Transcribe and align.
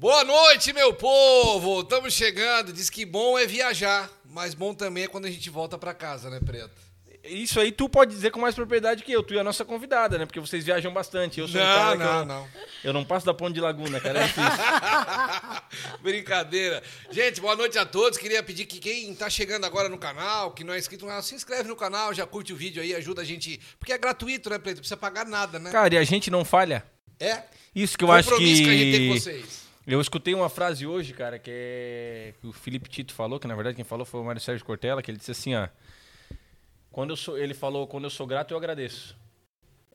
Boa 0.00 0.24
noite, 0.24 0.72
meu 0.72 0.94
povo! 0.94 1.82
Estamos 1.82 2.14
chegando. 2.14 2.72
Diz 2.72 2.88
que 2.88 3.04
bom 3.04 3.38
é 3.38 3.44
viajar, 3.44 4.10
mas 4.24 4.54
bom 4.54 4.72
também 4.72 5.04
é 5.04 5.06
quando 5.06 5.26
a 5.26 5.30
gente 5.30 5.50
volta 5.50 5.76
para 5.76 5.92
casa, 5.92 6.30
né, 6.30 6.40
Preto? 6.40 6.70
Isso 7.22 7.60
aí 7.60 7.70
tu 7.70 7.86
pode 7.86 8.10
dizer 8.10 8.30
com 8.30 8.40
mais 8.40 8.54
propriedade 8.54 9.02
que 9.04 9.12
eu. 9.12 9.22
Tu 9.22 9.34
e 9.34 9.38
a 9.38 9.44
nossa 9.44 9.62
convidada, 9.62 10.16
né? 10.16 10.24
Porque 10.24 10.40
vocês 10.40 10.64
viajam 10.64 10.90
bastante. 10.90 11.38
Eu 11.38 11.46
sou 11.46 11.60
não, 11.60 11.66
um 11.66 11.74
cara 11.74 11.94
não, 11.96 12.18
eu, 12.18 12.24
não. 12.24 12.48
eu 12.84 12.92
não 12.94 13.04
passo 13.04 13.26
da 13.26 13.34
ponte 13.34 13.52
de 13.52 13.60
Laguna, 13.60 14.00
cara. 14.00 14.20
É 14.20 14.26
difícil. 14.26 14.42
Brincadeira. 16.00 16.82
Gente, 17.10 17.38
boa 17.38 17.54
noite 17.54 17.76
a 17.76 17.84
todos. 17.84 18.16
Queria 18.16 18.42
pedir 18.42 18.64
que 18.64 18.78
quem 18.78 19.14
tá 19.14 19.28
chegando 19.28 19.66
agora 19.66 19.90
no 19.90 19.98
canal, 19.98 20.52
que 20.52 20.64
não 20.64 20.72
é 20.72 20.78
inscrito 20.78 21.04
no 21.04 21.08
canal, 21.08 21.22
se 21.22 21.34
inscreve 21.34 21.68
no 21.68 21.76
canal, 21.76 22.14
já 22.14 22.26
curte 22.26 22.54
o 22.54 22.56
vídeo 22.56 22.82
aí, 22.82 22.94
ajuda 22.94 23.20
a 23.20 23.24
gente. 23.24 23.60
Porque 23.78 23.92
é 23.92 23.98
gratuito, 23.98 24.48
né, 24.48 24.56
Preto? 24.56 24.76
Não 24.76 24.80
precisa 24.80 24.96
pagar 24.96 25.26
nada, 25.26 25.58
né? 25.58 25.70
cara, 25.70 25.94
e 25.94 25.98
a 25.98 26.04
gente 26.04 26.30
não 26.30 26.42
falha? 26.42 26.86
É. 27.20 27.42
Isso 27.74 27.98
que 27.98 28.04
eu 28.04 28.10
acho 28.10 28.30
que... 28.30 28.64
que 28.64 28.70
a 28.70 28.72
gente 28.72 28.96
tem 28.96 29.08
com 29.08 29.20
vocês. 29.20 29.69
Eu 29.90 30.00
escutei 30.00 30.34
uma 30.34 30.48
frase 30.48 30.86
hoje, 30.86 31.12
cara, 31.12 31.38
que 31.38 31.50
é 31.52 32.34
que 32.40 32.46
o 32.46 32.52
Felipe 32.52 32.88
Tito 32.88 33.12
falou, 33.12 33.40
que 33.40 33.48
na 33.48 33.54
verdade 33.54 33.74
quem 33.74 33.84
falou 33.84 34.06
foi 34.06 34.20
o 34.20 34.24
Mário 34.24 34.40
Sérgio 34.40 34.64
Cortella, 34.64 35.02
que 35.02 35.10
ele 35.10 35.18
disse 35.18 35.32
assim, 35.32 35.54
ó, 35.54 35.68
quando 36.92 37.10
eu 37.10 37.16
sou, 37.16 37.36
ele 37.36 37.54
falou, 37.54 37.86
quando 37.86 38.04
eu 38.04 38.10
sou 38.10 38.26
grato, 38.26 38.52
eu 38.52 38.58
agradeço. 38.58 39.16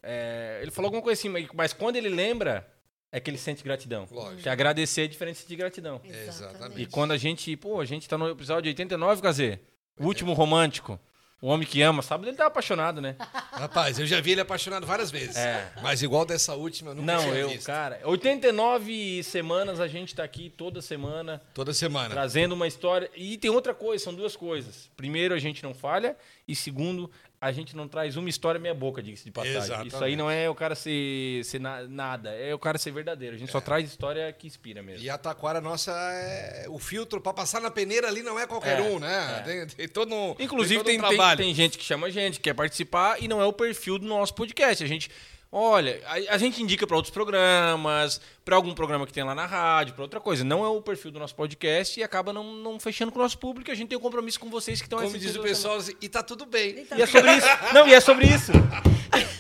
É, 0.04 0.59
ele 0.62 0.71
falou 0.71 0.88
alguma 0.88 1.02
coisa 1.02 1.20
assim, 1.20 1.30
mas, 1.30 1.48
mas 1.54 1.73
quando 1.73 1.95
ele 1.95 2.09
lembra, 2.09 2.68
é 3.12 3.20
que 3.20 3.30
ele 3.30 3.38
sente 3.38 3.63
gratidão. 3.63 4.05
Lógico. 4.12 4.44
Que 4.44 4.49
agradecer 4.49 5.04
é 5.04 5.08
diferente 5.08 5.48
de 5.48 5.55
gratidão. 5.55 6.02
Exatamente. 6.04 6.82
E 6.82 6.85
quando 6.85 7.12
a 7.12 7.18
gente, 7.18 7.55
pô, 7.55 7.80
a 7.80 7.85
gente 7.85 8.07
tá 8.07 8.18
no 8.18 8.30
episódio 8.30 8.68
89, 8.68 9.21
Gazê, 9.21 9.59
o 9.98 10.05
último 10.05 10.34
romântico, 10.34 10.99
o 11.45 11.48
homem 11.49 11.67
que 11.67 11.80
ama, 11.84 12.02
sabe, 12.02 12.27
ele 12.27 12.35
tá 12.35 12.48
apaixonado, 12.48 12.99
né? 12.99 13.16
Rapaz, 13.54 13.99
eu 13.99 14.05
já 14.08 14.20
vi 14.20 14.31
ele 14.31 14.41
apaixonado 14.41 14.84
várias 14.88 15.12
vezes. 15.12 15.35
É. 15.35 15.71
Mas 15.84 16.02
igual 16.02 16.26
dessa 16.26 16.55
última, 16.55 16.90
eu 16.90 16.95
nunca 16.95 17.13
Não, 17.13 17.35
eu, 17.35 17.49
visto. 17.49 17.68
cara, 17.68 17.99
89 18.04 19.21
semanas 19.23 19.80
a 19.80 19.88
gente 19.88 20.16
tá 20.16 20.23
aqui 20.23 20.49
toda 20.49 20.81
semana 20.81 21.41
Toda 21.54 21.71
semana. 21.71 22.09
trazendo 22.09 22.54
uma 22.54 22.68
história. 22.68 23.12
E 23.16 23.38
tem 23.38 23.52
outra 23.52 23.76
coisa, 23.76 24.04
são 24.04 24.13
duas 24.16 24.35
coisas. 24.35 24.90
Primeiro, 24.98 25.35
a 25.35 25.40
gente 25.40 25.62
não 25.62 25.73
falha. 25.73 26.18
E 26.48 26.55
segundo, 26.55 27.12
a 27.46 27.51
gente 27.51 27.76
não 27.76 27.88
traz 27.88 28.18
uma 28.18 28.27
história 28.27 28.60
meia 28.60 28.74
boca, 28.74 29.04
diga-se 29.04 29.24
de 29.24 29.32
passagem. 29.32 29.57
Exatamente. 29.60 29.93
Isso 29.93 30.04
aí 30.04 30.15
não 30.15 30.29
é 30.32 30.49
o 30.49 30.55
cara 30.55 30.74
ser, 30.74 31.43
ser 31.46 31.60
na- 31.60 31.84
nada, 31.88 32.32
é 32.32 32.54
o 32.54 32.60
cara 32.60 32.77
ser 32.77 32.91
verdadeiro. 32.91 33.35
A 33.35 33.38
gente 33.40 33.51
só 33.51 33.62
traz 33.62 33.88
história 33.88 34.34
que 34.34 34.48
inspira 34.48 34.82
mesmo. 34.82 35.04
E 35.05 35.10
a 35.10 35.18
taquara 35.18 35.62
nossa 35.62 35.91
é 35.91 36.66
o 36.68 36.79
filtro 36.79 37.21
para 37.21 37.34
passar 37.34 37.62
na 37.62 37.70
peneira 37.70 38.07
ali 38.07 38.23
não 38.23 38.40
é 38.40 38.48
qualquer 38.48 38.79
É, 38.79 38.82
um, 38.82 38.99
né? 38.99 39.38
é. 39.38 39.41
Tem, 39.43 39.68
tem 39.68 39.88
todo 39.88 40.13
um, 40.13 40.35
Inclusive, 40.40 40.84
tem, 40.84 40.99
todo 40.99 41.13
um 41.13 41.18
tem, 41.18 41.38
tem 41.38 41.54
gente 41.54 41.77
que 41.77 41.84
chama 41.84 42.07
a 42.07 42.10
gente, 42.10 42.40
quer 42.40 42.54
participar, 42.55 43.21
e 43.21 43.27
não 43.27 43.40
é 43.41 43.46
o 43.46 43.54
perfil 43.54 43.99
do 43.99 44.05
nosso 44.07 44.34
podcast. 44.34 44.84
A 44.84 44.88
gente. 44.88 45.10
Olha, 45.57 46.01
a, 46.05 46.35
a 46.35 46.37
gente 46.37 46.61
indica 46.61 46.85
para 46.85 46.98
outros 46.98 47.13
programas, 47.13 48.20
para 48.43 48.57
algum 48.57 48.73
programa 48.73 49.07
que 49.07 49.13
tem 49.13 49.23
lá 49.23 49.34
na 49.34 49.45
rádio, 49.45 49.93
para 49.93 50.03
outra 50.03 50.20
coisa. 50.20 50.43
Não 50.43 50.65
é 50.65 50.67
o 50.67 50.81
perfil 50.81 51.11
do 51.11 51.17
nosso 51.17 51.34
podcast 51.34 51.98
e 51.98 52.03
acaba 52.03 52.34
não, 52.34 52.43
não 52.55 52.77
fechando 52.77 53.09
com 53.09 53.20
o 53.20 53.21
nosso 53.21 53.37
público. 53.37 53.71
A 53.71 53.73
gente 53.73 53.87
tem 53.87 53.98
um 53.98 54.01
compromisso 54.01 54.37
com 54.37 54.49
vocês 54.49 54.81
que 54.81 54.85
estão 54.85 54.99
Como 54.99 55.17
diz 55.17 55.33
o 55.33 55.41
pessoal, 55.41 55.77
e 56.01 56.09
tá 56.09 56.21
tudo 56.21 56.45
bem. 56.45 56.85
E 56.98 57.01
é 57.01 57.05
sobre 57.05 57.37
isso. 57.37 57.48
Não, 57.73 57.87
e 57.87 57.93
é 57.93 58.01
sobre 58.01 58.27
isso. 58.27 58.51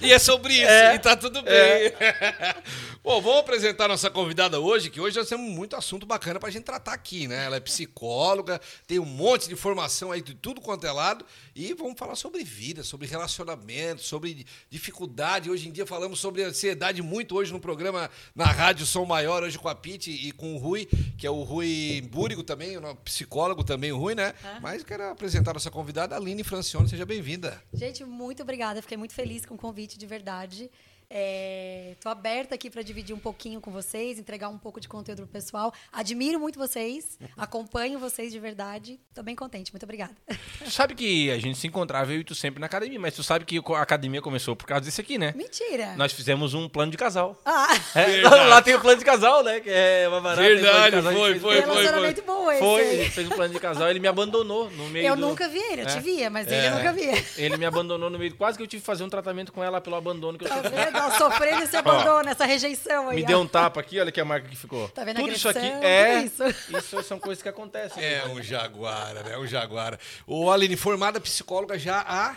E 0.01 0.13
é 0.13 0.19
sobre 0.19 0.53
isso, 0.53 0.63
É. 0.71 0.95
e 0.95 0.99
tá 0.99 1.17
tudo 1.17 1.41
bem. 1.41 1.91
Bom, 3.03 3.21
vamos 3.21 3.39
apresentar 3.39 3.87
nossa 3.87 4.09
convidada 4.09 4.59
hoje, 4.59 4.89
que 4.89 5.01
hoje 5.01 5.17
nós 5.17 5.27
temos 5.27 5.49
muito 5.51 5.75
assunto 5.75 6.05
bacana 6.05 6.39
pra 6.39 6.49
gente 6.49 6.63
tratar 6.63 6.93
aqui, 6.93 7.27
né? 7.27 7.45
Ela 7.45 7.57
é 7.57 7.59
psicóloga, 7.59 8.61
tem 8.87 8.99
um 8.99 9.05
monte 9.05 9.49
de 9.49 9.55
formação 9.55 10.11
aí 10.11 10.21
de 10.21 10.33
tudo 10.33 10.61
quanto 10.61 10.87
é 10.87 10.91
lado, 10.91 11.25
e 11.55 11.73
vamos 11.73 11.97
falar 11.97 12.15
sobre 12.15 12.43
vida, 12.43 12.83
sobre 12.83 13.07
relacionamento, 13.07 14.03
sobre 14.03 14.45
dificuldade. 14.69 15.49
Hoje 15.49 15.69
em 15.69 15.71
dia 15.71 15.85
falamos 15.85 16.19
sobre 16.19 16.43
ansiedade 16.43 17.01
muito 17.01 17.33
hoje 17.33 17.53
no 17.53 17.61
programa 17.61 18.09
na 18.35 18.43
Rádio 18.43 18.85
Som 18.85 19.05
Maior, 19.05 19.41
hoje 19.41 19.57
com 19.57 19.69
a 19.69 19.73
Pete 19.73 20.11
e 20.11 20.33
com 20.33 20.53
o 20.53 20.57
Rui, 20.57 20.85
que 21.17 21.25
é 21.25 21.31
o 21.31 21.43
Rui 21.43 22.01
Búrigo 22.11 22.43
também, 22.43 22.77
o 22.77 22.95
psicólogo 22.97 23.63
também, 23.63 23.93
o 23.93 23.97
Rui, 23.97 24.13
né? 24.15 24.33
Mas 24.61 24.83
quero 24.83 25.09
apresentar 25.09 25.53
nossa 25.53 25.71
convidada, 25.71 26.17
Aline 26.17 26.43
Francione, 26.43 26.89
seja 26.89 27.05
bem-vinda. 27.05 27.63
Gente, 27.73 28.03
muito 28.03 28.43
obrigada. 28.43 28.81
Fiquei 28.81 28.97
muito 28.97 29.13
feliz 29.13 29.45
com 29.45 29.55
o 29.55 29.57
convite, 29.57 29.97
de 29.97 30.05
verdade. 30.05 30.69
Estou 31.09 32.11
aberta 32.11 32.55
aqui 32.55 32.69
para 32.69 32.81
dividir 32.81 33.15
um 33.15 33.19
pouquinho 33.19 33.61
com 33.61 33.71
vocês, 33.71 34.17
entregar 34.19 34.49
um 34.49 34.57
pouco 34.57 34.79
de 34.79 34.87
conteúdo 34.87 35.19
pro 35.23 35.27
pessoal. 35.27 35.73
Admiro 35.91 36.39
muito 36.39 36.57
vocês, 36.59 37.17
acompanho 37.37 37.99
vocês 37.99 38.31
de 38.31 38.39
verdade. 38.39 38.99
Estou 39.09 39.23
bem 39.23 39.35
contente. 39.35 39.71
Muito 39.71 39.83
obrigada. 39.83 40.13
Tu 40.63 40.71
sabe 40.71 40.95
que 40.95 41.29
a 41.31 41.37
gente 41.39 41.57
se 41.57 41.67
encontrava 41.67 42.11
eu 42.13 42.19
e 42.21 42.23
tu 42.23 42.33
sempre 42.35 42.59
na 42.59 42.65
academia, 42.65 42.99
mas 42.99 43.13
tu 43.15 43.23
sabe 43.23 43.45
que 43.45 43.59
a 43.73 43.81
academia 43.81 44.21
começou 44.21 44.55
por 44.55 44.65
causa 44.65 44.83
disso 44.83 44.99
aqui, 45.01 45.17
né? 45.17 45.33
Mentira! 45.35 45.95
Nós 45.95 46.11
fizemos 46.11 46.53
um 46.53 46.67
plano 46.67 46.91
de 46.91 46.97
casal. 46.97 47.39
Ah, 47.45 47.67
É, 47.95 48.21
lá 48.47 48.61
tem 48.61 48.75
o 48.75 48.81
plano 48.81 48.99
de 48.99 49.05
casal, 49.05 49.43
né? 49.43 49.59
Que 49.59 49.69
é 49.69 50.07
uma 50.09 50.19
barata, 50.21 50.41
Verdade, 50.41 50.95
casal, 50.97 51.13
foi, 51.13 51.39
foi, 51.39 51.39
foi. 51.39 51.59
relacionamento 51.61 52.21
bom 52.23 52.51
esse. 52.51 52.59
Foi, 52.59 52.81
a 52.81 52.89
aí. 52.91 52.97
gente 53.03 53.11
fez 53.11 53.27
um 53.27 53.31
plano 53.35 53.53
de 53.53 53.59
casal, 53.59 53.89
ele 53.89 53.99
me 53.99 54.07
abandonou 54.07 54.69
no 54.71 54.89
meio 54.89 55.07
Eu 55.07 55.15
do- 55.15 55.21
nunca 55.21 55.47
vi 55.47 55.59
ele, 55.59 55.81
eu 55.83 55.85
te 55.87 55.97
É. 55.97 56.01
via, 56.01 56.29
mas 56.29 56.47
ele 56.47 56.67
eu 56.67 56.71
nunca 56.75 56.91
vi. 56.93 57.05
Ele 57.37 57.57
me 57.57 57.65
abandonou 57.65 58.09
no 58.09 58.17
meio. 58.19 58.35
Quase 58.35 58.57
que 58.57 58.63
eu 58.63 58.67
tive 58.67 58.81
que 58.81 58.85
fazer 58.85 59.03
um 59.03 59.09
tratamento 59.09 59.51
com 59.53 59.63
ela 59.63 59.79
pelo 59.79 59.95
abandono 59.95 60.37
que 60.37 60.45
eu 60.45 60.49
Tá 60.49 60.61
tive. 60.61 60.94
Vendo? 60.95 61.03
Ela 61.03 61.17
sofrendo 61.17 61.63
esse 61.63 61.75
abandono, 61.75 62.29
essa 62.29 62.45
rejeição 62.45 63.09
aí. 63.09 63.17
Me 63.17 63.23
ó. 63.23 63.27
deu 63.27 63.39
um 63.41 63.47
tapa 63.47 63.79
aqui, 63.79 63.99
olha 63.99 64.11
que 64.11 64.19
a 64.19 64.25
marca 64.25 64.47
que 64.47 64.55
ficou. 64.55 64.87
Tá 64.89 65.03
vendo 65.03 65.17
Tudo 65.17 65.31
isso 65.31 65.49
aqui 65.49 65.59
agressão, 65.59 65.83
é. 65.83 66.53
tudo 66.55 66.77
Isso 66.79 67.03
são 67.03 67.19
coisas 67.19 67.41
que 67.41 67.49
acontecem. 67.49 68.03
É 68.03 68.25
um 68.27 68.41
jaguara, 68.41 69.23
né? 69.23 69.37
Um 69.37 69.45
jaguara. 69.45 69.99
O 70.25 70.49
Aline, 70.49 70.75
formada 70.75 71.19
psicóloga 71.19 71.77
já 71.77 72.03
há. 72.07 72.35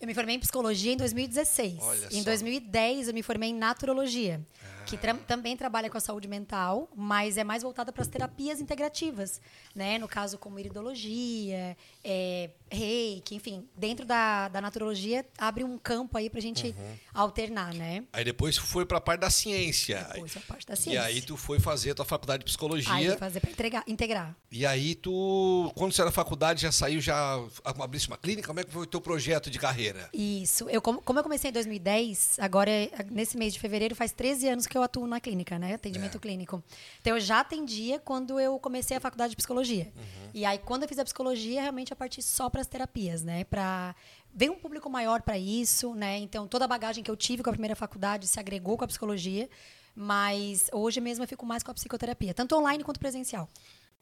Eu 0.00 0.06
me 0.06 0.14
formei 0.14 0.36
em 0.36 0.38
psicologia 0.38 0.92
em 0.92 0.96
2016. 0.96 1.76
Olha 1.80 2.06
em 2.10 2.18
só. 2.18 2.24
2010 2.24 3.08
eu 3.08 3.14
me 3.14 3.22
formei 3.22 3.50
em 3.50 3.54
naturologia, 3.54 4.40
que 4.90 4.96
tra- 4.98 5.14
também 5.14 5.56
trabalha 5.56 5.88
com 5.88 5.96
a 5.96 6.00
saúde 6.00 6.26
mental, 6.28 6.88
mas 6.96 7.36
é 7.38 7.44
mais 7.44 7.62
voltada 7.62 7.92
para 7.92 8.02
as 8.02 8.08
terapias 8.08 8.60
integrativas, 8.60 9.40
né? 9.74 9.96
No 9.98 10.08
caso 10.08 10.36
como 10.36 10.58
iridologia, 10.58 11.76
é, 12.04 12.50
reiki, 12.70 13.34
enfim, 13.34 13.68
dentro 13.76 14.04
da, 14.04 14.48
da 14.48 14.60
naturologia 14.60 15.24
abre 15.38 15.64
um 15.64 15.78
campo 15.78 16.16
aí 16.18 16.28
para 16.28 16.38
a 16.38 16.42
gente 16.42 16.74
Uhum. 16.76 16.94
alternar, 17.14 17.72
né? 17.74 18.04
Aí 18.12 18.24
depois 18.24 18.56
foi 18.56 18.84
pra 18.84 19.00
parte 19.00 19.20
da 19.20 19.30
ciência. 19.30 20.06
Depois 20.12 20.36
a 20.36 20.40
parte 20.40 20.66
da 20.66 20.74
E 20.74 20.76
ciência. 20.76 21.02
aí 21.02 21.22
tu 21.22 21.36
foi 21.36 21.58
fazer 21.60 21.92
a 21.92 21.94
tua 21.94 22.04
faculdade 22.04 22.40
de 22.44 22.44
Aí 22.44 22.50
psicologia. 22.50 23.16
fazer 23.16 23.40
para 23.40 23.50
integrar. 23.86 24.36
E 24.50 24.66
aí 24.66 24.94
tu, 24.94 25.70
quando 25.76 25.92
você 25.92 26.00
era 26.02 26.10
faculdade, 26.10 26.62
já 26.62 26.72
saiu, 26.72 27.00
já 27.00 27.38
abrisse 27.64 28.08
uma 28.08 28.16
clínica? 28.16 28.46
Como 28.48 28.60
é 28.60 28.64
que 28.64 28.70
foi 28.72 28.82
o 28.82 28.86
teu 28.86 29.00
projeto 29.00 29.50
de 29.50 29.58
carreira? 29.58 30.08
Isso. 30.12 30.68
Eu, 30.68 30.80
como, 30.82 31.00
como 31.02 31.18
eu 31.18 31.22
comecei 31.22 31.50
em 31.50 31.52
2010, 31.52 32.38
agora, 32.38 32.70
é- 32.70 32.90
nesse 33.10 33.36
mês 33.36 33.52
de 33.52 33.60
fevereiro, 33.60 33.94
faz 33.94 34.12
13 34.12 34.48
anos 34.48 34.66
que 34.66 34.76
eu 34.76 34.79
atuo 34.82 35.06
na 35.06 35.20
clínica, 35.20 35.58
né? 35.58 35.74
Atendimento 35.74 36.18
clínico. 36.20 36.62
Então, 37.00 37.16
eu 37.16 37.20
já 37.20 37.40
atendia 37.40 37.98
quando 37.98 38.38
eu 38.38 38.58
comecei 38.58 38.96
a 38.96 39.00
faculdade 39.00 39.30
de 39.30 39.36
psicologia. 39.36 39.92
E 40.34 40.44
aí, 40.44 40.58
quando 40.58 40.82
eu 40.82 40.88
fiz 40.88 40.98
a 40.98 41.04
psicologia, 41.04 41.60
realmente 41.60 41.90
eu 41.90 41.96
parti 41.96 42.22
só 42.22 42.48
para 42.48 42.60
as 42.60 42.66
terapias, 42.66 43.22
né? 43.22 43.44
Para 43.44 43.94
veio 44.32 44.52
um 44.52 44.58
público 44.58 44.88
maior 44.88 45.22
para 45.22 45.36
isso, 45.38 45.94
né? 45.94 46.18
Então, 46.18 46.46
toda 46.46 46.64
a 46.64 46.68
bagagem 46.68 47.02
que 47.02 47.10
eu 47.10 47.16
tive 47.16 47.42
com 47.42 47.50
a 47.50 47.52
primeira 47.52 47.74
faculdade 47.74 48.26
se 48.26 48.38
agregou 48.38 48.76
com 48.76 48.84
a 48.84 48.88
psicologia. 48.88 49.48
Mas 49.94 50.68
hoje 50.72 51.00
mesmo 51.00 51.24
eu 51.24 51.28
fico 51.28 51.44
mais 51.44 51.62
com 51.62 51.70
a 51.70 51.74
psicoterapia, 51.74 52.32
tanto 52.32 52.56
online 52.56 52.84
quanto 52.84 53.00
presencial. 53.00 53.48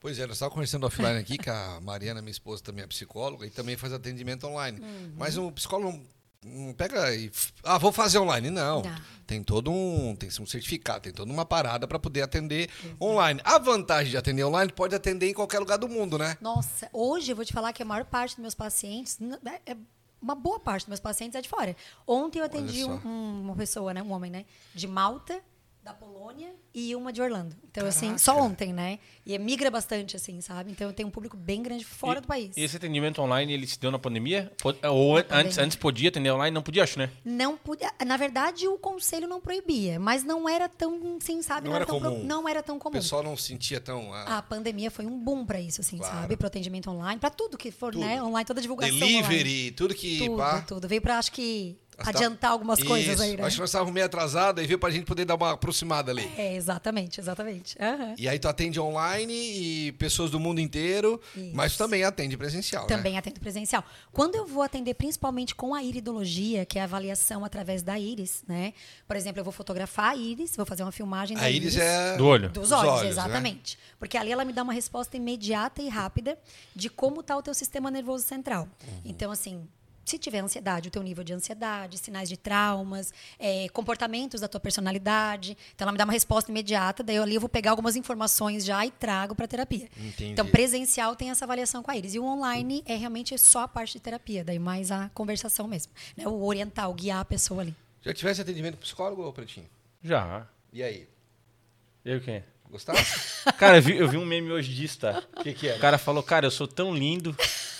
Pois 0.00 0.18
é, 0.18 0.26
nós 0.26 0.36
estávamos 0.36 0.54
conversando 0.54 0.86
offline 0.86 1.18
aqui, 1.18 1.36
que 1.36 1.50
a 1.50 1.80
Mariana, 1.82 2.22
minha 2.22 2.30
esposa, 2.30 2.62
também 2.62 2.84
é 2.84 2.86
psicóloga 2.86 3.44
e 3.46 3.50
também 3.50 3.76
faz 3.76 3.92
atendimento 3.92 4.46
online. 4.46 4.78
Uhum. 4.78 5.14
Mas 5.16 5.36
o 5.36 5.50
psicólogo 5.50 6.00
não, 6.44 6.66
não 6.66 6.72
pega 6.74 7.14
e. 7.14 7.30
Ah, 7.64 7.78
vou 7.78 7.92
fazer 7.92 8.18
online. 8.18 8.50
Não. 8.50 8.82
Não. 8.82 8.96
Tem 9.26 9.42
todo 9.42 9.70
um. 9.70 10.14
Tem 10.16 10.28
um 10.40 10.46
certificado, 10.46 11.00
tem 11.00 11.12
toda 11.12 11.30
uma 11.32 11.44
parada 11.44 11.86
para 11.86 11.98
poder 11.98 12.22
atender 12.22 12.70
online. 13.00 13.40
A 13.44 13.58
vantagem 13.58 14.10
de 14.10 14.16
atender 14.16 14.44
online 14.44 14.72
pode 14.72 14.94
atender 14.94 15.28
em 15.28 15.34
qualquer 15.34 15.58
lugar 15.58 15.76
do 15.78 15.88
mundo, 15.88 16.16
né? 16.18 16.36
Nossa, 16.40 16.88
hoje 16.92 17.32
eu 17.32 17.36
vou 17.36 17.44
te 17.44 17.52
falar 17.52 17.72
que 17.72 17.82
a 17.82 17.86
maior 17.86 18.04
parte 18.04 18.36
dos 18.36 18.42
meus 18.42 18.54
pacientes, 18.54 19.18
é- 19.66 19.72
é- 19.72 19.76
uma 20.20 20.34
boa 20.34 20.58
parte 20.58 20.82
dos 20.82 20.88
meus 20.88 21.00
pacientes 21.00 21.36
é 21.38 21.42
de 21.42 21.48
fora. 21.48 21.76
Ontem 22.06 22.38
eu 22.40 22.44
atendi 22.44 22.84
um- 22.84 23.42
uma 23.42 23.54
pessoa, 23.54 23.92
né, 23.94 24.02
um 24.02 24.10
homem, 24.12 24.30
né, 24.30 24.44
de 24.74 24.86
Malta, 24.88 25.40
da 25.88 25.94
Polônia 25.94 26.50
e 26.74 26.94
uma 26.94 27.10
de 27.10 27.22
Orlando. 27.22 27.56
Então, 27.70 27.86
assim, 27.86 28.06
Caraca. 28.08 28.18
só 28.18 28.38
ontem, 28.38 28.74
né? 28.74 28.98
E 29.24 29.38
migra 29.38 29.70
bastante, 29.70 30.16
assim, 30.16 30.38
sabe? 30.42 30.70
Então, 30.70 30.86
eu 30.88 30.92
tenho 30.92 31.08
um 31.08 31.10
público 31.10 31.34
bem 31.34 31.62
grande 31.62 31.82
fora 31.84 32.18
E- 32.18 32.20
do 32.20 32.26
país. 32.26 32.54
E 32.56 32.60
esse 32.62 32.76
atendimento 32.76 33.22
online, 33.22 33.52
ele 33.54 33.66
se 33.66 33.80
deu 33.80 33.90
na 33.90 33.98
pandemia? 33.98 34.52
Ou 34.62 35.14
Na 35.14 35.20
antes, 35.20 35.28
pandemia. 35.30 35.64
antes 35.64 35.76
podia 35.78 36.08
atender 36.10 36.30
online? 36.30 36.52
Não 36.54 36.60
podia, 36.62 36.82
acho, 36.82 36.98
né? 36.98 37.10
Não 37.24 37.56
podia, 37.56 37.90
na 38.06 38.18
verdade, 38.18 38.68
o 38.68 38.76
conselho 38.76 39.26
não 39.26 39.40
proibia, 39.40 39.98
mas 39.98 40.22
não 40.22 40.46
era 40.46 40.68
tão, 40.68 41.16
assim, 41.16 41.40
sabe? 41.40 41.68
Não 41.68 41.74
era 41.76 41.86
tão 41.86 41.98
pro- 41.98 42.10
comum. 42.10 42.24
não 42.24 42.46
era 42.46 42.62
tão 42.62 42.76
O 42.76 42.80
comum. 42.80 42.92
pessoal 42.92 43.22
não 43.22 43.34
sentia 43.34 43.80
tão. 43.80 44.12
ah, 44.12 44.36
A 44.38 44.42
pandemia 44.42 44.90
foi 44.90 45.06
um 45.06 45.18
boom 45.18 45.46
para 45.46 45.58
isso, 45.58 45.80
assim, 45.80 45.96
Claro. 45.96 46.14
sabe? 46.20 46.36
Para 46.36 46.48
atendimento 46.48 46.90
online, 46.90 47.18
para 47.18 47.30
tudo 47.30 47.56
que 47.56 47.70
for, 47.70 47.92
Tudo. 47.92 48.04
né? 48.04 48.22
Online, 48.22 48.44
toda 48.44 48.60
a 48.60 48.62
divulgação 48.62 48.94
online. 48.94 49.22
delivery, 49.22 49.70
tudo 49.70 49.94
que. 49.94 50.18
Tudo, 50.18 50.36
pá. 50.36 50.60
tudo. 50.60 50.86
Veio 50.86 51.00
para, 51.00 51.18
acho 51.18 51.32
que, 51.32 51.78
adiantar 51.98 52.52
algumas 52.52 52.82
coisas 52.82 53.14
Isso. 53.14 53.22
aí, 53.22 53.36
né? 53.36 53.44
Acho 53.44 53.56
que 53.56 53.60
nós 53.60 53.70
estávamos 53.70 53.92
meio 53.92 54.06
atrasados, 54.06 54.60
aí 54.60 54.66
veio 54.66 54.78
pra 54.78 54.90
gente 54.90 55.04
poder 55.04 55.24
dar 55.24 55.34
uma 55.34 55.52
aproximada 55.52 56.12
ali. 56.12 56.30
É, 56.36 56.54
exatamente, 56.54 57.20
exatamente. 57.20 57.76
Aham. 57.80 58.14
E 58.16 58.28
aí 58.28 58.38
tu 58.38 58.48
atende 58.48 58.80
online 58.80 59.34
e 59.34 59.92
pessoas 59.92 60.30
do 60.30 60.38
mundo 60.38 60.60
inteiro, 60.60 61.20
Isso. 61.36 61.50
mas 61.54 61.72
tu 61.74 61.78
também 61.78 62.04
atende 62.04 62.36
presencial, 62.36 62.82
né? 62.82 62.88
Também 62.88 63.18
atendo 63.18 63.40
presencial. 63.40 63.84
Quando 64.12 64.36
eu 64.36 64.46
vou 64.46 64.62
atender 64.62 64.94
principalmente 64.94 65.54
com 65.54 65.74
a 65.74 65.82
iridologia, 65.82 66.64
que 66.64 66.78
é 66.78 66.82
a 66.82 66.84
avaliação 66.84 67.44
através 67.44 67.82
da 67.82 67.98
íris, 67.98 68.42
né? 68.46 68.72
Por 69.06 69.16
exemplo, 69.16 69.40
eu 69.40 69.44
vou 69.44 69.52
fotografar 69.52 70.12
a 70.12 70.16
íris, 70.16 70.56
vou 70.56 70.66
fazer 70.66 70.82
uma 70.82 70.92
filmagem 70.92 71.36
da 71.36 71.44
A 71.44 71.50
íris 71.50 71.76
é... 71.76 72.16
Do 72.16 72.26
olho. 72.26 72.48
Dos 72.50 72.72
olhos, 72.72 72.88
olhos, 72.88 73.02
né? 73.02 73.08
exatamente. 73.08 73.78
Porque 73.98 74.16
ali 74.16 74.30
ela 74.30 74.44
me 74.44 74.52
dá 74.52 74.62
uma 74.62 74.72
resposta 74.72 75.16
imediata 75.16 75.82
e 75.82 75.88
rápida 75.88 76.38
de 76.74 76.88
como 76.88 77.20
está 77.20 77.36
o 77.36 77.42
teu 77.42 77.54
sistema 77.54 77.90
nervoso 77.90 78.24
central. 78.24 78.68
Uhum. 78.86 79.00
Então, 79.04 79.30
assim, 79.30 79.66
se 80.08 80.18
tiver 80.18 80.38
ansiedade, 80.38 80.88
o 80.88 80.90
teu 80.90 81.02
nível 81.02 81.22
de 81.22 81.32
ansiedade, 81.32 81.98
sinais 81.98 82.28
de 82.28 82.36
traumas, 82.36 83.12
eh, 83.38 83.68
comportamentos 83.72 84.40
da 84.40 84.48
tua 84.48 84.60
personalidade. 84.60 85.56
Então, 85.74 85.84
ela 85.84 85.92
me 85.92 85.98
dá 85.98 86.04
uma 86.04 86.12
resposta 86.12 86.50
imediata. 86.50 87.02
Daí, 87.02 87.16
eu, 87.16 87.22
ali 87.22 87.34
eu 87.34 87.40
vou 87.40 87.48
pegar 87.48 87.70
algumas 87.72 87.96
informações 87.96 88.64
já 88.64 88.84
e 88.86 88.90
trago 88.90 89.34
para 89.34 89.46
terapia. 89.46 89.88
Entendi. 89.96 90.32
Então, 90.32 90.46
presencial 90.46 91.14
tem 91.14 91.30
essa 91.30 91.44
avaliação 91.44 91.82
com 91.82 91.90
a 91.90 91.96
Iris. 91.96 92.14
E 92.14 92.18
o 92.18 92.24
online 92.24 92.82
é 92.86 92.96
realmente 92.96 93.36
só 93.38 93.60
a 93.60 93.68
parte 93.68 93.92
de 93.92 94.00
terapia. 94.00 94.44
Daí, 94.44 94.58
mais 94.58 94.90
a 94.90 95.10
conversação 95.14 95.68
mesmo. 95.68 95.92
Né? 96.16 96.26
O 96.26 96.44
orientar, 96.44 96.88
o 96.88 96.94
guiar 96.94 97.20
a 97.20 97.24
pessoa 97.24 97.60
ali. 97.60 97.74
Já 98.02 98.14
tivesse 98.14 98.40
atendimento 98.40 98.78
psicólogo, 98.78 99.30
Pretinho? 99.32 99.66
Já. 100.02 100.46
E 100.72 100.82
aí? 100.82 101.08
Eu 102.04 102.20
quem? 102.20 102.42
Gostasse? 102.70 103.44
Cara, 103.58 103.78
eu 103.78 103.82
vi, 103.82 103.96
eu 103.96 104.08
vi 104.08 104.16
um 104.16 104.24
meme 104.24 104.50
hoje 104.50 104.72
disso, 104.74 105.00
tá? 105.00 105.22
O 105.36 105.42
que 105.42 105.52
que 105.52 105.68
é? 105.68 105.76
O 105.76 105.80
cara 105.80 105.98
falou, 105.98 106.22
cara, 106.22 106.46
eu 106.46 106.50
sou 106.50 106.68
tão 106.68 106.94
lindo. 106.94 107.34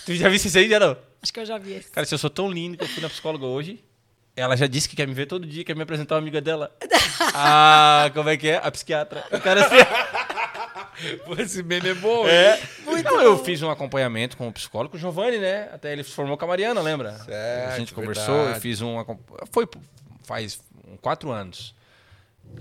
Tu 0.04 0.14
já 0.14 0.28
viu 0.28 0.36
isso 0.36 0.56
aí, 0.56 0.68
já 0.68 0.80
não? 0.80 0.96
Acho 1.22 1.32
que 1.32 1.40
eu 1.40 1.46
já 1.46 1.58
vi 1.58 1.72
esse. 1.72 1.90
Cara, 1.90 2.06
se 2.06 2.14
eu 2.14 2.18
sou 2.18 2.30
tão 2.30 2.50
lindo 2.50 2.76
que 2.76 2.84
eu 2.84 2.88
fui 2.88 3.02
na 3.02 3.08
psicóloga 3.08 3.44
hoje, 3.46 3.84
ela 4.36 4.56
já 4.56 4.66
disse 4.66 4.88
que 4.88 4.96
quer 4.96 5.06
me 5.06 5.14
ver 5.14 5.26
todo 5.26 5.46
dia, 5.46 5.64
quer 5.64 5.74
me 5.74 5.82
apresentar 5.82 6.14
uma 6.14 6.20
amiga 6.20 6.40
dela. 6.40 6.74
Ah, 7.34 8.10
como 8.14 8.28
é 8.28 8.36
que 8.36 8.48
é? 8.48 8.56
A 8.62 8.70
psiquiatra. 8.70 9.24
O 9.32 9.40
cara 9.40 9.66
assim, 9.66 9.74
Pô, 11.24 11.34
Esse 11.34 11.62
meme 11.62 11.90
é 11.90 11.94
bom, 11.94 12.26
é. 12.26 12.56
hein? 12.56 12.62
Então, 12.98 13.20
eu 13.20 13.42
fiz 13.44 13.62
um 13.62 13.70
acompanhamento 13.70 14.36
com 14.36 14.48
o 14.48 14.52
psicólogo, 14.52 14.96
o 14.96 14.98
Giovanni, 14.98 15.38
né? 15.38 15.68
Até 15.72 15.92
ele 15.92 16.02
se 16.02 16.10
formou 16.10 16.36
com 16.36 16.44
a 16.44 16.48
Mariana, 16.48 16.80
lembra? 16.80 17.12
Certo, 17.18 17.72
a 17.72 17.78
gente 17.78 17.94
conversou, 17.94 18.34
verdade. 18.34 18.56
eu 18.56 18.60
fiz 18.60 18.80
um. 18.80 18.96
Foi 19.52 19.68
faz 20.24 20.60
quatro 21.00 21.30
anos 21.30 21.74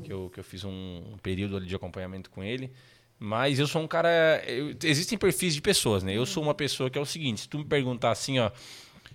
que 0.04 0.12
eu, 0.12 0.30
que 0.34 0.40
eu 0.40 0.44
fiz 0.44 0.64
um, 0.64 1.04
um 1.14 1.18
período 1.22 1.58
ali 1.58 1.66
de 1.66 1.76
acompanhamento 1.76 2.30
com 2.30 2.44
ele. 2.44 2.72
Mas 3.20 3.58
eu 3.60 3.66
sou 3.68 3.82
um 3.82 3.88
cara. 3.88 4.44
eu- 4.48 4.76
existem 4.84 5.18
perfis 5.18 5.54
de 5.56 5.62
pessoas, 5.62 6.04
né? 6.04 6.14
Eu 6.16 6.26
sou 6.26 6.44
uma 6.44 6.54
pessoa 6.54 6.90
que 6.90 6.98
é 6.98 7.02
o 7.02 7.06
seguinte: 7.06 7.42
se 7.42 7.50
tu 7.50 7.58
me 7.58 7.66
perguntar 7.66 8.12
assim, 8.12 8.38
ó, 8.40 8.52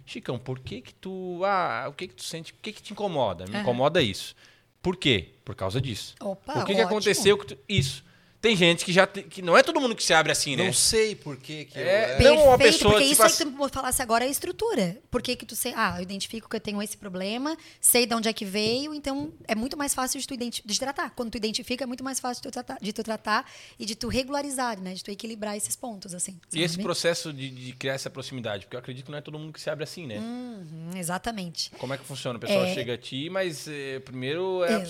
Chicão, 0.04 0.38
por 0.38 0.58
que 0.58 0.80
que 0.80 0.92
tu. 0.94 1.40
Ah, 1.44 1.86
o 1.88 1.92
que 1.92 2.08
que 2.08 2.14
tu 2.14 2.24
sente? 2.24 2.52
O 2.52 2.56
que 2.60 2.72
que 2.72 2.82
te 2.82 2.92
incomoda? 2.92 3.44
Me 3.46 3.52
Aham. 3.54 3.62
incomoda 3.62 4.02
isso. 4.02 4.34
Por 4.82 4.96
quê? 4.96 5.34
Por 5.44 5.54
causa 5.54 5.80
disso. 5.80 6.14
Opa, 6.20 6.52
o 6.54 6.64
que, 6.64 6.72
que 6.74 6.80
ótimo. 6.80 6.86
aconteceu? 6.88 7.38
que 7.38 7.46
tu- 7.46 7.58
Isso. 7.68 8.04
Tem 8.42 8.56
gente 8.56 8.84
que 8.84 8.92
já. 8.92 9.06
te- 9.06 9.22
que 9.22 9.40
não 9.40 9.56
é 9.56 9.62
todo 9.62 9.80
mundo 9.80 9.94
que 9.94 10.02
se 10.02 10.12
abre 10.12 10.32
assim, 10.32 10.56
né? 10.56 10.64
Não 10.66 10.72
sei 10.72 11.14
por 11.14 11.36
que 11.36 11.64
que 11.66 11.78
eu... 11.78 11.86
É, 11.86 12.16
é. 12.18 12.22
Não, 12.24 12.34
uma 12.48 12.58
Perfeito, 12.58 12.72
pessoa, 12.78 12.90
porque 12.94 13.04
tipo 13.04 13.12
isso 13.12 13.22
aí 13.22 13.28
assim- 13.28 13.50
que 13.52 13.56
tu 13.56 13.68
falasse 13.72 14.02
agora 14.02 14.24
é 14.24 14.26
a 14.28 14.30
estrutura. 14.30 14.98
Por 15.12 15.22
que 15.22 15.36
que 15.36 15.46
tu 15.46 15.54
sei, 15.54 15.72
ah, 15.76 15.94
eu 15.98 16.02
identifico 16.02 16.48
que 16.50 16.56
eu 16.56 16.60
tenho 16.60 16.82
esse 16.82 16.96
problema, 16.96 17.56
sei 17.80 18.04
de 18.04 18.12
onde 18.16 18.28
é 18.28 18.32
que 18.32 18.44
veio, 18.44 18.92
então 18.92 19.32
é 19.46 19.54
muito 19.54 19.76
mais 19.78 19.94
fácil 19.94 20.18
de 20.20 20.26
tu 20.26 20.36
de 20.36 20.80
tratar. 20.80 21.10
Quando 21.10 21.30
tu 21.30 21.36
identifica, 21.36 21.84
é 21.84 21.86
muito 21.86 22.02
mais 22.02 22.18
fácil 22.18 22.42
de 22.42 22.48
tu 22.48 22.52
tratar, 22.52 22.78
de 22.82 22.92
tu 22.92 23.02
tratar 23.04 23.48
e 23.78 23.86
de 23.86 23.94
tu 23.94 24.08
regularizar, 24.08 24.80
né? 24.80 24.92
De 24.94 25.04
tu 25.04 25.10
equilibrar 25.12 25.56
esses 25.56 25.76
pontos, 25.76 26.12
assim. 26.12 26.36
E 26.52 26.62
esse 26.64 26.78
processo 26.82 27.32
de, 27.32 27.48
de 27.48 27.72
criar 27.74 27.94
essa 27.94 28.10
proximidade? 28.10 28.64
Porque 28.64 28.74
eu 28.74 28.80
acredito 28.80 29.04
que 29.04 29.10
não 29.12 29.18
é 29.18 29.22
todo 29.22 29.38
mundo 29.38 29.52
que 29.52 29.60
se 29.60 29.70
abre 29.70 29.84
assim, 29.84 30.04
né? 30.04 30.18
Uhum, 30.18 30.90
exatamente. 30.96 31.70
Como 31.78 31.94
é 31.94 31.96
que 31.98 32.04
funciona? 32.04 32.38
O 32.38 32.40
pessoal 32.40 32.64
É. 32.64 32.74
chega 32.74 32.94
a 32.94 32.98
ti, 32.98 33.30
mas 33.30 33.68
eh, 33.68 34.00
primeiro 34.00 34.64
é. 34.64 34.82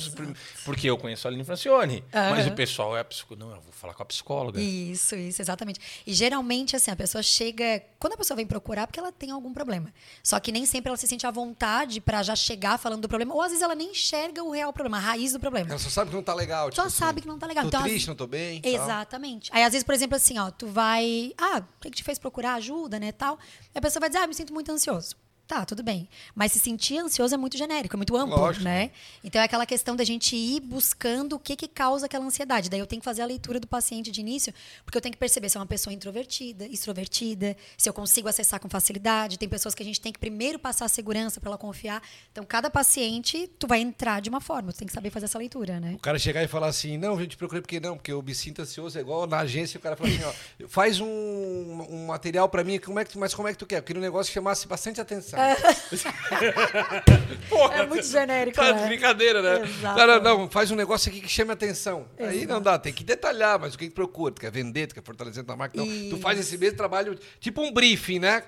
Porque 0.64 0.88
eu 0.88 0.96
conheço 0.96 1.28
a 1.28 1.31
Aline 1.31 1.44
Francione. 1.44 2.02
Mas 2.10 2.46
Aham. 2.46 2.48
o 2.52 2.56
pessoal 2.56 2.96
é 2.96 3.00
a 3.00 3.05
psicóloga. 3.05 3.41
Não, 3.42 3.56
eu 3.56 3.60
vou 3.60 3.72
falar 3.72 3.92
com 3.94 4.02
a 4.02 4.06
psicóloga. 4.06 4.60
Isso, 4.60 5.16
isso, 5.16 5.42
exatamente. 5.42 5.80
E 6.06 6.12
geralmente, 6.14 6.76
assim, 6.76 6.90
a 6.90 6.96
pessoa 6.96 7.22
chega. 7.22 7.82
Quando 7.98 8.12
a 8.12 8.16
pessoa 8.16 8.36
vem 8.36 8.46
procurar, 8.46 8.82
é 8.82 8.86
porque 8.86 9.00
ela 9.00 9.10
tem 9.10 9.30
algum 9.30 9.52
problema. 9.52 9.92
Só 10.22 10.38
que 10.38 10.52
nem 10.52 10.64
sempre 10.64 10.88
ela 10.90 10.96
se 10.96 11.06
sente 11.08 11.26
à 11.26 11.30
vontade 11.30 12.00
pra 12.00 12.22
já 12.22 12.36
chegar 12.36 12.78
falando 12.78 13.02
do 13.02 13.08
problema. 13.08 13.34
Ou 13.34 13.42
às 13.42 13.48
vezes 13.48 13.62
ela 13.62 13.74
nem 13.74 13.90
enxerga 13.90 14.42
o 14.44 14.50
real 14.52 14.72
problema, 14.72 14.98
a 14.98 15.00
raiz 15.00 15.32
do 15.32 15.40
problema. 15.40 15.70
Ela 15.70 15.78
só 15.78 15.90
sabe 15.90 16.10
que 16.10 16.16
não 16.16 16.22
tá 16.22 16.34
legal. 16.34 16.66
Só 16.72 16.82
tipo 16.84 16.90
sabe 16.90 17.10
assim, 17.12 17.20
que 17.22 17.28
não 17.28 17.38
tá 17.38 17.46
legal. 17.46 17.64
Tô 17.64 17.68
Então, 17.68 17.80
às- 17.80 17.86
triste, 17.86 18.08
não 18.08 18.14
tô 18.14 18.26
bem. 18.26 18.60
tal. 18.60 18.70
Exatamente. 18.72 19.50
Aí, 19.52 19.62
às 19.64 19.72
vezes, 19.72 19.84
por 19.84 19.94
exemplo, 19.94 20.16
assim, 20.16 20.38
ó, 20.38 20.50
tu 20.50 20.66
vai. 20.66 21.32
Ah, 21.36 21.58
o 21.58 21.80
que, 21.80 21.90
que 21.90 21.96
te 21.96 22.04
fez 22.04 22.18
procurar 22.18 22.54
ajuda, 22.54 23.00
né? 23.00 23.10
Tal. 23.12 23.38
E 23.74 23.78
a 23.78 23.80
pessoa 23.82 24.00
vai 24.00 24.08
dizer, 24.08 24.18
ah, 24.20 24.24
eu 24.24 24.28
me 24.28 24.34
sinto 24.34 24.52
muito 24.54 24.70
ansioso. 24.70 25.16
Tá, 25.46 25.66
tudo 25.66 25.82
bem. 25.82 26.08
Mas 26.34 26.52
se 26.52 26.58
sentir 26.58 26.98
ansioso 26.98 27.34
é 27.34 27.36
muito 27.36 27.58
genérico, 27.58 27.94
é 27.94 27.98
muito 27.98 28.16
amplo, 28.16 28.36
Lógico. 28.36 28.64
né? 28.64 28.90
Então 29.22 29.40
é 29.40 29.44
aquela 29.44 29.66
questão 29.66 29.94
da 29.94 30.04
gente 30.04 30.34
ir 30.34 30.60
buscando 30.60 31.34
o 31.34 31.38
que, 31.38 31.56
que 31.56 31.68
causa 31.68 32.06
aquela 32.06 32.24
ansiedade. 32.24 32.70
Daí 32.70 32.80
eu 32.80 32.86
tenho 32.86 33.00
que 33.00 33.04
fazer 33.04 33.22
a 33.22 33.26
leitura 33.26 33.60
do 33.60 33.66
paciente 33.66 34.10
de 34.10 34.20
início, 34.20 34.54
porque 34.84 34.96
eu 34.96 35.02
tenho 35.02 35.12
que 35.12 35.18
perceber 35.18 35.48
se 35.48 35.56
é 35.56 35.60
uma 35.60 35.66
pessoa 35.66 35.92
introvertida, 35.92 36.66
extrovertida, 36.66 37.56
se 37.76 37.88
eu 37.88 37.92
consigo 37.92 38.28
acessar 38.28 38.60
com 38.60 38.68
facilidade. 38.68 39.38
Tem 39.38 39.48
pessoas 39.48 39.74
que 39.74 39.82
a 39.82 39.86
gente 39.86 40.00
tem 40.00 40.12
que 40.12 40.18
primeiro 40.18 40.58
passar 40.58 40.86
a 40.86 40.88
segurança 40.88 41.40
para 41.40 41.50
ela 41.50 41.58
confiar. 41.58 42.02
Então, 42.30 42.44
cada 42.44 42.70
paciente, 42.70 43.50
tu 43.58 43.66
vai 43.66 43.80
entrar 43.80 44.20
de 44.20 44.30
uma 44.30 44.40
forma, 44.40 44.72
tu 44.72 44.78
tem 44.78 44.86
que 44.86 44.94
saber 44.94 45.10
fazer 45.10 45.26
essa 45.26 45.38
leitura, 45.38 45.78
né? 45.80 45.94
O 45.96 45.98
cara 45.98 46.18
chegar 46.18 46.42
e 46.42 46.48
falar 46.48 46.68
assim, 46.68 46.96
não, 46.96 47.20
eu 47.20 47.26
te 47.26 47.36
procurei 47.36 47.60
porque 47.60 47.78
não, 47.80 47.96
porque 47.96 48.12
eu 48.12 48.22
me 48.22 48.34
sinto 48.34 48.62
ansioso, 48.62 48.96
é 48.96 49.00
igual 49.00 49.26
na 49.26 49.40
agência, 49.40 49.76
o 49.76 49.82
cara 49.82 49.96
fala 49.96 50.08
assim, 50.08 50.24
ó, 50.24 50.66
faz 50.68 51.00
um, 51.00 51.06
um 51.06 52.06
material 52.06 52.48
pra 52.48 52.64
mim, 52.64 52.78
como 52.78 52.98
é 52.98 53.04
que 53.04 53.10
tu, 53.10 53.18
mas 53.18 53.34
como 53.34 53.48
é 53.48 53.52
que 53.52 53.58
tu 53.58 53.66
quer? 53.66 53.78
Eu 53.78 53.82
queria 53.82 54.00
um 54.00 54.04
negócio 54.04 54.30
que 54.30 54.34
chamasse 54.34 54.66
bastante 54.66 55.00
atenção. 55.00 55.31
Porra, 57.49 57.75
É 57.75 57.87
muito 57.87 58.06
genérico, 58.06 58.56
Tá 58.56 58.73
né? 58.73 58.82
de 58.82 58.87
brincadeira, 58.88 59.43
né? 59.43 59.69
Exato. 59.69 59.96
Cara, 59.96 60.20
não, 60.20 60.49
faz 60.49 60.70
um 60.70 60.76
negócio 60.76 61.11
aqui 61.11 61.20
que 61.20 61.29
chame 61.29 61.52
atenção. 61.52 62.06
Aí 62.19 62.46
não 62.46 62.61
dá, 62.61 62.79
tem 62.79 62.93
que 62.93 63.05
detalhar, 63.05 63.58
mas 63.58 63.75
o 63.75 63.79
que 63.79 63.88
que 63.88 63.94
procura? 63.94 64.34
Tu 64.34 64.40
quer 64.40 64.50
vender, 64.50 64.87
tu 64.87 64.94
quer 64.94 65.02
fortalecer 65.02 65.44
tua 65.44 65.56
marca? 65.56 65.76
Não, 65.76 65.87
tu 66.11 66.19
faz 66.19 66.38
esse 66.38 66.56
mesmo 66.58 66.76
trabalho, 66.76 67.19
tipo 67.40 67.62
um 67.62 67.73
briefing, 67.73 68.19
né? 68.19 68.43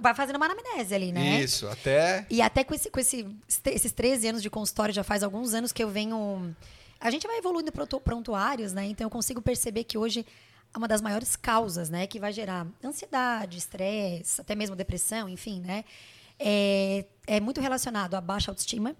Vai 0.00 0.14
fazendo 0.14 0.36
uma 0.36 0.46
anamnese 0.46 0.94
ali, 0.94 1.12
né? 1.12 1.40
Isso, 1.40 1.66
até... 1.68 2.26
E 2.30 2.40
até 2.42 2.64
com, 2.64 2.74
esse, 2.74 2.90
com 2.90 3.00
esse- 3.00 3.26
esses 3.66 3.92
13 3.92 4.28
anos 4.28 4.42
de 4.42 4.50
consultório, 4.50 4.94
já 4.94 5.04
faz 5.04 5.22
alguns 5.22 5.54
anos 5.54 5.72
que 5.72 5.82
eu 5.82 5.88
venho. 5.88 6.54
A 7.00 7.10
gente 7.10 7.26
vai 7.26 7.38
evoluindo 7.38 7.72
prontuários, 8.04 8.72
né? 8.72 8.84
Então 8.86 9.06
eu 9.06 9.10
consigo 9.10 9.40
perceber 9.40 9.84
que 9.84 9.96
hoje 9.96 10.26
é 10.72 10.78
uma 10.78 10.86
das 10.86 11.00
maiores 11.00 11.34
causas, 11.34 11.88
né? 11.88 12.06
Que 12.06 12.20
vai 12.20 12.32
gerar 12.32 12.66
ansiedade, 12.84 13.58
estresse, 13.58 14.40
até 14.40 14.54
mesmo 14.54 14.76
depressão, 14.76 15.28
enfim, 15.28 15.60
né? 15.60 15.84
É, 16.42 17.04
é 17.26 17.38
muito 17.38 17.60
relacionado 17.60 18.14
à 18.14 18.20
baixa 18.20 18.50
autoestima, 18.50 18.96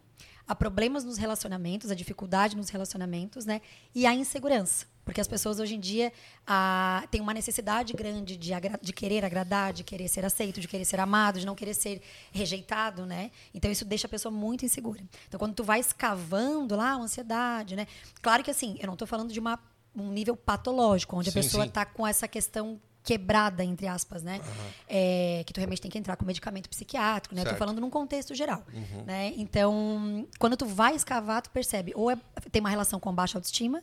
a 0.47 0.55
problemas 0.55 1.05
nos 1.05 1.17
relacionamentos, 1.17 1.91
a 1.91 1.95
dificuldade 1.95 2.57
nos 2.57 2.69
relacionamentos, 2.69 3.47
né? 3.47 3.61
E 3.95 4.05
a 4.05 4.15
insegurança. 4.15 4.85
Porque 5.05 5.21
as 5.21 5.27
pessoas 5.27 5.59
hoje 5.59 5.75
em 5.77 5.81
dia 5.81 6.13
ah, 6.47 7.05
têm 7.11 7.21
uma 7.21 7.33
necessidade 7.33 7.93
grande 7.93 8.37
de, 8.37 8.51
de 8.83 8.93
querer 8.93 9.25
agradar, 9.25 9.73
de 9.73 9.83
querer 9.83 10.09
ser 10.09 10.25
aceito, 10.25 10.61
de 10.61 10.69
querer 10.69 10.85
ser 10.85 11.01
amado, 11.01 11.41
de 11.41 11.47
não 11.47 11.55
querer 11.55 11.75
ser 11.75 12.03
rejeitado, 12.31 13.07
né? 13.07 13.31
Então 13.55 13.71
isso 13.71 13.85
deixa 13.85 14.07
a 14.07 14.11
pessoa 14.11 14.31
muito 14.31 14.65
insegura. 14.65 15.03
Então 15.27 15.39
quando 15.39 15.55
tu 15.55 15.65
vai 15.65 15.81
escavando 15.81 16.77
lá, 16.77 16.91
a 16.91 16.97
ansiedade, 16.97 17.75
né? 17.75 17.87
Claro 18.21 18.45
que 18.45 18.51
assim, 18.51 18.77
eu 18.81 18.87
não 18.87 18.95
estou 18.95 19.09
falando 19.09 19.33
de 19.33 19.41
uma, 19.41 19.59
um 19.97 20.11
nível 20.11 20.37
patológico, 20.37 21.17
onde 21.17 21.31
Sim, 21.31 21.39
a 21.39 21.43
pessoa 21.43 21.65
está 21.65 21.85
com 21.85 22.07
essa 22.07 22.29
questão 22.29 22.81
quebrada, 23.03 23.65
entre 23.65 23.87
aspas, 23.87 24.23
né? 24.23 24.41
É, 24.89 25.43
que 25.47 25.53
tu 25.53 25.59
realmente 25.59 25.81
tem 25.81 25.91
que 25.91 25.99
entrar 25.99 26.17
com 26.17 26.25
medicamento 26.25 26.69
psiquiátrico, 26.69 27.35
né? 27.35 27.41
Eu 27.41 27.45
tô 27.45 27.51
Certo. 27.51 27.59
falando 27.59 27.81
num 27.81 27.91
contexto 27.91 28.35
geral, 28.35 28.63
né? 29.07 29.33
Então, 29.37 30.27
quando 30.39 30.57
tu 30.57 30.67
vai 30.67 30.95
escavar, 30.95 31.43
tu 31.43 31.51
percebe 31.51 31.93
ou 31.95 32.11
é- 32.11 32.19
tem 32.53 32.61
uma 32.61 32.71
relação 32.71 33.01
com 33.01 33.13
baixa 33.15 33.39
autoestima, 33.39 33.83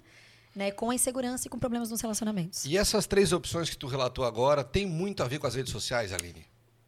né? 0.56 0.72
Com 0.72 0.90
a 0.92 0.96
insegurança 0.96 1.48
e 1.48 1.50
com 1.50 1.58
problemas 1.60 1.90
nos 1.90 2.02
relacionamentos. 2.02 2.66
E 2.66 2.78
essas 2.78 3.06
três 3.08 3.32
opções 3.32 3.70
que 3.70 3.78
tu 3.78 3.88
relatou 3.88 4.24
agora 4.26 4.64
tem 4.64 4.86
muito 4.86 5.24
a 5.24 5.28
ver 5.28 5.40
com 5.40 5.48
as 5.48 5.56
redes 5.56 5.72
sociais, 5.72 6.14
Aline? 6.14 6.46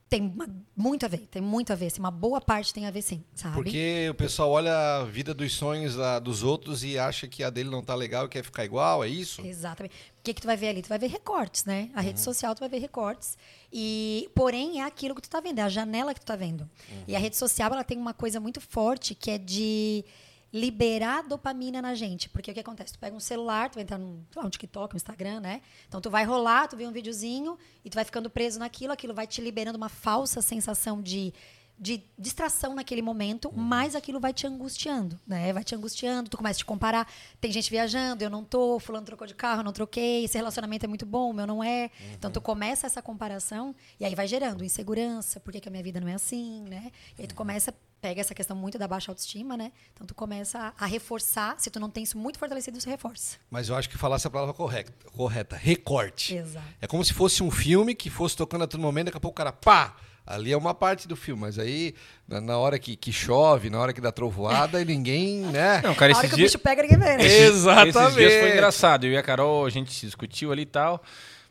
Tem 0.10 0.22
uma- 0.24 0.50
muito 0.76 1.06
a 1.06 1.08
ver, 1.10 1.28
tem 1.28 1.40
muito 1.42 1.72
a 1.72 1.76
ver. 1.76 1.86
Assim, 1.86 2.00
uma 2.00 2.10
boa 2.10 2.42
parte 2.42 2.74
tem 2.74 2.88
a 2.88 2.92
ver 2.92 3.04
sim, 3.04 3.24
sabe? 3.36 3.54
Porque 3.54 4.08
o 4.10 4.16
pessoal 4.16 4.50
olha 4.50 4.74
a 4.98 5.04
vida 5.06 5.34
dos 5.36 5.54
sonhos 5.54 5.96
dos 6.24 6.42
outros 6.42 6.84
e 6.84 6.98
acha 6.98 7.28
que 7.28 7.44
a 7.44 7.50
dele 7.52 7.70
não 7.70 7.84
tá 7.84 7.94
legal 7.94 8.26
e 8.26 8.30
quer 8.30 8.44
ficar 8.44 8.66
igual, 8.66 9.04
é 9.04 9.08
isso? 9.08 9.46
Exatamente. 9.46 9.94
O 10.20 10.24
que, 10.24 10.34
que 10.34 10.42
tu 10.42 10.48
vai 10.48 10.58
ver 10.58 10.70
ali? 10.70 10.82
Tu 10.82 10.90
vai 10.90 10.98
ver 10.98 11.08
recortes, 11.12 11.64
né? 11.66 11.90
A 11.94 12.00
Uhum. 12.00 12.06
rede 12.06 12.20
social 12.22 12.56
tu 12.56 12.60
vai 12.60 12.70
ver 12.70 12.80
recortes. 12.80 13.38
E, 13.72 14.28
porém, 14.34 14.82
é 14.82 14.84
aquilo 14.86 15.14
que 15.14 15.22
tu 15.22 15.30
tá 15.30 15.40
vendo, 15.40 15.60
é 15.60 15.62
a 15.62 15.70
janela 15.70 16.12
que 16.14 16.20
tu 16.22 16.26
tá 16.26 16.36
vendo. 16.36 16.68
E 17.08 17.12
Uhum. 17.12 17.18
a 17.18 17.20
rede 17.20 17.38
social, 17.38 17.72
ela 17.72 17.84
tem 17.84 17.98
uma 17.98 18.14
coisa 18.14 18.40
muito 18.40 18.60
forte 18.60 19.14
que 19.14 19.30
é 19.30 19.38
de 19.38 20.04
liberar 20.52 21.24
dopamina 21.24 21.82
na 21.82 21.94
gente. 21.94 22.30
Porque 22.30 22.52
o 22.52 22.54
que 22.54 22.60
acontece? 22.60 22.94
Tu 22.94 23.00
pega 23.00 23.16
um 23.16 23.20
celular, 23.20 23.70
tu 23.70 23.76
vai 23.76 23.84
entrar 23.84 23.98
num, 23.98 24.24
lá, 24.36 24.46
um 24.46 24.50
TikTok, 24.50 24.96
um 24.96 24.98
Instagram, 24.98 25.40
né? 25.40 25.62
Então 25.88 26.02
tu 26.02 26.10
vai 26.10 26.24
rolar, 26.24 26.68
tu 26.68 26.76
vê 26.76 26.88
um 26.88 26.92
videozinho 26.92 27.58
e 27.84 27.90
tu 27.90 27.96
vai 27.96 28.04
ficando 28.06 28.30
preso 28.30 28.60
naquilo, 28.60 28.94
aquilo 28.94 29.14
vai 29.14 29.28
te 29.28 29.42
liberando 29.42 29.78
uma 29.78 29.90
falsa 29.90 30.42
sensação 30.42 31.02
de 31.02 31.34
de 31.80 32.04
distração 32.18 32.76
naquele 32.76 33.02
momento, 33.02 33.52
mais 33.56 33.96
aquilo 33.96 34.20
vai 34.20 34.34
te 34.34 34.46
angustiando, 34.46 35.18
né? 35.26 35.54
Vai 35.54 35.64
te 35.64 35.74
angustiando, 35.74 36.30
tu 36.30 36.38
começa 36.38 36.58
a 36.58 36.60
te 36.60 36.66
comparar. 36.66 37.08
Tem 37.40 37.52
gente 37.52 37.70
viajando, 37.70 38.24
eu 38.24 38.30
não 38.30 38.44
tô, 38.44 38.80
fulano 38.80 39.06
trocou 39.06 39.26
de 39.26 39.34
carro, 39.34 39.62
eu 39.62 39.64
não 39.64 39.72
troquei, 39.72 40.26
esse 40.26 40.38
relacionamento 40.38 40.86
é 40.86 40.88
muito 40.88 41.06
bom, 41.06 41.30
o 41.30 41.34
meu 41.34 41.48
não 41.48 41.64
é. 41.64 41.90
Então 42.14 42.30
tu 42.30 42.42
começa 42.42 42.86
essa 42.86 43.02
comparação 43.02 43.74
e 44.00 44.04
aí 44.04 44.14
vai 44.14 44.28
gerando 44.28 44.64
insegurança, 44.64 45.40
por 45.40 45.54
que, 45.54 45.62
que 45.62 45.70
a 45.70 45.72
minha 45.72 45.84
vida 45.84 46.02
não 46.02 46.10
é 46.10 46.16
assim, 46.16 46.64
né? 46.64 46.92
E 47.18 47.22
aí 47.22 47.28
tu 47.28 47.36
começa 47.36 47.74
pega 48.02 48.22
essa 48.22 48.34
questão 48.34 48.56
muito 48.56 48.78
da 48.78 48.88
baixa 48.88 49.12
autoestima, 49.12 49.58
né? 49.58 49.72
Então 49.94 50.08
tu 50.08 50.16
começa 50.16 50.74
a, 50.78 50.86
a 50.86 50.86
reforçar, 50.86 51.56
se 51.60 51.70
tu 51.70 51.80
não 51.80 51.90
tem 51.90 52.04
isso 52.04 52.18
muito 52.18 52.40
fortalecido, 52.40 52.80
você 52.80 52.90
reforça. 52.90 53.38
Mas 53.50 53.70
eu 53.70 53.76
acho 53.76 53.90
que 53.90 53.98
falasse 53.98 54.26
a 54.26 54.30
palavra 54.30 54.54
correta, 54.54 54.94
correta 55.12 55.56
recorte. 55.56 56.36
Exato. 56.36 56.66
É 56.82 56.88
como 56.88 57.04
se 57.04 57.14
fosse 57.14 57.44
um 57.44 57.52
filme 57.52 57.94
que 57.94 58.10
fosse 58.10 58.36
tocando 58.36 58.64
a 58.64 58.68
todo 58.68 58.80
momento, 58.80 59.08
daqui 59.08 59.18
a 59.18 59.22
pouco 59.22 59.36
o 59.36 59.38
cara, 59.38 59.52
pá! 59.52 59.96
Ali 60.30 60.52
é 60.52 60.58
uma 60.58 60.76
parte 60.76 61.08
do 61.08 61.16
filme, 61.16 61.42
mas 61.42 61.58
aí, 61.58 61.96
na, 62.28 62.40
na 62.40 62.58
hora 62.60 62.78
que, 62.78 62.96
que 62.96 63.12
chove, 63.12 63.68
na 63.68 63.80
hora 63.80 63.92
que 63.92 64.00
dá 64.00 64.12
trovoada, 64.12 64.80
e 64.80 64.86
ninguém, 64.86 65.40
né? 65.40 65.82
Não, 65.84 65.96
cara, 65.96 66.14
a 66.14 66.18
hora 66.18 66.28
esses 66.28 66.36
que 66.36 66.40
o 66.40 66.46
bicho 66.46 66.60
pega, 66.60 66.84
ninguém 66.84 67.00
vê, 67.00 67.18
né? 67.18 67.26
Exatamente. 67.26 67.98
esses 67.98 68.16
dias 68.16 68.34
foi 68.34 68.52
engraçado. 68.52 69.06
Eu 69.08 69.14
e 69.14 69.18
a 69.18 69.24
Carol, 69.24 69.66
a 69.66 69.72
gente 69.72 69.92
se 69.92 70.06
discutiu 70.06 70.52
ali 70.52 70.62
e 70.62 70.68
tal. 70.68 71.02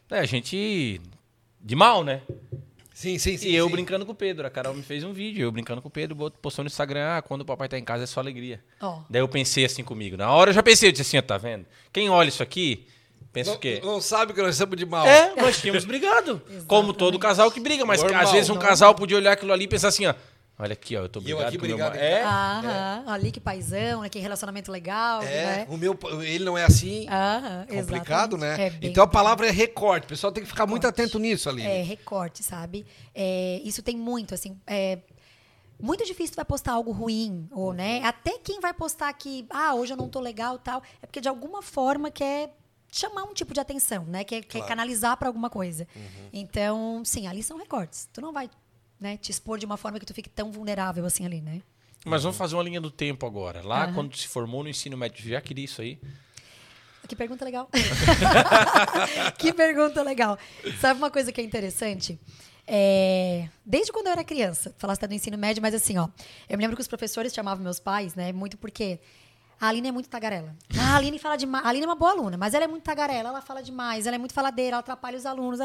É, 0.09 0.21
a 0.21 0.25
gente. 0.25 1.01
De 1.61 1.75
mal, 1.75 2.05
né? 2.05 2.23
Sim, 2.95 3.19
sim, 3.19 3.37
sim. 3.37 3.49
e 3.49 3.57
eu 3.57 3.67
sim. 3.67 3.73
brincando 3.73 4.07
com 4.07 4.13
o 4.13 4.15
Pedro. 4.15 4.47
A 4.47 4.51
Carol 4.51 4.75
me 4.75 4.83
fez 4.85 5.03
um 5.03 5.13
vídeo, 5.13 5.43
eu 5.43 5.51
brincando 5.51 5.83
com 5.83 5.89
o 5.89 5.91
Pedro, 5.91 6.31
postou 6.31 6.63
no 6.63 6.69
Instagram, 6.69 7.17
ah, 7.17 7.23
quando 7.23 7.41
o 7.41 7.45
papai 7.45 7.69
tá 7.69 7.77
em 7.77 7.85
casa 7.85 8.05
é 8.05 8.07
só 8.07 8.21
alegria. 8.21 8.63
Ó. 8.81 9.03
Daí 9.11 9.21
eu 9.21 9.29
pensei 9.29 9.65
assim 9.65 9.83
comigo. 9.83 10.17
Na 10.17 10.31
hora 10.31 10.51
eu 10.51 10.55
já 10.55 10.63
pensei, 10.63 10.89
eu 10.89 10.93
disse 10.93 11.03
assim, 11.03 11.19
ó, 11.19 11.23
tá 11.23 11.37
vendo? 11.37 11.67
Quem 11.93 12.09
olha 12.09 12.29
isso 12.29 12.45
aqui, 12.45 12.87
pensa 13.33 13.51
Não, 13.51 13.57
o 13.57 13.61
quê? 13.61 13.81
não 13.85 14.01
sabe 14.01 14.33
que 14.33 14.41
nós 14.43 14.55
estamos 14.55 14.77
de 14.77 14.87
mal. 14.87 15.07
É, 15.07 15.35
nós 15.37 15.61
tínhamos 15.61 15.85
brigado. 15.85 16.41
Como 16.67 16.93
todo 16.93 17.19
casal 17.19 17.51
que 17.51 17.61
briga, 17.61 17.85
mas 17.85 18.03
Normal. 18.03 18.23
às 18.23 18.33
vezes 18.33 18.51
um 18.51 18.55
Normal. 18.55 18.71
casal 18.71 18.95
podia 18.95 19.17
olhar 19.17 19.33
aquilo 19.33 19.53
ali 19.53 19.65
e 19.65 19.69
pensar 19.69 19.89
assim, 19.89 20.07
ó. 20.07 20.15
Olha 20.61 20.73
aqui, 20.73 20.97
ó, 20.97 21.03
eu 21.03 21.09
tô 21.09 21.21
E 21.21 21.31
eu 21.31 21.37
brigado 21.37 21.49
aqui 21.51 21.59
com 21.59 21.67
meu 21.67 21.77
brigado 21.77 21.97
em 21.97 22.01
É, 22.01 22.25
Aham, 22.25 23.05
ali 23.07 23.31
que 23.31 23.39
paizão, 23.39 24.01
né? 24.03 24.09
Que 24.09 24.19
relacionamento 24.19 24.73
legal, 24.73 25.23
É, 25.23 25.45
né? 25.45 25.67
o 25.71 25.77
meu, 25.77 25.97
ele 26.21 26.45
não 26.45 26.59
é 26.59 26.65
assim. 26.65 27.07
Aham, 27.09 27.65
complicado, 27.69 28.37
exatamente. 28.37 28.59
né? 28.75 28.79
É 28.83 28.87
então 28.89 29.05
a 29.05 29.07
palavra 29.07 29.47
é 29.47 29.51
recorte. 29.53 30.07
O 30.07 30.09
pessoal 30.09 30.33
tem 30.33 30.43
que 30.43 30.49
ficar 30.49 30.67
muito 30.67 30.83
Recorte. 30.83 31.01
atento 31.03 31.19
nisso 31.21 31.49
ali. 31.49 31.63
É, 31.63 31.83
recorte, 31.83 32.43
sabe? 32.43 32.85
É, 33.15 33.61
isso 33.65 33.83
tem 33.85 33.97
muito, 33.97 34.35
assim. 34.35 34.59
É, 34.67 34.99
muito 35.81 36.05
difícil 36.05 36.33
tu 36.33 36.37
vai 36.37 36.45
postar 36.45 36.73
algo 36.73 36.91
ruim, 36.91 37.47
ou, 37.53 37.73
né? 37.73 38.01
Até 38.03 38.37
quem 38.43 38.59
vai 38.59 38.75
postar 38.75 39.13
que, 39.13 39.47
ah, 39.51 39.77
hoje 39.77 39.93
eu 39.93 39.97
não 39.97 40.09
tô 40.09 40.19
legal 40.19 40.59
tal, 40.59 40.83
é 41.01 41.07
porque 41.07 41.21
de 41.21 41.29
alguma 41.29 41.63
forma 41.63 42.11
quer 42.11 42.51
chamar 42.91 43.25
um 43.25 43.35
tipo 43.35 43.53
de 43.55 43.61
atenção, 43.61 44.05
né? 44.05 44.25
Quer, 44.25 44.41
quer 44.43 44.59
Claro. 44.59 44.67
canalizar 44.69 45.17
para 45.17 45.29
alguma 45.29 45.51
coisa. 45.51 45.87
Então, 46.33 47.03
sim, 47.05 47.27
ali 47.27 47.43
são 47.43 47.57
recortes. 47.59 48.09
Tu 48.13 48.21
não 48.21 48.33
vai 48.33 48.49
né, 49.01 49.17
te 49.17 49.31
expor 49.31 49.59
de 49.59 49.67
uma 49.67 49.77
forma 49.77 49.99
que 50.01 50.07
tu 50.07 50.13
fique 50.15 50.29
tão 50.29 50.51
vulnerável 50.51 51.05
assim 51.07 51.25
ali, 51.25 51.41
né? 51.41 51.63
Mas 52.05 52.23
vamos 52.23 52.37
fazer 52.39 52.55
uma 52.57 52.63
linha 52.63 52.81
do 52.81 52.91
tempo 52.91 53.27
agora. 53.27 53.63
Lá, 53.65 53.85
Aham. 53.85 53.95
quando 53.95 54.17
se 54.17 54.27
formou 54.29 54.63
no 54.63 54.69
ensino 54.69 54.97
médio, 54.97 55.29
já 55.29 55.41
queria 55.41 55.65
isso 55.65 55.81
aí? 55.83 55.99
Que 57.07 57.17
pergunta 57.17 57.45
legal. 57.45 57.69
que 59.39 59.53
pergunta 59.53 60.03
legal. 60.03 60.39
Sabe 60.81 60.99
uma 60.99 61.11
coisa 61.11 61.33
que 61.33 61.41
é 61.41 61.45
interessante? 61.45 62.19
É, 62.67 63.49
desde 63.65 63.91
quando 63.91 64.07
eu 64.09 64.13
era 64.13 64.23
criança, 64.23 64.75
falasse 64.79 64.99
até 64.99 65.07
do 65.09 65.15
ensino 65.15 65.39
médio, 65.39 65.63
mas 65.63 65.75
assim, 65.75 65.97
ó, 65.97 66.07
eu 66.49 66.59
me 66.59 66.63
lembro 66.63 66.77
que 66.77 66.83
os 66.83 66.89
professores 66.89 67.33
chamavam 67.33 67.65
meus 67.65 67.81
pais, 67.81 68.15
né, 68.15 68.31
muito 68.31 68.59
porque 68.59 69.01
a 69.61 69.69
Aline 69.69 69.89
é 69.89 69.93
muito 69.93 70.09
tagarela. 70.09 70.55
A 70.79 70.97
Aline 70.97 71.19
fala 71.19 71.37
demais. 71.37 71.65
A 71.65 71.69
Aline 71.69 71.85
é 71.85 71.89
uma 71.89 71.97
boa 71.97 72.13
aluna, 72.13 72.37
mas 72.37 72.55
ela 72.55 72.65
é 72.65 72.69
muito 72.69 72.85
tagarela, 72.85 73.29
ela 73.29 73.41
fala 73.41 73.63
demais, 73.63 74.07
ela 74.07 74.17
é 74.17 74.19
muito 74.19 74.33
faladeira, 74.33 74.73
ela 74.75 74.81
atrapalha 74.81 75.17
os 75.17 75.27
alunos, 75.27 75.59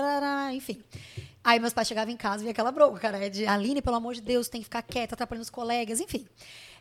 enfim. 0.54 0.82
Aí 1.44 1.60
meus 1.60 1.74
pais 1.74 1.88
chegavam 1.88 2.14
em 2.14 2.18
casa 2.18 2.42
e 2.42 2.44
via 2.44 2.52
aquela 2.52 2.72
bronca, 2.72 3.00
cara, 3.00 3.18
é 3.18 3.30
de 3.30 3.46
Aline, 3.46 3.82
pelo 3.82 3.98
amor 3.98 4.14
de 4.14 4.22
Deus, 4.22 4.48
tem 4.48 4.62
que 4.62 4.66
ficar 4.66 4.82
quieta, 4.82 5.14
atrapalhando 5.14 5.44
os 5.44 5.50
colegas, 5.50 6.00
enfim. 6.00 6.26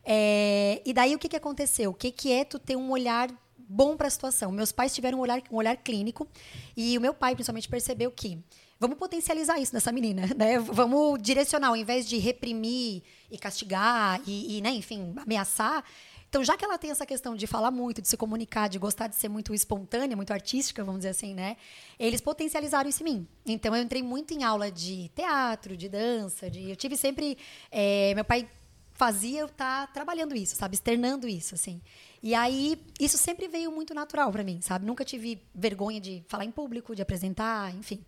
É, 0.05 0.81
e 0.85 0.93
daí 0.93 1.15
o 1.15 1.19
que, 1.19 1.29
que 1.29 1.37
aconteceu? 1.37 1.91
O 1.91 1.95
que, 1.95 2.11
que 2.11 2.33
é 2.33 2.45
tu 2.45 2.59
ter 2.59 2.77
um 2.77 2.91
olhar 2.91 3.29
bom 3.57 3.97
para 3.97 4.07
a 4.07 4.11
situação? 4.11 4.53
Meus 4.53 4.73
pais 4.73 4.95
tiveram 4.95 5.19
um 5.19 5.21
olhar, 5.21 5.43
um 5.51 5.57
olhar 5.57 5.77
clínico 5.77 6.29
e 6.77 6.97
o 6.97 7.01
meu 7.01 7.13
pai, 7.13 7.35
principalmente, 7.35 7.69
percebeu 7.69 8.11
que 8.11 8.39
vamos 8.79 8.99
potencializar 8.99 9.59
isso 9.61 9.75
nessa 9.75 9.93
menina, 9.93 10.29
né? 10.37 10.59
Vamos 10.59 11.21
direcionar, 11.23 11.69
ao 11.69 11.77
invés 11.77 12.09
de 12.09 12.19
reprimir 12.19 13.03
e 13.31 13.39
castigar 13.39 14.21
e, 14.27 14.59
e, 14.59 14.61
né, 14.61 14.71
enfim, 14.71 15.15
ameaçar. 15.17 15.85
Então, 16.33 16.43
já 16.43 16.57
que 16.57 16.65
ela 16.65 16.79
tem 16.79 16.91
essa 16.91 17.05
questão 17.05 17.37
de 17.37 17.47
falar 17.47 17.71
muito, 17.71 18.01
de 18.01 18.09
se 18.09 18.17
comunicar, 18.17 18.67
de 18.67 18.79
gostar 18.79 19.07
de 19.07 19.15
ser 19.17 19.29
muito 19.29 19.53
espontânea, 19.53 20.17
muito 20.17 20.33
artística, 20.33 20.83
vamos 20.83 21.01
dizer 21.01 21.11
assim, 21.11 21.35
né? 21.35 21.59
Eles 21.99 22.23
potencializaram 22.23 22.89
isso 22.89 23.03
em 23.03 23.05
mim. 23.05 23.29
Então, 23.45 23.77
eu 23.77 23.83
entrei 23.83 24.03
muito 24.03 24.33
em 24.33 24.43
aula 24.43 24.71
de 24.71 25.11
teatro, 25.15 25.77
de 25.77 25.91
dança, 25.91 26.51
de... 26.51 26.71
Eu 26.71 26.75
tive 26.75 26.97
sempre... 26.97 27.37
eh, 27.71 28.15
meu 28.15 28.25
pai 28.25 28.49
fazia 28.93 29.41
eu 29.41 29.47
estar 29.47 29.93
trabalhando 29.93 30.35
isso, 30.35 30.57
sabe? 30.57 30.75
Externando 30.75 31.29
isso, 31.29 31.55
assim. 31.55 31.83
E 32.23 32.35
aí, 32.35 32.81
isso 32.99 33.19
sempre 33.19 33.47
veio 33.47 33.71
muito 33.71 33.93
natural 33.93 34.33
para 34.33 34.43
mim, 34.43 34.59
sabe? 34.63 34.87
Nunca 34.87 35.05
tive 35.05 35.39
vergonha 35.55 36.01
de 36.01 36.25
falar 36.29 36.47
em 36.47 36.51
público, 36.51 36.97
de 36.97 37.03
apresentar, 37.03 37.75
enfim. 37.75 38.03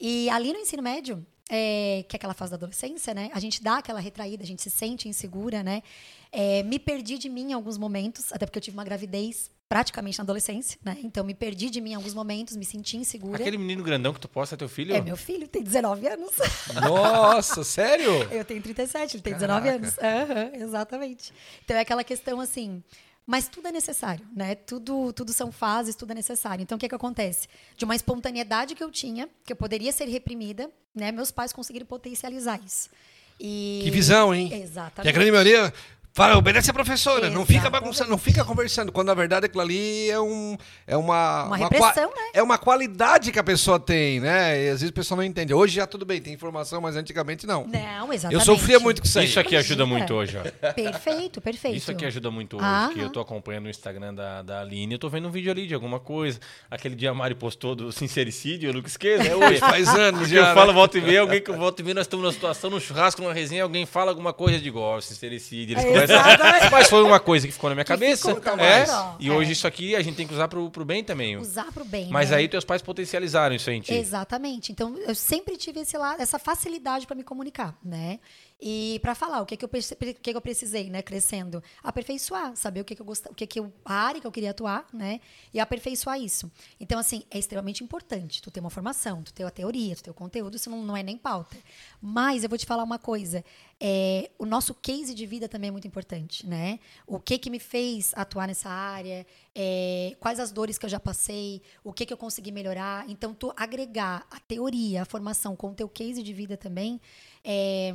E 0.00 0.30
ali 0.30 0.50
no 0.50 0.58
ensino 0.58 0.82
médio, 0.82 1.26
é, 1.50 2.04
que 2.08 2.14
é 2.14 2.16
aquela 2.16 2.32
fase 2.32 2.52
da 2.52 2.56
adolescência, 2.56 3.12
né? 3.12 3.28
A 3.34 3.40
gente 3.40 3.62
dá 3.62 3.78
aquela 3.78 3.98
retraída, 3.98 4.44
a 4.44 4.46
gente 4.46 4.62
se 4.62 4.70
sente 4.70 5.08
insegura, 5.08 5.64
né? 5.64 5.82
É, 6.30 6.62
me 6.62 6.78
perdi 6.78 7.18
de 7.18 7.28
mim 7.28 7.50
em 7.50 7.52
alguns 7.52 7.76
momentos, 7.76 8.32
até 8.32 8.46
porque 8.46 8.58
eu 8.58 8.62
tive 8.62 8.76
uma 8.76 8.84
gravidez 8.84 9.50
praticamente 9.68 10.18
na 10.18 10.22
adolescência, 10.22 10.78
né? 10.84 10.98
Então 11.02 11.24
me 11.24 11.34
perdi 11.34 11.68
de 11.70 11.80
mim 11.80 11.90
em 11.90 11.94
alguns 11.94 12.14
momentos, 12.14 12.56
me 12.56 12.64
senti 12.64 12.96
insegura. 12.96 13.40
Aquele 13.40 13.58
menino 13.58 13.82
grandão 13.82 14.12
que 14.12 14.20
tu 14.20 14.28
posta 14.28 14.54
é 14.54 14.58
teu 14.58 14.68
filho? 14.68 14.94
É 14.94 15.00
meu 15.00 15.16
filho, 15.16 15.48
tem 15.48 15.62
19 15.62 16.06
anos. 16.06 16.32
Nossa, 16.74 17.64
sério? 17.64 18.10
Eu 18.30 18.44
tenho 18.44 18.62
37, 18.62 19.16
ele 19.16 19.22
tem 19.22 19.32
19 19.32 19.68
anos. 19.68 19.98
Aham, 19.98 20.50
exatamente. 20.54 21.32
Então 21.64 21.76
é 21.76 21.80
aquela 21.80 22.04
questão 22.04 22.40
assim. 22.40 22.82
Mas 23.26 23.48
tudo 23.48 23.68
é 23.68 23.72
necessário, 23.72 24.26
né? 24.34 24.54
Tudo, 24.54 25.12
tudo 25.12 25.32
são 25.32 25.52
fases, 25.52 25.94
tudo 25.94 26.12
é 26.12 26.14
necessário. 26.14 26.62
Então 26.62 26.76
o 26.76 26.78
que, 26.78 26.88
que 26.88 26.94
acontece? 26.94 27.46
De 27.76 27.84
uma 27.84 27.94
espontaneidade 27.94 28.74
que 28.74 28.82
eu 28.82 28.90
tinha, 28.90 29.28
que 29.44 29.52
eu 29.52 29.56
poderia 29.56 29.92
ser 29.92 30.08
reprimida, 30.08 30.70
né? 30.94 31.12
Meus 31.12 31.30
pais 31.30 31.52
conseguiram 31.52 31.86
potencializar 31.86 32.60
isso. 32.64 32.90
E... 33.38 33.80
Que 33.84 33.90
visão, 33.90 34.34
hein? 34.34 34.52
Exatamente. 34.52 35.02
Que 35.02 35.08
a 35.08 35.12
grande 35.12 35.30
maioria 35.30 35.72
fala, 36.12 36.36
obedece 36.36 36.70
a 36.70 36.74
professora, 36.74 37.30
não 37.30 37.46
fica 37.46 37.70
bagunçando, 37.70 38.10
não 38.10 38.18
fica 38.18 38.44
conversando, 38.44 38.90
quando 38.92 39.06
na 39.08 39.14
verdade 39.14 39.46
aquilo 39.46 39.62
ali 39.62 40.10
é 40.10 40.20
um 40.20 40.56
é 40.86 40.96
uma 40.96 41.44
Uma 41.44 41.56
repressão, 41.56 42.08
né? 42.08 42.30
É 42.34 42.42
uma 42.42 42.58
qualidade 42.58 43.30
que 43.32 43.38
a 43.38 43.44
pessoa 43.44 43.78
tem, 43.78 44.20
né? 44.20 44.64
E 44.64 44.68
às 44.68 44.80
vezes 44.80 44.90
a 44.90 44.92
pessoa 44.92 45.16
não 45.16 45.24
entende. 45.24 45.54
Hoje 45.54 45.76
já 45.76 45.86
tudo 45.86 46.04
bem, 46.04 46.20
tem 46.20 46.32
informação, 46.34 46.80
mas 46.80 46.96
antigamente 46.96 47.46
não. 47.46 47.66
Não, 47.66 48.12
exatamente. 48.12 48.34
Eu 48.34 48.40
sofria 48.40 48.78
muito 48.80 49.00
com 49.00 49.06
isso 49.06 49.18
aí. 49.18 49.26
Isso 49.26 49.40
aqui 49.40 49.56
ajuda 49.56 49.86
muito 49.86 50.12
hoje, 50.14 50.36
ó. 50.38 50.72
Perfeito, 50.72 51.40
perfeito. 51.40 51.76
Isso 51.76 51.90
aqui 51.90 52.04
ajuda 52.04 52.30
muito 52.30 52.56
hoje, 52.56 52.64
Ah. 52.66 52.90
que 52.92 53.00
eu 53.00 53.10
tô 53.10 53.20
acompanhando 53.20 53.66
o 53.66 53.70
Instagram 53.70 54.14
da, 54.14 54.42
da 54.42 54.60
Aline, 54.60 54.94
eu 54.94 54.98
tô 54.98 55.08
vendo 55.08 55.28
um 55.28 55.30
vídeo 55.30 55.50
ali 55.50 55.66
de 55.66 55.74
alguma 55.74 56.00
coisa. 56.00 56.38
Aquele 56.70 56.94
dia 56.94 57.10
a 57.10 57.14
Mari 57.14 57.34
postou 57.34 57.74
do 57.74 57.92
sincericídio, 57.92 58.70
eu 58.70 58.74
nunca 58.74 58.88
esqueço. 58.88 59.26
É 59.26 59.34
hoje, 59.34 59.58
faz 59.60 59.88
anos 59.88 60.30
Eu 60.32 60.42
já. 60.42 60.54
falo, 60.54 60.68
né? 60.68 60.72
volta 60.74 60.98
e 60.98 61.00
meia, 61.00 61.20
alguém 61.20 61.40
que 61.40 61.52
volta 61.52 61.80
e 61.80 61.84
meia, 61.84 61.94
nós 61.94 62.06
estamos 62.06 62.24
numa 62.24 62.32
situação, 62.32 62.70
num 62.70 62.80
churrasco, 62.80 63.22
numa 63.22 63.32
resenha, 63.32 63.62
alguém 63.62 63.86
fala 63.86 64.10
alguma 64.10 64.32
coisa 64.32 64.58
de 64.58 64.68
igual, 64.68 65.00
sincericídio. 65.00 65.78
Eles 65.78 65.99
Exatamente. 66.04 66.70
Mas 66.72 66.88
foi 66.88 67.02
uma 67.02 67.20
coisa 67.20 67.46
que 67.46 67.52
ficou 67.52 67.70
na 67.70 67.74
minha 67.74 67.84
cabeça. 67.84 68.28
ficou, 68.28 68.40
tá 68.40 68.52
é, 68.62 68.84
vendo? 68.84 69.16
e 69.18 69.28
É. 69.28 69.32
hoje 69.32 69.52
isso 69.52 69.66
aqui 69.66 69.94
a 69.96 70.02
gente 70.02 70.16
tem 70.16 70.26
que 70.26 70.34
usar 70.34 70.48
pro, 70.48 70.70
pro 70.70 70.84
bem 70.84 71.02
também. 71.02 71.36
Usar 71.36 71.70
pro 71.72 71.84
bem. 71.84 72.08
Mas 72.10 72.30
né? 72.30 72.36
aí 72.36 72.48
teus 72.48 72.64
pais 72.64 72.82
potencializaram 72.82 73.54
isso 73.54 73.70
aí 73.70 73.76
em 73.76 73.80
ti. 73.80 73.94
Exatamente. 73.94 74.72
Então, 74.72 74.96
eu 74.98 75.14
sempre 75.14 75.56
tive 75.56 75.80
esse 75.80 75.96
lado, 75.96 76.20
essa 76.20 76.38
facilidade 76.38 77.06
para 77.06 77.16
me 77.16 77.24
comunicar, 77.24 77.74
né? 77.84 78.18
E 78.60 78.98
para 79.00 79.14
falar 79.14 79.40
o 79.40 79.46
que 79.46 79.56
que 79.56 79.64
eu 79.64 79.68
que 79.68 80.14
que 80.14 80.36
eu 80.36 80.40
precisei, 80.40 80.90
né, 80.90 81.00
crescendo, 81.00 81.62
aperfeiçoar, 81.82 82.54
saber 82.56 82.80
o 82.80 82.84
que 82.84 82.94
que 82.94 83.00
eu 83.00 83.06
gostava, 83.06 83.32
o 83.32 83.34
que 83.34 83.46
que 83.46 83.58
eu, 83.58 83.72
a 83.84 83.94
área 83.94 84.20
que 84.20 84.26
eu 84.26 84.32
queria 84.32 84.50
atuar, 84.50 84.86
né? 84.92 85.20
E 85.54 85.58
aperfeiçoar 85.58 86.20
isso. 86.20 86.50
Então, 86.78 86.98
assim, 86.98 87.24
é 87.30 87.38
extremamente 87.38 87.82
importante 87.82 88.42
tu 88.42 88.50
ter 88.50 88.60
uma 88.60 88.68
formação, 88.68 89.22
tu 89.22 89.32
ter 89.32 89.44
a 89.44 89.50
teoria, 89.50 89.96
tu 89.96 90.02
ter 90.02 90.10
o 90.10 90.14
conteúdo, 90.14 90.56
isso 90.56 90.68
não, 90.68 90.84
não 90.84 90.96
é 90.96 91.02
nem 91.02 91.16
pauta. 91.16 91.56
Mas 92.02 92.42
eu 92.42 92.48
vou 92.48 92.58
te 92.58 92.66
falar 92.66 92.84
uma 92.84 92.98
coisa, 92.98 93.42
é, 93.80 94.30
o 94.38 94.44
nosso 94.44 94.74
case 94.74 95.14
de 95.14 95.24
vida 95.24 95.48
também 95.48 95.68
é 95.68 95.70
muito 95.70 95.86
importante, 95.86 96.46
né? 96.46 96.78
O 97.06 97.18
que 97.18 97.38
que 97.38 97.48
me 97.48 97.58
fez 97.58 98.12
atuar 98.14 98.46
nessa 98.46 98.68
área, 98.68 99.26
é, 99.54 100.16
quais 100.20 100.38
as 100.38 100.52
dores 100.52 100.78
que 100.78 100.86
eu 100.86 100.90
já 100.90 101.00
passei, 101.00 101.62
o 101.82 101.92
que 101.92 102.06
que 102.06 102.12
eu 102.12 102.16
consegui 102.16 102.52
melhorar. 102.52 103.08
Então, 103.08 103.34
tu 103.34 103.52
agregar 103.56 104.26
a 104.30 104.38
teoria, 104.40 105.02
a 105.02 105.04
formação 105.04 105.56
com 105.56 105.70
o 105.70 105.74
teu 105.74 105.88
case 105.88 106.22
de 106.22 106.32
vida 106.32 106.56
também, 106.56 107.00
é, 107.44 107.92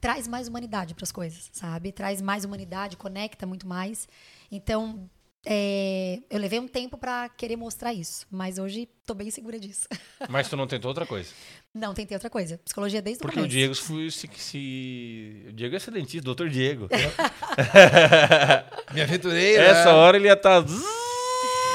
traz 0.00 0.26
mais 0.26 0.48
humanidade 0.48 0.94
para 0.94 1.04
as 1.04 1.12
coisas, 1.12 1.50
sabe? 1.52 1.92
Traz 1.92 2.22
mais 2.22 2.44
humanidade, 2.44 2.96
conecta 2.96 3.46
muito 3.46 3.66
mais. 3.66 4.08
Então, 4.50 5.08
é, 5.48 6.18
eu 6.28 6.38
levei 6.40 6.58
um 6.58 6.66
tempo 6.66 6.98
para 6.98 7.28
querer 7.30 7.54
mostrar 7.56 7.94
isso, 7.94 8.26
mas 8.30 8.58
hoje 8.58 8.88
tô 9.06 9.14
bem 9.14 9.30
segura 9.30 9.58
disso. 9.58 9.86
Mas 10.28 10.48
tu 10.48 10.56
não 10.56 10.66
tentou 10.66 10.88
outra 10.88 11.06
coisa. 11.06 11.30
Não, 11.72 11.94
tentei 11.94 12.16
outra 12.16 12.28
coisa. 12.28 12.58
Psicologia 12.64 13.00
desde 13.00 13.20
o 13.20 13.22
Porque 13.22 13.38
o 13.38 13.42
começo. 13.42 13.56
Diego 13.56 13.74
foi 13.76 14.10
se, 14.10 14.28
se- 14.36 15.44
O 15.48 15.52
Diego 15.52 15.74
é 15.74 15.76
excelentista, 15.76 16.24
doutor 16.24 16.48
Diego. 16.48 16.88
Me 18.92 19.00
aventurei, 19.02 19.56
né? 19.58 19.66
Essa 19.66 19.94
hora 19.94 20.16
ele 20.16 20.26
ia 20.26 20.32
estar. 20.32 20.64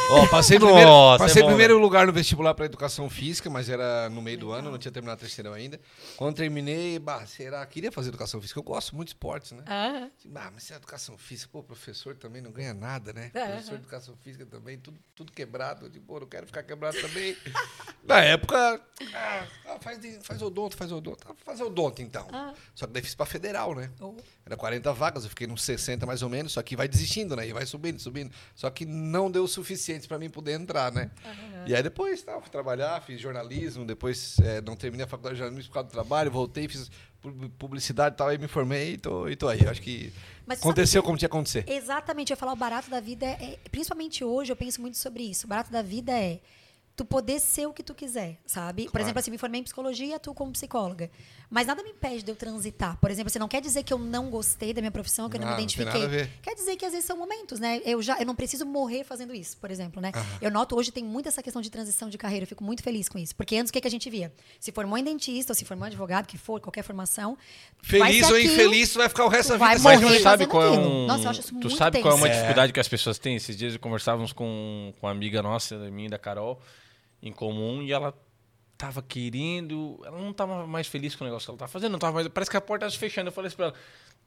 Ó, 0.09 0.27
passei 0.27 0.59
primeiro, 0.59 0.89
Nossa, 0.89 1.23
passei 1.23 1.41
é 1.41 1.43
bom, 1.43 1.49
primeiro 1.49 1.77
lugar 1.79 2.05
no 2.05 2.11
vestibular 2.11 2.53
para 2.53 2.65
educação 2.65 3.09
física, 3.09 3.49
mas 3.49 3.69
era 3.69 4.09
no 4.09 4.21
meio 4.21 4.37
do 4.37 4.51
ano, 4.51 4.69
não 4.69 4.77
tinha 4.77 4.91
terminado 4.91 5.21
terceirão 5.21 5.53
ainda. 5.53 5.79
Quando 6.17 6.35
terminei, 6.35 6.99
bah, 6.99 7.25
será? 7.25 7.65
Queria 7.65 7.93
fazer 7.93 8.09
educação 8.09 8.41
física. 8.41 8.59
Eu 8.59 8.63
gosto 8.63 8.93
muito 8.93 9.07
de 9.07 9.13
esportes, 9.13 9.53
né? 9.53 9.63
Ah, 9.65 10.09
Ah, 10.35 10.51
mas 10.53 10.63
se 10.63 10.73
é 10.73 10.75
educação 10.75 11.17
física, 11.17 11.49
pô, 11.53 11.63
professor 11.63 12.13
também 12.17 12.41
não 12.41 12.51
ganha 12.51 12.73
nada, 12.73 13.13
né? 13.13 13.31
É. 13.33 13.45
Professor 13.47 13.69
de 13.69 13.75
educação 13.83 14.15
física 14.17 14.45
também, 14.45 14.77
tudo, 14.77 14.99
tudo 15.15 15.31
quebrado. 15.31 15.85
Eu 15.85 15.89
digo, 15.89 16.03
pô, 16.05 16.19
não 16.19 16.27
quero 16.27 16.45
ficar 16.45 16.63
quebrado 16.63 16.99
também. 16.99 17.37
Na 18.03 18.19
época, 18.19 18.81
ah, 19.13 19.45
ah, 19.67 19.77
faz, 19.79 19.99
faz 20.23 20.41
odonto, 20.41 20.75
faz 20.75 20.91
odonto. 20.91 21.25
Ah, 21.29 21.33
Faz 21.45 21.61
odonto, 21.61 22.01
então. 22.01 22.27
Ah. 22.33 22.53
Só 22.75 22.85
que 22.85 22.91
daí 22.91 23.01
fiz 23.01 23.15
pra 23.15 23.25
federal, 23.25 23.73
né? 23.75 23.89
Oh. 24.01 24.13
Era 24.45 24.57
40 24.57 24.91
vagas, 24.93 25.23
eu 25.23 25.29
fiquei 25.29 25.47
nos 25.47 25.63
60 25.63 26.05
mais 26.05 26.21
ou 26.21 26.29
menos, 26.29 26.51
só 26.51 26.61
que 26.61 26.75
vai 26.75 26.87
desistindo, 26.89 27.33
né? 27.35 27.47
E 27.47 27.53
vai 27.53 27.65
subindo, 27.65 27.97
subindo. 27.99 28.31
Só 28.53 28.69
que 28.69 28.85
não 28.85 29.31
deu 29.31 29.43
o 29.45 29.47
suficiente 29.47 29.90
pra 30.07 30.17
mim 30.19 30.29
poder 30.29 30.53
entrar, 30.59 30.91
né? 30.91 31.11
E 31.67 31.75
aí 31.75 31.83
depois, 31.83 32.21
tá, 32.23 32.39
fui 32.41 32.49
trabalhar, 32.49 33.01
fiz 33.01 33.19
jornalismo, 33.19 33.85
depois 33.85 34.37
eh, 34.39 34.61
não 34.61 34.75
terminei 34.75 35.05
a 35.05 35.07
faculdade 35.07 35.35
de 35.35 35.39
jornalismo 35.39 35.69
por 35.69 35.73
causa 35.75 35.89
do 35.89 35.91
trabalho, 35.91 36.31
voltei, 36.31 36.67
fiz 36.67 36.89
pu- 37.21 37.49
publicidade 37.57 38.15
e 38.15 38.17
tal, 38.17 38.27
aí 38.29 38.37
me 38.37 38.47
formei 38.47 38.93
e 38.93 38.97
tô, 38.97 39.27
e 39.29 39.35
tô 39.35 39.47
aí. 39.47 39.67
Acho 39.67 39.81
que 39.81 40.11
Mas 40.45 40.59
sabe 40.59 40.69
aconteceu 40.69 41.03
como 41.03 41.17
tinha 41.17 41.29
que 41.29 41.35
acontecer. 41.35 41.65
Exatamente, 41.67 42.31
eu 42.31 42.35
ia 42.35 42.37
falar, 42.39 42.53
o 42.53 42.55
barato 42.55 42.89
da 42.89 42.99
vida 42.99 43.25
é, 43.25 43.29
é- 43.63 43.69
Principalmente 43.69 44.23
hoje, 44.23 44.51
eu 44.51 44.55
penso 44.55 44.81
muito 44.81 44.97
sobre 44.97 45.23
isso. 45.23 45.45
O 45.45 45.49
barato 45.49 45.71
da 45.71 45.81
vida 45.81 46.11
é 46.11 46.39
tu 47.01 47.05
poder 47.05 47.39
ser 47.39 47.65
o 47.65 47.73
que 47.73 47.81
tu 47.81 47.95
quiser, 47.95 48.37
sabe? 48.45 48.83
Por 48.85 48.91
Claro. 48.91 49.05
exemplo, 49.05 49.19
assim, 49.19 49.31
me 49.31 49.37
formei 49.37 49.59
em 49.61 49.63
psicologia, 49.63 50.19
tu 50.19 50.33
como 50.35 50.51
psicóloga. 50.51 51.09
Mas 51.49 51.65
nada 51.67 51.81
me 51.83 51.89
impede 51.89 52.23
de 52.23 52.31
eu 52.31 52.35
transitar. 52.35 52.97
Por 52.97 53.09
exemplo, 53.11 53.27
assim, 53.29 53.39
não 53.39 53.47
quer 53.47 53.59
dizer 53.61 53.83
que 53.83 53.91
eu 53.91 53.97
não 53.97 54.29
gostei 54.29 54.71
da 54.73 54.81
minha 54.81 54.91
profissão, 54.91 55.27
que 55.29 55.35
eu 55.35 55.39
não 55.41 55.47
me 55.47 55.51
não 55.51 55.57
tem 55.57 55.65
identifiquei. 55.65 56.01
nada 56.01 56.05
a 56.05 56.17
ver. 56.17 56.29
Quer 56.41 56.55
dizer 56.55 56.75
que 56.77 56.85
às 56.85 56.91
vezes 56.91 57.05
são 57.05 57.17
momentos, 57.17 57.59
né? 57.59 57.81
Eu 57.83 58.01
já 58.01 58.19
eu 58.19 58.25
não 58.25 58.35
preciso 58.35 58.65
morrer 58.65 59.03
fazendo 59.03 59.33
isso, 59.33 59.57
por 59.57 59.69
exemplo, 59.71 59.99
né? 60.01 60.11
Eu 60.39 60.51
noto 60.51 60.75
hoje 60.77 60.91
tem 60.91 61.03
muito 61.03 61.27
essa 61.27 61.41
questão 61.41 61.61
de 61.61 61.69
transição 61.69 62.07
de 62.07 62.17
carreira, 62.17 62.43
eu 62.43 62.47
fico 62.47 62.63
muito 62.63 62.83
feliz 62.83 63.09
com 63.09 63.17
isso. 63.17 63.35
Porque 63.35 63.55
antes 63.57 63.69
o 63.69 63.73
que, 63.73 63.81
que 63.81 63.87
a 63.87 63.91
gente 63.91 64.09
via? 64.09 64.31
Se 64.59 64.71
formou 64.71 64.97
em 64.97 65.03
dentista, 65.03 65.51
ou 65.51 65.55
se 65.55 65.65
formou 65.65 65.85
em 65.85 65.89
advogado, 65.89 66.27
que 66.27 66.37
for, 66.37 66.61
qualquer 66.61 66.83
formação. 66.83 67.37
Feliz 67.81 68.29
ou 68.29 68.35
aquilo, 68.35 68.53
infeliz, 68.53 68.93
tu 68.93 68.99
vai 68.99 69.09
ficar 69.09 69.25
o 69.25 69.27
resto 69.29 69.57
da 69.57 69.67
vida 69.69 69.79
Mas 69.83 69.99
tu 69.99 70.19
sabe 70.21 70.45
qual 70.45 70.63
é 70.63 70.69
um. 70.69 71.07
Nossa, 71.07 71.23
eu 71.25 71.29
acho 71.31 71.39
isso 71.41 71.49
tu 71.49 71.55
muito 71.55 71.75
sabe 71.75 71.99
qual 72.01 72.13
é 72.13 72.15
uma 72.15 72.27
tenso. 72.27 72.35
dificuldade 72.39 72.71
que 72.71 72.79
as 72.79 72.87
pessoas 72.87 73.17
têm? 73.17 73.35
Esses 73.35 73.57
dias 73.57 73.75
conversávamos 73.77 74.31
com, 74.31 74.93
com 74.99 75.07
uma 75.07 75.11
amiga 75.11 75.41
nossa, 75.41 75.75
minha 75.91 76.09
da 76.09 76.17
Carol, 76.19 76.61
em 77.21 77.31
comum, 77.31 77.81
e 77.81 77.91
ela 77.91 78.13
tava 78.77 79.01
querendo. 79.01 80.01
Ela 80.05 80.19
não 80.19 80.33
tava 80.33 80.65
mais 80.65 80.87
feliz 80.87 81.15
com 81.15 81.23
o 81.23 81.27
negócio 81.27 81.45
que 81.47 81.51
ela 81.51 81.57
tava 81.59 81.71
fazendo, 81.71 81.91
não 81.91 81.99
tava 81.99 82.13
mais. 82.13 82.27
Parece 82.29 82.49
que 82.49 82.57
a 82.57 82.61
porta 82.61 82.81
tava 82.85 82.91
se 82.91 82.97
fechando. 82.97 83.27
Eu 83.29 83.31
falei 83.31 83.47
assim 83.47 83.55
pra 83.57 83.65
ela: 83.67 83.75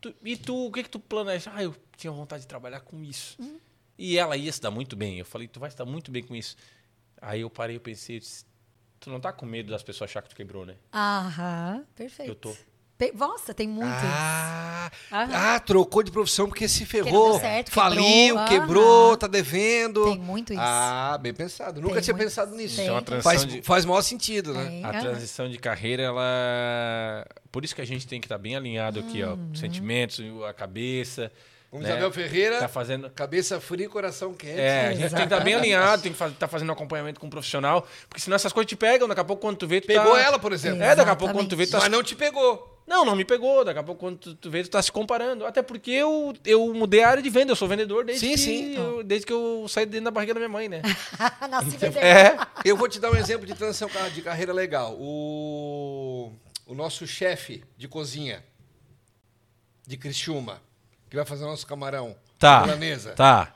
"Tu- 0.00 0.14
E 0.24 0.36
tu, 0.36 0.66
o 0.66 0.72
que 0.72 0.82
que 0.84 0.90
tu 0.90 1.00
planeja? 1.00 1.50
Ah, 1.54 1.62
eu 1.62 1.74
tinha 1.96 2.12
vontade 2.12 2.42
de 2.42 2.48
trabalhar 2.48 2.80
com 2.80 3.02
isso. 3.02 3.36
Hum. 3.40 3.58
E 3.98 4.18
ela 4.18 4.36
ia 4.36 4.52
se 4.52 4.60
dar 4.60 4.70
muito 4.70 4.94
bem. 4.96 5.18
Eu 5.18 5.24
falei: 5.24 5.48
Tu 5.48 5.58
vai 5.60 5.70
se 5.70 5.76
dar 5.76 5.84
muito 5.84 6.10
bem 6.10 6.22
com 6.22 6.34
isso. 6.36 6.56
Aí 7.20 7.40
eu 7.40 7.50
parei, 7.50 7.76
eu 7.76 7.80
pensei: 7.80 8.20
Tu 9.00 9.10
não 9.10 9.20
tá 9.20 9.32
com 9.32 9.44
medo 9.44 9.70
das 9.70 9.82
pessoas 9.82 10.10
achar 10.10 10.22
que 10.22 10.28
tu 10.30 10.36
quebrou, 10.36 10.64
né? 10.64 10.76
Aham, 10.92 11.84
perfeito. 11.94 12.30
Eu 12.30 12.34
tô. 12.36 12.56
Pe- 12.96 13.12
Nossa, 13.12 13.52
tem 13.52 13.66
muitos. 13.66 13.92
Ah, 14.04 14.88
ah, 15.10 15.60
trocou 15.60 16.02
de 16.02 16.12
profissão 16.12 16.46
porque 16.46 16.68
se 16.68 16.86
ferrou. 16.86 17.40
certo, 17.40 17.70
faliu, 17.72 18.02
quebrou. 18.04 18.46
quebrou, 18.46 19.16
tá 19.16 19.26
devendo. 19.26 20.04
Tem 20.04 20.18
muito 20.18 20.52
isso. 20.52 20.62
Ah, 20.62 21.18
bem 21.20 21.34
pensado. 21.34 21.80
Nunca 21.80 21.94
Tem 21.94 22.02
tinha 22.04 22.14
muito. 22.14 22.26
pensado 22.28 22.54
nisso. 22.54 22.76
Tem. 22.76 22.84
Isso 22.84 22.90
é 22.90 22.94
uma 22.94 23.02
transição 23.02 23.32
Faz, 23.32 23.46
de. 23.46 23.62
faz 23.62 23.84
maior 23.84 24.02
sentido, 24.02 24.54
né? 24.54 24.64
Tem. 24.66 24.84
A 24.84 24.90
Aham. 24.90 25.00
transição 25.00 25.48
de 25.48 25.58
carreira, 25.58 26.04
ela. 26.04 27.26
Por 27.50 27.64
isso 27.64 27.74
que 27.74 27.80
a 27.80 27.86
gente 27.86 28.06
tem 28.06 28.20
que 28.20 28.26
estar 28.26 28.38
bem 28.38 28.54
alinhado 28.54 29.00
aqui, 29.00 29.22
ó. 29.24 29.30
Uhum. 29.34 29.50
Os 29.52 29.58
sentimentos, 29.60 30.20
a 30.48 30.52
cabeça. 30.52 31.32
Como 31.70 31.82
né? 31.82 31.88
Isabel 31.90 32.12
Ferreira, 32.12 32.58
Tá 32.60 32.68
fazendo. 32.68 33.10
cabeça 33.10 33.60
fria 33.60 33.86
e 33.86 33.88
coração 33.88 34.32
quente. 34.32 34.60
É, 34.60 34.86
a 34.86 34.92
gente 34.94 35.08
tem 35.10 35.18
que 35.18 35.24
estar 35.24 35.40
bem 35.40 35.54
alinhado, 35.56 36.02
tem 36.02 36.12
que 36.12 36.24
estar 36.24 36.46
fazendo 36.46 36.70
acompanhamento 36.70 37.18
com 37.18 37.26
um 37.26 37.30
profissional, 37.30 37.84
porque 38.08 38.20
senão 38.22 38.36
essas 38.36 38.52
coisas 38.52 38.68
te 38.68 38.76
pegam, 38.76 39.08
daqui 39.08 39.20
a 39.20 39.24
pouco 39.24 39.42
quando 39.42 39.56
tu 39.56 39.66
vê, 39.66 39.80
tu 39.80 39.88
Pegou 39.88 40.12
tá... 40.12 40.20
ela, 40.20 40.38
por 40.38 40.52
exemplo. 40.52 40.80
É, 40.80 40.94
daqui 40.94 41.10
a 41.10 41.16
pouco 41.16 41.34
quando 41.34 41.48
tu 41.48 41.56
vê, 41.56 41.66
tu 41.66 41.72
tá... 41.72 41.80
Mas 41.80 41.88
não 41.90 42.00
te 42.04 42.14
pegou. 42.14 42.73
Não, 42.86 43.04
não 43.04 43.16
me 43.16 43.24
pegou, 43.24 43.64
daqui 43.64 43.78
a 43.78 43.82
pouco 43.82 43.98
quando 44.00 44.18
tu, 44.18 44.34
tu 44.34 44.50
vê, 44.50 44.62
tu 44.62 44.68
tá 44.70 44.82
se 44.82 44.92
comparando. 44.92 45.46
Até 45.46 45.62
porque 45.62 45.90
eu, 45.90 46.34
eu 46.44 46.72
mudei 46.74 47.02
a 47.02 47.08
área 47.08 47.22
de 47.22 47.30
venda, 47.30 47.52
eu 47.52 47.56
sou 47.56 47.66
vendedor 47.66 48.04
desde, 48.04 48.26
Sim, 48.26 48.32
que, 48.32 48.38
sim. 48.38 48.74
Eu, 48.76 49.02
desde 49.02 49.26
que 49.26 49.32
eu 49.32 49.66
saí 49.68 49.86
dentro 49.86 50.04
da 50.04 50.10
barriga 50.10 50.34
da 50.34 50.40
minha 50.40 50.48
mãe, 50.50 50.68
né? 50.68 50.82
Nasci 51.48 51.78
é, 51.98 52.36
Eu 52.64 52.76
vou 52.76 52.88
te 52.88 53.00
dar 53.00 53.10
um 53.10 53.16
exemplo 53.16 53.46
de 53.46 53.54
transição 53.54 53.88
ca- 53.88 54.08
de 54.10 54.20
carreira 54.20 54.52
legal. 54.52 54.94
O, 54.98 56.30
o 56.66 56.74
nosso 56.74 57.06
chefe 57.06 57.64
de 57.78 57.88
cozinha 57.88 58.44
de 59.86 59.96
Criciúma, 59.96 60.60
que 61.08 61.16
vai 61.16 61.24
fazer 61.24 61.44
o 61.44 61.48
nosso 61.48 61.66
camarão 61.66 62.14
Tá. 62.38 62.62
milanesa, 62.62 63.12
tá. 63.12 63.54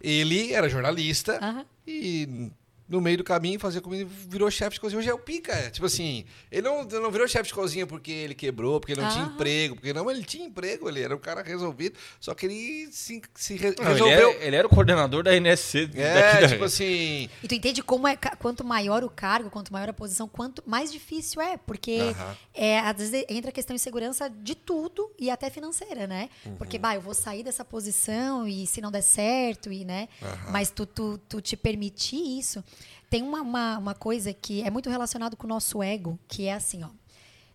ele 0.00 0.52
era 0.52 0.68
jornalista 0.68 1.64
e 1.86 2.50
no 2.88 3.00
meio 3.00 3.18
do 3.18 3.24
caminho 3.24 3.58
fazia 3.58 3.80
comida 3.80 4.02
e 4.02 4.28
virou 4.28 4.50
chefe 4.50 4.74
de 4.74 4.80
cozinha. 4.80 4.98
Hoje 4.98 5.08
é 5.08 5.14
o 5.14 5.18
pica. 5.18 5.70
Tipo 5.70 5.86
assim, 5.86 6.24
ele 6.50 6.62
não, 6.62 6.84
não 6.84 7.10
virou 7.10 7.26
chefe 7.26 7.48
de 7.48 7.54
cozinha 7.54 7.86
porque 7.86 8.10
ele 8.12 8.34
quebrou, 8.34 8.78
porque 8.78 8.92
ele 8.92 9.00
não 9.02 9.08
tinha 9.08 9.24
Aham. 9.24 9.34
emprego, 9.34 9.74
porque 9.74 9.92
não, 9.92 10.10
ele 10.10 10.22
tinha 10.24 10.46
emprego, 10.46 10.88
ele 10.88 11.02
era 11.02 11.14
um 11.14 11.18
cara 11.18 11.42
resolvido, 11.42 11.98
só 12.20 12.34
que 12.34 12.46
ele 12.46 12.88
se, 12.92 13.20
se 13.34 13.56
re- 13.56 13.74
Não, 13.78 13.84
ele, 13.84 13.92
resolveu. 13.92 14.30
era, 14.30 14.44
ele 14.44 14.56
era 14.56 14.66
o 14.66 14.70
coordenador 14.70 15.22
da 15.24 15.34
NSC 15.34 15.86
daqui 15.86 15.98
É, 16.00 16.40
da... 16.40 16.48
tipo 16.48 16.64
assim, 16.64 17.28
E 17.42 17.48
tu 17.48 17.54
entende 17.54 17.82
como 17.82 18.06
é, 18.06 18.16
quanto 18.16 18.64
maior 18.64 19.02
o 19.02 19.10
cargo, 19.10 19.50
quanto 19.50 19.72
maior 19.72 19.88
a 19.88 19.92
posição, 19.92 20.28
quanto 20.28 20.62
mais 20.66 20.92
difícil 20.92 21.40
é, 21.40 21.56
porque 21.56 22.14
Aham. 22.16 22.36
é, 22.54 22.78
às 22.80 22.96
vezes 22.96 23.24
entra 23.28 23.50
a 23.50 23.52
questão 23.52 23.74
de 23.74 23.82
segurança 23.82 24.28
de 24.30 24.54
tudo 24.54 25.10
e 25.18 25.28
até 25.30 25.50
financeira, 25.50 26.06
né? 26.06 26.28
Uhum. 26.44 26.56
Porque, 26.56 26.78
bah, 26.78 26.94
eu 26.94 27.00
vou 27.00 27.14
sair 27.14 27.42
dessa 27.42 27.64
posição 27.64 28.46
e 28.46 28.66
se 28.66 28.80
não 28.80 28.90
der 28.90 29.02
certo, 29.02 29.72
e, 29.72 29.84
né? 29.84 30.08
Mas 30.50 30.70
tu, 30.70 30.86
tu, 30.86 31.18
tu 31.28 31.40
te 31.40 31.56
permitir 31.56 32.16
isso. 32.38 32.62
Tem 33.08 33.22
uma, 33.22 33.40
uma, 33.40 33.78
uma 33.78 33.94
coisa 33.94 34.32
que 34.32 34.62
é 34.62 34.70
muito 34.70 34.90
relacionado 34.90 35.36
com 35.36 35.46
o 35.46 35.48
nosso 35.48 35.82
ego, 35.82 36.18
que 36.28 36.46
é 36.46 36.54
assim, 36.54 36.82
ó. 36.84 36.88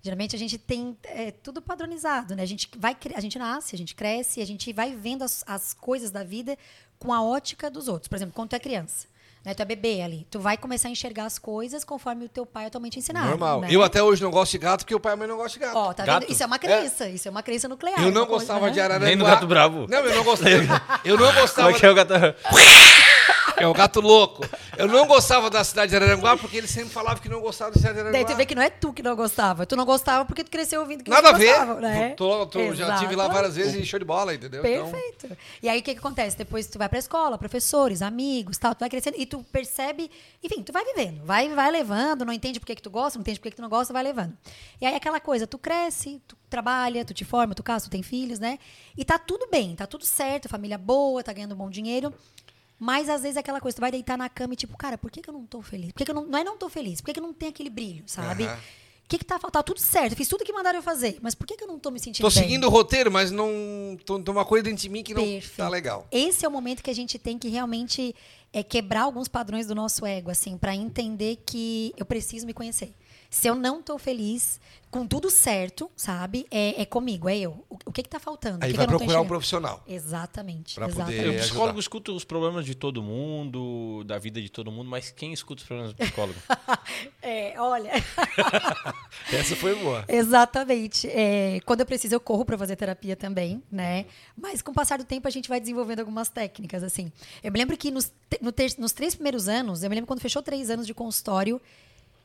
Geralmente 0.04 0.36
a 0.36 0.40
gente 0.40 0.58
tem 0.58 0.98
é, 1.04 1.30
tudo 1.30 1.62
padronizado, 1.62 2.36
né? 2.36 2.42
A 2.42 2.46
gente 2.48 2.68
vai, 2.78 2.98
a 3.14 3.22
gente 3.22 3.38
nasce, 3.38 3.76
a 3.76 3.78
gente 3.78 3.94
cresce, 3.94 4.42
a 4.42 4.46
gente 4.46 4.74
vai 4.74 4.96
vendo 4.96 5.24
as, 5.24 5.44
as 5.46 5.74
coisas 5.76 6.10
da 6.10 6.24
vida 6.24 6.58
com 6.98 7.14
a 7.14 7.22
ótica 7.24 7.70
dos 7.70 7.88
outros. 7.88 8.08
Por 8.08 8.16
exemplo, 8.16 8.34
quando 8.34 8.50
tu 8.50 8.56
é 8.56 8.60
criança, 8.60 9.06
né? 9.46 9.54
Tu 9.54 9.62
é 9.62 9.66
bebê 9.66 10.02
ali, 10.02 10.26
tu 10.32 10.40
vai 10.40 10.58
começar 10.58 10.88
a 10.88 10.92
enxergar 10.92 11.26
as 11.26 11.38
coisas 11.38 11.84
conforme 11.84 12.26
o 12.26 12.30
teu 12.30 12.48
pai 12.48 12.66
atualmente 12.66 12.98
ensinaram. 12.98 13.30
normal. 13.30 13.62
né? 13.62 13.68
Eu 13.70 13.84
até 13.84 14.02
hoje 14.02 14.24
não 14.24 14.32
gosto 14.32 14.54
de 14.54 14.58
gato 14.58 14.80
porque 14.82 14.96
o 14.96 15.00
pai 15.00 15.12
e 15.12 15.14
a 15.14 15.18
mãe 15.18 15.28
não 15.28 15.38
gostam 15.38 15.60
de 15.60 15.66
gato. 15.68 15.78
Ó, 15.78 15.94
tá 15.94 16.04
Gato? 16.04 16.22
vendo? 16.22 16.32
Isso 16.32 16.42
é 16.42 16.46
uma 16.48 16.58
crença, 16.58 17.08
isso 17.08 17.28
é 17.28 17.32
uma 17.32 17.44
crença 17.44 17.68
nuclear. 17.68 18.00
Eu 18.02 18.12
não 18.12 18.22
uma 18.22 18.28
coisa, 18.28 18.46
gostava 18.46 18.66
né? 18.68 18.72
de 18.72 18.80
Araranguá. 18.80 19.08
Nem 19.08 19.16
no 19.16 19.26
Gato 19.26 19.46
Bravo. 19.46 19.86
Não, 19.88 20.00
eu 20.00 20.16
não 20.16 20.24
gostava. 20.24 20.50
Eu 21.06 21.18
não 21.18 21.28
Como 21.28 21.42
gostava. 21.42 21.70
é 21.70 21.74
que 21.74 21.86
é 21.86 21.90
o 21.92 21.94
gato... 21.96 22.14
É 23.62 23.68
o 23.68 23.74
gato 23.74 24.02
louco. 24.02 24.44
Eu 24.78 24.88
não 24.88 25.06
gostava 25.08 25.50
da 25.50 25.64
cidade 25.64 25.90
de 25.92 25.96
Araranguá 25.96 26.36
porque 26.38 26.58
ele 26.58 26.68
sempre 26.68 26.90
falava 26.90 27.20
que 27.20 27.30
não 27.30 27.42
gostava 27.42 27.72
da 27.72 27.78
cidade 27.78 27.96
de 27.96 28.00
Araranguá. 28.02 28.24
Daí 28.26 28.34
tu 28.34 28.38
vê 28.38 28.46
que 28.46 28.56
não 28.56 28.62
é 28.62 28.70
tu 28.70 28.92
que 28.94 29.04
não 29.04 29.16
gostava. 29.16 29.66
Tu 29.66 29.76
não 29.76 29.86
gostava 29.86 30.26
porque 30.26 30.44
tu 30.44 30.52
cresceu 30.52 30.82
ouvindo 30.82 31.04
que 31.04 31.10
Nada 31.10 31.30
a 31.30 31.34
ver. 31.34 31.48
gostava, 31.48 31.80
né? 31.82 32.10
Tô- 32.12 32.46
tô- 32.48 32.74
já 32.74 32.96
tive 32.98 33.16
lá 33.16 33.28
várias 33.28 33.56
vezes 33.56 33.76
e 33.76 33.86
show 33.86 34.00
de 34.00 34.06
bola, 34.06 34.34
entendeu? 34.34 34.66
Então, 34.66 34.90
Perfeito. 34.92 35.38
E 35.62 35.70
aí 35.70 35.80
o 35.80 35.84
que, 35.84 35.94
que 35.94 36.00
acontece? 36.00 36.38
Depois 36.38 36.68
tu 36.68 36.78
vai 36.78 36.90
pra 36.90 37.00
escola, 37.00 37.38
professores, 37.38 38.02
amigos, 38.02 38.58
tal, 38.58 38.74
tu 38.76 38.80
vai 38.80 38.90
crescendo 38.90 39.16
e 39.18 39.26
tu 39.26 39.44
percebe, 39.52 40.10
enfim, 40.44 40.64
tu 40.64 40.72
vai 40.74 40.84
vivendo, 40.86 41.24
vai, 41.24 41.50
vai 41.50 41.70
levando, 41.72 42.26
não 42.26 42.34
entende 42.34 42.60
por 42.60 42.66
que, 42.66 42.76
que 42.76 42.82
tu 42.82 42.90
gosta, 42.90 43.18
não 43.18 43.22
entende 43.22 43.40
por 43.40 43.44
que, 43.44 43.50
que 43.52 43.56
tu 43.58 43.62
não 43.62 43.70
gosta, 43.70 43.94
vai 43.94 44.04
levando. 44.04 44.38
E 44.80 44.86
aí 44.86 44.96
aquela 44.96 45.20
coisa, 45.20 45.46
tu 45.46 45.58
cresce, 45.58 46.22
tu 46.28 46.36
trabalha, 46.50 47.06
tu 47.06 47.14
te 47.14 47.24
forma, 47.24 47.54
tu 47.56 47.64
casa, 47.64 47.86
tu 47.86 47.92
tem 47.92 48.04
filhos, 48.04 48.40
né? 48.40 48.58
E 48.98 49.06
tá 49.06 49.18
tudo 49.18 49.48
bem, 49.50 49.76
tá 49.76 49.88
tudo 49.88 50.06
certo, 50.06 50.50
família 50.50 50.78
boa, 50.78 51.24
tá 51.24 51.32
ganhando 51.32 51.56
bom 51.56 51.70
dinheiro. 51.70 52.14
Mas 52.84 53.08
às 53.10 53.22
vezes 53.22 53.38
é 53.38 53.42
aquela 53.42 53.62
coisa, 53.62 53.76
tu 53.76 53.80
vai 53.80 53.92
deitar 53.92 54.18
na 54.18 54.28
cama 54.28 54.56
e 54.56 54.58
tipo, 54.58 54.76
cara, 54.76 54.98
por 54.98 55.12
que, 55.12 55.22
que 55.22 55.30
eu 55.30 55.34
não 55.36 55.46
tô 55.46 55.62
feliz? 55.62 55.92
Por 55.92 56.00
que, 56.00 56.06
que 56.06 56.10
eu 56.10 56.16
não. 56.16 56.26
Não 56.26 56.40
é 56.40 56.44
não 56.44 56.58
tô 56.58 56.68
feliz, 56.68 57.00
por 57.00 57.06
que, 57.06 57.14
que 57.14 57.20
eu 57.20 57.24
não 57.24 57.32
tenho 57.32 57.52
aquele 57.52 57.70
brilho, 57.70 58.04
sabe? 58.08 58.46
O 58.46 58.48
Aham. 58.48 58.60
que, 59.08 59.20
que 59.20 59.24
tá 59.24 59.36
faltando? 59.36 59.52
Tá 59.52 59.64
tudo 59.64 59.80
certo, 59.80 60.14
eu 60.14 60.18
fiz 60.18 60.28
tudo 60.28 60.44
que 60.44 60.52
mandaram 60.52 60.80
eu 60.80 60.84
fazer, 60.84 61.20
mas 61.22 61.36
por 61.36 61.46
que, 61.46 61.56
que 61.56 61.64
eu 61.64 61.68
não 61.68 61.78
tô 61.78 61.92
me 61.92 62.00
sentindo 62.00 62.28
Tô 62.28 62.34
bem? 62.34 62.44
seguindo 62.44 62.66
o 62.66 62.72
roteiro, 62.72 63.12
mas 63.12 63.30
não. 63.30 63.48
Tô, 64.04 64.20
tem 64.20 64.34
uma 64.34 64.44
coisa 64.44 64.64
dentro 64.64 64.82
de 64.82 64.90
mim 64.90 65.04
que 65.04 65.14
não 65.14 65.22
Perfeito. 65.22 65.58
tá 65.58 65.70
legal. 65.70 66.08
Esse 66.12 66.44
é 66.44 66.48
o 66.50 66.52
momento 66.52 66.82
que 66.82 66.90
a 66.90 66.96
gente 66.96 67.20
tem 67.20 67.38
que 67.38 67.50
realmente 67.50 68.16
é, 68.52 68.64
quebrar 68.64 69.04
alguns 69.04 69.28
padrões 69.28 69.68
do 69.68 69.76
nosso 69.76 70.04
ego, 70.04 70.32
assim, 70.32 70.58
para 70.58 70.76
entender 70.76 71.38
que 71.46 71.94
eu 71.96 72.06
preciso 72.06 72.48
me 72.48 72.54
conhecer. 72.54 72.96
Se 73.34 73.48
eu 73.48 73.56
não 73.56 73.82
tô 73.82 73.98
feliz, 73.98 74.60
com 74.92 75.08
tudo 75.08 75.30
certo, 75.30 75.90
sabe? 75.96 76.46
É, 76.52 76.82
é 76.82 76.86
comigo, 76.86 77.30
é 77.30 77.38
eu. 77.38 77.66
O, 77.70 77.78
o 77.86 77.92
que 77.94 78.04
que 78.04 78.10
tá 78.10 78.20
faltando? 78.20 78.58
o 78.60 78.66
Aí 78.66 78.72
que 78.72 78.78
vai 78.78 78.86
que 78.86 78.90
eu 78.90 78.92
não 78.92 79.00
tô 79.00 79.06
procurar 79.06 79.22
um 79.22 79.28
profissional. 79.28 79.82
Exatamente. 79.88 80.76
Pra 80.76 80.90
poder- 80.90 80.96
exatamente. 81.02 81.26
O 81.26 81.30
ajudar. 81.30 81.44
psicólogo 81.46 81.80
escuta 81.80 82.12
os 82.12 82.26
problemas 82.26 82.66
de 82.66 82.76
todo 82.76 83.02
mundo, 83.02 84.04
da 84.04 84.20
vida 84.20 84.42
de 84.42 84.50
todo 84.50 84.70
mundo, 84.70 84.90
mas 84.90 85.12
quem 85.12 85.32
escuta 85.32 85.62
os 85.62 85.68
problemas 85.68 85.94
do 85.94 85.98
psicólogo? 85.98 86.38
É, 87.24 87.54
olha. 87.62 87.92
Essa 89.32 89.56
foi 89.56 89.76
boa. 89.76 90.04
Exatamente. 90.08 91.08
É, 91.08 91.60
quando 91.66 91.82
eu 91.82 91.86
preciso, 91.86 92.16
eu 92.16 92.20
corro 92.20 92.44
para 92.44 92.58
fazer 92.58 92.76
terapia 92.76 93.16
também, 93.16 93.64
né? 93.72 94.06
Mas 94.36 94.62
com 94.62 94.72
o 94.72 94.74
passar 94.74 94.98
do 94.98 95.06
tempo, 95.06 95.28
a 95.28 95.32
gente 95.32 95.48
vai 95.48 95.60
desenvolvendo 95.60 96.00
algumas 96.00 96.28
técnicas, 96.30 96.84
assim. 96.84 97.12
Eu 97.44 97.52
me 97.52 97.60
lembro 97.60 97.78
que 97.78 97.92
nos, 97.92 98.12
no 98.42 98.52
ter- 98.52 98.76
nos 98.78 98.92
três 98.92 99.14
primeiros 99.16 99.48
anos, 99.48 99.84
eu 99.84 99.90
me 99.90 99.96
lembro 99.96 100.08
quando 100.08 100.20
fechou 100.20 100.42
três 100.42 100.70
anos 100.70 100.86
de 100.86 100.94
consultório, 100.94 101.62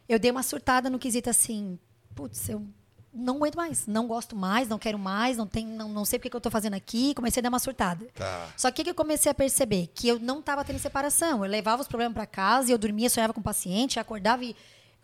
eu 0.09 0.19
dei 0.19 0.31
uma 0.31 0.43
surtada 0.43 0.89
no 0.89 0.99
quesito 0.99 1.31
assim, 1.31 1.79
putz, 2.15 2.49
eu 2.49 2.67
não 3.13 3.37
aguento 3.37 3.57
mais, 3.57 3.87
não 3.87 4.07
gosto 4.07 4.37
mais, 4.37 4.69
não 4.69 4.79
quero 4.79 4.99
mais, 4.99 5.37
não, 5.37 5.47
tem, 5.47 5.67
não, 5.67 5.89
não 5.89 6.05
sei 6.05 6.19
porque 6.19 6.29
que 6.29 6.37
eu 6.37 6.41
tô 6.41 6.51
fazendo 6.51 6.75
aqui, 6.75 7.15
comecei 7.15 7.41
a 7.41 7.43
dar 7.43 7.49
uma 7.49 7.59
surtada. 7.59 8.07
Tá. 8.15 8.49
Só 8.57 8.71
que 8.71 8.83
o 8.83 8.85
que 8.85 8.91
eu 8.91 8.95
comecei 8.95 9.33
a 9.33 9.35
perceber? 9.35 9.89
Que 9.95 10.09
eu 10.09 10.19
não 10.19 10.41
estava 10.41 10.63
tendo 10.65 10.79
separação. 10.79 11.45
Eu 11.45 11.51
levava 11.51 11.81
os 11.81 11.89
problemas 11.89 12.15
para 12.15 12.27
casa, 12.27 12.69
e 12.69 12.73
eu 12.73 12.79
dormia, 12.79 13.09
sonhava 13.09 13.33
com 13.33 13.41
o 13.41 13.43
paciente, 13.43 13.99
acordava 13.99 14.45
e 14.45 14.55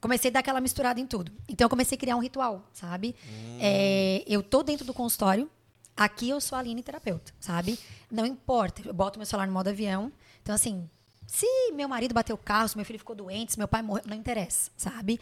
comecei 0.01 0.31
a 0.31 0.35
dar 0.35 0.41
aquela 0.41 0.61
misturada 0.61 1.01
em 1.01 1.07
tudo. 1.07 1.33
Então 1.49 1.65
eu 1.65 1.71
comecei 1.71 1.97
a 1.97 1.99
criar 1.99 2.17
um 2.17 2.21
ritual, 2.21 2.62
sabe? 2.73 3.17
É, 3.59 4.23
eu 4.27 4.43
tô 4.43 4.62
dentro 4.62 4.85
do 4.85 4.93
consultório, 4.93 5.49
aqui 5.97 6.29
eu 6.29 6.41
sou 6.41 6.57
a 6.57 6.59
Aline 6.59 6.83
terapeuta, 6.83 7.33
sabe? 7.41 7.79
Não 8.11 8.27
importa, 8.27 8.83
eu 8.85 8.93
boto 8.93 9.19
meu 9.19 9.25
celular 9.25 9.47
no 9.47 9.53
modo 9.55 9.69
avião. 9.69 10.12
Então, 10.43 10.55
assim, 10.55 10.88
se 11.33 11.73
meu 11.73 11.88
marido 11.88 12.12
bateu 12.12 12.37
o 12.37 12.38
carro, 12.38 12.68
se 12.68 12.77
meu 12.77 12.85
filho 12.85 12.99
ficou 12.99 13.16
doente, 13.16 13.53
se 13.53 13.59
meu 13.59 13.66
pai 13.66 13.81
morreu, 13.81 14.05
não 14.07 14.14
interessa, 14.14 14.71
sabe? 14.77 15.18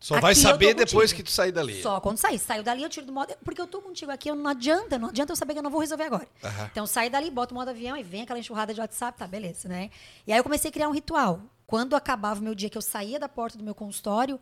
Só 0.00 0.18
vai 0.18 0.32
Aqui 0.32 0.42
tô 0.42 0.48
saber 0.48 0.74
depois 0.74 1.12
que 1.12 1.22
tu 1.22 1.30
sair 1.30 1.52
dali. 1.52 1.80
Só 1.80 2.00
quando 2.00 2.18
sair. 2.18 2.36
Saiu 2.36 2.64
dali, 2.64 2.82
eu 2.82 2.88
tiro 2.88 3.06
do 3.06 3.12
modo. 3.12 3.32
Porque 3.44 3.60
eu 3.60 3.68
tô 3.68 3.80
contigo 3.80 4.10
aqui, 4.10 4.28
eu 4.28 4.34
não 4.34 4.50
adianta, 4.50 4.98
não 4.98 5.10
adianta 5.10 5.30
eu 5.30 5.36
saber 5.36 5.52
que 5.52 5.60
eu 5.60 5.62
não 5.62 5.70
vou 5.70 5.80
resolver 5.80 6.02
agora. 6.02 6.26
Aham. 6.42 6.68
Então, 6.72 6.84
saí 6.84 7.08
dali, 7.08 7.30
boto 7.30 7.54
o 7.54 7.56
modo 7.56 7.68
avião 7.70 7.96
e 7.96 8.02
vem 8.02 8.22
aquela 8.22 8.40
enxurrada 8.40 8.74
de 8.74 8.80
WhatsApp, 8.80 9.16
tá, 9.16 9.24
beleza, 9.28 9.68
né? 9.68 9.90
E 10.26 10.32
aí 10.32 10.38
eu 10.40 10.42
comecei 10.42 10.68
a 10.68 10.72
criar 10.72 10.88
um 10.88 10.92
ritual. 10.92 11.40
Quando 11.64 11.94
acabava 11.94 12.40
o 12.40 12.42
meu 12.42 12.56
dia, 12.56 12.68
que 12.68 12.76
eu 12.76 12.82
saía 12.82 13.20
da 13.20 13.28
porta 13.28 13.56
do 13.56 13.62
meu 13.62 13.76
consultório, 13.76 14.40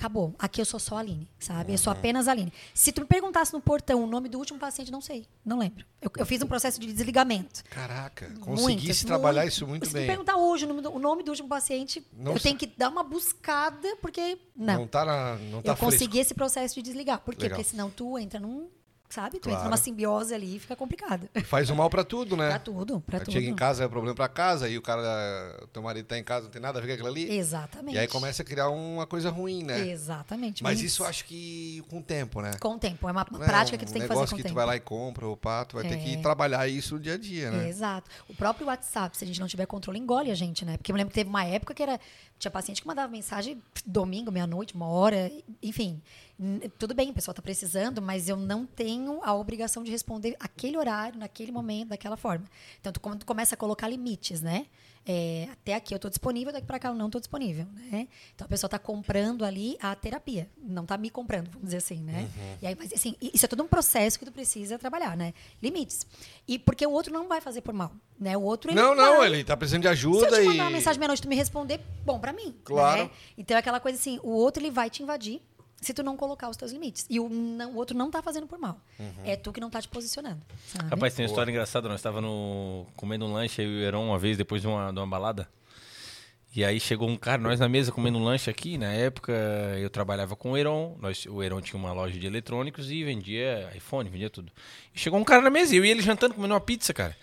acabou. 0.00 0.34
Aqui 0.38 0.60
eu 0.60 0.64
sou 0.64 0.80
só 0.80 0.96
a 0.96 1.00
Aline, 1.00 1.28
sabe? 1.38 1.72
Eu 1.74 1.78
sou 1.78 1.92
apenas 1.92 2.26
a 2.26 2.32
Aline. 2.32 2.52
Se 2.74 2.90
tu 2.90 3.02
me 3.02 3.06
perguntasse 3.06 3.52
no 3.52 3.60
portão 3.60 4.02
o 4.02 4.06
nome 4.06 4.28
do 4.28 4.38
último 4.38 4.58
paciente, 4.58 4.90
não 4.90 5.00
sei. 5.00 5.26
Não 5.44 5.58
lembro. 5.58 5.84
Eu, 6.00 6.10
eu 6.16 6.24
fiz 6.26 6.40
um 6.42 6.46
processo 6.46 6.80
de 6.80 6.86
desligamento. 6.92 7.62
Caraca, 7.64 8.32
conseguisse 8.40 9.04
trabalhar 9.04 9.42
muito. 9.42 9.52
isso 9.52 9.66
muito 9.66 9.86
Se 9.86 9.92
bem. 9.92 10.02
me 10.02 10.08
perguntar 10.08 10.36
hoje 10.36 10.64
o 10.64 10.68
nome 10.68 10.80
do, 10.80 10.90
o 10.92 10.98
nome 10.98 11.22
do 11.22 11.30
último 11.30 11.48
paciente, 11.48 12.04
Não 12.16 12.32
eu 12.32 12.38
sa- 12.38 12.44
tenho 12.44 12.56
que 12.58 12.66
dar 12.66 12.88
uma 12.88 13.02
buscada, 13.02 13.96
porque. 14.00 14.38
Não. 14.56 14.80
Não 14.80 14.86
tá, 14.86 15.04
na, 15.04 15.36
não 15.36 15.60
tá 15.62 15.72
eu 15.72 15.76
fresco. 15.76 15.84
consegui 15.84 16.18
esse 16.18 16.32
processo 16.34 16.74
de 16.76 16.82
desligar. 16.82 17.20
Por 17.20 17.34
quê? 17.34 17.44
Legal. 17.44 17.58
Porque 17.58 17.70
senão 17.70 17.90
tu 17.90 18.18
entra 18.18 18.40
num. 18.40 18.68
Sabe? 19.10 19.38
Tu 19.40 19.42
Claro. 19.42 19.56
entra 19.58 19.64
numa 19.68 19.76
simbiose 19.76 20.32
ali 20.32 20.56
e 20.56 20.58
fica 20.60 20.76
complicado. 20.76 21.28
Faz 21.44 21.68
o 21.68 21.74
mal 21.74 21.90
pra 21.90 22.04
tudo, 22.04 22.36
né? 22.36 22.48
Pra 22.48 22.58
tudo, 22.60 23.00
pra 23.00 23.18
tudo. 23.18 23.32
Chega 23.32 23.48
em 23.48 23.54
casa, 23.56 23.84
é 23.84 23.88
problema 23.88 24.14
pra 24.14 24.28
casa, 24.28 24.68
e 24.68 24.78
o 24.78 24.82
cara, 24.82 25.02
teu 25.72 25.82
marido 25.82 26.06
tá 26.06 26.16
em 26.16 26.22
casa, 26.22 26.44
não 26.44 26.50
tem 26.52 26.62
nada 26.62 26.78
a 26.78 26.80
ver 26.80 26.86
com 26.88 26.94
aquilo 26.94 27.08
ali. 27.08 27.28
Exatamente. 27.36 27.96
E 27.96 27.98
aí 27.98 28.06
começa 28.06 28.42
a 28.42 28.44
criar 28.44 28.68
uma 28.68 29.06
coisa 29.08 29.28
ruim, 29.28 29.64
né? 29.64 29.88
Exatamente. 29.88 30.62
Mas 30.62 30.80
isso 30.80 31.02
eu 31.02 31.06
acho 31.08 31.24
que 31.24 31.82
com 31.90 31.98
o 31.98 32.02
tempo, 32.02 32.40
né? 32.40 32.52
Com 32.60 32.74
o 32.74 32.78
tempo. 32.78 33.08
É 33.08 33.12
uma 33.12 33.26
Não 33.30 33.42
é 33.42 33.46
prática 33.46 33.76
que 33.76 33.84
um 33.84 33.88
tu 33.88 33.92
tem 33.92 34.02
que 34.02 34.06
fazer 34.08 34.14
negócio 34.20 34.30
com 34.30 34.34
o 34.34 34.38
que 34.38 34.42
tempo. 34.44 34.54
tu 34.54 34.56
vai 34.56 34.66
lá 34.66 34.76
e 34.76 34.80
compra, 34.80 35.26
o 35.26 35.36
pato 35.36 35.76
vai 35.76 35.88
ter 35.88 35.96
que 35.98 36.14
É. 36.14 36.16
trabalhar 36.22 36.68
isso 36.68 36.94
no 36.94 37.00
dia 37.00 37.14
a 37.14 37.18
dia, 37.18 37.50
né? 37.50 37.68
Exato. 37.68 38.08
O 38.28 38.34
próprio 38.34 38.68
WhatsApp, 38.68 39.16
se 39.18 39.24
a 39.24 39.26
gente 39.26 39.40
não 39.40 39.48
tiver 39.48 39.66
controle, 39.66 39.98
engole 39.98 40.30
a 40.30 40.34
gente, 40.36 40.64
né? 40.64 40.76
Porque 40.76 40.92
eu 40.92 40.94
me 40.94 40.98
lembro 41.00 41.10
que 41.10 41.18
teve 41.18 41.28
uma 41.28 41.44
época 41.44 41.74
que 41.74 41.82
era. 41.82 41.98
Tinha 42.40 42.50
paciente 42.50 42.80
que 42.80 42.88
mandava 42.88 43.12
mensagem 43.12 43.62
domingo, 43.84 44.32
meia-noite, 44.32 44.74
uma 44.74 44.86
hora, 44.86 45.30
enfim. 45.62 46.00
Tudo 46.78 46.94
bem, 46.94 47.10
o 47.10 47.12
pessoal 47.12 47.32
está 47.32 47.42
precisando, 47.42 48.00
mas 48.00 48.30
eu 48.30 48.36
não 48.36 48.64
tenho 48.64 49.20
a 49.22 49.34
obrigação 49.34 49.84
de 49.84 49.90
responder 49.90 50.36
aquele 50.40 50.78
horário, 50.78 51.18
naquele 51.18 51.52
momento, 51.52 51.90
daquela 51.90 52.16
forma. 52.16 52.46
Então, 52.80 52.90
tu, 52.90 52.98
tu 53.18 53.26
começa 53.26 53.54
a 53.54 53.58
colocar 53.58 53.88
limites, 53.88 54.40
né? 54.40 54.66
É, 55.06 55.48
até 55.50 55.74
aqui 55.74 55.94
eu 55.94 55.96
estou 55.96 56.10
disponível, 56.10 56.52
daqui 56.52 56.66
para 56.66 56.78
cá 56.78 56.88
eu 56.88 56.94
não 56.94 57.06
estou 57.06 57.20
disponível, 57.20 57.66
né? 57.90 58.06
Então 58.34 58.44
a 58.44 58.48
pessoa 58.48 58.68
está 58.68 58.78
comprando 58.78 59.44
ali 59.44 59.76
a 59.80 59.94
terapia, 59.94 60.48
não 60.62 60.82
está 60.82 60.96
me 60.98 61.08
comprando, 61.08 61.48
vamos 61.48 61.64
dizer 61.64 61.78
assim, 61.78 62.02
né? 62.02 62.28
Uhum. 62.36 62.56
E 62.62 62.66
aí, 62.66 62.76
mas 62.78 62.92
assim, 62.92 63.16
isso 63.20 63.44
é 63.44 63.48
todo 63.48 63.62
um 63.62 63.66
processo 63.66 64.18
que 64.18 64.24
tu 64.26 64.30
precisa 64.30 64.78
trabalhar, 64.78 65.16
né? 65.16 65.32
Limites. 65.62 66.06
E 66.46 66.58
porque 66.58 66.86
o 66.86 66.90
outro 66.92 67.12
não 67.12 67.26
vai 67.28 67.40
fazer 67.40 67.62
por 67.62 67.72
mal, 67.72 67.90
né? 68.18 68.36
O 68.36 68.42
outro 68.42 68.70
ele 68.70 68.78
Não, 68.80 68.94
não, 68.94 69.18
vai- 69.18 69.28
ele 69.32 69.42
tá 69.42 69.56
precisando 69.56 69.82
de 69.82 69.88
se 69.88 69.92
ajuda 69.92 70.26
eu 70.26 70.34
te 70.34 70.42
e. 70.42 70.44
mandar 70.46 70.64
uma 70.64 70.70
mensagem 70.70 70.98
meia-noite 71.00 71.20
e 71.20 71.22
tu 71.22 71.28
me 71.28 71.36
responder, 71.36 71.80
bom 72.04 72.20
pra 72.20 72.32
mim. 72.32 72.54
Claro. 72.62 73.04
né? 73.04 73.10
Então 73.38 73.56
é 73.56 73.60
aquela 73.60 73.80
coisa 73.80 73.98
assim, 73.98 74.20
o 74.22 74.28
outro 74.30 74.62
ele 74.62 74.70
vai 74.70 74.90
te 74.90 75.02
invadir 75.02 75.40
se 75.80 75.94
tu 75.94 76.02
não 76.02 76.16
colocar 76.16 76.48
os 76.50 76.56
teus 76.56 76.72
limites. 76.72 77.06
E 77.08 77.18
o, 77.18 77.28
não- 77.28 77.72
o 77.72 77.76
outro 77.76 77.96
não 77.96 78.10
tá 78.10 78.20
fazendo 78.22 78.46
por 78.46 78.58
mal. 78.58 78.78
Uhum. 78.98 79.12
É 79.24 79.36
tu 79.36 79.52
que 79.52 79.60
não 79.60 79.70
tá 79.70 79.80
te 79.80 79.88
posicionando. 79.88 80.40
sabe? 80.66 80.90
Rapaz, 80.90 81.14
tem 81.14 81.24
uma 81.24 81.28
história 81.30 81.50
engraçada. 81.50 81.88
Nós 81.88 82.00
estávamos 82.00 82.28
no, 82.30 82.86
comendo 82.96 83.24
um 83.26 83.32
lanche 83.32 83.62
aí, 83.62 83.66
o 83.66 83.80
Heron, 83.80 84.06
uma 84.08 84.18
vez, 84.18 84.36
depois 84.36 84.60
de 84.62 84.68
uma, 84.68 84.92
de 84.92 84.98
uma 84.98 85.06
balada. 85.06 85.48
E 86.54 86.64
aí 86.64 86.80
chegou 86.80 87.08
um 87.08 87.16
cara, 87.16 87.40
nós 87.40 87.60
na 87.60 87.68
mesa 87.68 87.92
comendo 87.92 88.18
um 88.18 88.24
lanche 88.24 88.50
aqui. 88.50 88.76
Na 88.76 88.92
época 88.92 89.32
eu 89.78 89.88
trabalhava 89.88 90.34
com 90.34 90.50
o 90.52 90.56
Heron. 90.56 90.96
Nós, 91.00 91.24
o 91.26 91.40
Heron 91.42 91.60
tinha 91.60 91.78
uma 91.78 91.92
loja 91.92 92.18
de 92.18 92.26
eletrônicos 92.26 92.90
e 92.90 93.04
vendia 93.04 93.70
iPhone, 93.74 94.10
vendia 94.10 94.28
tudo. 94.28 94.50
E 94.94 94.98
chegou 94.98 95.18
um 95.20 95.24
cara 95.24 95.40
na 95.42 95.48
mesa, 95.50 95.74
eu 95.76 95.84
e 95.84 95.88
ele 95.90 96.02
jantando, 96.02 96.34
comendo 96.34 96.52
uma 96.54 96.60
pizza, 96.60 96.92
cara. 96.92 97.16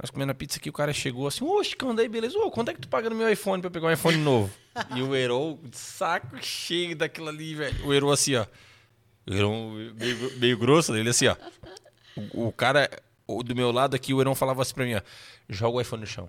Nós 0.00 0.10
comendo 0.10 0.32
a 0.32 0.34
pizza 0.34 0.58
aqui, 0.58 0.68
o 0.68 0.72
cara 0.72 0.92
chegou 0.92 1.26
assim, 1.26 1.44
oxe, 1.44 1.76
quando 1.76 2.00
aí, 2.00 2.08
beleza? 2.08 2.38
Ô, 2.38 2.50
quanto 2.50 2.70
é 2.70 2.74
que 2.74 2.80
tu 2.80 2.88
paga 2.88 3.08
no 3.08 3.16
meu 3.16 3.30
iPhone 3.30 3.60
pra 3.60 3.68
eu 3.68 3.72
pegar 3.72 3.86
um 3.88 3.92
iPhone 3.92 4.16
novo? 4.18 4.50
e 4.96 5.02
o 5.02 5.58
de 5.62 5.76
saco 5.76 6.36
cheio 6.42 6.96
daquilo 6.96 7.28
ali, 7.28 7.54
velho. 7.54 7.86
O 7.86 7.92
Heron 7.92 8.10
assim, 8.10 8.36
ó. 8.36 8.46
O 9.26 9.34
Heron 9.34 9.70
meio, 9.94 10.38
meio 10.38 10.58
grosso, 10.58 10.94
ele 10.96 11.10
assim, 11.10 11.28
ó. 11.28 11.36
O, 12.34 12.48
o 12.48 12.52
cara 12.52 12.90
o 13.26 13.42
do 13.42 13.54
meu 13.54 13.70
lado 13.70 13.94
aqui, 13.94 14.12
o 14.12 14.20
Heron 14.20 14.34
falava 14.34 14.62
assim 14.62 14.74
pra 14.74 14.84
mim, 14.84 14.94
ó. 14.94 15.00
Joga 15.48 15.78
o 15.78 15.80
iPhone 15.80 16.00
no 16.00 16.06
chão. 16.06 16.28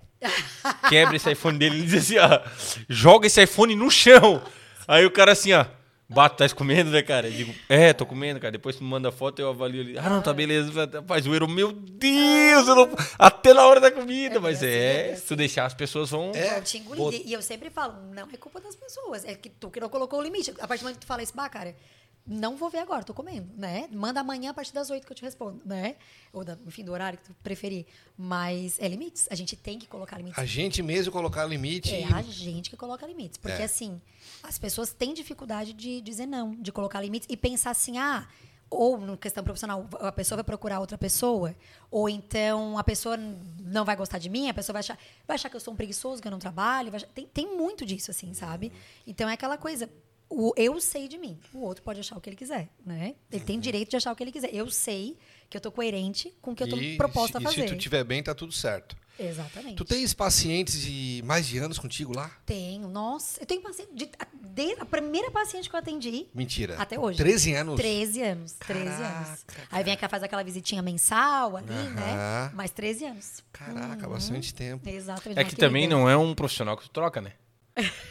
Quebra 0.88 1.16
esse 1.16 1.30
iPhone 1.30 1.58
dele. 1.58 1.76
Ele 1.76 1.86
dizia 1.86 2.24
assim, 2.24 2.34
ó. 2.34 2.84
Joga 2.88 3.26
esse 3.26 3.42
iPhone 3.42 3.74
no 3.74 3.90
chão. 3.90 4.42
Aí 4.86 5.04
o 5.04 5.10
cara 5.10 5.32
assim, 5.32 5.52
ó. 5.52 5.64
Bato, 6.08 6.36
tá 6.36 6.54
comendo, 6.54 6.90
né, 6.90 7.02
cara? 7.02 7.28
Eu 7.28 7.32
digo, 7.32 7.54
é, 7.68 7.92
tô 7.92 8.04
comendo, 8.04 8.38
cara. 8.38 8.52
Depois 8.52 8.76
tu 8.76 8.84
me 8.84 8.90
manda 8.90 9.10
foto, 9.10 9.40
eu 9.40 9.48
avalio 9.48 9.80
ali. 9.80 9.98
Ah, 9.98 10.10
não, 10.10 10.20
tá 10.20 10.32
beleza. 10.32 10.70
Faz 11.06 11.26
o 11.26 11.34
Heron, 11.34 11.48
meu 11.48 11.72
Deus, 11.72 12.68
eu 12.68 12.74
não... 12.74 12.90
até 13.18 13.54
na 13.54 13.66
hora 13.66 13.80
da 13.80 13.90
comida. 13.90 14.38
Mas 14.38 14.62
é 14.62 14.74
é, 14.74 15.12
assim. 15.12 15.22
se 15.22 15.26
tu 15.28 15.36
deixar, 15.36 15.64
as 15.64 15.74
pessoas 15.74 16.10
vão... 16.10 16.32
É. 16.34 16.54
Vão 16.54 16.62
te 16.62 16.78
engolir. 16.78 17.22
E 17.24 17.32
eu 17.32 17.40
sempre 17.40 17.70
falo, 17.70 17.94
não 18.12 18.28
é 18.30 18.36
culpa 18.36 18.60
das 18.60 18.76
pessoas, 18.76 19.24
é 19.24 19.34
que 19.34 19.48
tu 19.48 19.70
que 19.70 19.80
não 19.80 19.88
colocou 19.88 20.20
o 20.20 20.22
limite. 20.22 20.52
A 20.60 20.68
partir 20.68 20.82
do 20.82 20.84
momento 20.84 20.98
que 20.98 21.06
tu 21.06 21.08
fala 21.08 21.22
isso, 21.22 21.34
bah, 21.34 21.48
cara, 21.48 21.74
não 22.26 22.56
vou 22.56 22.70
ver 22.70 22.78
agora, 22.78 23.04
tô 23.04 23.12
comendo, 23.12 23.48
né? 23.56 23.86
Manda 23.92 24.20
amanhã 24.20 24.50
a 24.50 24.54
partir 24.54 24.72
das 24.72 24.88
oito 24.90 25.06
que 25.06 25.12
eu 25.12 25.16
te 25.16 25.22
respondo, 25.22 25.60
né? 25.64 25.96
Ou, 26.32 26.42
da, 26.42 26.56
enfim, 26.66 26.82
do 26.82 26.90
horário 26.92 27.18
que 27.18 27.24
tu 27.24 27.34
preferir. 27.42 27.84
Mas 28.16 28.78
é 28.78 28.88
limites, 28.88 29.26
a 29.30 29.34
gente 29.34 29.56
tem 29.56 29.78
que 29.78 29.86
colocar 29.86 30.16
limites. 30.16 30.38
A 30.38 30.46
gente 30.46 30.82
mesmo 30.82 31.12
colocar 31.12 31.44
limite. 31.44 31.94
É 31.94 32.00
e- 32.00 32.04
a 32.14 32.22
gente 32.22 32.70
que 32.70 32.76
coloca 32.76 33.06
limites. 33.06 33.36
Porque, 33.36 33.60
É. 33.60 33.64
assim, 33.64 34.00
as 34.42 34.58
pessoas 34.58 34.92
têm 34.92 35.12
dificuldade 35.12 35.72
de 35.74 36.00
dizer 36.00 36.24
não, 36.26 36.54
de 36.54 36.72
colocar 36.72 37.00
limites 37.02 37.28
e 37.30 37.36
pensar 37.36 37.70
assim, 37.70 37.98
ah, 37.98 38.26
ou 38.70 38.98
na 38.98 39.16
questão 39.18 39.44
profissional, 39.44 39.86
a 40.00 40.10
pessoa 40.10 40.36
vai 40.36 40.44
procurar 40.44 40.80
outra 40.80 40.96
pessoa, 40.96 41.54
ou 41.90 42.08
então 42.08 42.76
a 42.78 42.82
pessoa 42.82 43.16
não 43.60 43.84
vai 43.84 43.94
gostar 43.94 44.18
de 44.18 44.28
mim, 44.30 44.48
a 44.48 44.54
pessoa 44.54 44.72
vai 44.72 44.80
achar, 44.80 44.98
vai 45.28 45.34
achar 45.36 45.48
que 45.50 45.54
eu 45.56 45.60
sou 45.60 45.74
um 45.74 45.76
preguiçoso, 45.76 46.20
que 46.22 46.26
eu 46.26 46.32
não 46.32 46.38
trabalho. 46.40 46.92
achar- 46.96 47.06
tem, 47.08 47.26
tem 47.26 47.56
muito 47.56 47.84
disso, 47.86 48.10
assim, 48.10 48.32
sabe? 48.34 48.72
Então 49.06 49.28
é 49.28 49.34
aquela 49.34 49.58
coisa. 49.58 49.88
O, 50.28 50.52
eu 50.56 50.80
sei 50.80 51.06
de 51.06 51.16
mim, 51.18 51.38
o 51.52 51.60
outro 51.60 51.82
pode 51.82 52.00
achar 52.00 52.16
o 52.16 52.20
que 52.20 52.28
ele 52.28 52.36
quiser, 52.36 52.68
né? 52.84 53.14
Ele 53.30 53.44
tem 53.44 53.60
direito 53.60 53.90
de 53.90 53.96
achar 53.96 54.10
o 54.12 54.16
que 54.16 54.22
ele 54.22 54.32
quiser. 54.32 54.52
Eu 54.54 54.68
sei 54.70 55.16
que 55.48 55.56
eu 55.56 55.60
tô 55.60 55.70
coerente 55.70 56.34
com 56.42 56.52
o 56.52 56.54
que 56.56 56.62
eu 56.62 56.68
tô 56.68 56.76
e, 56.76 56.96
proposta 56.96 57.38
a 57.38 57.40
e 57.40 57.44
fazer. 57.44 57.68
se 57.68 57.74
tu 57.74 57.78
tiver 57.78 58.02
bem, 58.04 58.22
tá 58.22 58.34
tudo 58.34 58.52
certo. 58.52 58.96
Exatamente. 59.16 59.76
Tu 59.76 59.84
tens 59.84 60.12
pacientes 60.12 60.80
de 60.80 61.22
mais 61.24 61.46
de 61.46 61.58
anos 61.58 61.78
contigo 61.78 62.12
lá? 62.16 62.28
Tenho, 62.44 62.88
nossa. 62.88 63.40
Eu 63.40 63.46
tenho 63.46 63.60
paciente. 63.62 63.94
De, 63.94 64.10
a- 64.18 64.26
desde 64.42 64.80
a 64.80 64.84
primeira 64.84 65.30
paciente 65.30 65.70
que 65.70 65.76
eu 65.76 65.78
atendi. 65.78 66.26
Mentira. 66.34 66.76
Até 66.78 66.98
hoje. 66.98 67.18
13 67.18 67.52
anos? 67.54 67.76
13 67.76 68.22
anos. 68.22 68.52
13 68.54 68.80
anos. 68.88 69.44
Caraca, 69.44 69.68
Aí 69.70 69.84
vem 69.84 69.96
cá, 69.96 70.08
faz 70.08 70.22
aquela 70.24 70.42
visitinha 70.42 70.82
mensal 70.82 71.56
ali, 71.56 71.66
né? 71.72 72.50
Mais 72.54 72.72
13 72.72 73.04
anos. 73.04 73.44
Caraca, 73.52 74.08
bastante 74.08 74.52
tempo. 74.52 74.88
Exatamente. 74.88 75.38
É 75.38 75.44
que 75.44 75.54
também 75.54 75.86
não 75.86 76.08
é 76.10 76.16
um 76.16 76.34
profissional 76.34 76.76
que 76.76 76.82
tu 76.82 76.90
troca, 76.90 77.20
né? 77.20 77.34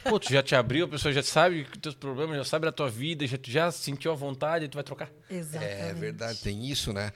Pô, 0.03 0.19
tu 0.19 0.31
já 0.31 0.43
te 0.43 0.55
abriu, 0.55 0.85
a 0.85 0.87
pessoa 0.89 1.13
já 1.13 1.23
sabe 1.23 1.61
os 1.61 1.77
teus 1.79 1.95
problemas, 1.95 2.35
já 2.37 2.43
sabe 2.43 2.65
da 2.65 2.71
tua 2.71 2.89
vida, 2.89 3.25
já, 3.25 3.37
já 3.41 3.71
sentiu 3.71 4.11
a 4.11 4.15
vontade, 4.15 4.67
tu 4.67 4.75
vai 4.75 4.83
trocar. 4.83 5.09
Exatamente. 5.29 5.81
É 5.81 5.93
verdade, 5.93 6.39
tem 6.41 6.65
isso, 6.69 6.91
né? 6.91 7.11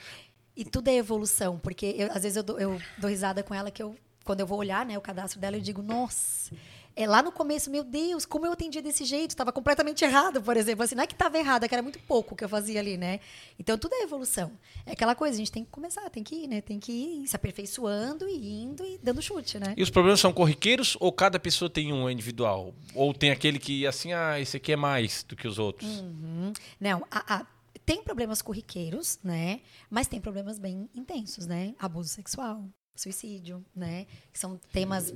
E 0.55 0.63
tudo 0.63 0.87
é 0.87 0.95
evolução, 0.95 1.59
porque 1.59 1.93
eu- 1.97 2.07
às 2.11 2.23
vezes 2.23 2.37
eu 2.37 2.43
dou, 2.43 2.59
eu 2.59 2.81
dou 2.97 3.09
risada 3.09 3.43
com 3.43 3.53
ela 3.53 3.69
que 3.69 3.83
eu, 3.83 3.95
quando 4.23 4.39
eu 4.39 4.47
vou 4.47 4.57
olhar 4.59 4.85
né, 4.85 4.97
o 4.97 5.01
cadastro 5.01 5.39
dela, 5.39 5.57
eu 5.57 5.61
digo, 5.61 5.81
nossa. 5.81 6.55
É 6.99 7.05
lá 7.05 7.21
no 7.21 7.31
começo, 7.31 7.69
meu 7.69 7.83
Deus, 7.83 8.25
como 8.25 8.47
eu 8.47 8.51
atendia 8.53 8.81
desse 8.81 9.05
jeito, 9.05 9.29
estava 9.29 9.51
completamente 9.51 10.03
errado, 10.03 10.41
por 10.41 10.57
exemplo. 10.57 10.83
Assim, 10.83 10.95
não 10.95 11.03
é 11.03 11.07
que 11.07 11.13
estava 11.13 11.37
errado, 11.37 11.63
é 11.63 11.67
que 11.67 11.75
era 11.75 11.83
muito 11.83 11.99
pouco 11.99 12.33
o 12.33 12.37
que 12.37 12.43
eu 12.43 12.49
fazia 12.49 12.79
ali, 12.79 12.97
né? 12.97 13.19
Então 13.59 13.77
tudo 13.77 13.93
é 13.93 14.01
evolução. 14.01 14.51
É 14.83 14.93
aquela 14.93 15.13
coisa, 15.13 15.35
a 15.35 15.37
gente 15.37 15.51
tem 15.51 15.63
que 15.63 15.69
começar, 15.69 16.09
tem 16.09 16.23
que 16.23 16.33
ir, 16.33 16.47
né? 16.47 16.59
Tem 16.59 16.79
que 16.79 16.91
ir 16.91 17.27
se 17.27 17.35
aperfeiçoando 17.35 18.27
e 18.27 18.63
indo 18.63 18.83
e 18.83 18.97
dando 18.97 19.21
chute, 19.21 19.59
né? 19.59 19.75
E 19.77 19.83
os 19.83 19.91
problemas 19.91 20.19
são 20.19 20.33
corriqueiros 20.33 20.97
ou 20.99 21.11
cada 21.11 21.39
pessoa 21.39 21.69
tem 21.69 21.93
um 21.93 22.09
individual? 22.09 22.73
Ou 22.95 23.13
tem 23.13 23.29
aquele 23.29 23.59
que, 23.59 23.85
assim, 23.85 24.13
ah, 24.13 24.39
esse 24.39 24.57
aqui 24.57 24.71
é 24.71 24.75
mais 24.75 25.21
do 25.21 25.35
que 25.35 25.47
os 25.47 25.59
outros? 25.59 25.87
Uhum. 25.99 26.51
Não, 26.79 27.05
a- 27.11 27.35
a- 27.41 27.45
tem 27.85 28.01
problemas 28.03 28.41
corriqueiros, 28.41 29.19
né? 29.23 29.61
Mas 29.87 30.07
tem 30.07 30.19
problemas 30.19 30.57
bem 30.57 30.89
intensos, 30.95 31.45
né? 31.45 31.75
Abuso 31.77 32.09
sexual, 32.09 32.65
suicídio, 32.95 33.63
né? 33.75 34.07
Que 34.33 34.39
são 34.39 34.59
temas 34.73 35.13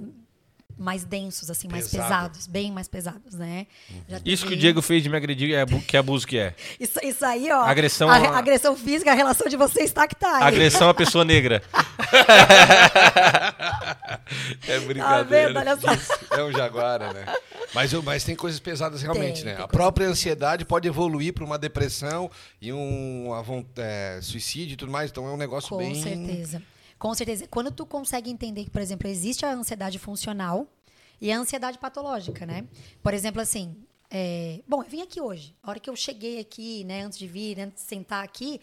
mais 0.78 1.04
densos, 1.04 1.50
assim, 1.50 1.68
mais 1.68 1.90
Pesado. 1.90 2.04
pesados, 2.10 2.48
bem 2.48 2.72
mais 2.72 2.88
pesados, 2.88 3.34
né? 3.34 3.68
Já 4.10 4.20
Isso 4.26 4.46
que 4.46 4.54
o 4.54 4.58
Diego 4.58 4.82
fez 4.82 5.04
de 5.04 5.10
me 5.10 5.18
agredir, 5.18 5.54
é, 5.54 5.66
que 5.66 5.96
abuso 5.98 6.26
que 6.28 6.38
é? 6.38 6.54
Isso, 6.80 7.00
isso 7.04 7.24
aí, 7.26 7.52
ó. 7.52 7.64
Agressão 7.64 8.10
a, 8.10 8.16
a- 8.18 8.38
agressão 8.38 8.76
física, 8.76 9.12
a 9.12 9.16
relação 9.16 9.48
de 9.48 9.56
vocês 9.58 9.86
está 9.86 10.08
que 10.08 10.16
tá. 10.16 10.38
aí. 10.38 10.44
Agressão 10.44 10.90
à 10.90 10.94
pessoa 10.94 11.24
negra. 11.26 11.62
É 14.68 14.80
Tá 14.96 15.24
vendo? 15.24 15.58
Olha 15.58 15.78
só. 15.78 16.38
É 16.38 16.44
um 16.44 16.52
jaguara, 16.52 17.12
né? 17.14 17.26
Mas, 17.74 17.92
eu- 17.94 18.02
mas 18.04 18.24
tem 18.24 18.36
coisas 18.36 18.60
pesadas 18.60 19.02
realmente, 19.02 19.44
Tem, 19.44 19.46
né? 19.46 19.56
tem 19.56 19.64
A 19.64 19.68
coisa 19.68 19.68
própria 19.68 20.08
ansiedade 20.08 20.66
pode 20.66 20.88
evoluir 20.88 21.34
para 21.34 21.44
uma 21.44 21.58
depressão 21.58 22.30
e 22.62 22.72
um 22.72 23.28
é, 23.78 24.20
suicídio 24.22 24.74
e 24.74 24.78
tudo 24.78 24.92
mais. 24.92 25.10
Então 25.12 25.28
é 25.28 25.32
um 25.32 25.38
negócio 25.38 25.70
Com 25.70 25.78
bem. 25.78 25.96
certeza. 26.02 26.62
Com 27.02 27.16
certeza. 27.16 27.48
Quando 27.48 27.72
tu 27.72 27.84
consegue 27.84 28.30
entender 28.30 28.64
que, 28.64 28.70
por 28.70 28.80
exemplo, 28.80 29.08
existe 29.08 29.44
a 29.44 29.52
ansiedade 29.52 29.98
funcional 29.98 30.68
e 31.20 31.32
a 31.32 31.36
ansiedade 31.40 31.80
patológica, 31.80 32.46
né? 32.46 32.68
Por 33.02 33.12
exemplo, 33.12 33.42
assim, 33.42 33.76
é, 34.12 34.60
bom, 34.68 34.84
eu 34.84 34.88
vim 34.88 35.02
aqui 35.02 35.20
hoje. 35.20 35.56
A 35.64 35.72
hora 35.72 35.80
que 35.80 35.90
eu 35.90 35.96
cheguei 35.96 36.40
aqui, 36.40 36.84
né, 36.84 37.02
antes 37.02 37.18
de 37.18 37.26
vir, 37.26 37.60
antes 37.60 37.82
de 37.82 37.90
sentar 37.90 38.24
aqui, 38.24 38.62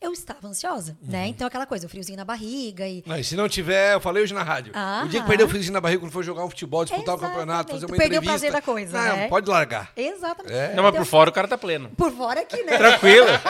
eu 0.00 0.12
estava 0.12 0.46
ansiosa, 0.48 0.96
Uhum. 1.02 1.10
né? 1.10 1.26
Então, 1.26 1.46
aquela 1.46 1.66
coisa, 1.66 1.86
o 1.86 1.88
friozinho 1.88 2.16
na 2.16 2.24
barriga 2.24 2.86
e 2.88 3.02
e 3.06 3.24
se 3.24 3.36
não 3.36 3.48
tiver, 3.48 3.94
eu 3.94 4.00
falei 4.00 4.22
hoje 4.22 4.32
na 4.34 4.42
rádio. 4.42 4.72
Ah. 4.74 5.02
o 5.04 5.08
dia 5.08 5.20
que 5.20 5.26
perdeu 5.26 5.46
o 5.46 5.50
friozinho 5.50 5.72
na 5.74 5.80
barriga, 5.80 6.00
quando 6.02 6.12
for 6.12 6.22
jogar 6.24 6.44
um 6.44 6.48
futebol, 6.50 6.84
disputar 6.84 7.14
o 7.14 7.18
campeonato, 7.18 7.72
fazer 7.72 7.86
uma 7.86 7.96
perdeu 7.96 8.20
o 8.20 8.22
entrevista. 8.24 8.48
prazer 8.48 8.52
da 8.52 8.62
coisa, 8.62 8.98
Não, 8.98 9.16
né? 9.16 9.28
pode 9.28 9.48
largar. 9.50 9.92
Exatamente. 9.96 10.54
É. 10.54 10.68
Não, 10.74 10.82
mas 10.82 10.92
Então, 10.92 11.04
por 11.04 11.04
fora 11.06 11.30
o 11.30 11.32
cara 11.32 11.46
tá 11.48 11.58
pleno. 11.58 11.90
por 11.96 12.10
fora 12.12 12.40
aqui, 12.40 12.62
né? 12.62 12.76
Tranquilo. 12.78 13.26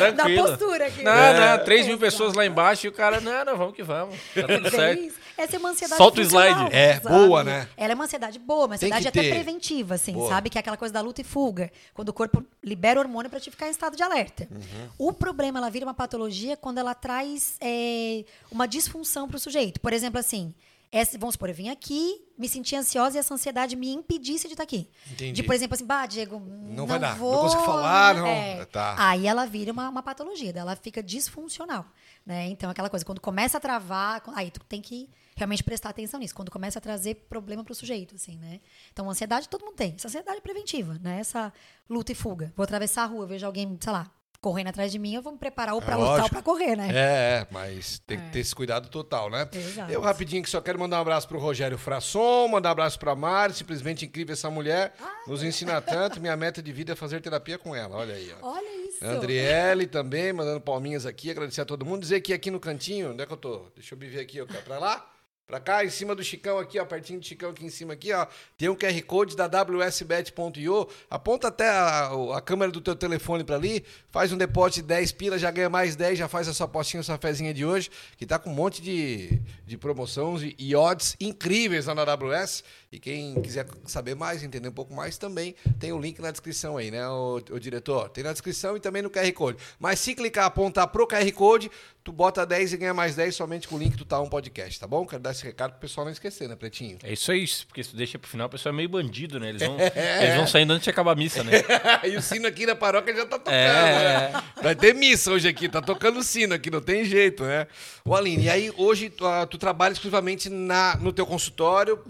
Na 0.00 0.12
Tranquilo. 0.12 0.46
postura 0.48 0.86
aqui. 0.86 1.02
Não, 1.02 1.12
né? 1.12 1.56
não, 1.56 1.64
3 1.64 1.86
mil 1.86 1.96
Exato. 1.96 2.00
pessoas 2.10 2.34
lá 2.34 2.46
embaixo 2.46 2.86
e 2.86 2.88
o 2.88 2.92
cara, 2.92 3.20
não, 3.20 3.44
não, 3.44 3.56
vamos 3.56 3.74
que 3.74 3.82
vamos. 3.82 4.14
Tá 4.34 4.42
tudo 4.46 4.70
certo. 4.70 5.20
Essa 5.36 5.56
é 5.56 5.58
uma 5.58 5.70
ansiedade 5.70 5.96
Solta 5.96 6.20
o 6.20 6.22
slide. 6.22 6.68
É, 6.70 7.00
sabe? 7.00 7.08
boa, 7.08 7.42
né? 7.42 7.66
Ela 7.74 7.92
é 7.92 7.94
uma 7.94 8.04
ansiedade 8.04 8.38
boa, 8.38 8.66
uma 8.66 8.74
ansiedade 8.74 9.08
até 9.08 9.22
ter. 9.22 9.30
preventiva, 9.30 9.94
assim, 9.94 10.12
Boa. 10.12 10.28
sabe? 10.28 10.50
Que 10.50 10.58
é 10.58 10.60
aquela 10.60 10.76
coisa 10.76 10.92
da 10.92 11.00
luta 11.00 11.22
e 11.22 11.24
fuga. 11.24 11.70
Quando 11.94 12.10
o 12.10 12.12
corpo 12.12 12.44
libera 12.62 13.00
hormônio 13.00 13.30
pra 13.30 13.40
te 13.40 13.50
ficar 13.50 13.66
em 13.66 13.70
estado 13.70 13.96
de 13.96 14.02
alerta. 14.02 14.46
Uhum. 14.50 14.88
O 14.98 15.12
problema, 15.14 15.58
ela 15.58 15.70
vira 15.70 15.79
uma 15.84 15.94
patologia 15.94 16.56
quando 16.56 16.78
ela 16.78 16.94
traz 16.94 17.56
é, 17.60 18.24
uma 18.50 18.66
disfunção 18.66 19.28
pro 19.28 19.38
sujeito. 19.38 19.80
Por 19.80 19.92
exemplo, 19.92 20.18
assim, 20.20 20.54
essa- 20.92 21.16
vamos 21.18 21.34
supor, 21.34 21.48
eu 21.48 21.54
vim 21.54 21.68
aqui, 21.68 22.20
me 22.36 22.48
senti 22.48 22.74
ansiosa 22.74 23.16
e 23.16 23.20
essa 23.20 23.32
ansiedade 23.34 23.76
me 23.76 23.90
impedisse 23.92 24.46
de 24.48 24.54
estar 24.54 24.64
aqui. 24.64 24.88
Entendi. 25.10 25.32
De, 25.32 25.42
por 25.42 25.54
exemplo, 25.54 25.74
assim, 25.74 25.84
bah, 25.86 26.06
Diego, 26.06 26.40
não, 26.40 26.86
vai 26.86 26.98
dar, 26.98 27.10
não 27.12 27.18
vou, 27.18 27.40
consigo 27.42 27.62
falar, 27.62 28.14
não. 28.14 28.26
É. 28.26 28.64
Tá. 28.66 28.96
Aí 28.98 29.26
ela 29.26 29.46
vira 29.46 29.72
uma, 29.72 29.88
uma 29.88 30.02
patologia, 30.02 30.52
ela 30.54 30.74
fica 30.74 31.02
disfuncional, 31.02 31.84
né? 32.26 32.46
Então, 32.48 32.70
aquela 32.70 32.90
coisa, 32.90 33.04
quando 33.04 33.20
começa 33.20 33.58
a 33.58 33.60
travar, 33.60 34.22
aí 34.34 34.50
tu 34.50 34.60
tem 34.64 34.80
que 34.80 35.08
realmente 35.36 35.62
prestar 35.62 35.88
atenção 35.90 36.20
nisso, 36.20 36.34
quando 36.34 36.50
começa 36.50 36.78
a 36.78 36.82
trazer 36.82 37.14
problema 37.28 37.64
pro 37.64 37.74
sujeito, 37.74 38.14
assim, 38.16 38.36
né? 38.36 38.60
Então, 38.92 39.08
ansiedade 39.08 39.48
todo 39.48 39.64
mundo 39.64 39.76
tem, 39.76 39.94
essa 39.96 40.08
ansiedade 40.08 40.38
é 40.38 40.40
preventiva, 40.40 40.98
né? 41.00 41.18
Essa 41.20 41.50
luta 41.88 42.12
e 42.12 42.14
fuga. 42.14 42.52
Vou 42.56 42.64
atravessar 42.64 43.04
a 43.04 43.06
rua, 43.06 43.26
vejo 43.26 43.46
alguém, 43.46 43.78
sei 43.80 43.92
lá, 43.92 44.10
correndo 44.40 44.68
atrás 44.68 44.90
de 44.90 44.98
mim, 44.98 45.14
eu 45.14 45.22
vou 45.22 45.32
me 45.32 45.38
preparar 45.38 45.74
ou 45.74 45.82
pra 45.82 45.94
É 45.94 45.96
lutar 45.96 46.22
ou 46.22 46.30
pra 46.30 46.42
correr, 46.42 46.74
né? 46.76 46.88
É, 46.90 47.40
é, 47.40 47.46
mas 47.50 47.98
tem 48.06 48.18
que 48.18 48.30
ter 48.30 48.38
esse 48.40 48.54
cuidado 48.54 48.88
total, 48.88 49.28
né? 49.30 49.48
Exato. 49.52 49.92
Eu 49.92 50.00
rapidinho 50.00 50.42
que 50.42 50.48
só 50.48 50.60
quero 50.60 50.78
mandar 50.78 50.98
um 50.98 51.02
abraço 51.02 51.28
pro 51.28 51.38
Rogério 51.38 51.76
Frasson, 51.76 52.48
mandar 52.48 52.70
um 52.70 52.72
abraço 52.72 52.98
pra 52.98 53.14
Mari, 53.14 53.52
simplesmente 53.52 54.04
incrível 54.06 54.32
essa 54.32 54.50
mulher, 54.50 54.94
nos 55.26 55.42
ensina 55.42 55.80
tanto, 55.80 56.20
minha 56.20 56.36
meta 56.36 56.62
de 56.62 56.72
vida 56.72 56.92
é 56.92 56.96
fazer 56.96 57.20
terapia 57.20 57.58
com 57.58 57.76
ela, 57.76 57.96
olha 57.96 58.14
aí, 58.14 58.32
ó. 58.40 58.54
Olha 58.54 58.86
isso. 58.86 59.04
Andriele 59.04 59.86
também, 59.86 60.32
mandando 60.32 60.60
palminhas 60.60 61.04
aqui, 61.04 61.30
agradecer 61.30 61.60
a 61.60 61.64
todo 61.64 61.84
mundo. 61.84 62.00
Dizer 62.00 62.20
que 62.20 62.32
aqui 62.32 62.50
no 62.50 62.60
cantinho, 62.60 63.12
onde 63.12 63.22
é 63.22 63.26
que 63.26 63.32
eu 63.32 63.36
tô? 63.36 63.66
Deixa 63.74 63.94
eu 63.94 63.98
me 63.98 64.06
ver 64.06 64.20
aqui, 64.20 64.40
ó, 64.40 64.46
pra 64.46 64.78
lá. 64.78 65.09
Pra 65.50 65.58
cá, 65.58 65.84
em 65.84 65.90
cima 65.90 66.14
do 66.14 66.22
Chicão 66.22 66.60
aqui, 66.60 66.78
ó, 66.78 66.84
pertinho 66.84 67.18
do 67.18 67.26
Chicão 67.26 67.50
aqui 67.50 67.66
em 67.66 67.70
cima 67.70 67.94
aqui, 67.94 68.12
ó, 68.12 68.24
tem 68.56 68.68
um 68.68 68.76
QR 68.76 69.02
Code 69.02 69.34
da 69.34 69.46
WSBet.io. 69.48 70.88
Aponta 71.10 71.48
até 71.48 71.68
a, 71.68 72.12
a 72.36 72.40
câmera 72.40 72.70
do 72.70 72.80
teu 72.80 72.94
telefone 72.94 73.42
pra 73.42 73.56
ali, 73.56 73.84
faz 74.10 74.32
um 74.32 74.36
depósito 74.36 74.82
de 74.82 74.86
10 74.86 75.10
pilas, 75.10 75.40
já 75.40 75.50
ganha 75.50 75.68
mais 75.68 75.96
10, 75.96 76.20
já 76.20 76.28
faz 76.28 76.46
a 76.46 76.54
sua 76.54 76.68
postinha, 76.68 77.02
sua 77.02 77.18
fezinha 77.18 77.52
de 77.52 77.64
hoje, 77.64 77.90
que 78.16 78.24
tá 78.24 78.38
com 78.38 78.50
um 78.50 78.54
monte 78.54 78.80
de, 78.80 79.42
de 79.66 79.76
promoções 79.76 80.54
e 80.56 80.76
odds 80.76 81.16
incríveis 81.18 81.86
lá 81.86 81.96
na 81.96 82.02
AWS. 82.02 82.62
E 82.92 82.98
quem 82.98 83.40
quiser 83.40 83.68
saber 83.86 84.16
mais, 84.16 84.42
entender 84.42 84.68
um 84.68 84.72
pouco 84.72 84.92
mais, 84.92 85.16
também 85.16 85.54
tem 85.78 85.92
o 85.92 86.00
link 86.00 86.20
na 86.20 86.32
descrição 86.32 86.76
aí, 86.76 86.90
né, 86.90 87.06
o, 87.08 87.36
o 87.52 87.60
diretor? 87.60 88.08
Tem 88.08 88.24
na 88.24 88.32
descrição 88.32 88.76
e 88.76 88.80
também 88.80 89.00
no 89.00 89.08
QR 89.08 89.30
Code. 89.32 89.58
Mas 89.78 90.00
se 90.00 90.12
clicar, 90.12 90.46
apontar 90.46 90.88
pro 90.88 91.06
QR 91.06 91.30
Code, 91.30 91.70
tu 92.02 92.10
bota 92.10 92.44
10 92.44 92.72
e 92.72 92.76
ganha 92.78 92.92
mais 92.92 93.14
10 93.14 93.32
somente 93.36 93.68
com 93.68 93.76
o 93.76 93.78
link 93.78 93.94
do 93.96 94.04
Tá 94.04 94.20
Um 94.20 94.28
Podcast, 94.28 94.80
tá 94.80 94.88
bom? 94.88 95.06
Quero 95.06 95.22
dar 95.22 95.30
esse 95.30 95.44
recado 95.44 95.70
pro 95.70 95.80
pessoal 95.82 96.04
não 96.04 96.12
esquecer, 96.12 96.48
né, 96.48 96.56
Pretinho? 96.56 96.98
É 97.04 97.12
isso 97.12 97.30
aí, 97.30 97.46
porque 97.68 97.84
se 97.84 97.90
tu 97.90 97.96
deixa 97.96 98.18
pro 98.18 98.28
final, 98.28 98.48
o 98.48 98.50
pessoal 98.50 98.72
é 98.74 98.76
meio 98.76 98.88
bandido, 98.88 99.38
né? 99.38 99.50
Eles 99.50 99.62
vão, 99.62 99.76
É. 99.94 100.24
eles 100.24 100.34
vão 100.34 100.48
saindo 100.48 100.72
antes 100.72 100.82
de 100.82 100.90
acabar 100.90 101.12
a 101.12 101.14
missa, 101.14 101.44
né? 101.44 101.52
e 102.10 102.16
o 102.16 102.22
sino 102.22 102.48
aqui 102.48 102.66
na 102.66 102.74
paróquia 102.74 103.14
já 103.14 103.24
tá 103.24 103.38
tocando, 103.38 103.54
É. 103.54 104.32
né? 104.32 104.42
Vai 104.60 104.74
ter 104.74 104.96
missa 104.96 105.30
hoje 105.30 105.46
aqui, 105.46 105.68
tá 105.68 105.80
tocando 105.80 106.18
o 106.18 106.24
sino 106.24 106.54
aqui, 106.54 106.68
não 106.72 106.80
tem 106.80 107.04
jeito, 107.04 107.44
né? 107.44 107.68
Ô 108.04 108.16
Aline, 108.16 108.46
e 108.46 108.50
aí 108.50 108.72
hoje 108.76 109.10
tu, 109.10 109.24
ah, 109.24 109.46
tu 109.46 109.58
trabalha 109.58 109.92
exclusivamente 109.92 110.48
na, 110.48 110.96
no 110.96 111.12
teu 111.12 111.24
consultório, 111.24 112.00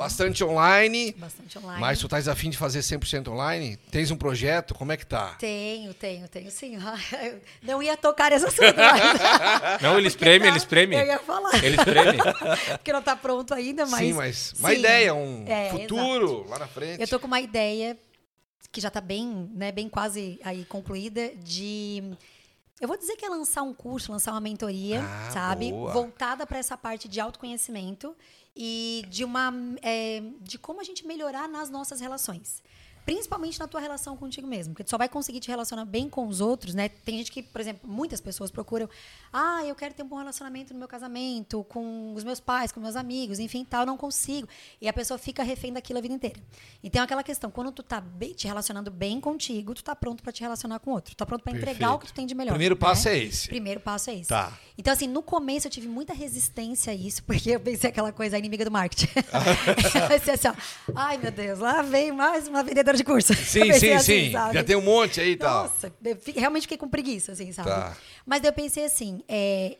bastante 0.00 0.42
online, 0.42 1.12
Bastante 1.12 1.58
online. 1.58 1.78
mas 1.78 1.98
tu 1.98 2.06
estás 2.06 2.26
afim 2.26 2.48
de 2.48 2.56
fazer 2.56 2.78
100% 2.80 3.28
online? 3.28 3.76
Tens 3.90 4.10
um 4.10 4.16
projeto? 4.16 4.74
Como 4.74 4.90
é 4.90 4.96
que 4.96 5.04
tá? 5.04 5.34
Tenho, 5.38 5.92
tenho, 5.92 6.26
tenho 6.26 6.50
sim. 6.50 6.78
Não 7.62 7.82
ia 7.82 7.98
tocar 7.98 8.30
nesse 8.30 8.46
assunto. 8.46 8.76
Não, 9.82 9.98
eles 9.98 10.16
premem, 10.16 10.48
eles 10.48 10.64
premem. 10.64 10.98
Eu 10.98 11.06
ia 11.06 11.18
falar. 11.18 11.62
Eles 11.62 11.84
premem. 11.84 12.18
Porque 12.78 12.92
não 12.94 13.02
tá 13.02 13.14
pronto 13.14 13.52
ainda, 13.52 13.84
mas... 13.84 14.00
Sim, 14.00 14.12
mas 14.14 14.54
uma 14.58 14.70
Sim. 14.70 14.78
ideia, 14.78 15.14
um 15.14 15.44
É, 15.46 15.68
futuro 15.68 16.46
lá 16.48 16.58
na 16.58 16.66
frente. 16.66 16.98
Eu 17.02 17.06
tô 17.06 17.20
com 17.20 17.26
uma 17.26 17.40
ideia 17.40 17.94
que 18.72 18.80
já 18.80 18.88
tá 18.88 19.02
bem, 19.02 19.50
né, 19.54 19.70
bem 19.70 19.86
quase 19.88 20.40
aí 20.42 20.64
concluída 20.64 21.30
de 21.42 22.16
eu 22.80 22.88
vou 22.88 22.96
dizer 22.96 23.16
que 23.16 23.24
é 23.24 23.28
lançar 23.28 23.62
um 23.62 23.74
curso, 23.74 24.10
lançar 24.10 24.32
uma 24.32 24.40
mentoria, 24.40 25.00
Ah, 25.02 25.30
sabe, 25.32 25.70
boa. 25.70 25.92
voltada 25.92 26.46
para 26.46 26.58
essa 26.58 26.76
parte 26.76 27.08
de 27.08 27.20
autoconhecimento 27.20 28.16
e 28.56 29.04
de 29.08 29.22
uma 29.24 29.52
é, 29.82 30.22
de 30.40 30.58
como 30.58 30.80
a 30.80 30.84
gente 30.84 31.06
melhorar 31.06 31.48
nas 31.48 31.68
nossas 31.70 32.00
relações. 32.00 32.62
Principalmente 33.10 33.58
na 33.58 33.66
tua 33.66 33.80
relação 33.80 34.16
contigo 34.16 34.46
mesmo, 34.46 34.72
porque 34.72 34.84
tu 34.84 34.90
só 34.90 34.96
vai 34.96 35.08
conseguir 35.08 35.40
te 35.40 35.48
relacionar 35.48 35.84
bem 35.84 36.08
com 36.08 36.28
os 36.28 36.40
outros, 36.40 36.76
né? 36.76 36.88
Tem 36.88 37.18
gente 37.18 37.32
que, 37.32 37.42
por 37.42 37.60
exemplo, 37.60 37.90
muitas 37.90 38.20
pessoas 38.20 38.52
procuram, 38.52 38.88
ah, 39.32 39.64
eu 39.66 39.74
quero 39.74 39.92
ter 39.92 40.04
um 40.04 40.06
bom 40.06 40.18
relacionamento 40.18 40.72
no 40.72 40.78
meu 40.78 40.86
casamento, 40.86 41.64
com 41.64 42.14
os 42.14 42.22
meus 42.22 42.38
pais, 42.38 42.70
com 42.70 42.78
meus 42.78 42.94
amigos, 42.94 43.40
enfim, 43.40 43.64
tal, 43.64 43.80
eu 43.80 43.86
não 43.86 43.96
consigo. 43.96 44.46
E 44.80 44.88
a 44.88 44.92
pessoa 44.92 45.18
fica 45.18 45.42
refém 45.42 45.72
daquilo 45.72 45.98
a 45.98 46.02
vida 46.02 46.14
inteira. 46.14 46.38
Então, 46.84 47.02
aquela 47.02 47.24
questão, 47.24 47.50
quando 47.50 47.72
tu 47.72 47.82
tá 47.82 48.00
bem- 48.00 48.32
te 48.32 48.46
relacionando 48.46 48.92
bem 48.92 49.20
contigo, 49.20 49.74
tu 49.74 49.82
tá 49.82 49.96
pronto 49.96 50.22
para 50.22 50.30
te 50.30 50.42
relacionar 50.42 50.78
com 50.78 50.92
outro. 50.92 51.12
Tu 51.12 51.16
tá 51.16 51.26
pronto 51.26 51.42
para 51.42 51.52
entregar 51.52 51.92
o 51.92 51.98
que 51.98 52.06
tu 52.06 52.14
tem 52.14 52.26
de 52.26 52.34
melhor. 52.36 52.52
Primeiro 52.52 52.76
né? 52.76 52.80
passo 52.80 53.08
é 53.08 53.18
esse. 53.18 53.48
Primeiro 53.48 53.80
passo 53.80 54.10
é 54.10 54.14
esse. 54.14 54.28
Tá. 54.28 54.56
Então, 54.78 54.92
assim, 54.92 55.08
no 55.08 55.20
começo 55.20 55.66
eu 55.66 55.70
tive 55.70 55.88
muita 55.88 56.12
resistência 56.12 56.92
a 56.92 56.94
isso, 56.94 57.24
porque 57.24 57.50
eu 57.50 57.58
pensei 57.58 57.90
aquela 57.90 58.12
coisa, 58.12 58.38
inimiga 58.38 58.64
do 58.64 58.70
marketing. 58.70 59.08
pensei 60.06 60.34
assim, 60.34 60.46
ó, 60.46 60.54
ai 60.94 61.18
meu 61.18 61.32
Deus, 61.32 61.58
lá 61.58 61.82
vem 61.82 62.12
mais 62.12 62.46
uma 62.46 62.62
vendedora 62.62 62.99
de 63.00 63.04
curso. 63.04 63.34
Sim, 63.34 63.72
sim, 63.78 63.92
assim, 63.92 64.26
sim. 64.26 64.32
sabe? 64.32 64.54
Já 64.54 64.64
tem 64.64 64.76
um 64.76 64.82
monte 64.82 65.20
aí 65.20 65.32
e 65.32 65.36
tal. 65.36 65.64
Nossa, 65.64 65.92
realmente 66.34 66.62
fiquei 66.62 66.78
com 66.78 66.88
preguiça, 66.88 67.32
assim, 67.32 67.52
sabe? 67.52 67.70
Tá. 67.70 67.96
Mas 68.26 68.44
eu 68.44 68.52
pensei 68.52 68.84
assim, 68.84 69.22
é, 69.28 69.78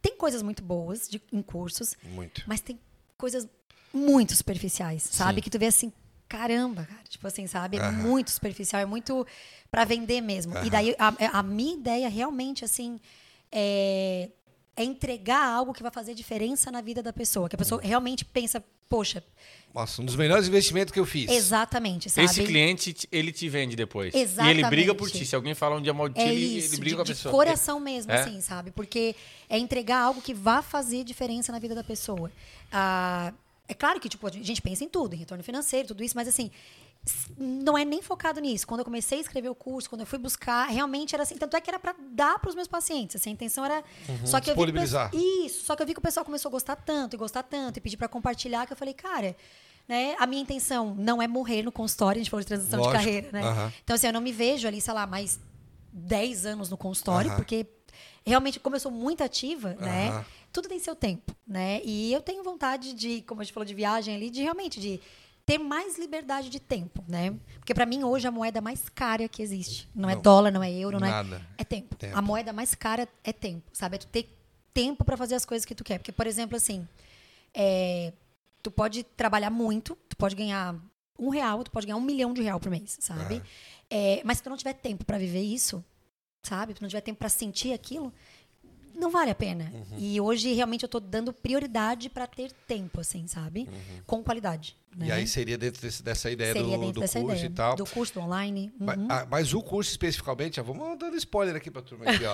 tem 0.00 0.16
coisas 0.16 0.42
muito 0.42 0.62
boas 0.62 1.08
de, 1.08 1.20
em 1.32 1.42
cursos, 1.42 1.96
Muito. 2.02 2.42
mas 2.46 2.60
tem 2.60 2.78
coisas 3.16 3.48
muito 3.92 4.34
superficiais, 4.34 5.02
sabe? 5.02 5.36
Sim. 5.36 5.42
Que 5.42 5.50
tu 5.50 5.58
vê 5.58 5.66
assim, 5.66 5.92
caramba, 6.28 6.84
cara. 6.84 7.02
Tipo 7.08 7.26
assim, 7.26 7.46
sabe? 7.46 7.78
É 7.78 7.80
Aham. 7.80 7.92
muito 7.92 8.30
superficial, 8.30 8.80
é 8.82 8.86
muito 8.86 9.26
pra 9.70 9.84
vender 9.84 10.20
mesmo. 10.20 10.56
Aham. 10.56 10.66
E 10.66 10.70
daí 10.70 10.96
a, 10.98 11.38
a 11.38 11.42
minha 11.42 11.74
ideia 11.74 12.08
realmente, 12.08 12.64
assim, 12.64 13.00
é, 13.50 14.28
é 14.76 14.84
entregar 14.84 15.44
algo 15.44 15.72
que 15.72 15.82
vai 15.82 15.90
fazer 15.90 16.14
diferença 16.14 16.70
na 16.70 16.80
vida 16.80 17.02
da 17.02 17.12
pessoa. 17.12 17.48
Que 17.48 17.56
a 17.56 17.58
pessoa 17.58 17.80
realmente 17.82 18.24
pensa, 18.24 18.62
poxa, 18.88 19.22
Nossa, 19.74 20.00
um 20.02 20.04
dos 20.04 20.16
melhores 20.16 20.48
investimentos 20.48 20.90
que 20.92 20.98
eu 20.98 21.04
fiz. 21.06 21.30
exatamente, 21.30 22.08
sabe? 22.10 22.24
Esse 22.26 22.42
cliente, 22.42 22.92
te- 22.92 23.08
ele 23.12 23.30
te 23.30 23.48
vende 23.48 23.76
depois. 23.76 24.12
E 24.12 24.16
ele 24.16 24.24
Exatamente. 24.24 24.66
briga 24.70 24.94
por 24.94 25.10
ti. 25.10 25.24
Se 25.24 25.36
alguém 25.36 25.54
fala 25.54 25.76
um 25.76 25.82
dia 25.82 25.92
mal 25.94 26.08
de 26.08 26.14
ti, 26.16 26.20
É 26.22 26.32
ele, 26.34 26.58
isso, 26.58 26.74
ele 26.74 26.76
briga 26.80 26.90
de, 26.90 26.96
com 26.96 27.02
a 27.02 27.04
de 27.04 27.12
pessoa. 27.12 27.32
coração 27.32 27.78
mesmo, 27.78 28.10
É? 28.10 28.20
assim, 28.20 28.40
sabe? 28.40 28.70
Porque 28.72 29.14
é 29.48 29.58
entregar 29.58 29.98
algo 30.00 30.20
que 30.22 30.34
vá 30.34 30.62
fazer 30.62 31.04
diferença 31.04 31.52
na 31.52 31.58
vida 31.58 31.74
da 31.74 31.84
pessoa. 31.84 32.32
Ah, 32.72 33.32
é 33.68 33.74
claro 33.74 34.00
que, 34.00 34.08
tipo, 34.08 34.26
a 34.26 34.30
gente 34.30 34.60
pensa 34.62 34.82
em 34.84 34.88
tudo, 34.88 35.14
em 35.14 35.18
retorno 35.18 35.44
financeiro, 35.44 35.88
tudo 35.88 36.02
isso, 36.02 36.16
mas 36.16 36.26
assim, 36.26 36.50
não 37.36 37.76
é 37.76 37.84
nem 37.84 38.02
focado 38.02 38.40
nisso. 38.40 38.66
Quando 38.66 38.80
eu 38.80 38.84
comecei 38.84 39.18
a 39.18 39.20
escrever 39.20 39.48
o 39.48 39.54
curso, 39.54 39.88
quando 39.88 40.00
eu 40.00 40.06
fui 40.06 40.18
buscar, 40.18 40.66
realmente 40.66 41.14
era 41.14 41.22
assim, 41.22 41.36
tanto 41.36 41.56
é 41.56 41.60
que 41.60 41.70
era 41.70 41.78
para 41.78 41.94
dar 42.10 42.38
para 42.38 42.48
os 42.48 42.54
meus 42.54 42.68
pacientes, 42.68 43.16
assim, 43.16 43.30
a 43.30 43.32
intenção 43.32 43.64
era 43.64 43.82
só 44.24 44.40
que 44.40 44.50
eu 44.50 44.54
vi 44.56 45.44
isso, 45.46 45.64
só 45.64 45.76
que 45.76 45.82
eu 45.82 45.86
vi 45.86 45.92
que 45.94 45.98
o 45.98 46.02
pessoal 46.02 46.24
começou 46.24 46.48
a 46.48 46.52
gostar 46.52 46.76
tanto 46.76 47.14
e 47.14 47.16
gostar 47.16 47.42
tanto 47.42 47.78
e 47.78 47.80
pedir 47.80 47.96
para 47.96 48.08
compartilhar 48.08 48.66
que 48.66 48.72
eu 48.72 48.76
falei, 48.76 48.94
cara, 48.94 49.36
né, 49.86 50.14
a 50.18 50.26
minha 50.26 50.42
intenção 50.42 50.94
não 50.94 51.20
é 51.20 51.26
morrer 51.26 51.62
no 51.62 51.72
consultório, 51.72 52.20
a 52.20 52.22
gente 52.22 52.30
falou 52.30 52.42
de 52.42 52.46
transição 52.48 52.78
Lógico, 52.78 52.98
de 52.98 53.04
carreira, 53.04 53.32
né? 53.32 53.42
aham. 53.42 53.72
Então, 53.82 53.94
assim, 53.94 54.06
eu 54.06 54.12
não 54.12 54.20
me 54.20 54.32
vejo 54.32 54.68
ali, 54.68 54.80
sei 54.80 54.92
lá, 54.92 55.06
mais 55.06 55.40
10 55.92 56.46
anos 56.46 56.68
no 56.68 56.76
consultório, 56.76 57.30
Aham. 57.30 57.36
porque 57.36 57.66
realmente, 58.24 58.60
como 58.60 58.76
eu 58.76 58.80
sou 58.80 58.92
muito 58.92 59.24
ativa, 59.24 59.74
né? 59.80 60.24
Tudo 60.52 60.68
tem 60.68 60.78
seu 60.78 60.94
tempo, 60.94 61.34
né? 61.46 61.80
E 61.84 62.12
eu 62.12 62.20
tenho 62.20 62.42
vontade 62.42 62.92
de, 62.92 63.22
como 63.22 63.40
a 63.40 63.44
gente 63.44 63.52
falou 63.52 63.64
de 63.66 63.74
viagem 63.74 64.14
ali, 64.14 64.30
de 64.30 64.42
realmente 64.42 64.80
de 64.80 65.00
ter 65.48 65.56
mais 65.56 65.98
liberdade 65.98 66.50
de 66.50 66.60
tempo, 66.60 67.02
né? 67.08 67.34
Porque 67.58 67.72
para 67.72 67.86
mim 67.86 68.04
hoje 68.04 68.28
a 68.28 68.30
moeda 68.30 68.60
mais 68.60 68.86
cara 68.90 69.26
que 69.26 69.40
existe, 69.40 69.88
não, 69.94 70.10
é 70.10 70.14
Não. 70.14 70.20
dólar, 70.20 70.50
não 70.50 70.62
é 70.62 70.70
euro, 70.70 71.00
não 71.00 71.06
é 71.06 71.10
Nada. 71.10 71.42
é 71.56 71.64
tempo. 71.64 71.96
Tempo. 71.96 72.14
A 72.14 72.20
moeda 72.20 72.52
mais 72.52 72.74
cara 72.74 73.08
é 73.24 73.32
tempo, 73.32 73.70
sabe? 73.72 73.96
É 73.96 73.98
tu 73.98 74.06
ter 74.08 74.28
tempo 74.74 75.06
para 75.06 75.16
fazer 75.16 75.36
as 75.36 75.46
coisas 75.46 75.64
que 75.64 75.74
tu 75.74 75.82
quer. 75.82 75.96
Porque, 75.96 76.12
por 76.12 76.26
exemplo, 76.26 76.54
assim, 76.54 76.86
é, 77.54 78.12
tu 78.62 78.70
pode 78.70 79.02
trabalhar 79.02 79.48
muito, 79.48 79.96
tu 80.06 80.18
pode 80.18 80.36
ganhar 80.36 80.76
um 81.18 81.30
real, 81.30 81.64
tu 81.64 81.70
pode 81.70 81.86
ganhar 81.86 81.96
um 81.96 82.02
milhão 82.02 82.34
de 82.34 82.42
real 82.42 82.60
por 82.60 82.68
mês, 82.70 82.98
sabe? 83.00 83.42
É, 83.88 84.20
mas 84.26 84.36
se 84.36 84.42
tu 84.42 84.50
não 84.50 84.56
tiver 84.58 84.74
tempo 84.74 85.06
para 85.06 85.16
viver 85.16 85.40
isso, 85.40 85.82
sabe? 86.42 86.74
Tu 86.74 86.82
não 86.82 86.90
tiver 86.90 87.00
tempo 87.00 87.20
para 87.20 87.30
sentir 87.30 87.72
aquilo, 87.72 88.12
não 88.94 89.10
vale 89.10 89.30
a 89.30 89.34
pena. 89.34 89.72
Uhum. 89.72 89.96
E 89.98 90.20
hoje 90.20 90.52
realmente 90.52 90.82
eu 90.82 90.88
tô 90.88 91.00
dando 91.00 91.32
prioridade 91.32 92.10
para 92.10 92.26
ter 92.26 92.52
tempo, 92.66 93.00
assim, 93.00 93.26
sabe? 93.26 93.66
Com 94.06 94.22
qualidade. 94.22 94.76
Né? 94.96 95.06
E 95.06 95.12
aí 95.12 95.26
seria 95.28 95.56
dentro 95.56 95.80
desse- 95.80 96.02
dessa 96.02 96.28
ideia 96.30 96.52
Seria 96.52 96.76
do, 96.76 96.92
do 96.92 97.00
dessa 97.00 97.20
curso 97.20 97.36
ideia. 97.36 97.46
e 97.46 97.50
tal. 97.50 97.76
Do 97.76 97.86
curso 97.86 98.18
online. 98.20 98.72
Uhum. 98.80 99.06
ah, 99.08 99.26
Mas, 99.30 99.54
o 99.54 99.62
curso 99.62 99.90
especificamente, 99.90 100.56
já 100.56 100.62
vamos 100.62 100.98
dando 100.98 101.16
spoiler 101.16 101.54
aqui 101.54 101.70
pra 101.70 101.82
turma 101.82 102.06
aqui, 102.10 102.24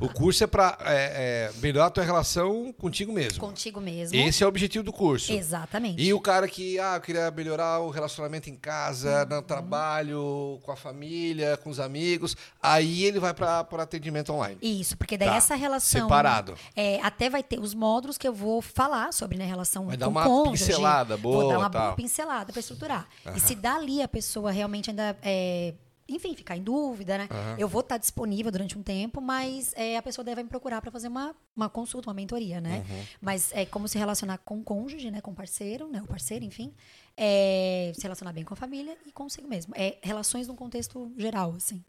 o 0.00 0.08
curso 0.08 0.42
é 0.42 0.46
pra 0.46 0.78
é, 0.80 1.50
é, 1.54 1.60
melhorar 1.60 1.86
a 1.86 1.90
tua 1.90 2.02
relação 2.04 2.72
contigo 2.72 3.12
mesmo. 3.12 3.40
Contigo 3.40 3.80
mesmo. 3.80 4.16
Esse 4.16 4.42
é 4.42 4.46
o 4.46 4.48
objetivo 4.48 4.82
do 4.84 4.92
curso. 4.92 5.32
Exatamente. 5.32 6.00
E 6.02 6.14
o 6.14 6.20
cara 6.20 6.48
que, 6.48 6.78
ah, 6.78 6.94
eu 6.96 7.00
queria 7.00 7.30
melhorar 7.30 7.80
o 7.80 7.90
relacionamento 7.90 8.48
em 8.48 8.56
casa, 8.56 9.26
Uhum. 9.28 9.36
no 9.36 9.42
trabalho, 9.42 10.60
com 10.62 10.72
a 10.72 10.76
família, 10.76 11.56
com 11.58 11.68
os 11.70 11.78
amigos, 11.80 12.36
aí 12.62 13.04
ele 13.04 13.18
vai 13.18 13.34
para 13.34 13.60
atendimento 13.82 14.32
online. 14.32 14.56
Isso, 14.62 14.96
porque 14.96 15.18
daí 15.18 15.28
Tá, 15.28 15.36
essa 15.36 15.54
relação. 15.54 16.02
separado. 16.02 16.54
É, 16.74 17.00
até 17.02 17.28
vai 17.28 17.42
ter 17.42 17.58
os 17.60 17.74
módulos 17.74 18.16
que 18.16 18.26
eu 18.26 18.32
vou 18.32 18.62
falar 18.62 19.12
sobre 19.12 19.36
né, 19.36 19.44
relação 19.44 19.86
Vai 19.86 19.96
com 19.96 20.00
dar 20.00 20.08
uma 20.08 20.24
cônjuge. 20.24 20.64
pincelada 20.64 21.16
boa, 21.16 21.42
Vou 21.42 21.52
dar 21.52 21.58
uma 21.58 21.70
tal. 21.70 21.82
boa 21.82 21.96
pincelada 22.04 22.52
para 22.52 22.60
estruturar. 22.60 23.08
E 23.34 23.40
se 23.40 23.54
dali 23.54 24.02
a 24.02 24.08
pessoa 24.08 24.50
realmente 24.50 24.90
ainda. 24.90 25.16
é, 25.22 25.74
enfim, 26.06 26.34
ficar 26.34 26.54
em 26.54 26.62
dúvida, 26.62 27.16
né? 27.16 27.28
Eu 27.56 27.66
vou 27.66 27.80
estar 27.80 27.96
disponível 27.96 28.52
durante 28.52 28.76
um 28.76 28.82
tempo, 28.82 29.22
mas 29.22 29.72
é, 29.74 29.96
a 29.96 30.02
pessoa 30.02 30.22
deve 30.22 30.42
me 30.42 30.48
procurar 30.50 30.82
para 30.82 30.90
fazer 30.90 31.08
uma, 31.08 31.34
uma 31.56 31.68
consulta, 31.70 32.08
uma 32.10 32.14
mentoria, 32.14 32.60
né? 32.60 32.84
Uhum. 32.86 33.04
Mas 33.22 33.50
é 33.52 33.64
como 33.64 33.88
se 33.88 33.96
relacionar 33.96 34.36
com 34.38 34.58
o 34.58 34.62
cônjuge, 34.62 35.10
né? 35.10 35.22
Com 35.22 35.30
o 35.30 35.34
parceiro, 35.34 35.88
né? 35.88 36.02
O 36.02 36.06
parceiro, 36.06 36.44
enfim. 36.44 36.74
É, 37.16 37.90
se 37.94 38.02
relacionar 38.02 38.34
bem 38.34 38.44
com 38.44 38.52
a 38.52 38.56
família 38.56 38.98
e 39.06 39.12
consigo 39.12 39.48
mesmo. 39.48 39.72
É 39.74 39.96
relações 40.02 40.46
num 40.46 40.54
contexto 40.54 41.10
geral, 41.16 41.54
assim. 41.56 41.82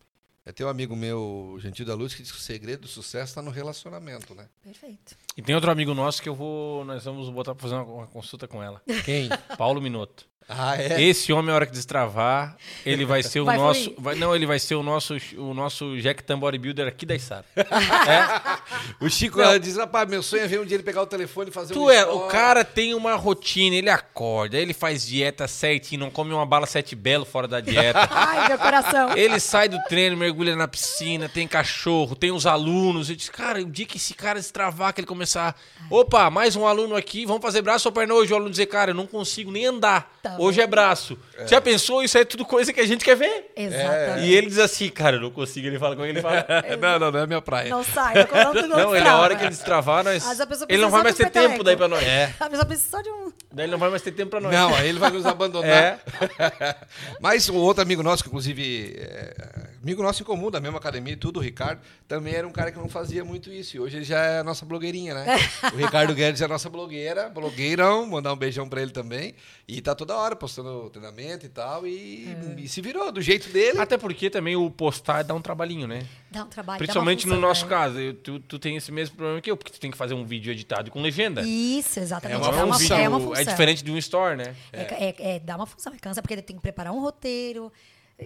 É 0.46 0.52
tem 0.52 0.64
um 0.64 0.70
amigo 0.70 0.96
meu, 0.96 1.58
Gentil 1.60 1.88
da 1.88 1.96
Luz, 1.96 2.14
que 2.14 2.22
diz 2.22 2.32
que 2.32 2.38
o 2.38 2.42
segredo 2.42 2.82
do 2.82 2.88
sucesso 2.88 3.32
está 3.32 3.42
no 3.42 3.50
relacionamento, 3.50 4.36
né? 4.36 4.48
Perfeito. 4.64 5.18
E 5.36 5.42
tem 5.42 5.56
outro 5.56 5.72
amigo 5.72 5.92
nosso 5.96 6.22
que 6.22 6.30
eu 6.30 6.36
vou. 6.36 6.86
Nós 6.86 7.04
vamos 7.04 7.28
botar 7.32 7.56
pra 7.56 7.64
fazer 7.64 7.74
uma, 7.74 7.84
uma 7.84 8.08
consulta 8.08 8.48
com 8.48 8.62
ela. 8.62 8.80
Quem? 9.04 9.28
Paulo 9.58 9.82
Minotto. 9.82 10.28
Ah, 10.48 10.80
é? 10.80 11.02
Esse 11.02 11.34
homem, 11.34 11.52
a 11.52 11.56
hora 11.56 11.66
que 11.66 11.72
destravar, 11.72 12.56
ele 12.86 13.04
vai 13.04 13.24
ser 13.24 13.40
o 13.40 13.46
Vai 13.46 13.58
nosso. 13.58 13.96
Vai, 13.98 14.14
não, 14.14 14.36
ele 14.36 14.46
vai 14.46 14.60
ser 14.60 14.76
o 14.76 14.84
nosso, 14.84 15.18
o 15.38 15.56
nosso 15.56 15.98
Jack 15.98 16.24
Tan 16.24 16.38
Bodybuilder 16.38 16.88
aqui 16.88 17.06
da 17.06 17.16
Isara. 17.16 17.46
O 19.00 19.10
Chico 19.10 19.42
ela 19.42 19.60
diz, 19.60 19.76
rapaz, 19.78 20.08
meu 20.08 20.22
sonho 20.22 20.44
é 20.44 20.48
ver 20.48 20.60
um 20.60 20.66
dia 20.66 20.76
ele 20.76 20.84
pegar 20.84 21.02
o 21.02 21.08
telefone 21.08 21.50
e 21.50 21.54
fazer 21.54 21.74
um 21.74 21.78
Tu 21.78 21.90
é, 21.90 22.06
o 22.06 22.28
cara 22.28 22.64
tem 22.64 22.94
uma 22.94 23.16
rotina, 23.16 23.76
ele 23.76 23.90
acorda, 23.90 24.58
ele 24.58 24.74
faz 24.74 25.06
dieta 25.06 25.48
certinho, 25.48 26.02
não 26.02 26.12
come 26.12 26.34
uma 26.34 26.46
bala 26.46 26.66
sete 26.66 26.96
belo 26.96 27.26
fora 27.26 27.48
da 27.48 27.60
dieta. 27.60 28.08
Ai, 28.12 28.48
meu 28.48 28.58
coração. 28.58 29.18
Ele 29.18 29.40
sai 29.40 29.68
do 29.68 29.82
treino, 29.84 30.16
mergulha 30.16 30.56
na 30.56 30.68
piscina, 30.68 31.28
tem 31.28 31.48
cachorro, 31.48 32.16
tem 32.16 32.32
os 32.32 32.46
alunos. 32.46 33.10
Eu 33.10 33.16
disse, 33.16 33.32
cara, 33.32 33.62
o 33.62 33.66
dia 33.66 33.86
que 33.86 33.98
esse 33.98 34.14
cara 34.14 34.40
destravar, 34.40 34.94
que 34.94 35.02
ele 35.02 35.08
começar. 35.08 35.56
Opa, 35.90 36.30
mais 36.30 36.56
um 36.56 36.66
aluno 36.66 36.96
aqui, 36.96 37.26
vamos 37.26 37.42
fazer 37.42 37.62
braço 37.62 37.88
ou 37.88 37.92
perna 37.92 38.14
hoje? 38.14 38.32
O 38.32 38.36
aluno 38.36 38.52
dizer, 38.52 38.68
cara, 38.68 38.92
eu 38.92 38.96
não 38.96 39.08
consigo 39.08 39.52
nem 39.52 39.66
andar. 39.66 40.12
Tá 40.22 40.35
hoje 40.38 40.62
é 40.62 40.68
braço. 40.68 41.18
Já 41.48 41.60
pensou? 41.60 42.04
Isso 42.04 42.18
é 42.18 42.26
tudo 42.26 42.46
coisa 42.46 42.72
que 42.72 42.80
a 42.80 42.86
gente 42.86 43.04
quer 43.04 43.16
ver. 43.16 43.52
Exatamente. 43.56 44.28
E 44.28 44.34
ele 44.34 44.48
diz 44.48 44.60
assim, 44.60 44.90
cara, 44.90 45.18
eu 45.18 45.22
não 45.22 45.32
consigo. 45.32 45.68
Ele 45.68 45.80
fala 45.80 45.96
com 45.96 46.04
ele, 46.04 46.14
ele 46.14 46.22
fala. 46.22 46.46
não, 46.80 47.00
não, 47.00 47.12
não 47.12 47.20
é 47.20 47.28
minha 47.28 47.42
praia. 47.42 47.70
Não 47.70 47.84
sai, 47.84 48.14
não, 48.16 48.54
não, 48.54 48.68
não, 48.68 48.78
Não, 48.78 48.96
ele, 48.96 49.08
a 49.08 49.18
hora 49.18 49.36
que 49.36 49.44
ele 49.44 49.50
destravar, 49.50 50.04
nós. 50.04 50.24
Ele 50.70 50.82
não 50.82 50.90
vai 50.90 51.04
mais 51.04 51.16
ter 51.16 51.30
tempo 51.30 51.64
daí 51.64 51.76
pra 51.76 51.88
nós. 51.88 52.04
A 52.40 52.50
pessoa 52.50 52.66
precisa 52.66 52.90
só 52.90 53.02
de 53.02 53.10
um. 53.10 53.32
Daí 53.52 53.66
ele 53.66 53.72
não 53.72 53.80
vai 53.80 53.90
mais 53.90 54.02
ter 54.02 54.12
tempo 54.12 54.32
pra 54.32 54.42
nós. 54.42 54.52
Não, 54.52 54.74
aí 54.76 54.90
ele 54.90 55.00
vai 55.00 55.12
nos 55.12 55.26
abandonar. 55.26 56.00
É. 56.38 56.76
Mas 57.20 57.50
o 57.50 57.56
outro 57.56 57.82
amigo 57.82 58.04
nosso, 58.04 58.24
que 58.24 58.30
inclusive 58.30 58.96
é 58.98 59.70
amigo 59.86 60.02
nosso 60.02 60.24
em 60.24 60.26
comum, 60.26 60.50
da 60.50 60.60
mesma 60.60 60.80
academia 60.80 61.14
e 61.14 61.16
tudo, 61.16 61.38
o 61.40 61.44
Ricardo, 61.44 61.80
também 62.08 62.34
era 62.34 62.48
um 62.48 62.52
cara 62.52 62.72
que 62.72 62.78
não 62.80 62.90
fazia 62.90 63.24
muito 63.24 63.52
isso. 63.54 63.78
E 63.78 63.80
hoje 63.80 63.98
ele 63.98 64.04
já 64.04 64.20
é 64.20 64.40
a 64.40 64.44
nossa 64.44 64.66
blogueirinha, 64.66 65.14
né? 65.14 65.26
o 65.72 65.78
Ricardo 65.78 66.16
Guedes 66.16 66.42
é 66.42 66.46
a 66.46 66.48
nossa 66.48 66.68
blogueira, 66.72 67.30
blogueirão, 67.30 68.04
mandar 68.08 68.34
um 68.34 68.36
beijão 68.36 68.68
pra 68.68 68.82
ele 68.82 68.90
também. 68.90 69.36
E 69.68 69.80
tá 69.82 69.94
toda 69.94 70.16
hora 70.18 70.36
postando 70.36 70.90
treinamento 70.90 71.46
e 71.46 71.50
tal. 71.50 71.86
E, 71.86 72.36
É. 72.58 72.62
e 72.62 72.68
se 72.68 72.82
virou 72.82 73.12
do 73.12 73.22
jeito 73.22 73.48
dele. 73.50 73.80
Até 73.80 73.96
porque 73.96 74.28
também 74.30 74.56
o 74.56 74.72
postar 74.72 75.24
dá 75.24 75.36
um 75.36 75.42
trabalhinho, 75.42 75.88
né? 75.88 76.04
Dá 76.32 76.44
um 76.44 76.48
trabalho. 76.48 76.80
Principalmente 76.80 77.26
uma 77.28 77.36
no 77.36 77.42
função, 77.42 77.50
nosso 77.50 77.64
né? 77.66 77.70
caso. 77.70 78.00
Eu- 78.00 78.14
tu, 78.16 78.40
tu 78.40 78.58
tem 78.58 78.76
esse 78.76 78.92
mesmo 78.92 79.16
problema 79.16 79.40
que 79.40 79.52
eu, 79.52 79.56
porque 79.56 79.72
tu 79.72 79.80
tem 79.80 79.92
que 79.92 79.98
fazer 79.98 80.16
um 80.16 80.26
vídeo 80.26 80.52
editado 80.52 80.90
com 80.90 81.00
legenda. 81.00 81.44
Isso, 81.46 82.00
exatamente. 82.00 82.38
É 82.38 82.44
uma 82.44 82.52
dá 82.52 82.66
uma, 82.66 82.80
função. 82.80 82.98
é 82.98 83.08
uma 83.08 83.20
função. 83.20 83.36
É 83.42 83.46
diferente 83.46 83.84
de 83.84 83.92
um 83.92 83.98
store, 84.00 84.36
né? 84.36 84.56
É, 84.74 84.82
é, 84.82 85.16
é, 85.36 85.40
dá 85.40 85.56
uma 85.56 85.68
função, 85.68 85.94
é 85.94 85.98
cansa, 86.00 86.24
porque 86.24 86.42
tem 86.42 86.56
que 86.56 86.62
preparar 86.62 86.92
um 86.92 87.00
roteiro. 87.00 87.72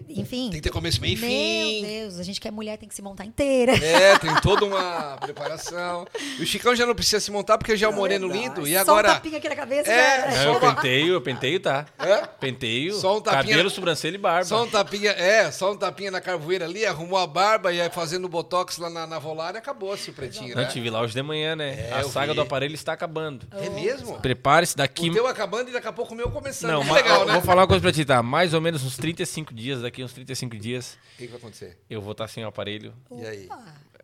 Enfim. 0.08 0.50
Tem 0.52 0.60
que 0.60 0.62
ter 0.62 0.70
começo, 0.70 1.02
meio 1.02 1.18
e 1.18 1.18
Meu 1.18 1.30
fim. 1.30 1.82
Deus, 1.84 2.20
a 2.20 2.24
gente 2.24 2.40
que 2.40 2.48
é 2.48 2.52
mulher 2.52 2.78
tem 2.78 2.88
que 2.88 2.94
se 2.94 3.02
montar 3.02 3.26
inteira. 3.26 3.72
É, 3.74 4.18
tem 4.20 4.34
toda 4.42 4.64
uma 4.66 5.18
preparação. 5.22 6.06
E 6.38 6.44
o 6.44 6.46
Chicão 6.46 6.76
já 6.76 6.86
não 6.86 6.94
precisa 6.94 7.20
se 7.20 7.32
montar 7.32 7.58
porque 7.58 7.76
já 7.76 7.88
é 7.88 7.90
um 7.90 7.94
moreno 7.94 8.28
lindo. 8.28 8.68
E 8.68 8.74
Só 8.74 8.78
um 8.80 8.82
agora. 8.82 9.16
tapinha 9.16 9.38
aqui 9.40 9.50
na 9.50 9.56
cabeça. 9.56 9.92
É, 9.92 10.32
já- 10.32 10.46
Não, 10.46 10.54
eu 10.54 10.60
penteio, 10.60 11.14
eu 11.14 11.22
penteio, 11.22 11.60
tá. 11.60 11.88
Hã? 12.00 12.22
Penteio, 12.40 12.94
Só 12.94 13.18
um 13.18 13.22
tapinha- 13.22 13.54
cabelo, 13.56 13.70
sobrancelha 13.72 14.14
e 14.16 14.18
barba. 14.20 14.46
Só 14.46 14.64
um 14.64 14.70
tapinha, 14.70 15.10
é, 15.12 15.52
só 15.52 15.72
um 15.72 15.76
tapinha 15.78 16.12
na 16.12 16.22
carvoeira 16.22 16.66
ali, 16.66 16.86
arrumou 16.86 17.18
a 17.18 17.26
barba 17.26 17.74
e 17.74 17.82
aí 17.82 17.90
fazendo 17.90 18.30
botox 18.30 18.78
lá 18.78 18.90
na, 18.92 19.08
na 19.08 19.18
Volare, 19.18 19.58
acabou-se 19.58 20.12
o 20.12 20.14
pretinho, 20.14 20.56
Não, 20.56 20.62
né? 20.64 20.70
tive 20.72 20.90
lá 20.92 21.02
hoje 21.02 21.14
de 21.16 21.24
manhã, 21.24 21.56
né? 21.56 21.88
É, 21.90 21.94
a 21.94 22.04
saga 22.04 22.28
vi. 22.32 22.36
do 22.36 22.42
aparelho 22.42 22.76
está 22.76 22.94
acabando. 22.94 23.48
É 23.54 23.70
mesmo? 23.72 24.20
Prepare-se 24.20 24.78
daqui. 24.78 25.10
O 25.10 25.14
teu 25.14 25.26
acabando 25.26 25.70
e 25.70 25.74
daqui 25.74 25.88
a 25.88 25.92
pouco 25.94 26.14
o 26.14 26.18
meu 26.18 26.30
começando. 26.30 26.70
Não, 26.72 26.82
que 26.82 26.88
mas 26.90 26.96
legal, 27.04 27.22
eu 27.22 27.26
né? 27.28 27.34
vou 27.34 27.42
falar 27.42 27.62
uma 27.64 27.68
coisa 27.68 27.82
pra 27.82 27.92
ti, 27.92 28.06
tá? 28.06 28.22
Mais 28.22 28.54
ou 28.54 28.62
menos 28.62 28.84
uns 28.84 28.96
35 28.96 29.52
dias, 29.54 29.79
daqui 29.82 30.04
uns 30.04 30.14
35 30.14 30.58
dias, 30.58 30.98
O 31.14 31.18
que, 31.18 31.24
que 31.26 31.28
vai 31.28 31.38
acontecer? 31.38 31.78
eu 31.90 32.02
vou 32.02 32.12
estar 32.14 32.28
sem 32.28 32.44
o 32.44 32.48
aparelho. 32.48 32.94
E 33.12 33.26
aí? 33.26 33.48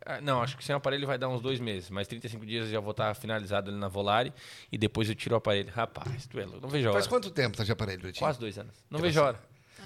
Ah, 0.06 0.22
Não, 0.22 0.42
acho 0.42 0.56
que 0.58 0.64
sem 0.64 0.74
o 0.74 0.78
aparelho 0.78 1.08
vai 1.08 1.18
dar 1.18 1.28
uns 1.30 1.42
dois 1.42 1.60
meses, 1.60 1.90
mas 1.90 2.08
35 2.08 2.46
dias 2.46 2.66
eu 2.68 2.72
já 2.74 2.80
vou 2.80 2.92
estar 2.92 3.14
finalizado 3.16 3.72
ali 3.72 3.80
na 3.80 3.88
Volare 3.88 4.32
e 4.72 4.78
depois 4.78 5.10
eu 5.10 5.16
tiro 5.16 5.34
o 5.36 5.38
aparelho. 5.38 5.72
Rapaz, 5.74 6.28
tu 6.28 6.40
é 6.40 6.46
louco, 6.46 6.62
não 6.62 6.70
vejo 6.70 6.88
a 6.88 6.92
hora. 6.92 7.00
Faz 7.00 7.08
quanto 7.08 7.32
tempo 7.32 7.58
tá 7.58 7.64
de 7.64 7.72
aparelho? 7.72 8.14
Quase 8.18 8.40
dois 8.40 8.58
anos. 8.60 8.76
Não 8.90 9.00
vejo 9.00 9.20
a 9.20 9.26
hora. 9.26 9.40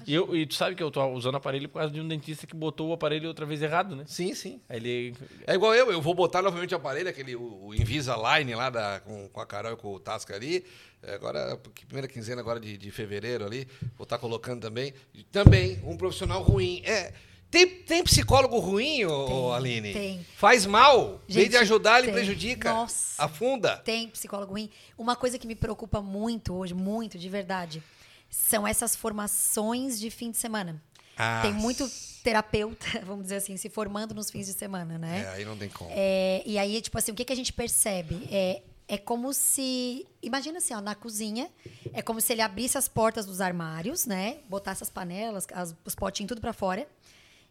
E, 0.06 0.14
eu, 0.14 0.34
e 0.36 0.46
tu 0.46 0.54
sabe 0.54 0.74
que 0.74 0.82
eu 0.82 0.90
tô 0.90 1.04
usando 1.08 1.36
aparelho 1.36 1.68
por 1.68 1.78
causa 1.78 1.92
de 1.92 2.00
um 2.00 2.06
dentista 2.08 2.46
que 2.46 2.54
botou 2.54 2.88
o 2.88 2.92
aparelho 2.92 3.28
outra 3.28 3.46
vez 3.46 3.62
errado, 3.62 3.94
né? 3.96 4.04
Sim, 4.06 4.34
sim. 4.34 4.60
Aí 4.68 4.76
ele. 4.78 5.14
É 5.46 5.54
igual 5.54 5.74
eu, 5.74 5.90
eu 5.92 6.00
vou 6.00 6.14
botar 6.14 6.42
novamente 6.42 6.74
o 6.74 6.76
aparelho, 6.76 7.08
aquele, 7.08 7.36
o, 7.36 7.66
o 7.66 7.74
Invisalign 7.74 8.54
lá 8.54 8.70
da, 8.70 9.00
com, 9.00 9.28
com 9.28 9.40
a 9.40 9.46
Carol 9.46 9.72
e 9.72 9.76
com 9.76 9.94
o 9.94 9.98
Tasca 10.00 10.34
ali. 10.34 10.64
É, 11.02 11.14
Agora, 11.14 11.58
primeira 11.86 12.06
quinzena 12.06 12.40
agora 12.40 12.60
de, 12.60 12.76
de 12.76 12.90
fevereiro 12.90 13.44
ali, 13.44 13.66
vou 13.96 14.04
estar 14.04 14.18
colocando 14.18 14.60
também. 14.60 14.92
E 15.14 15.22
também, 15.24 15.80
um 15.84 15.96
profissional 15.96 16.42
ruim. 16.42 16.82
É, 16.84 17.12
tem, 17.50 17.66
tem 17.66 18.04
psicólogo 18.04 18.58
ruim, 18.58 19.04
ô, 19.06 19.26
Tem, 19.26 19.34
ô, 19.34 19.52
Aline? 19.52 19.92
tem. 19.92 20.26
Faz 20.36 20.64
mal. 20.66 21.20
Em 21.28 21.32
vez 21.32 21.48
de 21.50 21.56
ajudar, 21.56 21.98
ele 21.98 22.06
tem. 22.06 22.14
prejudica. 22.14 22.72
Nossa. 22.72 23.20
Afunda. 23.22 23.76
Tem 23.78 24.08
psicólogo 24.08 24.52
ruim. 24.52 24.70
Uma 24.96 25.16
coisa 25.16 25.36
que 25.38 25.48
me 25.48 25.56
preocupa 25.56 26.00
muito 26.00 26.54
hoje, 26.54 26.74
muito, 26.74 27.18
de 27.18 27.28
verdade, 27.28 27.82
são 28.30 28.66
essas 28.66 28.94
formações 28.96 29.98
de 29.98 30.10
fim 30.10 30.30
de 30.30 30.36
semana. 30.38 30.82
Ah, 31.16 31.40
Tem 31.42 31.52
muito 31.52 31.86
terapeuta, 32.22 32.86
vamos 33.04 33.24
dizer 33.24 33.36
assim, 33.36 33.56
se 33.56 33.68
formando 33.68 34.14
nos 34.14 34.30
fins 34.30 34.46
de 34.46 34.52
semana, 34.52 34.98
né? 34.98 35.22
É, 35.22 35.28
aí 35.34 35.44
não 35.44 35.56
tem 35.56 35.68
como. 35.68 35.90
É, 35.92 36.42
e 36.46 36.56
aí, 36.58 36.80
tipo 36.80 36.96
assim, 36.96 37.12
o 37.12 37.14
que, 37.14 37.24
que 37.24 37.32
a 37.32 37.36
gente 37.36 37.52
percebe? 37.52 38.26
É, 38.30 38.62
é 38.88 38.98
como 38.98 39.32
se. 39.32 40.06
Imagina 40.22 40.58
assim, 40.58 40.74
ó, 40.74 40.80
na 40.80 40.94
cozinha, 40.94 41.50
é 41.92 42.00
como 42.02 42.20
se 42.20 42.32
ele 42.32 42.40
abrisse 42.42 42.78
as 42.78 42.88
portas 42.88 43.26
dos 43.26 43.40
armários, 43.40 44.06
né? 44.06 44.38
Botasse 44.48 44.82
as 44.82 44.90
panelas, 44.90 45.46
as- 45.52 45.74
os 45.84 45.94
potinhos 45.94 46.28
tudo 46.28 46.40
pra 46.40 46.52
fora 46.52 46.86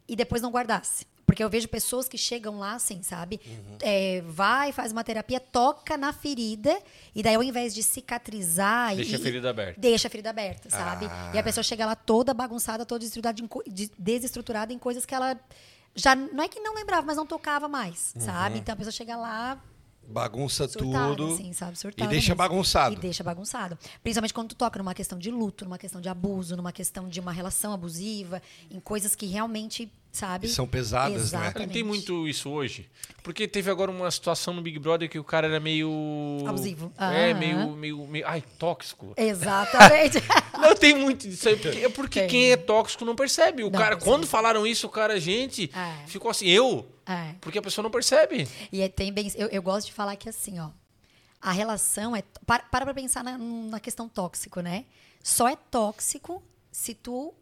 e 0.07 0.15
depois 0.15 0.41
não 0.41 0.49
guardasse. 0.51 1.05
Porque 1.39 1.43
eu 1.45 1.49
vejo 1.49 1.69
pessoas 1.69 2.09
que 2.09 2.17
chegam 2.17 2.59
lá 2.59 2.73
assim, 2.73 3.01
sabe? 3.01 3.39
É, 3.81 4.21
vai, 4.27 4.73
faz 4.73 4.91
uma 4.91 5.05
terapia, 5.05 5.39
toca 5.39 5.95
na 5.95 6.11
ferida, 6.11 6.77
e 7.15 7.23
daí 7.23 7.33
ao 7.33 7.41
invés 7.41 7.73
de 7.73 7.81
cicatrizar. 7.81 8.93
Deixa 8.93 9.13
e, 9.13 9.15
a 9.15 9.19
ferida 9.19 9.49
aberta. 9.49 9.79
Deixa 9.79 10.07
a 10.09 10.11
ferida 10.11 10.29
aberta, 10.31 10.69
sabe? 10.69 11.05
Ah. 11.05 11.31
E 11.33 11.37
a 11.37 11.43
pessoa 11.43 11.63
chega 11.63 11.85
lá 11.85 11.95
toda 11.95 12.33
bagunçada, 12.33 12.85
toda 12.85 13.05
desestruturada 13.97 14.73
em, 14.73 14.77
coisas 14.77 15.05
que 15.05 15.15
ela 15.15 15.39
já. 15.95 16.13
Não 16.13 16.43
é 16.43 16.49
que 16.49 16.59
não 16.59 16.75
lembrava, 16.75 17.07
mas 17.07 17.15
não 17.15 17.25
tocava 17.25 17.69
mais, 17.69 18.13
sabe? 18.19 18.59
Então 18.59 18.73
a 18.73 18.75
pessoa 18.75 18.91
chega 18.91 19.15
lá 19.15 19.57
Bagunça 20.09 20.67
surtada, 20.67 21.15
tudo. 21.15 21.33
assim, 21.35 21.53
sabe? 21.53 21.77
E 21.95 22.07
deixa 22.07 22.29
mesmo. 22.29 22.35
bagunçado. 22.35 22.95
E 22.95 22.97
deixa 22.97 23.23
bagunçado. 23.23 23.77
Principalmente 24.01 24.33
quando 24.33 24.49
tu 24.49 24.55
toca 24.55 24.79
numa 24.79 24.95
questão 24.95 25.19
de 25.19 25.29
luto, 25.29 25.65
numa 25.65 25.77
questão 25.77 26.01
de 26.01 26.09
abuso, 26.09 26.57
numa 26.57 26.71
questão 26.71 27.07
de 27.07 27.19
uma 27.19 27.31
relação 27.31 27.71
abusiva, 27.71 28.41
em 28.71 28.79
coisas 28.79 29.15
que 29.15 29.27
realmente 29.27 29.91
sabe? 30.11 30.47
E 30.47 30.49
são 30.49 30.67
pesadas, 30.67 31.13
né? 31.31 31.39
Exatamente. 31.39 31.67
Não 31.67 31.73
tem 31.73 31.83
muito 31.83 32.27
isso 32.27 32.49
hoje. 32.49 32.89
Porque 33.23 33.47
teve 33.47 33.69
agora 33.69 33.91
uma 33.91 34.09
situação 34.09 34.53
no 34.53 34.61
Big 34.61 34.79
Brother 34.79 35.09
que 35.09 35.19
o 35.19 35.23
cara 35.23 35.47
era 35.47 35.59
meio. 35.59 35.89
Abusivo. 36.47 36.91
É, 36.97 37.33
meio, 37.33 37.71
meio, 37.75 38.07
meio. 38.07 38.27
Ai, 38.27 38.41
tóxico. 38.57 39.13
Exatamente. 39.17 40.17
Não 40.59 40.75
tem 40.75 40.93
muito 40.95 41.27
disso 41.27 41.47
aí. 41.49 41.55
Porque, 41.55 41.79
é 41.79 41.89
porque 41.89 42.25
quem 42.27 42.51
é 42.51 42.57
tóxico 42.57 43.05
não 43.05 43.15
percebe. 43.15 43.63
O 43.63 43.69
Não 43.69 43.79
cara, 43.79 43.95
percebe. 43.95 44.03
quando 44.11 44.27
falaram 44.27 44.67
isso, 44.67 44.87
o 44.87 44.89
cara, 44.89 45.17
gente, 45.19 45.71
É. 45.73 46.05
ficou 46.07 46.29
assim, 46.29 46.47
eu? 46.47 46.85
é. 47.05 47.35
Porque 47.39 47.57
a 47.57 47.61
pessoa 47.61 47.81
não 47.83 47.89
percebe. 47.91 48.45
E 48.71 48.81
é- 48.81 48.89
tem 48.89 49.11
bem. 49.13 49.31
Eu, 49.35 49.47
eu 49.47 49.61
gosto 49.61 49.87
de 49.87 49.93
falar 49.93 50.15
que 50.17 50.27
assim, 50.27 50.59
ó. 50.59 50.69
A 51.41 51.51
relação 51.53 52.13
é. 52.15 52.23
Para 52.45 52.63
para 52.63 52.85
pra 52.85 52.93
pensar 52.93 53.23
na, 53.23 53.37
na 53.37 53.79
questão 53.79 54.09
tóxico, 54.09 54.59
né? 54.59 54.83
Só 55.23 55.47
é 55.47 55.55
tóxico 55.55 56.43
se 56.71 56.93
tu 56.93 57.33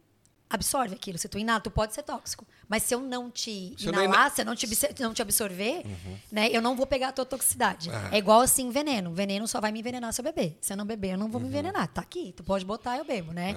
absorve 0.50 0.96
aquilo. 0.96 1.18
Se 1.18 1.28
tu 1.28 1.38
inala, 1.38 1.60
tu 1.60 1.70
pode 1.70 1.94
ser 1.94 2.04
tóxico. 2.04 2.46
Mas 2.70 2.84
se 2.84 2.94
eu 2.96 3.02
não 3.02 3.30
te 3.30 3.74
Se 3.78 3.86
não 3.92 4.04
inalar, 4.04 4.28
ina- 4.28 4.30
se 4.30 4.42
eu 4.42 4.46
não 4.46 4.56
te, 4.56 4.68
não 5.00 5.14
te 5.14 5.22
absorver, 5.22 5.82
Uhum. 5.86 6.18
né? 6.32 6.50
Eu 6.52 6.62
não 6.62 6.76
vou 6.76 6.86
pegar 6.88 7.10
a 7.10 7.12
tua 7.12 7.26
toxicidade. 7.26 7.90
Aham. 7.90 8.10
É 8.12 8.18
igual 8.18 8.42
assim, 8.42 8.70
veneno. 8.70 9.14
Veneno 9.14 9.48
só 9.48 9.60
vai 9.60 9.72
me 9.72 9.80
envenenar 9.80 10.14
se 10.14 10.22
eu 10.22 10.24
beber. 10.26 10.58
Se 10.62 10.74
eu 10.74 10.78
não 10.78 10.86
beber, 10.86 11.14
eu 11.14 11.18
não 11.18 11.26
Uhum. 11.26 11.32
vou 11.32 11.42
me 11.42 11.48
envenenar. 11.48 11.88
Tá 11.90 12.02
aqui, 12.02 12.34
tu 12.36 12.44
pode 12.44 12.64
botar, 12.66 12.98
eu 12.98 13.06
bebo, 13.06 13.34
né? 13.34 13.56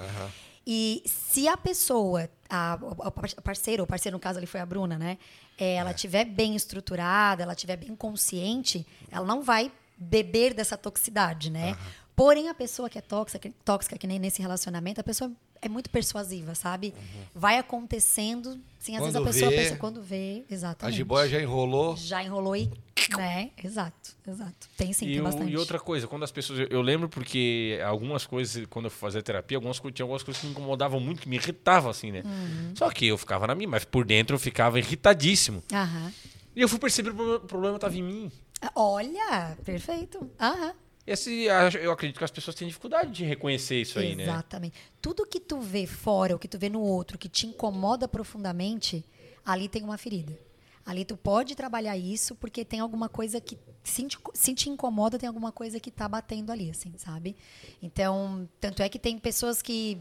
E 0.65 1.01
se 1.05 1.47
a 1.47 1.57
pessoa, 1.57 2.29
a, 2.49 2.73
a 2.73 3.11
par- 3.11 3.33
parceira, 3.43 3.81
ou 3.81 3.87
parceiro 3.87 4.15
no 4.15 4.19
caso 4.21 4.37
ali 4.37 4.45
foi 4.45 4.59
a 4.59 4.65
Bruna, 4.65 4.97
né? 4.97 5.17
É, 5.57 5.75
ela 5.75 5.93
tiver 5.93 6.25
bem 6.25 6.55
estruturada, 6.55 7.41
ela 7.43 7.55
tiver 7.55 7.77
bem 7.77 7.95
consciente, 7.95 8.85
ela 9.11 9.25
não 9.25 9.41
vai 9.41 9.71
beber 9.97 10.53
dessa 10.53 10.75
toxicidade, 10.77 11.49
né? 11.51 11.75
Porém, 12.21 12.49
a 12.49 12.53
pessoa 12.53 12.87
que 12.87 12.99
é 12.99 13.01
tóxica, 13.01 13.39
que- 13.39 13.49
tóxica, 13.65 13.97
que 13.97 14.05
nem 14.05 14.19
nesse 14.19 14.43
relacionamento, 14.43 15.01
a 15.01 15.03
pessoa 15.03 15.31
é 15.59 15.67
muito 15.67 15.89
persuasiva, 15.89 16.53
sabe? 16.53 16.93
Vai 17.33 17.57
acontecendo, 17.57 18.59
sim, 18.77 18.95
às 18.95 19.01
vezes 19.01 19.15
a 19.15 19.19
Quando 19.21 19.33
pessoa 19.33 19.49
vê, 19.49 19.57
pensa 19.57 19.75
quando 19.75 20.03
vê, 20.03 20.45
A 20.47 20.53
exatamente. 20.53 20.95
jiboia 20.97 21.27
já 21.27 21.41
enrolou. 21.41 21.97
Já 21.97 22.23
enrolou 22.23 22.55
e, 22.55 22.69
né? 23.17 23.49
Exato, 23.63 24.11
exato. 24.27 24.69
Tem 24.77 24.93
sim, 24.93 25.07
e, 25.07 25.13
tem 25.13 25.19
o- 25.19 25.23
bastante. 25.23 25.51
e 25.51 25.57
outra 25.57 25.79
coisa, 25.79 26.05
quando 26.07 26.21
as 26.21 26.31
pessoas. 26.31 26.67
Eu, 26.69 26.83
lembro 26.83 27.09
porque 27.09 27.79
algumas 27.83 28.23
coisas, 28.23 28.67
quando 28.67 28.85
eu 28.85 28.91
fazia 28.91 29.23
terapia, 29.23 29.57
algumas, 29.57 29.79
tinha 29.79 30.03
algumas 30.03 30.21
coisas 30.21 30.39
que 30.41 30.45
me 30.45 30.51
incomodavam 30.53 30.99
muito, 30.99 31.23
que 31.23 31.27
me 31.27 31.37
irritavam, 31.37 31.89
assim, 31.89 32.11
né? 32.11 32.21
Uhum. 32.23 32.75
Só 32.75 32.87
que 32.91 33.07
eu 33.07 33.17
ficava 33.17 33.47
na 33.47 33.55
minha, 33.55 33.67
mas 33.67 33.83
por 33.83 34.05
dentro 34.05 34.35
eu 34.35 34.39
ficava 34.39 34.77
irritadíssimo. 34.77 35.63
Aham. 35.73 36.13
E 36.55 36.61
eu 36.61 36.69
fui 36.69 36.77
perceber 36.77 37.09
que 37.09 37.15
o 37.15 37.17
problema- 37.17 37.43
o 37.43 37.47
problema 37.47 37.75
estava 37.77 37.97
em 37.97 38.03
mim. 38.03 38.31
Olha, 38.75 39.57
perfeito. 39.65 40.29
Aham. 40.39 40.73
Esse, 41.11 41.43
eu 41.81 41.91
acredito 41.91 42.17
que 42.17 42.23
as 42.23 42.31
pessoas 42.31 42.55
têm 42.55 42.67
dificuldade 42.67 43.11
de 43.11 43.25
reconhecer 43.25 43.81
isso 43.81 43.99
aí, 43.99 44.15
né? 44.15 44.23
Exatamente. 44.23 44.75
Tudo 45.01 45.25
que 45.25 45.39
tu 45.39 45.59
vê 45.59 45.85
fora, 45.85 46.35
o 46.35 46.39
que 46.39 46.47
tu 46.47 46.57
vê 46.57 46.69
no 46.69 46.81
outro, 46.81 47.17
que 47.17 47.27
te 47.27 47.45
incomoda 47.47 48.07
profundamente, 48.07 49.03
ali 49.45 49.67
tem 49.67 49.83
uma 49.83 49.97
ferida. 49.97 50.37
Ali 50.85 51.05
tu 51.05 51.15
pode 51.15 51.55
trabalhar 51.55 51.97
isso 51.97 52.33
porque 52.35 52.65
tem 52.65 52.79
alguma 52.79 53.07
coisa 53.09 53.39
que 53.41 53.57
se 53.83 54.03
te, 54.07 54.17
se 54.33 54.53
te 54.53 54.69
incomoda, 54.69 55.19
tem 55.19 55.27
alguma 55.27 55.51
coisa 55.51 55.79
que 55.79 55.91
tá 55.91 56.07
batendo 56.07 56.51
ali, 56.51 56.69
assim, 56.69 56.93
sabe? 56.97 57.35
Então, 57.81 58.49
tanto 58.59 58.81
é 58.81 58.89
que 58.89 58.97
tem 58.97 59.17
pessoas 59.17 59.61
que, 59.61 59.97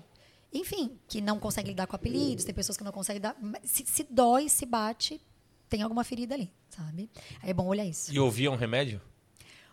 enfim, 0.53 0.97
que 1.09 1.21
não 1.21 1.39
conseguem 1.39 1.73
lidar 1.73 1.87
com 1.87 1.97
apelidos, 1.97 2.45
tem 2.45 2.55
pessoas 2.55 2.77
que 2.79 2.85
não 2.85 2.93
conseguem 2.93 3.21
dar, 3.21 3.37
se, 3.63 3.85
se 3.85 4.07
dói, 4.09 4.49
se 4.49 4.65
bate, 4.65 5.21
tem 5.69 5.83
alguma 5.83 6.03
ferida 6.05 6.35
ali, 6.35 6.51
sabe? 6.69 7.11
Aí 7.43 7.51
é 7.51 7.55
bom 7.55 7.67
olhar 7.67 7.85
isso. 7.85 8.13
E 8.13 8.19
ouvir 8.19 8.47
é 8.47 8.51
um 8.51 8.57
remédio? 8.57 9.01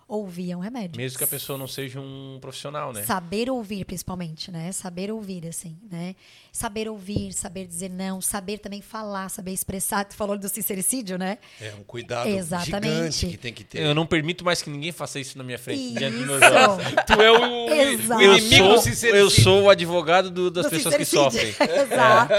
Ouvir 0.08 0.52
é 0.52 0.56
um 0.58 0.62
remédio. 0.62 0.96
Mesmo 0.96 1.18
que 1.18 1.24
a 1.24 1.28
pessoa 1.28 1.58
não 1.60 1.68
seja 1.68 2.00
um 2.00 2.38
profissional, 2.40 2.94
né? 2.94 3.04
Saber 3.04 3.50
ouvir, 3.50 3.84
principalmente, 3.84 4.50
né? 4.50 4.72
Saber 4.72 5.12
ouvir, 5.12 5.46
assim, 5.48 5.78
né? 5.92 6.16
Saber 6.52 6.88
ouvir, 6.88 7.34
saber 7.34 7.68
dizer 7.68 7.90
não, 7.90 8.22
saber 8.22 8.58
também 8.60 8.82
falar, 8.82 9.30
saber 9.30 9.52
expressar. 9.52 10.06
Tu 10.06 10.16
falou 10.16 10.38
do 10.38 10.48
sincericídio, 10.48 11.18
né? 11.18 11.38
É 11.60 11.74
um 11.78 11.84
cuidado 11.84 12.30
Exatamente. 12.30 12.86
gigante 12.94 13.28
que 13.28 13.38
tem 13.38 13.54
que 13.54 13.64
ter. 13.66 13.82
Eu 13.82 13.94
não 13.94 14.06
permito 14.08 14.46
mais 14.46 14.62
que 14.62 14.70
ninguém 14.70 14.92
faça 14.94 15.20
isso 15.20 15.38
na 15.38 15.44
minha 15.44 15.60
frente, 15.60 15.94
diante 15.94 16.16
dos 16.18 16.26
meus 16.26 16.42
Isso. 16.42 16.54
olhos. 16.54 16.88
Tu 17.06 17.22
é 17.22 17.32
o, 17.32 17.70
Exato. 17.74 18.20
o 18.22 18.24
inimigo 18.24 18.58
inimigo 18.58 18.80
do 18.80 19.08
eu 19.08 19.30
sou 19.30 19.64
o 19.64 19.70
advogado 19.70 20.32
do- 20.32 20.50
das 20.50 20.66
Do 20.66 20.70
pessoas 20.70 20.96
que 20.96 21.06
sofrem. 21.06 21.50
Exato. 21.60 22.34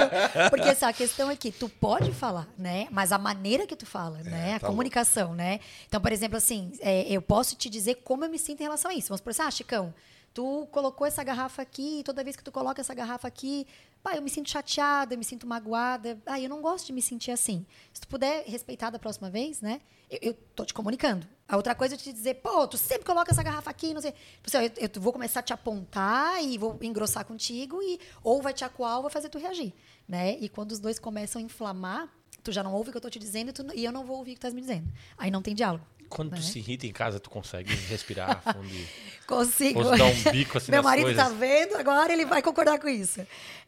Porque 0.51 0.69
assim, 0.71 0.85
a 0.85 0.93
questão 0.93 1.31
é 1.31 1.37
que 1.37 1.51
tu 1.51 1.69
pode 1.69 2.13
falar, 2.13 2.49
né? 2.57 2.89
Mas 2.91 3.13
a 3.13 3.19
maneira 3.19 3.67
que 3.67 3.77
tu 3.77 3.85
fala, 3.87 4.19
né? 4.23 4.55
A 4.55 4.61
tá 4.61 4.67
comunicação, 4.67 5.35
né? 5.35 5.61
Então, 5.87 6.01
por 6.01 6.13
exemplo, 6.13 6.37
assim, 6.39 6.73
é, 6.81 7.03
eu 7.13 7.21
posso 7.21 7.58
te 7.59 7.69
dizer 7.69 7.97
como 7.97 8.25
eu 8.25 8.31
me 8.31 8.39
sinto 8.39 8.61
em 8.61 8.65
relação 8.65 8.91
a 8.91 8.95
isso. 8.95 9.09
Vamos 9.09 9.21
por 9.21 9.31
assim, 9.31 9.43
ah, 9.43 9.51
Chicão, 9.51 9.95
tu 10.33 10.67
colocou 10.71 11.07
essa 11.07 11.23
garrafa 11.25 11.61
aqui, 11.63 12.01
e 12.01 12.03
toda 12.05 12.23
vez 12.25 12.37
que 12.37 12.45
tu 12.45 12.53
coloca 12.53 12.81
essa 12.81 12.95
garrafa 12.95 13.27
aqui, 13.29 13.67
pá, 14.03 14.15
eu 14.15 14.23
me 14.23 14.31
sinto 14.31 14.49
chateada, 14.51 15.15
eu 15.15 15.19
me 15.19 15.25
sinto 15.25 15.47
magoada. 15.47 16.19
Ah, 16.25 16.39
eu 16.41 16.49
não 16.49 16.63
gosto 16.63 16.87
de 16.87 16.93
me 16.93 17.03
sentir 17.03 17.31
assim. 17.33 17.67
Se 17.93 18.01
tu 18.03 18.09
puder 18.09 18.45
respeitar 18.47 18.91
da 18.91 18.99
próxima 18.99 19.29
vez, 19.29 19.61
né? 19.61 19.81
Eu, 20.09 20.19
eu 20.23 20.35
tô 20.55 20.65
te 20.65 20.73
comunicando. 20.73 21.27
A 21.49 21.57
outra 21.57 21.75
coisa 21.75 21.95
é 21.95 21.99
te 21.99 22.13
dizer, 22.13 22.35
pô, 22.35 22.67
tu 22.69 22.77
sempre 22.77 23.05
coloca 23.05 23.33
essa 23.33 23.43
garrafa 23.43 23.71
aqui, 23.71 23.93
não 23.95 24.01
sei. 24.01 24.13
Tipo 24.13 24.47
assim, 24.57 24.71
Eu, 24.79 24.89
eu 24.95 25.01
vou 25.01 25.13
começar 25.13 25.41
a 25.41 25.43
te 25.43 25.53
apontar 25.53 26.43
e 26.45 26.57
vou 26.59 26.79
engrossar 26.83 27.25
contigo 27.25 27.83
e 27.83 27.99
ou 28.23 28.41
vai 28.41 28.53
te 28.53 28.65
acuar 28.65 28.97
ou 28.97 29.03
vai 29.03 29.11
fazer 29.11 29.29
tu 29.31 29.39
reagir, 29.39 29.73
né? 30.07 30.37
E 30.39 30.49
quando 30.49 30.73
os 30.73 30.79
dois 30.79 30.99
começam 30.99 31.41
a 31.41 31.45
inflamar, 31.45 32.09
tu 32.45 32.53
já 32.53 32.63
não 32.63 32.73
ouve 32.75 32.91
o 32.91 32.93
que 32.93 32.99
eu 32.99 33.01
tô 33.03 33.11
te 33.11 33.19
dizendo 33.19 33.53
tu- 33.53 33.67
e 33.75 33.85
eu 33.85 33.91
não 33.93 34.05
vou 34.05 34.19
ouvir 34.19 34.33
o 34.33 34.35
que 34.35 34.41
tu 34.41 34.47
estás 34.47 34.55
me 34.55 34.61
dizendo. 34.61 34.87
Aí 35.17 35.31
não 35.31 35.41
tem 35.43 35.55
diálogo. 35.55 35.85
Quando 36.09 36.31
tu 36.31 36.37
né? 36.37 36.43
se 36.43 36.59
irrita 36.59 36.87
em 36.87 36.93
casa, 36.93 37.21
tu 37.21 37.31
consegue 37.31 37.75
respirar 37.89 38.43
fundo 38.43 38.69
e 38.69 38.87
Consigo. 39.29 39.83
posso 39.83 39.97
dar 39.99 40.07
um 40.07 40.33
bico 40.33 40.57
assim 40.57 40.71
Meu 40.73 40.83
marido 40.83 41.05
coisas. 41.05 41.23
tá 41.23 41.29
vendo, 41.29 41.77
agora 41.77 42.11
ele 42.13 42.25
vai 42.25 42.41
concordar 42.41 42.79
com 42.79 42.89
isso. 42.89 43.21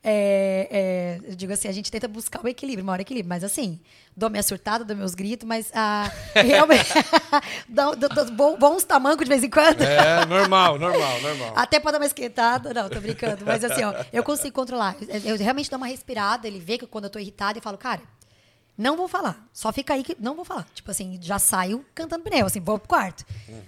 É, 0.03 1.19
é, 1.23 1.31
eu 1.31 1.37
digo 1.37 1.53
assim, 1.53 1.69
a 1.69 1.73
gente 1.73 1.91
tenta 1.91 2.09
buscar 2.09 2.43
o 2.43 2.49
equilíbrio, 2.49 2.83
maior 2.85 3.01
equilíbrio, 3.01 3.29
mas 3.29 3.45
assim, 3.45 3.79
dou 4.17 4.31
minha 4.31 4.43
surtada, 4.43 4.83
dou 4.87 4.97
meus 4.97 5.15
gritos, 5.15 5.47
mas 5.47 5.71
ah, 5.75 6.11
realmente 6.35 6.89
dou, 7.69 7.95
dou- 7.95 8.09
dou 8.09 8.57
bons 8.57 8.85
tamancos 8.85 9.25
de 9.25 9.29
vez 9.29 9.45
em 9.45 9.51
quando. 9.51 9.83
É, 9.83 10.25
normal, 10.25 10.79
normal, 10.79 11.21
normal. 11.21 11.53
Até 11.55 11.79
pra 11.79 11.91
dar 11.93 11.99
uma 11.99 12.07
esquentada. 12.07 12.73
Não, 12.73 12.89
tô 12.89 12.99
brincando. 13.01 13.45
Mas 13.45 13.63
assim, 13.63 13.85
ó, 13.85 13.93
eu 14.13 14.23
consigo 14.23 14.55
controlar. 14.55 14.97
Eu, 15.09 15.33
eu 15.33 15.37
realmente 15.37 15.69
dou 15.69 15.77
uma 15.77 15.87
respirada, 15.87 16.47
ele 16.49 16.59
vê 16.59 16.79
que 16.79 16.87
quando 16.87 17.05
eu 17.05 17.11
tô 17.11 17.19
irritada 17.19 17.59
e 17.59 17.63
falo, 17.63 17.77
cara, 17.77 18.01
não 18.81 18.97
vou 18.97 19.07
falar. 19.07 19.47
Só 19.53 19.71
fica 19.73 19.95
aí 19.95 20.03
que 20.03 20.17
não 20.19 20.35
vou 20.35 20.45
falar. 20.45 20.67
Tipo 20.75 20.91
assim, 20.91 21.19
já 21.23 21.39
saio 21.39 21.85
cantando 21.95 22.25
pneu, 22.25 22.47
assim, 22.47 22.61
vou 22.61 22.79
pro 22.79 22.89
quarto. 22.89 23.25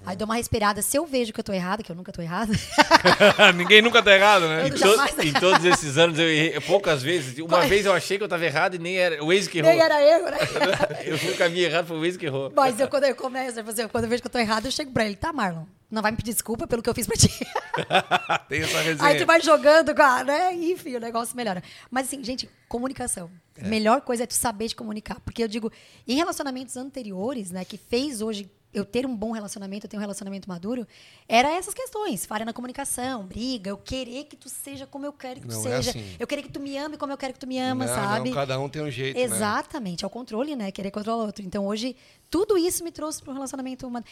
Aí 0.06 0.16
dou 0.16 0.24
uma 0.24 0.34
respirada. 0.36 0.80
Se 0.82 0.96
eu 0.96 1.06
vejo 1.06 1.32
que 1.32 1.38
eu 1.40 1.44
tô 1.44 1.52
errada, 1.52 1.82
que 1.82 1.92
eu 1.92 1.96
nunca 1.96 2.10
tô 2.10 2.22
errada, 2.22 2.52
Ninguém 3.54 3.82
nunca 3.82 4.02
tá 4.02 4.14
errado, 4.14 4.48
né? 4.48 4.62
Eu 4.62 4.66
Em, 4.68 4.70
to- 4.70 4.78
jamais- 4.78 5.18
em 5.18 5.32
todos 5.34 5.64
esses 5.64 5.98
anos, 5.98 6.18
eu 6.18 6.28
errei 6.28 6.60
poucas 6.60 7.02
vezes. 7.02 7.38
Uma 7.38 7.48
Qual- 7.48 7.68
vez 7.68 7.84
eu 7.86 7.92
achei 7.92 8.16
que 8.18 8.24
eu 8.24 8.28
tava 8.28 8.44
errado 8.44 8.74
e 8.74 8.78
nem 8.78 8.96
era. 8.96 9.22
O 9.24 9.32
ex 9.32 9.46
que 9.46 9.58
errou. 9.58 9.70
nem 9.70 9.80
era 9.80 10.00
eu, 10.02 10.24
né? 10.30 10.38
Eu 11.04 11.18
fui 11.18 11.32
o 11.32 11.36
caminho 11.36 11.66
errado, 11.66 11.86
foi 11.86 11.98
o 11.98 12.04
ex 12.04 12.16
que 12.16 12.26
errou. 12.26 12.50
Mas 12.54 12.78
eu, 12.80 12.88
quando 12.88 13.04
eu 13.04 13.14
começo, 13.14 13.56
tipo 13.58 13.70
assim, 13.70 13.86
quando 13.88 14.04
eu 14.04 14.10
vejo 14.10 14.22
que 14.22 14.28
eu 14.28 14.32
tô 14.32 14.38
errada, 14.38 14.66
eu 14.68 14.72
chego 14.72 14.90
pra 14.92 15.04
ele, 15.04 15.16
tá, 15.16 15.32
Marlon? 15.32 15.64
Não 15.93 16.01
vai 16.01 16.11
me 16.11 16.16
pedir 16.16 16.32
desculpa 16.32 16.66
pelo 16.66 16.82
que 16.82 16.88
eu 16.88 16.95
fiz 16.95 17.07
pra 17.07 17.14
ti. 17.16 17.28
Tem 18.49 18.62
essa 18.62 18.80
resenha. 18.80 19.09
Aí 19.11 19.18
tu 19.18 19.26
vai 19.26 19.40
jogando, 19.43 19.95
com 19.95 20.01
a- 20.03 20.24
né? 20.24 20.55
Enfim, 20.55 20.97
o 20.97 21.01
negócio 21.01 21.36
melhora. 21.36 21.62
Mas 21.90 22.07
assim, 22.07 22.24
gente, 22.24 22.49
comunicação. 22.66 23.30
A 23.62 23.68
melhor 23.68 24.01
coisa 24.01 24.22
é 24.24 24.26
tu 24.26 24.32
saber 24.34 24.68
te 24.68 24.74
comunicar. 24.74 25.20
Porque 25.20 25.43
eu 25.43 25.49
digo, 25.49 25.70
em 26.09 26.16
relacionamentos 26.16 26.78
anteriores, 26.78 27.51
né, 27.51 27.62
que 27.66 27.76
fez 27.76 28.22
hoje 28.22 28.51
eu 28.72 28.86
ter 28.86 29.05
um 29.05 29.14
bom 29.14 29.32
relacionamento, 29.32 29.84
eu 29.84 29.90
ter 29.90 29.99
um 29.99 30.01
relacionamento 30.01 30.49
maduro, 30.49 30.88
era 31.28 31.51
essas 31.51 31.74
questões. 31.74 32.24
Falha 32.24 32.47
na 32.47 32.55
comunicação, 32.55 33.26
briga, 33.26 33.68
eu 33.68 33.76
querer 33.76 34.24
que 34.24 34.34
tu 34.34 34.49
seja 34.49 34.86
como 34.86 35.05
eu 35.05 35.12
quero 35.12 35.43
que 35.43 35.47
tu 35.47 35.53
Não 35.53 35.61
é 35.61 35.82
seja. 35.82 35.90
assim. 35.90 36.16
Eu 36.18 36.26
querer 36.26 36.40
que 36.40 36.49
tu 36.49 36.59
me 36.59 36.74
ame 36.78 36.97
como 36.97 37.12
eu 37.12 37.18
quero 37.18 37.34
que 37.34 37.38
tu 37.38 37.47
me 37.47 37.59
ama, 37.59 37.84
não, 37.84 37.95
sabe? 37.95 38.30
Não, 38.30 38.34
cada 38.34 38.59
um 38.59 38.70
tem 38.70 38.80
um 38.80 38.90
jeito, 38.90 39.14
né? 39.18 39.22
Exatamente, 39.24 40.05
é 40.05 40.07
o 40.07 40.11
controle, 40.11 40.57
né? 40.57 40.72
Querer 40.72 40.90
controlar 40.90 41.22
o 41.22 41.26
outro. 41.26 41.45
Então, 41.45 41.66
hoje, 41.66 41.95
tudo 42.30 42.57
isso 42.57 42.82
me 42.82 42.90
trouxe 42.90 43.22
para 43.22 43.30
um 43.32 43.34
relacionamento 43.34 43.86
humano. 43.86 44.07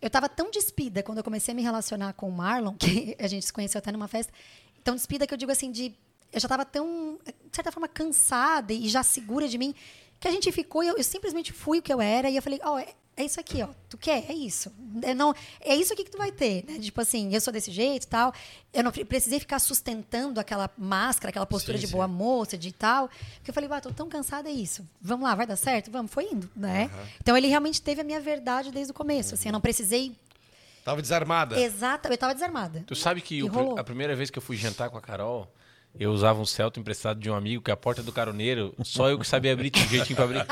Eu 0.00 0.06
estava 0.06 0.28
tão 0.28 0.50
despida 0.50 1.02
quando 1.02 1.18
eu 1.18 1.24
comecei 1.24 1.52
a 1.52 1.54
me 1.54 1.62
relacionar 1.62 2.12
com 2.14 2.28
o 2.28 2.32
Marlon, 2.32 2.74
que 2.78 3.16
a 3.18 3.26
gente 3.26 3.46
se 3.46 3.52
conheceu 3.52 3.78
até 3.78 3.92
numa 3.92 4.08
festa, 4.08 4.32
tão 4.82 4.94
despida 4.94 5.26
que 5.26 5.34
eu 5.34 5.38
digo 5.38 5.52
assim, 5.52 5.70
de. 5.70 5.94
Eu 6.32 6.38
já 6.38 6.46
estava 6.46 6.64
tão, 6.64 7.18
de 7.26 7.56
certa 7.56 7.72
forma, 7.72 7.88
cansada 7.88 8.72
e 8.72 8.88
já 8.88 9.02
segura 9.02 9.48
de 9.48 9.58
mim, 9.58 9.74
que 10.20 10.28
a 10.28 10.30
gente 10.30 10.52
ficou 10.52 10.84
e 10.84 10.86
eu, 10.86 10.96
eu 10.96 11.02
simplesmente 11.02 11.52
fui 11.52 11.80
o 11.80 11.82
que 11.82 11.92
eu 11.92 12.00
era 12.00 12.30
e 12.30 12.36
eu 12.36 12.42
falei, 12.42 12.60
ó, 12.62 12.78
é, 12.78 12.94
é 13.16 13.24
isso 13.24 13.38
aqui, 13.38 13.62
ó. 13.62 13.68
Tu 13.88 13.98
quer? 13.98 14.24
É 14.30 14.32
isso. 14.32 14.72
É, 15.02 15.12
não, 15.14 15.34
é 15.60 15.74
isso 15.76 15.92
aqui 15.92 16.04
que 16.04 16.10
tu 16.10 16.16
vai 16.16 16.32
ter, 16.32 16.64
né? 16.66 16.78
Tipo 16.78 17.00
assim, 17.02 17.34
eu 17.34 17.40
sou 17.40 17.52
desse 17.52 17.70
jeito 17.70 18.04
e 18.04 18.06
tal. 18.06 18.32
Eu 18.72 18.82
não 18.82 18.90
pre- 18.90 19.04
precisei 19.04 19.38
ficar 19.38 19.58
sustentando 19.58 20.40
aquela 20.40 20.70
máscara, 20.78 21.28
aquela 21.30 21.44
postura 21.46 21.76
Sim, 21.76 21.82
de 21.82 21.86
sim. 21.88 21.92
boa 21.92 22.08
moça, 22.08 22.56
de 22.56 22.72
tal. 22.72 23.08
Porque 23.36 23.50
eu 23.50 23.54
falei, 23.54 23.68
ah, 23.72 23.80
tô 23.80 23.90
tão 23.92 24.08
cansada, 24.08 24.48
é 24.48 24.52
isso. 24.52 24.88
Vamos 25.02 25.24
lá, 25.28 25.34
vai 25.34 25.46
dar 25.46 25.56
certo? 25.56 25.90
Vamos, 25.90 26.10
foi 26.12 26.24
indo, 26.32 26.50
né? 26.56 26.90
Então 27.20 27.36
ele 27.36 27.46
realmente 27.48 27.82
teve 27.82 28.00
a 28.00 28.04
minha 28.04 28.20
verdade 28.20 28.70
desde 28.70 28.90
o 28.90 28.94
começo. 28.94 29.34
Assim, 29.34 29.48
eu 29.48 29.52
não 29.52 29.60
precisei. 29.60 30.16
Tava 30.82 31.02
desarmada. 31.02 31.60
Exata, 31.60 32.08
eu 32.08 32.16
tava 32.16 32.32
desarmada. 32.32 32.82
Tu 32.86 32.94
sabe 32.96 33.20
que 33.20 33.42
o 33.42 33.78
a 33.78 33.84
primeira 33.84 34.16
vez 34.16 34.30
que 34.30 34.38
eu 34.38 34.42
fui 34.42 34.56
jantar 34.56 34.88
com 34.88 34.96
a 34.96 35.00
Carol, 35.00 35.46
eu 35.98 36.10
usava 36.12 36.40
um 36.40 36.46
Celto 36.46 36.78
emprestado 36.80 37.18
de 37.20 37.30
um 37.30 37.34
amigo, 37.34 37.62
que 37.62 37.70
a 37.70 37.76
porta 37.76 38.02
do 38.02 38.12
caroneiro, 38.12 38.74
só 38.84 39.08
eu 39.10 39.18
que 39.18 39.26
sabia 39.26 39.52
abrir, 39.52 39.70
tinha 39.70 39.84
um 39.84 39.88
jeitinho 39.88 40.16
pra 40.16 40.24
abrir. 40.24 40.46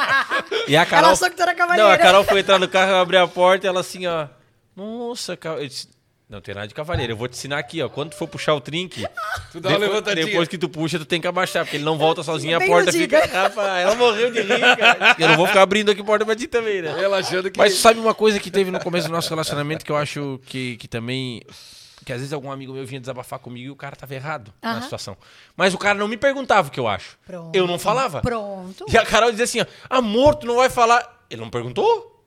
E 0.66 0.76
a 0.76 0.84
Carol. 0.84 1.10
achou 1.12 1.30
que 1.30 1.36
tu 1.36 1.42
era 1.42 1.52
Não, 1.52 1.58
cavalheira. 1.58 1.92
a 1.94 1.98
Carol 1.98 2.24
foi 2.24 2.40
entrar 2.40 2.58
no 2.58 2.68
carro, 2.68 2.90
eu 2.92 2.96
abri 2.98 3.16
a 3.16 3.26
porta 3.28 3.66
e 3.66 3.68
ela 3.68 3.80
assim, 3.80 4.06
ó. 4.06 4.26
Nossa, 4.76 5.36
Carol. 5.36 5.60
Eu 5.60 5.68
disse, 5.68 5.88
Não 6.28 6.42
tem 6.42 6.54
nada 6.54 6.68
de 6.68 6.74
cavaleiro. 6.74 7.12
Eu 7.12 7.16
vou 7.16 7.26
te 7.26 7.32
ensinar 7.32 7.58
aqui, 7.58 7.80
ó. 7.80 7.88
Quando 7.88 8.10
tu 8.10 8.16
for 8.16 8.28
puxar 8.28 8.52
o 8.54 8.60
trinque, 8.60 9.06
Tu 9.50 9.60
dá 9.60 9.70
uma 9.70 9.78
depois, 9.78 9.80
levantadinha. 9.80 10.26
depois 10.26 10.46
que 10.48 10.58
tu 10.58 10.68
puxa, 10.68 10.98
tu 10.98 11.06
tem 11.06 11.20
que 11.22 11.26
abaixar, 11.26 11.64
porque 11.64 11.78
ele 11.78 11.84
não 11.84 11.96
volta 11.96 12.22
sozinho, 12.22 12.54
a 12.56 12.58
Bem 12.58 12.68
porta 12.68 12.92
fica. 12.92 13.24
Rapaz, 13.24 13.82
ela 13.82 13.94
morreu 13.94 14.30
de 14.30 14.42
rir, 14.42 14.76
cara. 14.76 15.16
Eu 15.18 15.28
não 15.28 15.36
vou 15.36 15.46
ficar 15.46 15.62
abrindo 15.62 15.90
aqui 15.90 16.02
porta 16.04 16.26
pra 16.26 16.36
ti 16.36 16.46
também, 16.46 16.82
né? 16.82 17.02
Ela 17.02 17.18
achando 17.20 17.50
que. 17.50 17.56
Mas 17.58 17.74
sabe 17.74 17.98
uma 17.98 18.12
coisa 18.12 18.38
que 18.38 18.50
teve 18.50 18.70
no 18.70 18.78
começo 18.78 19.06
do 19.08 19.12
nosso 19.12 19.30
relacionamento 19.30 19.84
que 19.84 19.90
eu 19.90 19.96
acho 19.96 20.38
que, 20.46 20.76
que 20.76 20.86
também. 20.86 21.40
Que 22.08 22.12
às 22.14 22.20
vezes 22.20 22.32
algum 22.32 22.50
amigo 22.50 22.72
meu 22.72 22.86
vinha 22.86 22.98
desabafar 22.98 23.38
comigo 23.38 23.66
e 23.66 23.70
o 23.70 23.76
cara 23.76 23.94
tava 23.94 24.14
errado 24.14 24.50
na 24.62 24.80
situação. 24.80 25.14
Mas 25.54 25.74
o 25.74 25.78
cara 25.78 25.98
não 25.98 26.08
me 26.08 26.16
perguntava 26.16 26.68
o 26.68 26.70
que 26.70 26.80
eu 26.80 26.88
acho. 26.88 27.18
Pronto. 27.26 27.54
Eu 27.54 27.66
não 27.66 27.78
falava. 27.78 28.22
Pronto. 28.22 28.86
E 28.88 28.96
a 28.96 29.04
Carol 29.04 29.30
dizia 29.30 29.44
assim: 29.44 29.60
ó, 29.60 29.66
amor, 29.90 30.36
tu 30.36 30.46
não 30.46 30.56
vai 30.56 30.70
falar. 30.70 31.26
Ele 31.28 31.42
não 31.42 31.50
perguntou? 31.50 32.24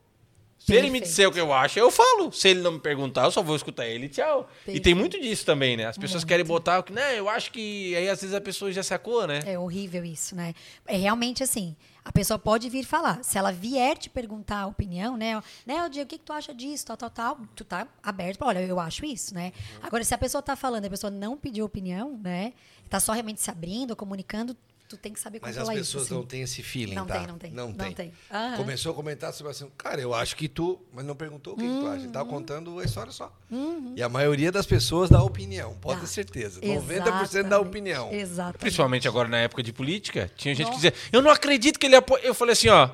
Se 0.60 0.74
ele 0.74 0.82
me 0.82 1.00
Perfeito. 1.00 1.04
disser 1.06 1.28
o 1.30 1.32
que 1.32 1.40
eu 1.40 1.52
acho, 1.52 1.80
eu 1.80 1.90
falo. 1.90 2.32
Se 2.32 2.50
ele 2.50 2.62
não 2.62 2.74
me 2.74 2.80
perguntar, 2.80 3.24
eu 3.24 3.32
só 3.32 3.42
vou 3.42 3.56
escutar 3.56 3.88
ele 3.88 4.06
e 4.06 4.10
tchau. 4.10 4.48
E 4.52 4.66
Perfeito. 4.66 4.84
tem 4.84 4.94
muito 4.94 5.20
disso 5.20 5.44
também, 5.44 5.76
né? 5.76 5.88
As 5.88 5.98
pessoas 5.98 6.24
querem 6.24 6.46
botar 6.46 6.78
o 6.78 6.84
que. 6.84 6.94
Né, 6.94 7.18
eu 7.18 7.28
acho 7.28 7.52
que. 7.52 7.96
Aí 7.96 8.08
às 8.08 8.22
vezes 8.22 8.36
a 8.36 8.40
pessoa 8.40 8.72
já 8.72 8.84
sacou, 8.84 9.26
né? 9.26 9.40
É 9.48 9.58
horrível 9.58 10.06
isso, 10.06 10.36
né? 10.36 10.54
É 10.86 10.96
realmente 10.96 11.42
assim. 11.42 11.76
A 12.04 12.12
pessoa 12.12 12.40
pode 12.40 12.68
vir 12.70 12.84
falar. 12.84 13.24
Se 13.24 13.38
ela 13.38 13.52
vier 13.52 13.98
te 13.98 14.10
perguntar 14.10 14.62
a 14.62 14.68
opinião, 14.68 15.16
né? 15.16 15.42
Né, 15.66 15.86
o 15.86 15.90
Diego, 15.90 16.08
o 16.08 16.10
que, 16.10 16.18
que 16.18 16.26
tu 16.26 16.34
acha 16.34 16.54
disso, 16.54 16.86
tal, 16.88 16.98
tal, 16.98 17.10
tal. 17.10 17.40
Tu 17.56 17.64
tá 17.64 17.88
aberto 18.02 18.40
pra, 18.40 18.48
olha, 18.48 18.60
eu 18.60 18.80
acho 18.80 19.06
isso, 19.06 19.34
né? 19.34 19.52
Uhum. 19.76 19.80
Agora, 19.84 20.04
se 20.04 20.14
a 20.14 20.18
pessoa 20.18 20.42
tá 20.42 20.56
falando, 20.56 20.86
e 20.86 20.88
a 20.88 20.90
pessoa 20.90 21.12
não 21.12 21.38
pediu 21.38 21.64
opinião, 21.64 22.18
né? 22.18 22.54
Tá 22.90 23.00
só 23.00 23.14
realmente 23.14 23.40
se 23.40 23.52
abrindo, 23.52 23.96
comunicando, 23.96 24.58
tu 24.92 24.98
tem 24.98 25.14
que 25.14 25.20
saber 25.20 25.40
Mas 25.42 25.56
controlar 25.56 25.74
as 25.74 25.80
pessoas 25.80 26.04
isso. 26.06 26.14
não 26.14 26.20
assim. 26.22 26.28
têm 26.30 26.42
esse 26.42 26.62
feeling, 26.64 26.96
Não 26.96 27.06
tá? 27.06 27.18
tem, 27.18 27.28
não 27.28 27.38
tem, 27.38 27.52
Não 27.52 27.68
não 27.70 27.74
tem. 27.74 27.94
tem. 27.94 28.14
Aham. 28.32 28.58
Começou 28.58 28.92
a 28.92 28.96
comentar 28.96 29.34
sobre 29.34 29.52
assim, 29.52 29.70
cara, 29.78 30.00
eu 30.02 30.14
acho 30.14 30.36
que 30.36 30.48
tu, 30.48 30.80
mas 30.94 31.06
não 31.06 31.16
perguntou 31.16 31.54
o 31.54 31.58
que, 31.58 31.64
que 31.64 31.80
tu 31.80 31.88
acha. 31.88 32.04
Ele 32.04 32.12
tava 32.12 32.28
contando 32.30 32.80
a 32.80 32.84
história 32.84 33.12
só. 33.12 33.32
E 33.96 34.04
a 34.04 34.10
maioria 34.10 34.52
das 34.52 34.66
pessoas 34.66 35.10
dá 35.10 35.22
opinião, 35.24 35.74
pode 35.82 35.96
Dá. 35.96 36.02
ter 36.02 36.08
certeza. 36.12 36.60
90% 36.62 36.68
Uhum. 36.70 36.82
Exatamente. 36.84 37.50
dá 37.50 37.60
opinião. 37.60 38.14
Exatamente. 38.14 38.58
Principalmente 38.60 39.08
agora 39.08 39.28
na 39.28 39.38
época 39.38 39.64
de 39.64 39.72
política. 39.74 40.32
Tinha 40.36 40.54
gente 40.54 40.70
que 40.70 40.76
dizia: 40.76 40.94
Eu 41.12 41.22
não 41.22 41.32
acredito 41.32 41.80
que 41.80 41.86
ele 41.86 41.96
apoia. 41.96 42.22
Eu 42.24 42.34
falei 42.34 42.54
assim: 42.54 42.70
ó. 42.70 42.90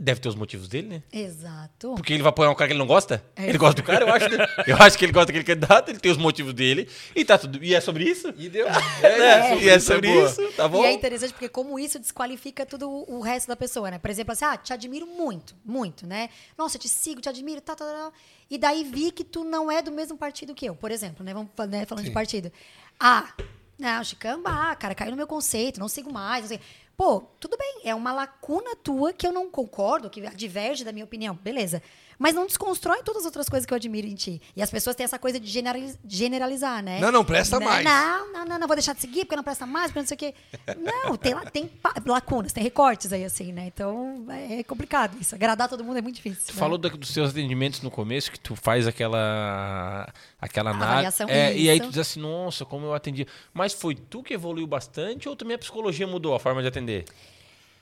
Deve 0.00 0.20
ter 0.20 0.28
os 0.28 0.34
motivos 0.34 0.68
dele, 0.68 0.88
né? 0.88 1.02
Exato. 1.12 1.94
Porque 1.94 2.14
ele 2.14 2.22
vai 2.22 2.30
apoiar 2.30 2.50
um 2.50 2.54
cara 2.54 2.68
que 2.68 2.72
ele 2.72 2.78
não 2.78 2.86
gosta? 2.86 3.22
É. 3.36 3.48
Ele 3.48 3.58
gosta 3.58 3.80
do 3.80 3.84
cara, 3.84 4.04
eu 4.04 4.12
acho. 4.12 4.28
né? 4.28 4.46
Eu 4.66 4.76
acho 4.76 4.96
que 4.98 5.04
ele 5.04 5.12
gosta 5.12 5.26
daquele 5.26 5.44
candidato, 5.44 5.90
ele 5.90 5.98
tem 5.98 6.10
os 6.10 6.16
motivos 6.16 6.54
dele. 6.54 6.88
E 7.14 7.24
tá 7.24 7.36
tudo. 7.36 7.62
E 7.62 7.74
é 7.74 7.80
sobre 7.80 8.04
isso? 8.04 8.32
E 8.38 8.48
deu. 8.48 8.66
É, 9.02 9.58
e 9.62 9.68
é 9.68 9.76
isso, 9.76 9.86
sobre 9.86 10.08
boa. 10.08 10.26
isso, 10.26 10.52
tá 10.56 10.66
bom? 10.66 10.82
E 10.82 10.86
é 10.86 10.92
interessante 10.92 11.32
porque 11.32 11.48
como 11.48 11.78
isso 11.78 11.98
desqualifica 11.98 12.64
todo 12.64 12.88
o 12.88 13.20
resto 13.20 13.48
da 13.48 13.56
pessoa, 13.56 13.90
né? 13.90 13.98
Por 13.98 14.10
exemplo, 14.10 14.32
assim, 14.32 14.44
ah, 14.44 14.56
te 14.56 14.72
admiro 14.72 15.06
muito, 15.06 15.54
muito, 15.64 16.06
né? 16.06 16.30
Nossa, 16.56 16.76
eu 16.76 16.80
te 16.80 16.88
sigo, 16.88 17.20
te 17.20 17.28
admiro, 17.28 17.60
tal, 17.60 17.76
tal, 17.76 17.88
tal. 17.88 18.12
E 18.50 18.58
daí 18.58 18.84
vi 18.84 19.10
que 19.10 19.24
tu 19.24 19.44
não 19.44 19.70
é 19.70 19.82
do 19.82 19.92
mesmo 19.92 20.16
partido 20.16 20.54
que 20.54 20.66
eu, 20.66 20.74
por 20.74 20.90
exemplo, 20.90 21.24
né? 21.24 21.34
Vamos 21.34 21.50
né, 21.68 21.84
falando 21.84 22.04
Sim. 22.04 22.10
de 22.10 22.14
partido. 22.14 22.52
Ah, 22.98 23.32
não, 23.78 24.04
Chicamba, 24.04 24.50
ah, 24.50 24.76
cara, 24.76 24.94
caiu 24.94 25.10
no 25.10 25.16
meu 25.16 25.26
conceito, 25.26 25.80
não 25.80 25.88
sigo 25.88 26.12
mais, 26.12 26.42
não 26.42 26.48
sei. 26.48 26.60
Pô, 27.04 27.20
tudo 27.40 27.56
bem, 27.58 27.80
é 27.82 27.92
uma 27.96 28.12
lacuna 28.12 28.76
tua 28.76 29.12
que 29.12 29.26
eu 29.26 29.32
não 29.32 29.50
concordo, 29.50 30.08
que 30.08 30.20
diverge 30.36 30.84
da 30.84 30.92
minha 30.92 31.04
opinião, 31.04 31.34
beleza. 31.34 31.82
Mas 32.22 32.36
não 32.36 32.46
desconstrói 32.46 33.02
todas 33.02 33.22
as 33.22 33.26
outras 33.26 33.48
coisas 33.48 33.66
que 33.66 33.72
eu 33.72 33.76
admiro 33.76 34.06
em 34.06 34.14
ti. 34.14 34.40
E 34.54 34.62
as 34.62 34.70
pessoas 34.70 34.94
têm 34.94 35.02
essa 35.02 35.18
coisa 35.18 35.40
de 35.40 35.46
generaliz- 35.50 35.98
generalizar, 36.06 36.80
né? 36.80 37.00
Não, 37.00 37.10
não 37.10 37.24
presta 37.24 37.58
Né? 37.58 37.66
mais. 37.66 37.84
Não, 37.84 38.32
não, 38.32 38.44
não, 38.44 38.58
não 38.60 38.66
vou 38.68 38.76
deixar 38.76 38.94
de 38.94 39.00
seguir 39.00 39.24
porque 39.24 39.34
não 39.34 39.42
presta 39.42 39.66
mais, 39.66 39.88
porque 39.88 39.98
não 39.98 40.06
sei 40.06 40.14
o 40.14 40.18
quê. 40.18 40.34
Não, 40.78 41.16
tem, 41.16 41.34
tem 41.50 41.68
lacunas, 42.06 42.52
tem 42.52 42.62
recortes 42.62 43.12
aí, 43.12 43.24
assim, 43.24 43.52
né? 43.52 43.66
Então 43.66 44.24
é 44.30 44.62
complicado 44.62 45.16
isso. 45.20 45.34
Agradar 45.34 45.68
todo 45.68 45.82
mundo 45.82 45.98
é 45.98 46.00
muito 46.00 46.14
difícil. 46.14 46.44
Tu 46.46 46.52
né? 46.54 46.58
falou 46.60 46.78
da- 46.78 46.90
dos 46.90 47.08
seus 47.08 47.30
atendimentos 47.30 47.80
no 47.82 47.90
começo, 47.90 48.30
que 48.30 48.38
tu 48.38 48.54
faz 48.54 48.86
aquela 48.86 50.08
aquela 50.40 50.70
análise. 50.70 51.24
É, 51.26 51.56
e 51.56 51.68
aí 51.68 51.80
tu 51.80 51.88
diz 51.88 51.98
assim, 51.98 52.20
nossa, 52.20 52.64
como 52.64 52.86
eu 52.86 52.94
atendi. 52.94 53.26
Mas 53.52 53.72
foi 53.72 53.96
tu 53.96 54.22
que 54.22 54.32
evoluiu 54.32 54.66
bastante 54.68 55.28
ou 55.28 55.34
também 55.34 55.56
a 55.56 55.58
psicologia 55.58 56.06
mudou 56.06 56.36
a 56.36 56.38
forma 56.38 56.62
de 56.62 56.68
atender? 56.68 57.04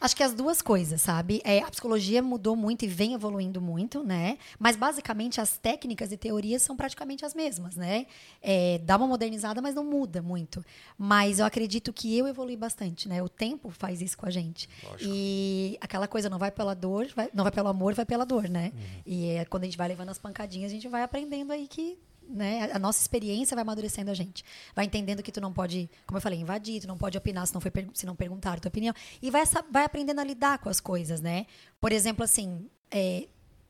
Acho 0.00 0.16
que 0.16 0.22
as 0.22 0.32
duas 0.32 0.62
coisas, 0.62 1.02
sabe? 1.02 1.42
É, 1.44 1.58
a 1.58 1.70
psicologia 1.70 2.22
mudou 2.22 2.56
muito 2.56 2.84
e 2.84 2.88
vem 2.88 3.12
evoluindo 3.12 3.60
muito, 3.60 4.02
né? 4.02 4.38
Mas 4.58 4.74
basicamente 4.74 5.40
as 5.40 5.58
técnicas 5.58 6.10
e 6.10 6.16
teorias 6.16 6.62
são 6.62 6.74
praticamente 6.76 7.24
as 7.24 7.34
mesmas, 7.34 7.76
né? 7.76 8.06
É, 8.40 8.78
dá 8.78 8.96
uma 8.96 9.06
modernizada, 9.06 9.60
mas 9.60 9.74
não 9.74 9.84
muda 9.84 10.22
muito. 10.22 10.64
Mas 10.96 11.38
eu 11.38 11.44
acredito 11.44 11.92
que 11.92 12.16
eu 12.16 12.26
evolui 12.26 12.56
bastante, 12.56 13.08
né? 13.08 13.22
O 13.22 13.28
tempo 13.28 13.68
faz 13.70 14.00
isso 14.00 14.16
com 14.16 14.24
a 14.26 14.30
gente. 14.30 14.68
E 15.06 15.76
aquela 15.80 16.08
coisa 16.08 16.30
não 16.30 16.38
vai 16.38 16.50
pela 16.50 16.74
dor, 16.74 17.06
vai- 17.14 17.28
não 17.34 17.44
vai 17.44 17.52
pelo 17.52 17.68
amor, 17.68 17.92
vai 17.92 18.06
pela 18.06 18.24
dor, 18.24 18.48
né? 18.48 18.72
E 19.04 19.26
é, 19.32 19.44
quando 19.44 19.64
a 19.64 19.66
gente 19.66 19.76
vai 19.76 19.88
levando 19.88 20.08
as 20.08 20.18
pancadinhas, 20.18 20.70
a 20.70 20.74
gente 20.74 20.88
vai 20.88 21.02
aprendendo 21.02 21.52
aí 21.52 21.68
que 21.68 21.98
né? 22.30 22.70
A 22.72 22.78
nossa 22.78 23.00
experiência 23.00 23.54
vai 23.54 23.62
amadurecendo 23.62 24.10
a 24.10 24.14
gente. 24.14 24.44
Vai 24.74 24.84
entendendo 24.84 25.22
que 25.22 25.32
tu 25.32 25.40
não 25.40 25.52
pode, 25.52 25.90
como 26.06 26.18
eu 26.18 26.22
falei, 26.22 26.38
invadir, 26.38 26.80
tu 26.80 26.88
não 26.88 26.96
pode 26.96 27.16
opinar 27.18 27.46
se 27.46 27.54
não, 27.54 27.60
foi, 27.60 27.72
se 27.94 28.06
não 28.06 28.16
perguntar 28.16 28.54
a 28.54 28.60
tua 28.60 28.68
opinião. 28.68 28.94
E 29.20 29.30
vai, 29.30 29.42
vai 29.70 29.84
aprendendo 29.84 30.20
a 30.20 30.24
lidar 30.24 30.58
com 30.58 30.68
as 30.68 30.80
coisas, 30.80 31.20
né? 31.20 31.46
Por 31.80 31.92
exemplo, 31.92 32.24
assim, 32.24 32.68
é, 32.90 33.26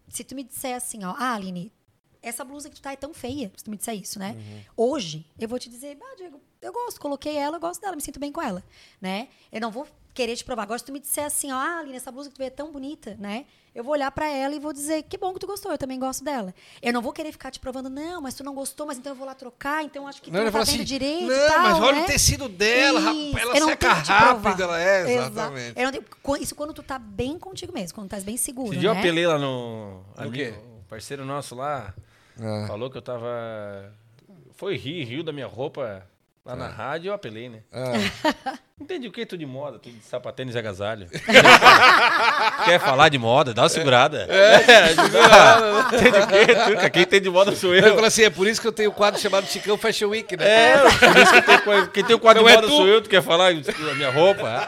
se 0.09 0.25
tu 0.25 0.35
me 0.35 0.43
disser 0.45 0.77
assim, 0.77 1.05
ó, 1.05 1.15
ah, 1.17 1.35
Aline, 1.35 1.73
essa 2.23 2.45
blusa 2.45 2.69
que 2.69 2.77
tu 2.77 2.83
tá 2.83 2.93
é 2.93 2.97
tão 2.97 3.15
feia, 3.15 3.51
se 3.57 3.65
tu 3.65 3.71
me 3.71 3.77
disser 3.77 3.95
isso, 3.95 4.19
né? 4.19 4.37
Hoje, 4.77 5.27
eu 5.39 5.49
vou 5.49 5.59
te 5.59 5.71
dizer, 5.71 5.97
ah, 6.01 6.15
Diego, 6.17 6.41
eu 6.61 6.73
gosto, 6.73 7.01
coloquei 7.01 7.37
ela, 7.37 7.57
eu 7.57 7.61
gosto 7.61 7.81
dela, 7.81 7.97
me 7.97 8.03
sinto 8.03 8.21
bem 8.21 8.31
com 8.31 8.43
ela, 8.43 8.63
né? 9.01 9.29
Eu 9.51 9.61
não 9.61 9.71
vou 9.71 9.87
querer 10.15 10.37
te 10.37 10.45
provar. 10.45 10.63
Agora, 10.65 10.79
se 10.79 10.85
tu 10.85 10.93
me 10.93 11.01
disser 11.01 11.25
assim, 11.25 11.51
ó, 11.53 11.57
ah, 11.57 11.79
Aline, 11.81 11.97
essa 11.97 12.11
blusa 12.13 12.29
que 12.29 12.35
tu 12.35 12.39
vê 12.39 12.45
é 12.47 12.51
tão 12.51 12.73
bonita, 12.73 13.17
né? 13.19 13.45
Eu 13.73 13.85
vou 13.85 13.93
olhar 13.93 14.11
pra 14.11 14.29
ela 14.29 14.53
e 14.53 14.59
vou 14.59 14.73
dizer, 14.73 15.05
que 15.05 15.17
bom 15.17 15.33
que 15.33 15.39
tu 15.39 15.47
gostou, 15.47 15.71
eu 15.71 15.79
também 15.79 15.97
gosto 15.99 16.25
dela. 16.25 16.53
Eu 16.83 16.93
não 16.93 17.01
vou 17.01 17.13
querer 17.13 17.31
ficar 17.31 17.53
te 17.53 17.61
provando, 17.61 17.89
não, 17.89 18.21
mas 18.21 18.35
tu 18.35 18.43
não 18.43 18.53
gostou, 18.53 18.85
mas 18.85 18.99
então 18.99 19.13
eu 19.13 19.17
vou 19.17 19.25
lá 19.25 19.33
trocar, 19.35 19.85
então 19.85 20.09
acho 20.09 20.21
que 20.21 20.29
tu 20.29 20.33
Não, 20.33 20.41
não, 20.41 20.47
ele 20.47 20.53
tá 20.53 20.59
assim, 20.61 20.83
direito 20.83 21.27
não, 21.29 21.35
e 21.37 21.49
tal, 21.49 21.61
mas 21.61 21.79
olha 21.79 21.97
né? 21.99 22.03
o 22.03 22.07
tecido 22.07 22.49
dela, 22.49 22.99
rapaz, 22.99 23.17
Isso, 23.19 23.39
ela 23.39 23.61
não 23.61 23.69
seca 23.69 23.93
rápido, 23.93 24.63
ela 24.65 24.81
é, 24.83 25.15
exatamente. 25.15 25.81
Não 25.81 25.93
tenho- 25.93 26.43
isso 26.43 26.55
quando 26.57 26.75
tu 26.75 26.83
tá 26.83 26.99
bem 26.99 27.39
contigo 27.39 27.73
mesmo, 27.73 27.95
quando 27.95 28.09
tu 28.09 28.17
tá 28.17 28.21
bem 28.21 28.37
seguro, 28.37 28.73
Esse 28.73 28.81
dia 28.81 28.89
eu 28.89 28.95
né? 28.95 28.99
apelei 29.01 29.27
lá 29.27 29.39
no. 29.39 30.03
Amigo, 30.17 30.35
quê? 30.35 30.53
O 30.81 30.85
parceiro 30.89 31.25
nosso 31.25 31.55
lá 31.55 31.95
Ah. 32.41 32.65
falou 32.67 32.91
que 32.91 32.99
eu 32.99 33.03
tava. 33.03 33.29
Foi 34.55 34.77
rir, 34.77 35.05
riu 35.05 35.23
da 35.23 35.33
minha 35.33 35.47
roupa 35.47 36.05
lá 36.45 36.57
na 36.57 36.69
rádio 36.69 37.11
eu 37.11 37.15
apelei, 37.15 37.49
né? 37.49 37.61
Ah. 37.73 38.59
Entende 38.83 39.07
o 39.09 39.13
que? 39.13 39.27
Tu 39.27 39.37
de 39.37 39.45
moda, 39.45 39.79
tu 39.79 39.91
de 39.91 40.01
sapatênis 40.03 40.55
e 40.55 40.59
agasalho. 40.59 41.07
Quer 42.65 42.81
falar 42.81 43.11
de 43.11 43.19
moda? 43.19 43.53
Dá 43.53 43.63
uma 43.65 43.69
segurada. 43.69 44.27
É, 44.27 44.93
Entende 45.97 46.19
o 46.19 46.27
quê? 46.27 46.87
Tu, 46.87 46.91
quem 46.91 47.05
tem 47.05 47.21
de 47.21 47.29
moda 47.31 47.55
sou 47.55 47.75
Ele 47.75 47.87
eu. 47.87 47.91
falou 47.91 48.07
assim, 48.07 48.23
é 48.23 48.31
por 48.31 48.47
isso 48.47 48.59
que 48.61 48.67
eu 48.67 48.73
tenho 48.73 48.89
o 48.91 48.93
quadro 48.95 49.21
chamado 49.21 49.47
Chicão 49.47 49.77
Fashion 49.77 50.09
Week, 50.09 50.35
né? 50.37 50.45
É, 50.73 50.79
por 50.79 51.17
isso 51.19 51.33
que 51.33 51.43
tem, 51.43 51.59
co- 51.61 51.87
quem 51.89 52.05
tem 52.05 52.17
o 52.17 52.19
quadro 52.19 52.43
Não 52.43 52.49
de 52.49 52.53
é 52.55 52.57
moda 52.57 52.69
tu? 52.69 52.77
sou 52.77 52.89
eu, 52.89 53.03
tu 53.03 53.11
quer 53.11 53.23
falar 53.23 53.53
da 53.53 53.95
minha 53.95 54.11
roupa? 54.11 54.67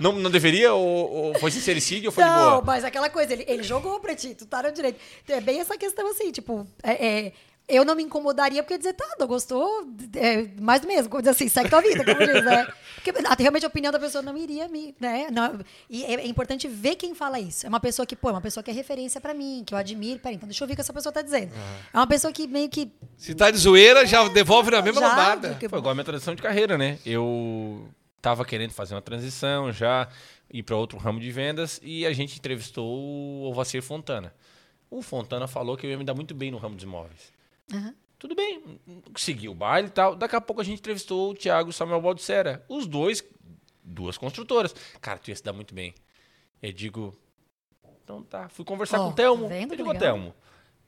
Não, 0.00 0.12
não 0.12 0.30
deveria? 0.30 0.72
Ou, 0.74 1.12
ou 1.12 1.34
foi 1.38 1.50
sincericídio 1.52 2.08
ou 2.08 2.12
foi 2.12 2.24
de 2.24 2.30
Não, 2.30 2.50
boa? 2.50 2.62
mas 2.62 2.84
aquela 2.84 3.08
coisa, 3.08 3.32
ele, 3.32 3.44
ele 3.46 3.62
jogou 3.62 4.00
pra 4.00 4.14
ti, 4.16 4.34
tu 4.34 4.44
tá 4.46 4.60
no 4.62 4.72
direito. 4.72 4.98
É 5.28 5.40
bem 5.40 5.60
essa 5.60 5.78
questão 5.78 6.10
assim, 6.10 6.32
tipo, 6.32 6.66
é, 6.82 7.06
é, 7.26 7.32
eu 7.68 7.84
não 7.84 7.94
me 7.96 8.02
incomodaria 8.02 8.62
porque 8.62 8.74
eu 8.74 8.76
ia 8.76 8.78
dizer, 8.78 8.92
tá, 8.94 9.04
não 9.18 9.26
gostou, 9.26 9.86
é, 10.14 10.48
mais 10.60 10.80
do 10.80 10.86
mesmo, 10.86 11.18
diz 11.20 11.28
assim, 11.28 11.48
segue 11.48 11.68
tua 11.68 11.80
vida, 11.80 12.04
como 12.04 12.18
diz, 12.24 12.44
né? 12.44 12.66
Porque 12.94 13.10
até 13.26 13.42
realmente 13.42 13.64
a 13.64 13.68
opinião 13.68 13.92
da 13.92 13.98
pessoa 13.98 14.22
não 14.22 14.36
iria 14.36 14.68
me, 14.68 14.94
né? 15.00 15.28
Não, 15.32 15.60
e 15.90 16.04
é, 16.04 16.14
é 16.14 16.26
importante 16.26 16.66
ver 16.68 16.94
quem 16.96 17.14
fala 17.14 17.38
isso. 17.40 17.66
É 17.66 17.68
uma 17.68 17.80
pessoa 17.80 18.04
que, 18.06 18.14
pô, 18.16 18.28
é 18.28 18.32
uma 18.32 18.40
pessoa 18.40 18.62
que 18.62 18.70
é 18.70 18.74
referência 18.74 19.20
pra 19.20 19.34
mim, 19.34 19.62
que 19.66 19.74
eu 19.74 19.78
admiro. 19.78 20.18
Peraí, 20.20 20.36
então 20.36 20.48
deixa 20.48 20.62
eu 20.62 20.68
ver 20.68 20.74
o 20.74 20.76
que 20.76 20.80
essa 20.82 20.92
pessoa 20.92 21.12
tá 21.12 21.22
dizendo. 21.22 21.52
É 21.92 21.96
uma 21.98 22.06
pessoa 22.06 22.32
que 22.32 22.46
meio 22.46 22.68
que. 22.68 22.90
Se 23.16 23.34
tá 23.34 23.50
de 23.50 23.58
zoeira, 23.58 24.04
já 24.06 24.26
devolve 24.28 24.70
na 24.70 24.82
mesma 24.82 25.00
já, 25.00 25.08
lambada. 25.08 25.48
porque- 25.50 25.68
Foi 25.68 25.78
igual 25.78 25.92
a 25.92 25.94
minha 25.94 26.04
transição 26.04 26.34
de 26.34 26.42
carreira, 26.42 26.76
né? 26.78 26.98
Eu 27.06 27.88
tava 28.22 28.44
querendo 28.44 28.72
fazer 28.72 28.94
uma 28.94 29.02
transição 29.02 29.72
já, 29.72 30.08
ir 30.52 30.62
para 30.62 30.76
outro 30.76 30.98
ramo 30.98 31.20
de 31.20 31.30
vendas 31.30 31.80
e 31.82 32.04
a 32.06 32.12
gente 32.12 32.36
entrevistou 32.38 32.86
o 32.86 33.42
Ovacir 33.50 33.82
Fontana. 33.82 34.32
O 34.90 35.02
Fontana 35.02 35.46
falou 35.48 35.76
que 35.76 35.86
eu 35.86 35.90
ia 35.90 35.98
me 35.98 36.04
dar 36.04 36.14
muito 36.14 36.34
bem 36.34 36.50
no 36.50 36.58
ramo 36.58 36.74
dos 36.76 36.84
imóveis. 36.84 37.34
Aham. 37.72 37.94
Tudo 38.18 38.34
bem, 38.34 38.80
segui 39.16 39.46
o 39.48 39.54
baile 39.54 39.88
e 39.88 39.90
tal. 39.90 40.16
Daqui 40.16 40.34
a 40.34 40.40
pouco 40.40 40.62
a 40.62 40.64
gente 40.64 40.78
entrevistou 40.78 41.30
o 41.30 41.34
Thiago 41.34 41.68
e 41.68 41.70
o 41.70 41.72
Samuel 41.72 42.00
Baldissera. 42.00 42.64
Os 42.66 42.86
dois, 42.86 43.22
duas 43.84 44.16
construtoras. 44.16 44.74
Cara, 45.02 45.18
tu 45.18 45.28
ia 45.28 45.36
se 45.36 45.42
dar 45.42 45.52
muito 45.52 45.74
bem. 45.74 45.94
Eu 46.62 46.72
digo, 46.72 47.16
então 48.02 48.22
tá. 48.22 48.48
Fui 48.48 48.64
conversar 48.64 49.00
Ó, 49.00 49.04
com 49.06 49.10
o 49.10 49.14
Telmo. 49.14 49.42
tá 49.42 49.48
vendo 49.48 49.72
eu 49.72 49.76
digo, 49.76 49.92
legal? 49.92 50.00
Telmo, 50.00 50.34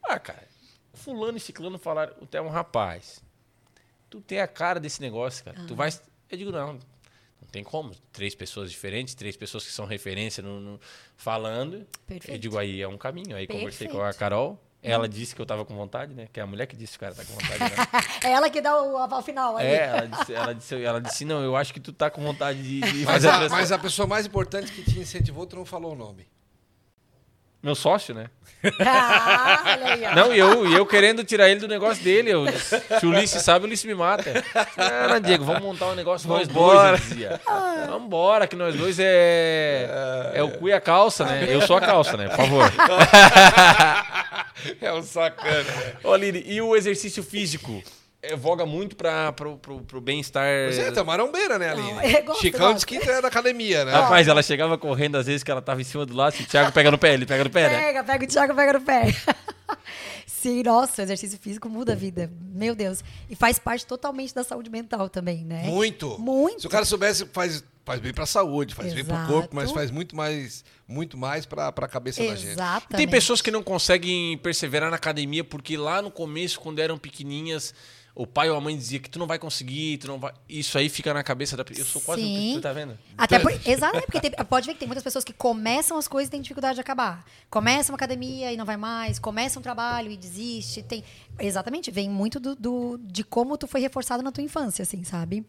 ah, 0.03 0.17
cara, 0.19 0.47
fulano 0.93 1.37
e 1.37 1.39
ciclano 1.39 1.77
falaram, 1.77 2.15
o 2.19 2.25
Telmo, 2.25 2.49
rapaz, 2.49 3.23
tu 4.09 4.19
tem 4.21 4.39
a 4.41 4.47
cara 4.47 4.79
desse 4.79 4.99
negócio, 4.99 5.45
cara. 5.45 5.57
Tu 5.67 5.75
vai... 5.75 5.89
Eu 6.31 6.37
digo, 6.37 6.51
não, 6.51 6.73
não 6.73 7.47
tem 7.51 7.63
como. 7.63 7.91
Três 8.11 8.33
pessoas 8.33 8.71
diferentes, 8.71 9.13
três 9.13 9.37
pessoas 9.37 9.63
que 9.63 9.71
são 9.71 9.85
referência 9.85 10.41
no, 10.41 10.59
no- 10.59 10.79
falando. 11.15 11.85
Perfeito. 12.07 12.31
Eu 12.35 12.39
digo, 12.39 12.57
aí 12.57 12.81
é 12.81 12.87
um 12.87 12.97
caminho. 12.97 13.35
Aí 13.35 13.45
conversei 13.45 13.87
com 13.87 13.97
a 13.97 14.05
Perfeito. 14.05 14.19
Carol. 14.19 14.59
Ela 14.81 15.09
disse 15.09 15.35
que 15.35 15.41
eu 15.41 15.45
tava 15.45 15.65
com 15.65 15.75
vontade, 15.75 16.13
né? 16.13 16.27
Que 16.31 16.39
é 16.39 16.43
a 16.43 16.47
mulher 16.47 16.65
que 16.65 16.75
disse 16.75 16.93
que 16.97 17.03
o 17.03 17.07
cara 17.07 17.13
tá 17.13 17.23
com 17.25 17.33
vontade, 17.33 17.59
né? 17.59 17.69
É 18.23 18.31
ela 18.31 18.49
que 18.49 18.61
dá 18.61 18.81
o 18.81 18.97
aval 18.97 19.21
final 19.21 19.57
aí. 19.57 19.67
É, 19.67 19.85
ela 19.85 20.07
disse, 20.07 20.33
ela 20.33 20.55
disse, 20.55 20.83
ela 20.83 21.01
disse, 21.01 21.25
não, 21.25 21.43
eu 21.43 21.55
acho 21.55 21.73
que 21.73 21.79
tu 21.81 21.91
tá 21.91 22.09
com 22.09 22.21
vontade 22.21 22.61
de, 22.61 22.79
de 22.79 23.05
Mas 23.05 23.25
a 23.25 23.45
a, 23.45 23.49
mas 23.49 23.71
a 23.73 23.77
pessoa 23.77 24.07
mais 24.07 24.25
importante 24.25 24.71
que 24.71 24.83
te 24.83 24.99
incentivou, 24.99 25.45
tu 25.45 25.57
não 25.57 25.65
falou 25.65 25.91
o 25.93 25.95
nome. 25.95 26.27
Meu 27.61 27.75
sócio, 27.75 28.15
né? 28.15 28.29
Ah, 28.79 29.63
olha 29.73 29.93
aí, 29.93 30.05
ó. 30.05 30.15
Não, 30.15 30.33
e 30.33 30.39
eu, 30.39 30.67
e 30.67 30.73
eu 30.73 30.85
querendo 30.85 31.23
tirar 31.23 31.49
ele 31.49 31.59
do 31.61 31.67
negócio 31.67 32.03
dele. 32.03 32.29
Eu, 32.29 32.45
se 32.51 33.05
o 33.05 33.09
Ulisses 33.09 33.41
sabe, 33.41 33.63
o 33.65 33.67
Ulisses 33.67 33.85
me 33.85 33.93
mata. 33.95 34.31
Ah, 34.77 35.07
não, 35.09 35.19
Diego, 35.19 35.45
vamos 35.45 35.61
montar 35.61 35.87
um 35.87 35.95
negócio 35.95 36.27
nós 36.27 36.47
Vambora. 36.47 36.89
dois, 36.89 37.01
dizia. 37.01 37.39
Vambora, 37.87 38.47
que 38.47 38.55
nós 38.55 38.75
dois 38.75 38.97
é. 38.99 40.31
É 40.33 40.43
o 40.43 40.51
cu 40.51 40.67
e 40.69 40.73
a 40.73 40.81
calça, 40.81 41.25
né? 41.25 41.45
Eu 41.49 41.61
sou 41.61 41.77
a 41.77 41.81
calça, 41.81 42.17
né? 42.17 42.27
Por 42.27 42.37
favor. 42.37 42.71
É 44.81 44.93
um 44.93 45.01
sacana. 45.01 45.65
Ô, 46.03 46.15
Lili, 46.15 46.43
e 46.45 46.61
o 46.61 46.75
exercício 46.75 47.23
físico? 47.23 47.81
É, 48.21 48.35
voga 48.35 48.65
muito 48.65 48.97
pra, 48.97 49.31
pro, 49.31 49.55
pro, 49.57 49.79
pro 49.79 50.01
bem-estar. 50.01 50.45
Você 50.69 50.81
é, 50.81 50.91
tá 50.91 51.05
marombeira, 51.05 51.57
né, 51.57 51.69
Aline? 51.69 51.93
Não, 51.93 52.01
eu 52.03 52.23
gosto, 52.25 52.41
Chicão 52.41 52.73
disse 52.73 52.85
que 52.85 52.97
é 52.97 53.21
da 53.21 53.29
academia, 53.29 53.85
né? 53.85 53.93
Rapaz, 53.93 54.27
ela 54.27 54.43
chegava 54.43 54.77
correndo 54.77 55.15
às 55.15 55.25
vezes 55.25 55.41
que 55.41 55.49
ela 55.49 55.61
tava 55.61 55.79
em 55.79 55.85
cima 55.85 56.05
do 56.05 56.13
laço 56.13 56.41
e 56.41 56.43
o 56.43 56.47
Thiago 56.47 56.71
pega 56.73 56.91
no 56.91 56.97
pé, 56.97 57.13
ele 57.13 57.25
pega 57.25 57.45
no 57.45 57.49
pé, 57.49 57.69
né? 57.69 57.79
Pega, 57.79 58.03
pega 58.03 58.25
o 58.25 58.27
Thiago, 58.27 58.55
pega 58.55 58.73
no 58.73 58.81
pé. 58.81 59.15
Sim, 60.41 60.63
nossa, 60.63 61.01
o 61.01 61.05
exercício 61.05 61.37
físico 61.37 61.67
muda 61.67 61.91
a 61.91 61.95
vida. 61.95 62.31
Meu 62.53 62.73
Deus. 62.73 63.03
E 63.29 63.35
faz 63.35 63.59
parte 63.59 63.85
totalmente 63.85 64.33
da 64.33 64.43
saúde 64.43 64.69
mental 64.69 65.09
também, 65.09 65.43
né? 65.43 65.63
Muito. 65.63 66.17
Muito. 66.17 66.61
Se 66.61 66.67
o 66.67 66.69
cara 66.69 66.85
soubesse, 66.85 67.25
faz, 67.33 67.61
faz 67.83 67.99
bem 67.99 68.13
pra 68.13 68.25
saúde, 68.25 68.73
faz 68.73 68.93
bem 68.93 69.03
pro 69.03 69.15
Exato. 69.15 69.31
corpo, 69.33 69.55
mas 69.55 69.69
faz 69.71 69.91
muito 69.91 70.15
mais, 70.15 70.63
muito 70.87 71.17
mais 71.17 71.45
pra, 71.45 71.71
pra 71.73 71.89
cabeça 71.89 72.23
da 72.23 72.35
gente. 72.35 72.51
Exatamente. 72.51 72.95
Tem 72.95 73.07
pessoas 73.07 73.41
que 73.41 73.51
não 73.51 73.61
conseguem 73.61 74.37
perseverar 74.37 74.89
na 74.89 74.95
academia 74.95 75.43
porque 75.43 75.75
lá 75.75 76.01
no 76.01 76.09
começo, 76.09 76.59
quando 76.61 76.79
eram 76.79 76.97
pequenininhas, 76.97 77.73
o 78.15 78.27
pai 78.27 78.49
ou 78.49 78.57
a 78.57 78.61
mãe 78.61 78.75
dizia 78.75 78.99
que 78.99 79.09
tu 79.09 79.17
não 79.19 79.27
vai 79.27 79.39
conseguir, 79.39 79.97
tu 79.97 80.07
não 80.07 80.19
vai. 80.19 80.33
Isso 80.47 80.77
aí 80.77 80.89
fica 80.89 81.13
na 81.13 81.23
cabeça 81.23 81.55
da 81.55 81.63
Eu 81.75 81.85
sou 81.85 82.01
quase 82.01 82.21
Sim. 82.21 82.51
um 82.51 82.55
tu 82.55 82.61
tá 82.61 82.73
vendo? 82.73 82.97
Até 83.17 83.39
por, 83.39 83.51
exatamente, 83.65 84.05
porque 84.05 84.19
tem- 84.29 84.45
pode 84.45 84.65
ver 84.67 84.73
que 84.73 84.79
tem 84.79 84.87
muitas 84.87 85.03
pessoas 85.03 85.23
que 85.23 85.31
começam 85.33 85.97
as 85.97 86.07
coisas 86.07 86.27
e 86.27 86.31
têm 86.31 86.41
dificuldade 86.41 86.75
de 86.75 86.81
acabar. 86.81 87.23
Começa 87.49 87.91
uma 87.91 87.95
academia 87.95 88.51
e 88.51 88.57
não 88.57 88.65
vai 88.65 88.77
mais, 88.77 89.19
começa 89.19 89.57
um 89.59 89.61
trabalho 89.61 90.11
e 90.11 90.17
desiste. 90.17 90.81
Tem, 90.83 91.03
exatamente, 91.39 91.91
vem 91.91 92.09
muito 92.09 92.39
do, 92.39 92.55
do- 92.55 92.97
de 93.01 93.23
como 93.23 93.57
tu 93.57 93.67
foi 93.67 93.79
reforçado 93.81 94.21
na 94.23 94.31
tua 94.31 94.43
infância, 94.43 94.83
assim, 94.83 95.03
sabe? 95.03 95.45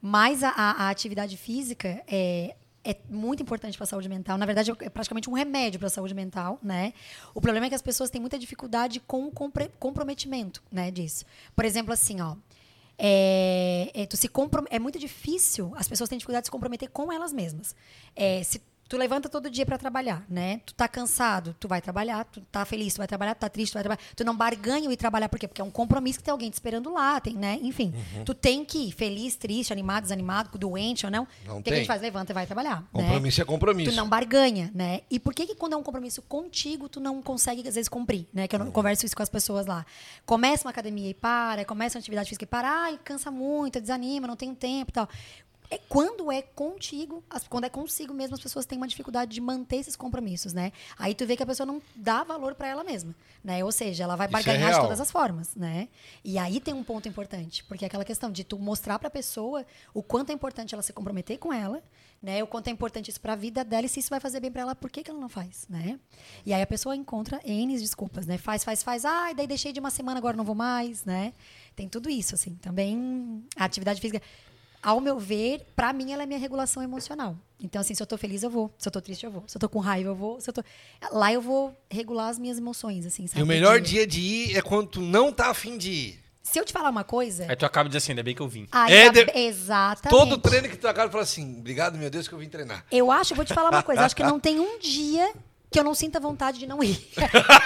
Mas 0.00 0.42
a, 0.42 0.50
a- 0.50 0.70
a 0.84 0.90
atividade 0.90 1.36
física 1.36 2.02
é, 2.06 2.54
é 2.84 2.96
muito 3.08 3.42
importante 3.42 3.76
para 3.76 3.84
a 3.84 3.86
saúde 3.86 4.08
mental. 4.08 4.36
Na 4.36 4.46
verdade, 4.46 4.72
é 4.80 4.90
praticamente 4.90 5.30
um 5.30 5.32
remédio 5.34 5.78
para 5.78 5.86
a 5.86 5.90
saúde 5.90 6.14
mental, 6.14 6.58
né? 6.62 6.92
O 7.34 7.40
problema 7.40 7.66
é 7.66 7.68
que 7.68 7.74
as 7.74 7.82
pessoas 7.82 8.10
têm 8.10 8.20
muita 8.20 8.38
dificuldade 8.38 9.00
com 9.00 9.26
o 9.26 9.32
comprometimento, 9.78 10.62
né, 10.70 10.90
disso. 10.90 11.24
Por 11.54 11.64
exemplo, 11.64 11.92
assim, 11.92 12.20
ó, 12.20 12.36
é, 12.98 13.90
é, 13.94 14.06
tu 14.06 14.16
se 14.16 14.28
comprom- 14.28 14.66
é 14.70 14.78
muito 14.78 14.98
difícil, 14.98 15.72
as 15.76 15.88
pessoas 15.88 16.08
têm 16.08 16.18
dificuldade 16.18 16.42
de 16.44 16.46
se 16.48 16.50
comprometer 16.50 16.88
com 16.90 17.12
elas 17.12 17.32
mesmas. 17.32 17.74
É, 18.14 18.42
se 18.42 18.60
tu 18.92 18.98
levanta 18.98 19.26
todo 19.26 19.48
dia 19.48 19.64
para 19.64 19.78
trabalhar, 19.78 20.22
né? 20.28 20.60
Tu 20.66 20.74
tá 20.74 20.86
cansado, 20.86 21.56
tu 21.58 21.66
vai 21.66 21.80
trabalhar, 21.80 22.26
tu 22.26 22.42
tá 22.52 22.62
feliz, 22.66 22.92
tu 22.92 22.98
vai 22.98 23.06
trabalhar, 23.06 23.34
tu 23.34 23.38
tá 23.38 23.48
triste, 23.48 23.72
tu 23.72 23.76
vai 23.76 23.82
trabalhar. 23.82 24.02
Tu 24.14 24.22
não 24.22 24.36
barganha 24.36 24.86
o 24.86 24.92
ir 24.92 24.98
trabalhar, 24.98 25.30
por 25.30 25.38
quê? 25.38 25.48
Porque 25.48 25.62
é 25.62 25.64
um 25.64 25.70
compromisso 25.70 26.18
que 26.18 26.24
tem 26.26 26.30
alguém 26.30 26.50
te 26.50 26.52
esperando 26.52 26.92
lá, 26.92 27.18
tem, 27.18 27.32
né? 27.34 27.58
Enfim, 27.62 27.94
tu 28.26 28.34
tem 28.34 28.66
que 28.66 28.88
ir 28.88 28.92
feliz, 28.92 29.34
triste, 29.34 29.72
animado, 29.72 30.02
desanimado, 30.02 30.58
doente 30.58 31.06
ou 31.06 31.10
não. 31.10 31.26
Não 31.46 31.56
o 31.56 31.62
que, 31.62 31.62
que 31.62 31.70
a 31.70 31.72
tem. 31.72 31.76
gente 31.78 31.86
faz? 31.86 32.02
Levanta 32.02 32.32
e 32.32 32.34
vai 32.34 32.44
trabalhar. 32.44 32.82
né? 32.82 32.86
Compromisso 32.92 33.40
é 33.40 33.44
compromisso. 33.46 33.90
Tu 33.92 33.96
não 33.96 34.06
barganha, 34.06 34.70
né? 34.74 35.00
E 35.10 35.18
por 35.18 35.32
que 35.32 35.46
que 35.46 35.54
quando 35.54 35.72
é 35.72 35.76
um 35.78 35.82
compromisso 35.82 36.20
contigo, 36.20 36.86
tu 36.86 37.00
não 37.00 37.22
consegue, 37.22 37.66
às 37.66 37.74
vezes, 37.74 37.88
cumprir, 37.88 38.26
né? 38.30 38.46
Que 38.46 38.56
eu 38.56 38.58
não 38.58 38.70
converso 38.70 39.06
isso 39.06 39.16
com 39.16 39.22
as 39.22 39.30
pessoas 39.30 39.64
lá. 39.64 39.86
Começa 40.26 40.66
uma 40.68 40.70
academia 40.70 41.08
e 41.08 41.14
para, 41.14 41.64
começa 41.64 41.96
uma 41.96 42.00
atividade 42.00 42.28
física 42.28 42.44
e 42.44 42.46
para, 42.46 42.68
ai, 42.68 43.00
cansa 43.02 43.30
muito, 43.30 43.80
desanima, 43.80 44.26
não 44.26 44.36
tenho 44.36 44.54
tempo 44.54 44.90
e 44.90 44.92
tal. 44.92 45.08
É, 45.72 45.78
quando 45.88 46.30
é 46.30 46.42
contigo, 46.42 47.24
quando 47.48 47.64
é 47.64 47.70
consigo 47.70 48.12
mesmo, 48.12 48.34
as 48.34 48.42
pessoas 48.42 48.66
têm 48.66 48.76
uma 48.76 48.86
dificuldade 48.86 49.32
de 49.32 49.40
manter 49.40 49.76
esses 49.76 49.96
compromissos, 49.96 50.52
né? 50.52 50.70
Aí 50.98 51.14
tu 51.14 51.26
vê 51.26 51.34
que 51.34 51.42
a 51.42 51.46
pessoa 51.46 51.66
não 51.66 51.80
dá 51.96 52.22
valor 52.22 52.54
para 52.54 52.68
ela 52.68 52.84
mesma, 52.84 53.14
né? 53.42 53.64
Ou 53.64 53.72
seja, 53.72 54.04
ela 54.04 54.14
vai 54.14 54.26
Isso 54.26 54.36
é 54.36 54.38
barganhar 54.38 54.74
de 54.74 54.80
todas 54.80 55.00
as 55.00 55.10
formas, 55.10 55.56
né? 55.56 55.88
E 56.22 56.36
aí 56.36 56.60
tem 56.60 56.74
um 56.74 56.84
ponto 56.84 57.08
importante, 57.08 57.64
porque 57.64 57.86
é 57.86 57.88
aquela 57.88 58.04
questão 58.04 58.30
de 58.30 58.44
tu 58.44 58.58
mostrar 58.58 58.98
para 58.98 59.08
a 59.08 59.10
pessoa 59.10 59.64
o 59.94 60.02
quanto 60.02 60.28
é 60.28 60.34
importante 60.34 60.74
ela 60.74 60.82
se 60.82 60.92
comprometer 60.92 61.38
com 61.38 61.50
ela, 61.50 61.82
né? 62.22 62.42
O 62.42 62.46
quanto 62.46 62.68
é 62.68 62.70
importante 62.70 63.08
isso 63.08 63.22
para 63.22 63.32
a 63.32 63.36
vida 63.36 63.64
dela 63.64 63.86
e 63.86 63.88
se 63.88 63.98
isso 63.98 64.10
vai 64.10 64.20
fazer 64.20 64.40
bem 64.40 64.52
para 64.52 64.60
ela, 64.60 64.74
por 64.74 64.90
que, 64.90 65.02
que 65.02 65.10
ela 65.10 65.18
não 65.18 65.30
faz, 65.30 65.66
né? 65.70 65.98
E 66.44 66.52
aí 66.52 66.60
a 66.60 66.66
pessoa 66.66 66.94
encontra 66.94 67.40
N 67.46 67.78
desculpas, 67.78 68.26
né? 68.26 68.36
Faz, 68.36 68.62
faz, 68.62 68.82
faz. 68.82 69.06
Ai, 69.06 69.34
daí 69.34 69.46
deixei 69.46 69.72
de 69.72 69.80
uma 69.80 69.90
semana, 69.90 70.18
agora 70.18 70.36
não 70.36 70.44
vou 70.44 70.54
mais, 70.54 71.06
né? 71.06 71.32
Tem 71.74 71.88
tudo 71.88 72.10
isso, 72.10 72.34
assim. 72.34 72.56
Também 72.56 73.42
a 73.56 73.64
atividade 73.64 74.02
física, 74.02 74.22
ao 74.82 75.00
meu 75.00 75.18
ver, 75.18 75.64
para 75.76 75.92
mim 75.92 76.12
ela 76.12 76.24
é 76.24 76.26
minha 76.26 76.38
regulação 76.38 76.82
emocional. 76.82 77.36
Então, 77.62 77.80
assim, 77.80 77.94
se 77.94 78.02
eu 78.02 78.06
tô 78.06 78.18
feliz, 78.18 78.42
eu 78.42 78.50
vou. 78.50 78.74
Se 78.76 78.88
eu 78.88 78.92
tô 78.92 79.00
triste, 79.00 79.24
eu 79.24 79.30
vou. 79.30 79.44
Se 79.46 79.56
eu 79.56 79.60
tô 79.60 79.68
com 79.68 79.78
raiva, 79.78 80.10
eu 80.10 80.14
vou. 80.16 80.40
Se 80.40 80.50
eu 80.50 80.54
tô... 80.54 80.64
Lá 81.12 81.32
eu 81.32 81.40
vou 81.40 81.72
regular 81.88 82.28
as 82.28 82.38
minhas 82.38 82.58
emoções, 82.58 83.06
assim, 83.06 83.26
sabe? 83.28 83.38
E 83.38 83.42
o 83.42 83.46
melhor 83.46 83.80
dia 83.80 84.04
de 84.04 84.20
ir 84.20 84.56
é 84.56 84.60
quando 84.60 84.88
tu 84.88 85.00
não 85.00 85.32
tá 85.32 85.48
afim 85.50 85.78
de 85.78 85.90
ir. 85.90 86.22
Se 86.42 86.58
eu 86.58 86.64
te 86.64 86.72
falar 86.72 86.90
uma 86.90 87.04
coisa... 87.04 87.46
Aí 87.48 87.54
tu 87.54 87.64
acaba 87.64 87.84
de 87.88 87.90
dizer 87.90 87.98
assim, 87.98 88.12
ainda 88.12 88.22
bem 88.24 88.34
que 88.34 88.42
eu 88.42 88.48
vim. 88.48 88.66
Aí 88.72 88.92
É 88.92 89.10
de- 89.10 89.30
Exatamente. 89.38 90.10
Todo 90.10 90.36
treino 90.38 90.68
que 90.68 90.76
tu 90.76 90.88
acaba 90.88 91.08
fala 91.08 91.22
assim, 91.22 91.58
obrigado, 91.60 91.96
meu 91.96 92.10
Deus, 92.10 92.26
que 92.26 92.34
eu 92.34 92.38
vim 92.38 92.48
treinar. 92.48 92.84
Eu 92.90 93.12
acho, 93.12 93.32
eu 93.32 93.36
vou 93.36 93.44
te 93.44 93.54
falar 93.54 93.70
uma 93.70 93.82
coisa, 93.84 94.02
eu 94.02 94.06
acho 94.06 94.16
que 94.16 94.24
não 94.24 94.40
tem 94.40 94.58
um 94.58 94.80
dia 94.80 95.32
que 95.72 95.78
eu 95.80 95.84
não 95.84 95.94
sinta 95.94 96.20
vontade 96.20 96.58
de 96.58 96.66
não 96.66 96.82
ir. 96.82 96.96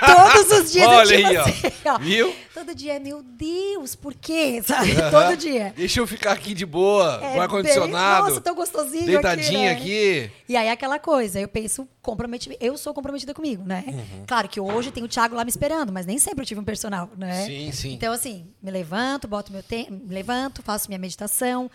Todos 0.07 0.59
os 0.61 0.73
dias 0.73 0.87
Olha 0.87 1.15
eu 1.15 1.17
tipo 1.17 1.29
aí, 1.29 1.37
ó. 1.37 1.43
assim, 1.43 1.73
ó. 1.87 1.99
Viu? 1.99 2.35
Todo 2.55 2.75
dia, 2.75 2.95
é, 2.95 2.99
meu 2.99 3.23
Deus, 3.23 3.95
por 3.95 4.15
quê? 4.15 4.63
Sabe? 4.65 4.95
Todo 5.11 5.37
dia. 5.37 5.75
Deixa 5.77 6.01
eu 6.01 6.07
ficar 6.07 6.33
aqui 6.33 6.55
de 6.55 6.65
boa, 6.65 7.21
É 7.23 7.35
com 7.35 7.41
ar-condicionado, 7.43 8.23
bem- 8.23 8.29
Nossa, 8.31 8.41
tão 8.41 8.55
gostosinho 8.55 9.05
deitadinha 9.07 9.73
aqui, 9.73 9.85
né? 10.19 10.25
aqui. 10.25 10.31
E 10.49 10.57
aí 10.57 10.69
aquela 10.71 10.99
coisa, 10.99 11.39
eu 11.41 11.49
penso 11.49 11.87
comprometimento. 12.01 12.65
Eu 12.65 12.79
sou 12.79 12.95
comprometida 12.95 13.35
comigo, 13.35 13.65
né? 13.65 13.85
Uhum. 13.87 14.25
Claro 14.27 14.49
que 14.49 14.61
hoje 14.61 14.91
tem 14.91 15.03
o 15.03 15.09
Thiago 15.09 15.35
lá 15.35 15.45
me 15.45 15.51
esperando, 15.51 15.93
mas 15.93 16.07
nem 16.07 16.19
sempre 16.19 16.43
eu 16.43 16.47
tive 16.47 16.61
um 16.61 16.65
personal, 16.65 17.11
né? 17.17 17.45
Sim, 17.45 17.73
sim. 17.73 17.93
Então, 17.93 18.13
assim, 18.13 18.47
me 18.63 18.71
levanto, 18.71 19.27
boto 19.27 19.53
meu 19.53 19.63
tempo, 19.63 19.93
me 19.93 20.15
levanto, 20.15 20.63
faço 20.63 20.89
minha 20.89 20.99
meditação, 20.99 21.69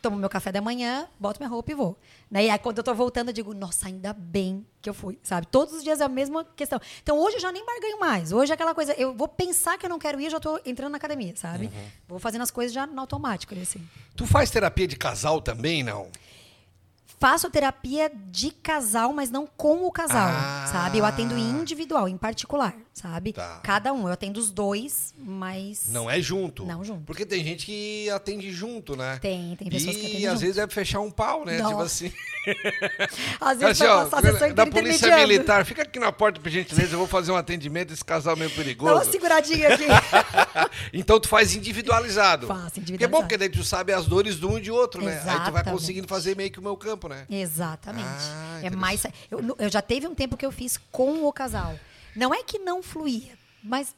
tomo 0.00 0.16
meu 0.16 0.28
café 0.28 0.50
da 0.50 0.60
manhã, 0.60 1.06
boto 1.18 1.38
minha 1.40 1.48
roupa 1.48 1.72
e 1.72 1.74
vou. 1.74 1.98
Né? 2.30 2.46
E 2.46 2.50
aí, 2.50 2.58
quando 2.58 2.78
eu 2.78 2.84
tô 2.84 2.94
voltando, 2.94 3.28
eu 3.28 3.32
digo, 3.34 3.52
nossa, 3.54 3.86
ainda 3.86 4.12
bem 4.12 4.66
que 4.80 4.88
eu 4.88 4.94
fui, 4.94 5.18
sabe? 5.22 5.46
Todos 5.46 5.74
os 5.74 5.82
dias 5.82 6.00
é 6.00 6.04
a 6.04 6.08
mesma 6.08 6.44
questão. 6.56 6.80
Então, 7.02 7.18
hoje 7.18 7.36
eu 7.36 7.40
já 7.40 7.52
nem 7.52 7.64
barganho 7.64 8.00
mais. 8.00 8.32
Hoje 8.32 8.50
é 8.52 8.54
aquela 8.54 8.74
coisa, 8.74 8.92
eu 8.94 9.14
vou 9.14 9.28
pensar 9.28 9.76
que 9.78 9.84
eu 9.86 9.90
não 9.90 9.98
quero 9.98 10.20
ir, 10.20 10.24
eu 10.24 10.30
já 10.30 10.40
tô 10.40 10.58
entrando 10.64 10.92
na 10.92 10.96
academia, 10.98 11.34
sabe? 11.36 11.66
Uhum. 11.66 11.88
Vou 12.08 12.18
fazendo 12.18 12.42
as 12.42 12.50
coisas 12.50 12.72
já 12.72 12.86
no 12.86 13.00
automático, 13.00 13.54
assim. 13.54 13.86
Tu 14.16 14.26
faz 14.26 14.50
terapia 14.50 14.88
de 14.88 14.96
casal 14.96 15.40
também, 15.40 15.82
não? 15.82 16.08
Faço 17.18 17.50
terapia 17.50 18.10
de 18.30 18.50
casal, 18.50 19.12
mas 19.12 19.30
não 19.30 19.46
com 19.46 19.84
o 19.84 19.92
casal, 19.92 20.30
Ah. 20.30 20.66
sabe? 20.72 20.96
Eu 20.96 21.04
atendo 21.04 21.36
individual, 21.36 22.08
em 22.08 22.16
particular, 22.16 22.74
sabe? 23.00 23.32
Tá. 23.32 23.60
Cada 23.62 23.92
um. 23.92 24.06
Eu 24.06 24.12
atendo 24.12 24.38
os 24.38 24.50
dois, 24.50 25.14
mas. 25.18 25.84
Não 25.88 26.10
é 26.10 26.20
junto. 26.20 26.64
Não 26.64 26.84
junto. 26.84 27.02
Porque 27.04 27.24
tem 27.24 27.42
gente 27.44 27.66
que 27.66 28.08
atende 28.10 28.50
junto, 28.52 28.96
né? 28.96 29.18
Tem, 29.20 29.56
tem 29.56 29.68
pessoas 29.68 29.96
e 29.96 29.98
que 29.98 30.06
atendem 30.06 30.26
às 30.26 30.32
junto. 30.34 30.40
vezes 30.40 30.56
deve 30.56 30.72
fechar 30.72 31.00
um 31.00 31.10
pau, 31.10 31.44
né? 31.44 31.56
Tipo 31.56 31.80
assim. 31.80 32.12
Às 33.38 33.58
vezes 33.58 33.82
assim, 33.82 33.84
vai 33.84 33.88
ó, 33.92 34.04
passar 34.06 34.28
a 34.28 34.32
sessão 34.32 34.54
da 34.54 34.66
polícia 34.66 35.14
militar, 35.18 35.64
fica 35.66 35.82
aqui 35.82 35.98
na 35.98 36.10
porta, 36.10 36.40
por 36.40 36.48
gentileza, 36.50 36.94
eu 36.94 36.98
vou 36.98 37.06
fazer 37.06 37.30
um 37.32 37.36
atendimento, 37.36 37.92
esse 37.92 38.02
casal 38.02 38.34
meio 38.34 38.48
Dá 38.48 38.54
uma 38.56 38.64
perigoso. 38.64 39.10
seguradinha 39.10 39.74
aqui. 39.74 39.84
Então 40.92 41.20
tu 41.20 41.28
faz 41.28 41.54
individualizado. 41.54 42.46
Faço 42.46 42.72
Que 42.72 42.78
é 42.80 42.80
bom, 42.80 42.80
individualizado. 42.82 43.22
porque 43.22 43.36
daí 43.36 43.48
tu 43.50 43.62
sabe 43.62 43.92
as 43.92 44.06
dores 44.06 44.36
de 44.36 44.46
um 44.46 44.56
e 44.58 44.60
de 44.60 44.70
outro, 44.70 45.04
né? 45.04 45.12
Aí 45.14 45.20
tu 45.20 45.24
vai 45.26 45.34
Exatamente. 45.36 45.70
conseguindo 45.70 46.08
fazer 46.08 46.36
meio 46.36 46.50
que 46.50 46.58
o 46.58 46.62
meu 46.62 46.76
campo, 46.76 47.08
né? 47.08 47.26
Exatamente. 47.28 48.06
Ah, 48.08 48.60
é 48.62 48.70
mais. 48.70 49.04
Eu, 49.30 49.56
eu 49.58 49.68
já 49.70 49.82
teve 49.82 50.06
um 50.06 50.14
tempo 50.14 50.36
que 50.36 50.44
eu 50.46 50.50
fiz 50.52 50.78
com 50.90 51.26
o 51.26 51.32
casal. 51.32 51.78
Não 52.16 52.34
é 52.34 52.42
que 52.42 52.58
não 52.58 52.82
fluía, 52.82 53.32
mas 53.62 53.94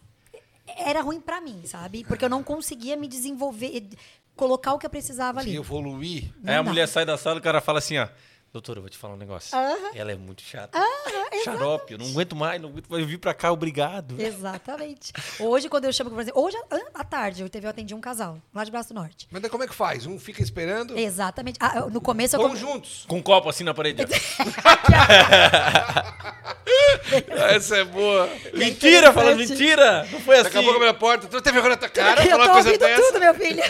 era 0.78 1.00
ruim 1.00 1.20
pra 1.20 1.40
mim, 1.40 1.62
sabe? 1.64 2.04
Porque 2.04 2.24
eu 2.24 2.28
não 2.28 2.42
conseguia 2.42 2.96
me 2.96 3.08
desenvolver, 3.08 3.88
colocar 4.36 4.72
o 4.74 4.78
que 4.78 4.86
eu 4.86 4.90
precisava 4.90 5.42
Se 5.42 5.48
ali. 5.48 5.56
evoluir. 5.56 6.32
Não 6.42 6.52
Aí 6.52 6.58
a 6.58 6.62
dá. 6.62 6.68
mulher 6.68 6.88
sai 6.88 7.04
da 7.04 7.16
sala 7.18 7.36
e 7.36 7.40
o 7.40 7.42
cara 7.42 7.60
fala 7.60 7.78
assim, 7.78 7.98
ó. 7.98 8.08
Doutora, 8.52 8.78
eu 8.80 8.82
vou 8.82 8.90
te 8.90 8.98
falar 8.98 9.14
um 9.14 9.16
negócio. 9.16 9.56
Ela 9.94 10.12
é 10.12 10.14
muito 10.14 10.42
chata. 10.42 10.78
Xarope, 11.42 11.92
eu 11.94 11.98
não 11.98 12.04
aguento 12.10 12.36
mais, 12.36 12.60
não 12.60 12.68
aguento 12.68 12.86
mais. 12.90 13.02
Eu 13.02 13.08
vim 13.08 13.16
pra 13.16 13.32
cá, 13.32 13.50
obrigado. 13.50 14.20
Exatamente. 14.20 15.10
Hoje, 15.40 15.70
quando 15.70 15.86
eu 15.86 15.92
chamo, 15.92 16.10
por 16.10 16.20
exemplo, 16.20 16.38
hoje 16.42 16.58
à- 16.70 17.00
à 17.00 17.02
tarde, 17.04 17.40
eu 17.42 17.48
teve 17.48 17.64
eu 17.66 17.70
atendi 17.70 17.94
um 17.94 18.00
casal, 18.00 18.36
lá 18.54 18.62
de 18.62 18.70
Braço 18.70 18.90
do 18.90 18.94
Norte. 19.00 19.26
Mas 19.30 19.42
como 19.48 19.64
é 19.64 19.66
que 19.66 19.74
faz? 19.74 20.04
Um 20.04 20.18
fica 20.18 20.42
esperando? 20.42 20.98
Exatamente. 20.98 21.56
Ah, 21.62 21.72
eu- 21.78 21.88
no 21.90 21.98
começo 22.00 22.36
eu 22.36 22.40
Vão 22.40 22.50
come- 22.50 22.60
juntos. 22.60 23.06
Com 23.08 23.16
um 23.16 23.22
copo 23.22 23.48
assim 23.48 23.64
na 23.64 23.72
parede. 23.72 24.02
Essa 27.54 27.76
é 27.78 27.84
boa. 27.84 28.28
mentira, 28.54 29.12
falando 29.14 29.38
mentira. 29.38 30.06
Não 30.12 30.20
foi 30.20 30.36
assim. 30.36 30.44
Daqui 30.44 30.58
a 30.58 30.62
pouco 30.62 30.76
abre 30.76 30.88
a 30.88 30.94
porta. 30.94 31.26
Tu 31.26 31.40
teve 31.40 31.54
vergonha 31.54 31.70
na 31.74 31.76
tua 31.78 31.88
cara? 31.90 32.22
eu 32.22 32.30
Falar 32.30 32.44
tô 32.44 32.48
uma 32.50 32.54
coisa 32.54 32.68
ouvindo 32.68 32.80
dessa? 32.86 33.02
tudo, 33.02 33.18
meu 33.20 33.34
filho. 33.34 33.62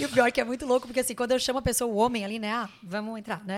e 0.00 0.04
o 0.04 0.08
pior 0.08 0.26
é 0.26 0.30
que 0.30 0.40
é 0.40 0.44
muito 0.44 0.66
louco, 0.66 0.86
porque 0.86 1.00
assim, 1.00 1.14
quando 1.14 1.30
eu 1.32 1.38
chamo 1.38 1.58
a 1.60 1.62
pessoa, 1.62 1.90
o 1.90 1.96
homem 1.96 2.24
ali, 2.24 2.38
né? 2.40 2.52
Ah, 2.52 2.68
vamos 2.82 3.18
entrar, 3.18 3.40
né? 3.44 3.51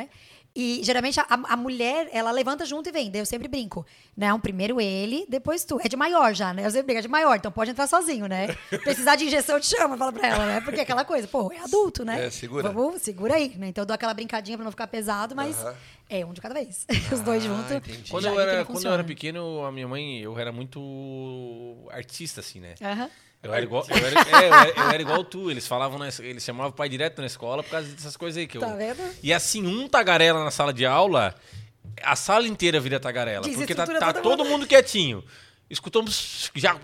E 0.57 0.81
geralmente 0.85 1.19
a, 1.19 1.27
a 1.29 1.57
mulher, 1.57 2.09
ela 2.13 2.31
levanta 2.31 2.65
junto 2.65 2.89
e 2.89 2.93
vem. 2.93 3.11
Daí 3.11 3.21
eu 3.21 3.27
sempre 3.27 3.49
brinco. 3.49 3.85
Não, 4.17 4.39
primeiro 4.39 4.81
ele, 4.81 5.27
depois 5.29 5.65
tu. 5.65 5.81
É 5.85 5.89
de 5.89 5.97
maior 5.97 6.33
já, 6.33 6.55
né? 6.55 6.65
Eu 6.65 6.71
sempre 6.71 6.87
brinco, 6.87 7.01
é 7.01 7.03
de 7.03 7.09
maior, 7.09 7.35
então 7.37 7.51
pode 7.51 7.73
entrar 7.73 7.89
sozinho, 7.89 8.29
né? 8.29 8.47
Precisar 8.85 9.17
de 9.17 9.25
injeção, 9.25 9.57
eu 9.57 9.61
te 9.61 9.67
chamo, 9.67 9.97
fala 9.97 10.13
pra 10.13 10.29
ela, 10.29 10.47
né? 10.47 10.61
Porque 10.61 10.79
é 10.79 10.85
aquela 10.85 11.05
coisa, 11.05 11.27
pô, 11.27 11.51
é 11.53 11.59
adulto, 11.59 12.05
né? 12.05 12.27
É, 12.27 12.31
segura. 12.31 12.71
Vamos, 12.71 13.03
segura 13.03 13.35
aí, 13.35 13.49
né? 13.59 13.67
Então 13.67 13.83
eu 13.83 13.87
dou 13.87 13.95
aquela 13.95 14.15
brincadinha 14.15 14.57
pra 14.57 14.63
não 14.63 14.71
ficar 14.71 14.87
pesado, 14.87 15.35
mas 15.35 15.59
Aham. 15.59 15.75
é 16.09 16.25
um 16.25 16.33
de 16.33 16.41
cada 16.41 16.55
vez. 16.55 16.87
Os 17.11 17.21
dois 17.23 17.45
Ah, 17.45 17.49
juntos. 17.49 18.09
Quando 18.09 18.27
eu, 18.27 18.39
era, 18.39 18.65
quando 18.65 18.87
eu 18.87 18.93
era 18.93 19.03
pequeno, 19.03 19.65
a 19.65 19.73
minha 19.73 19.89
mãe, 19.89 20.21
eu 20.21 20.39
era 20.39 20.53
muito 20.53 21.89
artista, 21.91 22.39
assim, 22.41 22.61
né? 22.61 22.77
Aham. 22.81 23.11
Eu 23.45 23.53
era, 23.55 23.63
igual, 23.65 23.87
eu, 23.91 23.97
era, 24.07 24.21
é, 24.21 24.49
eu, 24.49 24.55
era, 24.55 24.69
eu 24.71 24.91
era 24.91 25.03
igual 25.03 25.23
tu. 25.25 25.51
Eles 25.51 25.67
falavam, 25.67 25.99
na, 25.99 26.09
eles 26.21 26.43
chamavam 26.43 26.71
o 26.71 26.73
pai 26.73 26.89
direto 26.89 27.21
na 27.21 27.27
escola 27.27 27.63
por 27.63 27.71
causa 27.71 27.89
dessas 27.89 28.17
coisas 28.17 28.39
aí. 28.39 28.47
Que 28.47 28.57
eu, 28.57 28.61
Tá 28.63 28.75
vendo? 28.75 29.03
E 29.23 29.33
assim, 29.33 29.67
um 29.67 29.87
tagarela 29.89 30.43
na 30.43 30.51
sala 30.51 30.73
de 30.73 30.87
aula, 30.87 31.35
a 32.03 32.17
sala 32.17 32.49
inteira 32.49 32.81
vira 32.81 32.99
tagarela. 32.99 33.47
Porque 33.47 33.75
tá, 33.75 33.87
tá 33.87 34.13
todo 34.15 34.45
mundo 34.45 34.67
quietinho. 34.67 35.23
Escutamos 35.69 36.51
já. 36.55 36.77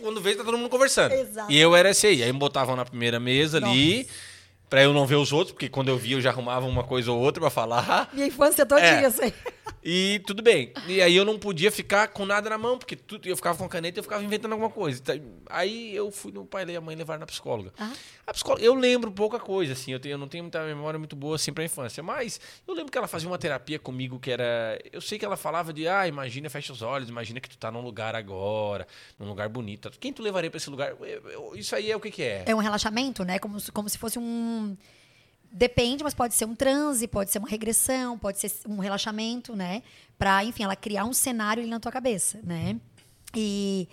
Quando 0.00 0.20
veio, 0.20 0.36
tá 0.36 0.44
todo 0.44 0.56
mundo 0.58 0.68
conversando. 0.68 1.12
Exato. 1.12 1.50
E 1.50 1.58
eu 1.58 1.74
era 1.74 1.90
esse 1.90 2.06
aí. 2.06 2.22
Aí 2.22 2.32
me 2.32 2.38
botavam 2.38 2.76
na 2.76 2.84
primeira 2.84 3.18
mesa 3.18 3.58
ali, 3.58 4.06
pra 4.68 4.82
eu 4.82 4.92
não 4.92 5.06
ver 5.06 5.16
os 5.16 5.32
outros, 5.32 5.52
porque 5.52 5.68
quando 5.68 5.88
eu 5.88 5.96
via 5.96 6.16
eu 6.16 6.20
já 6.20 6.30
arrumava 6.30 6.66
uma 6.66 6.84
coisa 6.84 7.10
ou 7.10 7.18
outra 7.18 7.40
pra 7.40 7.50
falar. 7.50 8.10
Minha 8.12 8.26
infância 8.26 8.64
todinha, 8.66 8.86
É. 8.86 9.04
assim. 9.06 9.32
E 9.84 10.20
tudo 10.26 10.42
bem. 10.42 10.72
E 10.86 11.00
aí 11.02 11.14
eu 11.16 11.24
não 11.24 11.38
podia 11.38 11.70
ficar 11.70 12.08
com 12.08 12.24
nada 12.24 12.48
na 12.50 12.58
mão, 12.58 12.78
porque 12.78 12.94
tudo, 12.96 13.26
eu 13.28 13.36
ficava 13.36 13.58
com 13.58 13.64
a 13.64 13.68
caneta 13.68 13.98
e 13.98 14.00
eu 14.00 14.02
ficava 14.02 14.22
inventando 14.22 14.52
alguma 14.52 14.70
coisa. 14.70 15.00
Então, 15.00 15.20
Aí 15.48 15.94
eu 15.94 16.10
fui 16.10 16.32
no 16.32 16.44
pai 16.46 16.64
e 16.68 16.76
a 16.76 16.80
mãe 16.80 16.96
levar 16.96 17.18
na 17.18 17.26
psicóloga. 17.26 17.72
Ah. 17.78 17.92
A 18.26 18.32
psicóloga, 18.32 18.64
eu 18.64 18.74
lembro 18.74 19.10
pouca 19.12 19.38
coisa, 19.38 19.72
assim, 19.74 19.92
eu, 19.92 20.00
tenho, 20.00 20.14
eu 20.14 20.18
não 20.18 20.28
tenho 20.28 20.44
muita 20.44 20.64
memória 20.64 20.98
muito 20.98 21.14
boa 21.14 21.36
assim 21.36 21.52
pra 21.52 21.64
infância, 21.64 22.02
mas 22.02 22.40
eu 22.66 22.72
lembro 22.74 22.90
que 22.90 22.96
ela 22.96 23.06
fazia 23.08 23.28
uma 23.28 23.38
terapia 23.38 23.78
comigo 23.78 24.18
que 24.18 24.30
era. 24.30 24.78
Eu 24.92 25.00
sei 25.00 25.18
que 25.18 25.24
ela 25.24 25.36
falava 25.36 25.72
de, 25.72 25.86
ah, 25.86 26.06
imagina, 26.08 26.48
fecha 26.48 26.72
os 26.72 26.80
olhos, 26.82 27.08
imagina 27.08 27.40
que 27.40 27.48
tu 27.50 27.58
tá 27.58 27.70
num 27.70 27.82
lugar 27.82 28.14
agora, 28.14 28.86
num 29.18 29.26
lugar 29.28 29.48
bonito. 29.48 29.90
Quem 30.00 30.12
tu 30.12 30.22
levaria 30.22 30.50
pra 30.50 30.56
esse 30.58 30.70
lugar? 30.70 30.90
Eu- 31.00 31.28
eu- 31.30 31.52
Isso 31.56 31.74
aí 31.76 31.90
é 31.90 31.96
o 31.96 32.00
que, 32.00 32.10
que 32.10 32.22
é? 32.22 32.44
É 32.46 32.54
um 32.54 32.58
relaxamento, 32.58 33.24
né? 33.24 33.38
Como, 33.38 33.58
como 33.72 33.88
se 33.88 33.98
fosse 33.98 34.18
um. 34.18 34.76
Depende, 35.52 36.02
mas 36.02 36.14
pode 36.14 36.34
ser 36.34 36.46
um 36.46 36.54
transe, 36.54 37.06
pode 37.06 37.30
ser 37.30 37.38
uma 37.38 37.48
regressão, 37.48 38.18
pode 38.18 38.38
ser 38.40 38.50
um 38.66 38.78
relaxamento, 38.78 39.54
né? 39.54 39.82
Pra, 40.18 40.42
enfim, 40.42 40.62
ela 40.62 40.74
criar 40.74 41.04
um 41.04 41.12
cenário 41.12 41.62
ali 41.62 41.70
na 41.70 41.78
tua 41.78 41.92
cabeça, 41.92 42.40
né? 42.42 42.80
E 43.36 43.86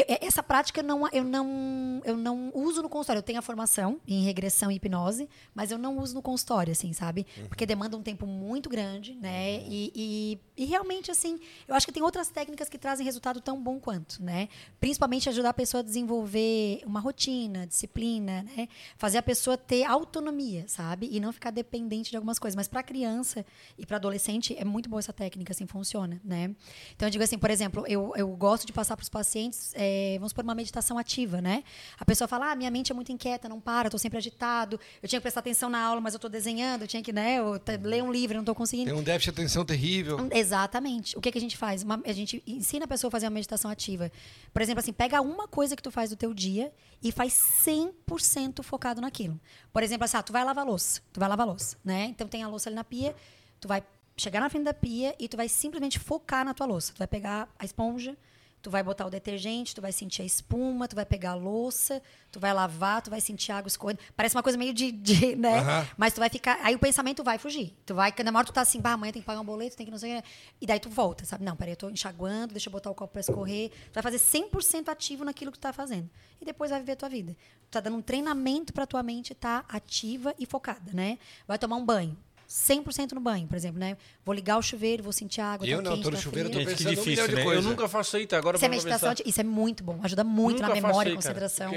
eu- 0.00 0.04
eu- 0.08 0.18
essa 0.28 0.42
prática 0.42 0.82
não, 0.82 1.08
eu, 1.08 1.24
não, 1.24 2.00
eu 2.04 2.16
não 2.16 2.50
uso 2.54 2.82
no 2.82 2.88
consultório. 2.88 3.18
Eu 3.18 3.22
tenho 3.22 3.38
a 3.38 3.42
formação 3.42 4.00
em 4.06 4.22
regressão 4.24 4.70
e 4.70 4.76
hipnose, 4.76 5.28
mas 5.54 5.70
eu 5.70 5.78
não 5.78 5.98
uso 5.98 6.14
no 6.14 6.22
consultório, 6.22 6.72
assim, 6.72 6.92
sabe? 6.92 7.26
Porque 7.48 7.64
demanda 7.66 7.96
um 7.96 8.02
tempo 8.02 8.26
muito 8.26 8.68
grande, 8.68 9.14
né? 9.14 9.60
E, 9.66 9.92
e, 9.94 10.38
e 10.56 10.64
realmente, 10.64 11.10
assim, 11.10 11.40
eu 11.66 11.74
acho 11.74 11.86
que 11.86 11.92
tem 11.92 12.02
outras 12.02 12.28
técnicas 12.28 12.68
que 12.68 12.78
trazem 12.78 13.04
resultado 13.04 13.40
tão 13.40 13.60
bom 13.62 13.78
quanto, 13.80 14.22
né? 14.22 14.48
Principalmente 14.80 15.28
ajudar 15.28 15.50
a 15.50 15.54
pessoa 15.54 15.80
a 15.80 15.84
desenvolver 15.84 16.80
uma 16.86 17.00
rotina, 17.00 17.66
disciplina, 17.66 18.42
né? 18.42 18.68
Fazer 18.96 19.18
a 19.18 19.22
pessoa 19.22 19.56
ter 19.56 19.84
autonomia, 19.84 20.64
sabe? 20.68 21.08
E 21.10 21.18
não 21.20 21.32
ficar 21.32 21.50
dependente 21.50 22.10
de 22.10 22.16
algumas 22.16 22.38
coisas. 22.38 22.54
Mas 22.56 22.68
para 22.68 22.82
criança 22.82 23.44
e 23.78 23.84
para 23.86 23.96
adolescente 23.96 24.54
é 24.58 24.64
muito 24.64 24.88
boa 24.88 25.00
essa 25.00 25.12
técnica, 25.12 25.52
assim, 25.52 25.66
funciona, 25.66 26.20
né? 26.24 26.54
Então 26.94 27.06
eu 27.08 27.10
digo 27.10 27.24
assim, 27.24 27.38
por 27.38 27.50
exemplo, 27.50 27.84
eu, 27.88 28.12
eu 28.16 28.28
gosto 28.36 28.66
de 28.66 28.72
passar 28.72 28.96
para 28.96 29.02
os 29.02 29.08
pacientes, 29.08 29.72
é, 29.74 29.87
vamos 30.18 30.32
por 30.32 30.44
uma 30.44 30.54
meditação 30.54 30.98
ativa, 30.98 31.40
né? 31.40 31.62
A 31.98 32.04
pessoa 32.04 32.26
fala, 32.28 32.52
ah, 32.52 32.56
minha 32.56 32.70
mente 32.70 32.92
é 32.92 32.94
muito 32.94 33.10
inquieta, 33.12 33.48
não 33.48 33.60
para, 33.60 33.88
estou 33.88 33.98
sempre 33.98 34.18
agitado, 34.18 34.78
eu 35.02 35.08
tinha 35.08 35.18
que 35.20 35.22
prestar 35.22 35.40
atenção 35.40 35.68
na 35.68 35.80
aula, 35.80 36.00
mas 36.00 36.14
eu 36.14 36.18
estou 36.18 36.30
desenhando, 36.30 36.82
eu 36.82 36.88
tinha 36.88 37.02
que, 37.02 37.12
né, 37.12 37.36
eu 37.38 37.58
te- 37.58 37.76
ler 37.78 38.02
um 38.02 38.10
livro, 38.12 38.34
não 38.34 38.42
estou 38.42 38.54
conseguindo. 38.54 38.90
Tem 38.90 38.98
um 38.98 39.02
déficit 39.02 39.34
de 39.34 39.40
atenção 39.40 39.64
terrível. 39.64 40.18
Exatamente. 40.32 41.16
O 41.16 41.20
que, 41.20 41.30
que 41.32 41.38
a 41.38 41.40
gente 41.40 41.56
faz? 41.56 41.82
Uma- 41.82 42.00
a 42.04 42.12
gente 42.12 42.42
ensina 42.46 42.84
a 42.84 42.88
pessoa 42.88 43.08
a 43.08 43.12
fazer 43.12 43.26
uma 43.26 43.32
meditação 43.32 43.70
ativa. 43.70 44.10
Por 44.52 44.62
exemplo, 44.62 44.80
assim, 44.80 44.92
pega 44.92 45.20
uma 45.20 45.46
coisa 45.48 45.76
que 45.76 45.82
tu 45.82 45.90
faz 45.90 46.10
do 46.10 46.16
teu 46.16 46.32
dia 46.34 46.72
e 47.02 47.12
faz 47.12 47.32
100% 47.64 48.62
focado 48.62 49.00
naquilo. 49.00 49.38
Por 49.72 49.82
exemplo, 49.82 50.04
assim, 50.04 50.16
ah, 50.16 50.22
tu 50.22 50.32
vai 50.32 50.44
lavar 50.44 50.66
louça. 50.66 51.00
Tu 51.12 51.20
vai 51.20 51.28
lavar 51.28 51.46
louça, 51.46 51.76
né? 51.84 52.06
Então 52.06 52.26
tem 52.26 52.42
a 52.42 52.48
louça 52.48 52.68
ali 52.68 52.76
na 52.76 52.84
pia, 52.84 53.14
tu 53.60 53.68
vai 53.68 53.82
chegar 54.16 54.40
na 54.40 54.50
frente 54.50 54.64
da 54.64 54.74
pia 54.74 55.14
e 55.18 55.28
tu 55.28 55.36
vai 55.36 55.48
simplesmente 55.48 55.98
focar 55.98 56.44
na 56.44 56.52
tua 56.54 56.66
louça. 56.66 56.92
Tu 56.92 56.98
vai 56.98 57.06
pegar 57.06 57.48
a 57.58 57.64
esponja, 57.64 58.16
tu 58.62 58.70
vai 58.70 58.82
botar 58.82 59.06
o 59.06 59.10
detergente, 59.10 59.74
tu 59.74 59.80
vai 59.80 59.92
sentir 59.92 60.22
a 60.22 60.24
espuma, 60.24 60.88
tu 60.88 60.96
vai 60.96 61.04
pegar 61.04 61.30
a 61.30 61.34
louça, 61.34 62.02
tu 62.30 62.40
vai 62.40 62.52
lavar, 62.52 63.02
tu 63.02 63.10
vai 63.10 63.20
sentir 63.20 63.52
a 63.52 63.58
água 63.58 63.68
escorrendo. 63.68 64.00
Parece 64.16 64.36
uma 64.36 64.42
coisa 64.42 64.58
meio 64.58 64.74
de, 64.74 64.90
de 64.90 65.34
né? 65.36 65.58
Aham. 65.58 65.88
Mas 65.96 66.12
tu 66.12 66.20
vai 66.20 66.28
ficar. 66.28 66.58
Aí 66.62 66.74
o 66.74 66.78
pensamento 66.78 67.22
vai 67.22 67.38
fugir. 67.38 67.74
Tu 67.86 67.94
vai, 67.94 68.12
na 68.24 68.38
hora 68.38 68.46
tu 68.46 68.52
tá 68.52 68.60
assim, 68.60 68.80
bah, 68.80 68.92
amanhã 68.92 69.12
tem 69.12 69.22
que 69.22 69.26
pagar 69.26 69.40
um 69.40 69.44
boleto, 69.44 69.76
tem 69.76 69.86
que 69.86 69.92
não 69.92 69.98
sei 69.98 70.18
o 70.18 70.22
que. 70.22 70.28
E 70.60 70.66
daí 70.66 70.80
tu 70.80 70.90
volta, 70.90 71.24
sabe? 71.24 71.44
Não, 71.44 71.56
peraí, 71.56 71.72
eu 71.72 71.76
tô 71.76 71.88
enxaguando, 71.88 72.52
deixa 72.52 72.68
eu 72.68 72.72
botar 72.72 72.90
o 72.90 72.94
copo 72.94 73.12
pra 73.12 73.20
escorrer. 73.20 73.70
Tu 73.70 73.94
vai 73.94 74.02
fazer 74.02 74.18
100% 74.18 74.88
ativo 74.88 75.24
naquilo 75.24 75.52
que 75.52 75.58
tu 75.58 75.62
tá 75.62 75.72
fazendo. 75.72 76.08
E 76.40 76.44
depois 76.44 76.70
vai 76.70 76.80
viver 76.80 76.92
a 76.92 76.96
tua 76.96 77.08
vida. 77.08 77.36
Tu 77.68 77.70
tá 77.70 77.80
dando 77.80 77.96
um 77.96 78.02
treinamento 78.02 78.72
pra 78.72 78.86
tua 78.86 79.02
mente 79.02 79.32
estar 79.32 79.64
ativa 79.68 80.34
e 80.38 80.46
focada, 80.46 80.92
né? 80.92 81.18
Vai 81.46 81.58
tomar 81.58 81.76
um 81.76 81.84
banho. 81.84 82.16
100% 82.48 83.12
no 83.12 83.20
banho, 83.20 83.46
por 83.46 83.56
exemplo, 83.56 83.78
né? 83.78 83.96
Vou 84.24 84.34
ligar 84.34 84.56
o 84.56 84.62
chuveiro, 84.62 85.02
vou 85.02 85.12
sentir 85.12 85.40
a 85.42 85.52
água, 85.52 85.66
Eu 85.66 85.78
tá 85.78 85.82
não, 85.82 85.90
quente, 85.92 86.02
tô 86.04 86.10
no 86.10 86.16
tá 86.16 86.22
chuveiro, 86.22 86.48
fria. 86.48 86.60
eu 86.62 86.64
tô 86.64 86.70
pensando 86.70 86.86
um 86.86 86.90
milhão 86.90 87.04
difícil, 87.04 87.28
de 87.28 87.34
né? 87.34 87.44
coisa. 87.44 87.60
Eu 87.62 87.70
nunca 87.70 87.88
faço 87.88 88.16
isso, 88.16 88.26
tá? 88.28 88.38
Agora 88.38 88.56
Isso 88.56 88.64
é 88.64 88.68
meditação, 88.68 89.08
conversar. 89.10 89.28
isso 89.28 89.40
é 89.40 89.44
muito 89.44 89.84
bom. 89.84 90.00
Ajuda 90.02 90.24
muito 90.24 90.62
Nunca 90.62 90.68
na 90.68 90.74
memória, 90.74 91.10
cara. 91.12 91.16
concentração. 91.16 91.72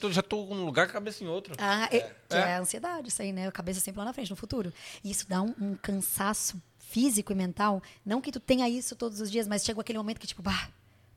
Tô, 0.00 0.10
já 0.12 0.22
tô 0.22 0.44
num 0.54 0.66
lugar, 0.66 0.88
cabeça 0.88 1.24
em 1.24 1.26
outro. 1.26 1.54
Ah, 1.56 1.88
é, 1.90 2.00
que 2.28 2.36
é 2.36 2.38
É. 2.38 2.54
a 2.56 2.60
ansiedade, 2.60 3.08
isso 3.08 3.22
aí, 3.22 3.32
né? 3.32 3.48
A 3.48 3.52
cabeça 3.52 3.80
sempre 3.80 3.98
lá 4.00 4.04
na 4.04 4.12
frente, 4.12 4.28
no 4.30 4.36
futuro. 4.36 4.72
E 5.02 5.10
isso 5.10 5.26
dá 5.26 5.40
um, 5.40 5.54
um 5.58 5.74
cansaço 5.74 6.60
físico 6.78 7.32
e 7.32 7.34
mental. 7.34 7.82
Não 8.04 8.20
que 8.20 8.30
tu 8.30 8.40
tenha 8.40 8.68
isso 8.68 8.94
todos 8.94 9.20
os 9.20 9.30
dias, 9.30 9.48
mas 9.48 9.64
chega 9.64 9.80
aquele 9.80 9.98
momento 9.98 10.18
que, 10.20 10.26
tipo, 10.26 10.42
bah, 10.42 10.68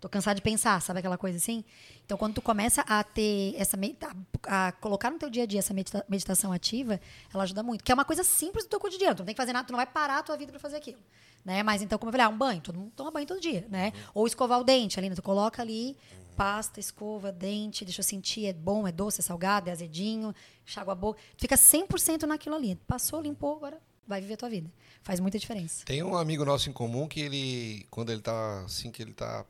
tô 0.01 0.09
cansado 0.09 0.35
de 0.35 0.41
pensar, 0.41 0.81
sabe 0.81 0.99
aquela 0.99 1.17
coisa 1.17 1.37
assim? 1.37 1.63
Então, 2.05 2.17
quando 2.17 2.33
tu 2.33 2.41
começa 2.41 2.81
a 2.81 3.03
ter 3.03 3.53
essa. 3.55 3.77
me- 3.77 3.95
A, 4.47 4.67
a 4.67 4.71
colocar 4.73 5.09
no 5.11 5.17
teu 5.19 5.29
dia 5.29 5.43
a 5.43 5.45
dia 5.45 5.59
essa 5.59 5.73
medita- 5.73 6.03
meditação 6.09 6.51
ativa, 6.51 6.99
ela 7.33 7.43
ajuda 7.43 7.61
muito. 7.63 7.83
Que 7.83 7.91
é 7.91 7.95
uma 7.95 8.03
coisa 8.03 8.23
simples 8.23 8.65
do 8.65 8.69
teu 8.69 8.79
cotidiano. 8.79 9.15
Tu 9.15 9.19
não 9.19 9.25
tem 9.27 9.35
que 9.35 9.41
fazer 9.41 9.53
nada, 9.53 9.65
tu 9.67 9.71
não 9.71 9.77
vai 9.77 9.85
parar 9.85 10.17
a 10.17 10.23
tua 10.23 10.35
vida 10.35 10.51
pra 10.51 10.59
fazer 10.59 10.75
aquilo. 10.77 10.99
Né? 11.45 11.63
Mas 11.63 11.81
então, 11.81 11.97
como 11.97 12.09
eu 12.09 12.11
falei, 12.11 12.25
ah, 12.25 12.29
um 12.29 12.37
banho, 12.37 12.59
todo 12.61 12.77
mundo 12.77 12.91
toma 12.95 13.09
banho 13.11 13.25
todo 13.25 13.39
dia, 13.39 13.65
né? 13.69 13.93
Ou 14.13 14.27
escovar 14.27 14.59
o 14.59 14.63
dente 14.63 14.99
ali, 14.99 15.09
né? 15.09 15.15
Tu 15.15 15.21
coloca 15.23 15.61
ali, 15.61 15.95
pasta, 16.35 16.79
escova, 16.79 17.31
dente, 17.31 17.83
deixa 17.85 17.99
eu 18.01 18.03
sentir, 18.03 18.45
é 18.47 18.53
bom, 18.53 18.87
é 18.87 18.91
doce, 18.91 19.21
é 19.21 19.23
salgado, 19.23 19.69
é 19.69 19.71
azedinho, 19.71 20.33
enxágua 20.67 20.93
a 20.93 20.95
boca. 20.95 21.19
Tu 21.37 21.41
fica 21.41 21.55
100% 21.55 22.23
naquilo 22.23 22.55
ali. 22.55 22.75
Passou, 22.87 23.21
limpou, 23.21 23.55
agora 23.57 23.79
vai 24.07 24.21
viver 24.21 24.33
a 24.33 24.37
tua 24.37 24.49
vida. 24.49 24.71
Faz 25.03 25.19
muita 25.19 25.39
diferença. 25.39 25.83
Tem 25.85 26.03
um 26.03 26.15
amigo 26.15 26.45
nosso 26.45 26.69
em 26.69 26.73
comum 26.73 27.07
que 27.07 27.19
ele, 27.21 27.87
quando 27.89 28.11
ele 28.11 28.21
tá 28.21 28.63
assim, 28.65 28.91
que 28.91 29.01
ele 29.01 29.13
tá. 29.13 29.45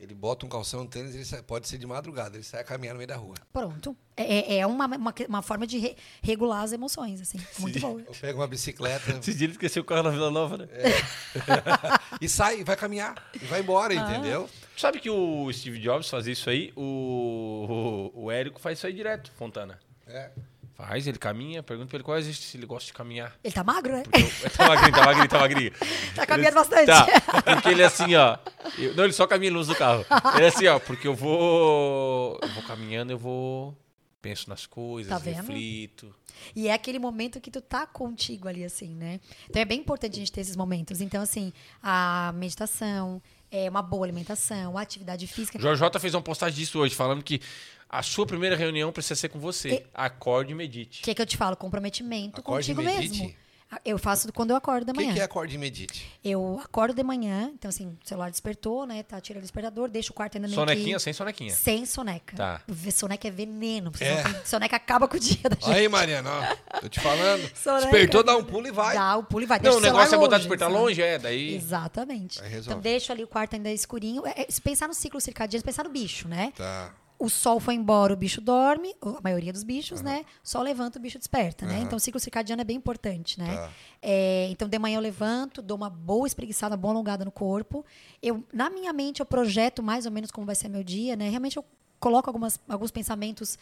Ele 0.00 0.14
bota 0.14 0.44
um 0.46 0.48
calção 0.48 0.84
no 0.84 0.88
tênis, 0.88 1.14
ele 1.14 1.24
sai- 1.24 1.42
pode 1.42 1.66
ser 1.68 1.78
de 1.78 1.86
madrugada, 1.86 2.36
ele 2.36 2.44
sai 2.44 2.60
a 2.60 2.64
caminhar 2.64 2.94
no 2.94 2.98
meio 2.98 3.08
da 3.08 3.16
rua. 3.16 3.34
Pronto. 3.52 3.96
É, 4.16 4.54
é- 4.54 4.58
é 4.58 4.66
uma, 4.66 4.86
uma, 4.86 5.14
uma 5.28 5.42
forma 5.42 5.66
de 5.66 5.78
re- 5.78 5.96
regular 6.22 6.62
as 6.62 6.72
emoções, 6.72 7.20
assim. 7.20 7.38
Muito 7.58 7.78
boa. 7.80 8.00
Eu 8.06 8.12
pego 8.20 8.40
uma 8.40 8.46
bicicleta 8.48 9.10
Esses 9.12 9.24
dias 9.36 9.42
ele 9.42 9.52
esqueceu 9.52 9.82
o 9.82 9.86
carro 9.86 10.02
na 10.04 10.10
Vila 10.10 10.30
Nova, 10.30 10.58
né? 10.58 10.66
e 12.20 12.28
sai, 12.28 12.64
vai 12.64 12.76
caminhar, 12.76 13.14
e 13.34 13.44
vai 13.46 13.60
embora, 13.60 13.94
entendeu? 13.94 14.48
Sabe 14.76 15.00
que 15.00 15.10
o 15.10 15.52
Steve 15.52 15.78
Jobs 15.78 16.08
fazia 16.08 16.32
isso 16.32 16.48
aí? 16.48 16.72
O, 16.76 18.10
o, 18.14 18.24
o 18.24 18.30
Érico 18.30 18.60
faz 18.60 18.78
isso 18.78 18.86
aí 18.86 18.92
direto, 18.92 19.30
Fontana. 19.36 19.78
É. 20.06 20.30
Faz, 20.78 21.08
ele 21.08 21.18
caminha, 21.18 21.60
pergunta 21.60 21.88
pra 21.88 21.96
ele 21.96 22.04
qual 22.04 22.16
é 22.16 22.22
se 22.22 22.56
ele 22.56 22.64
gosta 22.64 22.86
de 22.86 22.92
caminhar. 22.92 23.36
Ele 23.42 23.52
tá 23.52 23.64
magro, 23.64 23.94
né? 23.94 24.04
Porque 24.04 24.22
eu, 24.46 24.50
tá 24.50 24.68
magrinho, 24.68 24.92
tá 24.92 25.04
magrinho, 25.04 25.28
tá 25.28 25.38
magrinho. 25.40 25.72
Tá 26.14 26.24
caminhando 26.24 26.56
Ele- 26.56 26.68
bastante. 26.68 26.86
Tá, 26.86 27.42
porque 27.54 27.68
ele 27.70 27.82
é 27.82 27.84
assim, 27.86 28.14
ó. 28.14 28.38
eu- 28.78 28.94
não, 28.94 29.02
ele 29.02 29.12
só 29.12 29.26
caminha 29.26 29.52
uso 29.58 29.72
do 29.72 29.76
carro. 29.76 30.06
Ele 30.36 30.44
é 30.44 30.48
assim, 30.48 30.68
ó, 30.68 30.78
porque 30.78 31.08
eu 31.08 31.16
vou. 31.16 32.38
Eu 32.40 32.48
vou 32.50 32.62
caminhando, 32.62 33.10
eu 33.12 33.18
vou. 33.18 33.76
Penso 34.22 34.48
nas 34.48 34.66
coisas, 34.66 35.10
Tá 35.10 35.18
reflito. 35.18 36.14
E 36.54 36.68
é 36.68 36.72
aquele 36.72 36.98
momento 37.00 37.40
que 37.40 37.50
tu 37.50 37.60
tá 37.60 37.84
contigo 37.86 38.46
ali, 38.48 38.64
assim, 38.64 38.94
né? 38.94 39.18
Então 39.50 39.60
é 39.60 39.64
bem 39.64 39.80
importante 39.80 40.14
a 40.14 40.18
gente 40.18 40.30
ter 40.32 40.40
esses 40.42 40.56
momentos. 40.56 41.00
Então, 41.00 41.22
assim, 41.22 41.52
a 41.82 42.32
meditação, 42.36 43.20
é 43.50 43.68
uma 43.70 43.80
boa 43.82 44.04
alimentação, 44.04 44.76
a 44.76 44.82
atividade 44.82 45.26
física. 45.26 45.56
O 45.58 45.60
Jorge 45.60 45.78
Jota 45.80 45.98
fez 45.98 46.14
uma 46.14 46.22
postagem 46.22 46.56
disso 46.58 46.78
hoje, 46.78 46.94
falando 46.94 47.22
que 47.22 47.40
a 47.88 48.02
sua 48.02 48.26
primeira 48.26 48.54
reunião 48.56 48.92
precisa 48.92 49.14
ser 49.14 49.28
com 49.28 49.38
você. 49.38 49.86
Acorde 49.94 50.52
e 50.52 50.54
medite. 50.54 51.00
O 51.00 51.04
que 51.04 51.10
é 51.10 51.14
que 51.14 51.22
eu 51.22 51.26
te 51.26 51.36
falo? 51.36 51.56
Comprometimento 51.56 52.40
Acorde 52.40 52.70
e 52.70 52.74
contigo 52.74 52.94
medite. 52.94 53.22
mesmo. 53.22 53.48
Eu 53.84 53.98
faço 53.98 54.32
quando 54.32 54.50
eu 54.50 54.56
acordo 54.56 54.86
da 54.86 54.92
O 54.94 54.96
manhã. 54.96 55.08
que, 55.08 55.14
que 55.16 55.20
é 55.20 55.24
acorde 55.24 55.54
e 55.54 55.58
medite? 55.58 56.10
Eu 56.24 56.58
acordo 56.64 56.94
de 56.94 57.02
manhã, 57.02 57.50
então 57.52 57.68
assim, 57.68 57.98
o 58.02 58.08
celular 58.08 58.30
despertou, 58.30 58.86
né? 58.86 59.02
Tá, 59.02 59.20
tira 59.20 59.38
o 59.38 59.42
despertador, 59.42 59.90
deixa 59.90 60.10
o 60.10 60.14
quarto 60.14 60.36
ainda 60.36 60.48
meio 60.48 60.54
Sonequinha 60.58 60.96
que... 60.96 61.02
sem 61.02 61.12
sonequinha. 61.12 61.50
Sem 61.50 61.84
soneca. 61.84 62.34
Tá. 62.34 62.62
Soneca 62.90 63.28
é 63.28 63.30
veneno. 63.30 63.92
É. 64.00 64.22
não 64.22 64.46
Soneca 64.46 64.74
acaba 64.74 65.06
com 65.06 65.18
o 65.18 65.20
dia 65.20 65.50
da 65.50 65.54
gente. 65.54 65.70
Aí, 65.70 65.86
Mariana, 65.86 66.30
ó, 66.30 66.80
tô 66.80 66.88
te 66.88 66.98
falando. 66.98 67.42
Soneca. 67.54 67.82
Despertou, 67.82 68.22
dá 68.22 68.36
um 68.38 68.44
pulo 68.44 68.66
e 68.66 68.70
vai. 68.70 68.94
Dá 68.94 69.16
o 69.18 69.24
pulo 69.24 69.42
e 69.42 69.46
vai. 69.46 69.58
Não, 69.58 69.64
Deixa 69.64 69.78
o 69.78 69.82
negócio 69.82 70.14
é 70.14 70.18
botar 70.18 70.36
longe, 70.36 70.38
despertar 70.48 70.70
sabe? 70.70 70.82
longe, 70.82 71.02
é, 71.02 71.18
daí. 71.18 71.54
Exatamente. 71.54 72.42
Aí 72.42 72.48
resolve. 72.48 72.70
Então 72.70 72.80
deixa 72.80 73.12
ali 73.12 73.22
o 73.22 73.28
quarto 73.28 73.54
ainda 73.54 73.70
escurinho. 73.70 74.26
É, 74.26 74.44
é, 74.44 74.46
se 74.48 74.62
pensar 74.62 74.88
no 74.88 74.94
ciclo 74.94 75.20
circadiano, 75.20 75.62
pensar 75.62 75.84
no 75.84 75.90
bicho, 75.90 76.26
né? 76.26 76.54
Tá. 76.56 76.90
O 77.18 77.28
sol 77.28 77.58
foi 77.58 77.74
embora, 77.74 78.14
o 78.14 78.16
bicho 78.16 78.40
dorme, 78.40 78.94
a 79.02 79.20
maioria 79.20 79.52
dos 79.52 79.64
bichos, 79.64 80.00
né? 80.00 80.24
Sol 80.42 80.62
levanta, 80.62 80.98
o 80.98 81.02
bicho 81.02 81.18
desperta, 81.18 81.66
né? 81.66 81.80
Então, 81.80 81.96
o 81.96 82.00
ciclo 82.00 82.20
circadiano 82.20 82.62
é 82.62 82.64
bem 82.64 82.76
importante, 82.76 83.38
né? 83.38 83.56
Tá. 83.56 83.70
É, 84.00 84.48
então, 84.50 84.68
de 84.68 84.78
manhã 84.78 84.98
eu 84.98 85.00
levanto, 85.00 85.60
dou 85.60 85.76
uma 85.76 85.90
boa 85.90 86.28
espreguiçada, 86.28 86.74
uma 86.74 86.80
boa 86.80 86.94
alongada 86.94 87.24
no 87.24 87.32
corpo. 87.32 87.84
Eu, 88.22 88.44
na 88.52 88.70
minha 88.70 88.92
mente, 88.92 89.18
eu 89.18 89.26
projeto 89.26 89.82
mais 89.82 90.06
ou 90.06 90.12
menos 90.12 90.30
como 90.30 90.46
vai 90.46 90.54
ser 90.54 90.68
meu 90.68 90.84
dia, 90.84 91.16
né? 91.16 91.28
Realmente, 91.28 91.56
eu 91.56 91.64
coloco 91.98 92.30
algumas, 92.30 92.60
alguns 92.68 92.92
pensamentos 92.92 93.58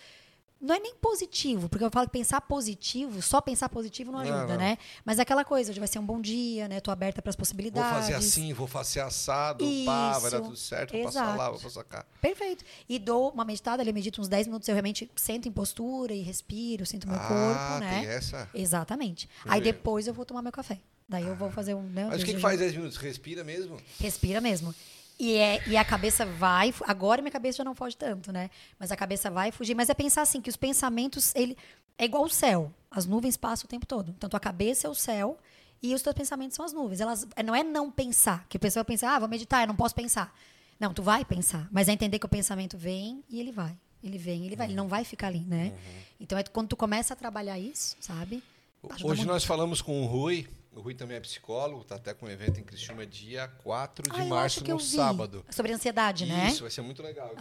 não 0.66 0.74
é 0.74 0.80
nem 0.80 0.94
positivo, 0.96 1.68
porque 1.68 1.84
eu 1.84 1.90
falo 1.90 2.06
que 2.06 2.12
pensar 2.12 2.40
positivo, 2.40 3.22
só 3.22 3.40
pensar 3.40 3.68
positivo 3.68 4.10
não 4.10 4.18
Não, 4.18 4.24
ajuda, 4.26 4.54
não. 4.54 4.56
né? 4.56 4.76
Mas 5.04 5.18
é 5.18 5.22
aquela 5.22 5.44
coisa, 5.44 5.70
hoje 5.70 5.78
vai 5.78 5.86
ser 5.86 6.00
um 6.00 6.04
bom 6.04 6.20
dia, 6.20 6.66
né? 6.66 6.80
Tô 6.80 6.90
aberta 6.90 7.22
para 7.22 7.30
as 7.30 7.36
Vou 7.36 7.40
possibilidades. 7.40 7.90
fazer 7.90 8.14
assim, 8.14 8.52
vou 8.52 8.66
fazer 8.66 9.00
assado, 9.00 9.64
pá, 9.84 10.18
vai 10.18 10.30
dar 10.30 10.38
Isso. 10.38 10.46
tudo 10.46 10.56
certo, 10.56 10.92
vou 10.92 11.04
passar 11.04 11.24
lá, 11.24 11.34
Exato. 11.34 11.52
vou 11.52 11.60
passar 11.60 11.84
cá. 11.84 12.04
Perfeito. 12.20 12.64
E 12.88 12.98
dou 12.98 13.30
uma 13.30 13.44
meditada, 13.44 13.82
ali 13.82 13.90
eu 13.90 13.94
medito 13.94 14.20
uns 14.20 14.28
10 14.28 14.48
minutos, 14.48 14.68
eu 14.68 14.74
realmente 14.74 15.08
sento 15.14 15.48
em 15.48 15.52
postura 15.52 16.12
e 16.12 16.20
respiro, 16.20 16.84
sinto 16.84 17.06
meu 17.08 17.16
ah, 17.16 17.28
corpo, 17.28 17.80
né? 17.84 18.00
tem 18.00 18.08
essa. 18.08 18.50
Exatamente. 18.52 19.28
Aí 19.44 19.60
depois 19.60 20.08
eu 20.08 20.14
vou 20.14 20.24
tomar 20.24 20.42
meu 20.42 20.52
café. 20.52 20.80
Daí 21.08 21.24
eu 21.24 21.36
vou 21.36 21.52
fazer 21.52 21.74
um. 21.74 21.82
Né, 21.82 22.06
Mas 22.10 22.22
o 22.22 22.24
que, 22.24 22.34
que 22.34 22.40
faz 22.40 22.58
10 22.58 22.72
minutos? 22.74 22.96
Respira 22.96 23.44
mesmo? 23.44 23.76
Respira 24.00 24.40
mesmo. 24.40 24.74
E, 25.18 25.34
é, 25.36 25.66
e 25.66 25.76
a 25.76 25.84
cabeça 25.84 26.26
vai. 26.26 26.74
Agora 26.86 27.22
minha 27.22 27.32
cabeça 27.32 27.58
já 27.58 27.64
não 27.64 27.74
foge 27.74 27.96
tanto, 27.96 28.32
né? 28.32 28.50
Mas 28.78 28.92
a 28.92 28.96
cabeça 28.96 29.30
vai 29.30 29.50
fugir. 29.50 29.74
Mas 29.74 29.88
é 29.88 29.94
pensar 29.94 30.22
assim, 30.22 30.40
que 30.40 30.50
os 30.50 30.56
pensamentos, 30.56 31.34
ele 31.34 31.56
é 31.98 32.04
igual 32.04 32.24
o 32.24 32.28
céu. 32.28 32.72
As 32.90 33.06
nuvens 33.06 33.36
passam 33.36 33.64
o 33.66 33.68
tempo 33.68 33.86
todo. 33.86 34.14
Então, 34.16 34.28
tua 34.28 34.40
cabeça 34.40 34.86
é 34.86 34.90
o 34.90 34.94
céu 34.94 35.38
e 35.82 35.94
os 35.94 36.02
teus 36.02 36.14
pensamentos 36.14 36.56
são 36.56 36.64
as 36.64 36.72
nuvens. 36.72 37.00
Elas, 37.00 37.26
é, 37.34 37.42
não 37.42 37.54
é 37.54 37.62
não 37.62 37.90
pensar. 37.90 38.46
Que 38.48 38.56
a 38.56 38.60
pessoa 38.60 38.84
pensa, 38.84 39.08
ah, 39.08 39.18
vou 39.18 39.28
meditar, 39.28 39.62
eu 39.62 39.68
não 39.68 39.76
posso 39.76 39.94
pensar. 39.94 40.34
Não, 40.78 40.92
tu 40.92 41.02
vai 41.02 41.24
pensar. 41.24 41.66
Mas 41.72 41.88
é 41.88 41.92
entender 41.92 42.18
que 42.18 42.26
o 42.26 42.28
pensamento 42.28 42.76
vem 42.76 43.24
e 43.28 43.40
ele 43.40 43.52
vai. 43.52 43.76
Ele 44.02 44.18
vem, 44.18 44.44
ele 44.44 44.54
vai. 44.54 44.66
Ele 44.66 44.74
não 44.74 44.88
vai 44.88 45.04
ficar 45.04 45.28
ali, 45.28 45.40
né? 45.40 45.72
Então, 46.20 46.36
é 46.38 46.42
quando 46.44 46.68
tu 46.68 46.76
começa 46.76 47.14
a 47.14 47.16
trabalhar 47.16 47.58
isso, 47.58 47.96
sabe? 48.00 48.42
Ajuda 48.90 49.10
Hoje 49.10 49.20
muito. 49.20 49.32
nós 49.32 49.44
falamos 49.44 49.80
com 49.80 50.02
o 50.02 50.06
Rui. 50.06 50.46
O 50.76 50.82
Rui 50.82 50.94
também 50.94 51.16
é 51.16 51.20
psicólogo, 51.20 51.82
tá 51.84 51.94
até 51.94 52.12
com 52.12 52.26
um 52.26 52.28
evento 52.28 52.60
em 52.60 52.62
Criciúma 52.62 53.06
dia 53.06 53.48
4 53.48 54.12
de 54.12 54.20
Ah, 54.20 54.24
março, 54.26 54.62
no 54.62 54.78
sábado. 54.78 55.42
Sobre 55.48 55.72
ansiedade, 55.72 56.26
né? 56.26 56.48
Isso, 56.48 56.60
vai 56.60 56.70
ser 56.70 56.82
muito 56.82 57.02
legal. 57.02 57.32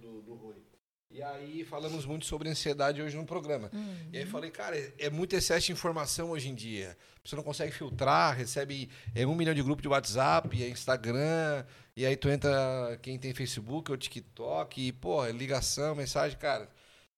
do, 0.00 0.22
do 0.22 0.34
Rui. 0.34 0.56
E 1.10 1.22
aí 1.22 1.62
falamos 1.66 2.06
muito 2.06 2.24
sobre 2.24 2.48
ansiedade 2.48 3.02
hoje 3.02 3.14
no 3.14 3.26
programa. 3.26 3.68
Uhum. 3.74 3.96
E 4.10 4.16
aí 4.16 4.24
falei, 4.24 4.50
cara, 4.50 4.78
é, 4.78 4.94
é 4.98 5.10
muito 5.10 5.36
excesso 5.36 5.66
de 5.66 5.72
informação 5.72 6.30
hoje 6.30 6.48
em 6.48 6.54
dia. 6.54 6.96
Você 7.22 7.36
não 7.36 7.42
consegue 7.42 7.70
filtrar, 7.72 8.34
recebe 8.34 8.88
é, 9.14 9.26
um 9.26 9.34
milhão 9.34 9.52
de 9.52 9.62
grupos 9.62 9.82
de 9.82 9.88
WhatsApp, 9.88 10.62
é 10.62 10.70
Instagram, 10.70 11.66
e 11.94 12.06
aí 12.06 12.16
tu 12.16 12.30
entra, 12.30 12.98
quem 13.02 13.18
tem 13.18 13.34
Facebook 13.34 13.90
ou 13.90 13.98
TikTok, 13.98 14.80
e, 14.80 14.92
pô, 14.92 15.22
é 15.22 15.30
ligação, 15.30 15.94
mensagem, 15.94 16.38
cara. 16.38 16.70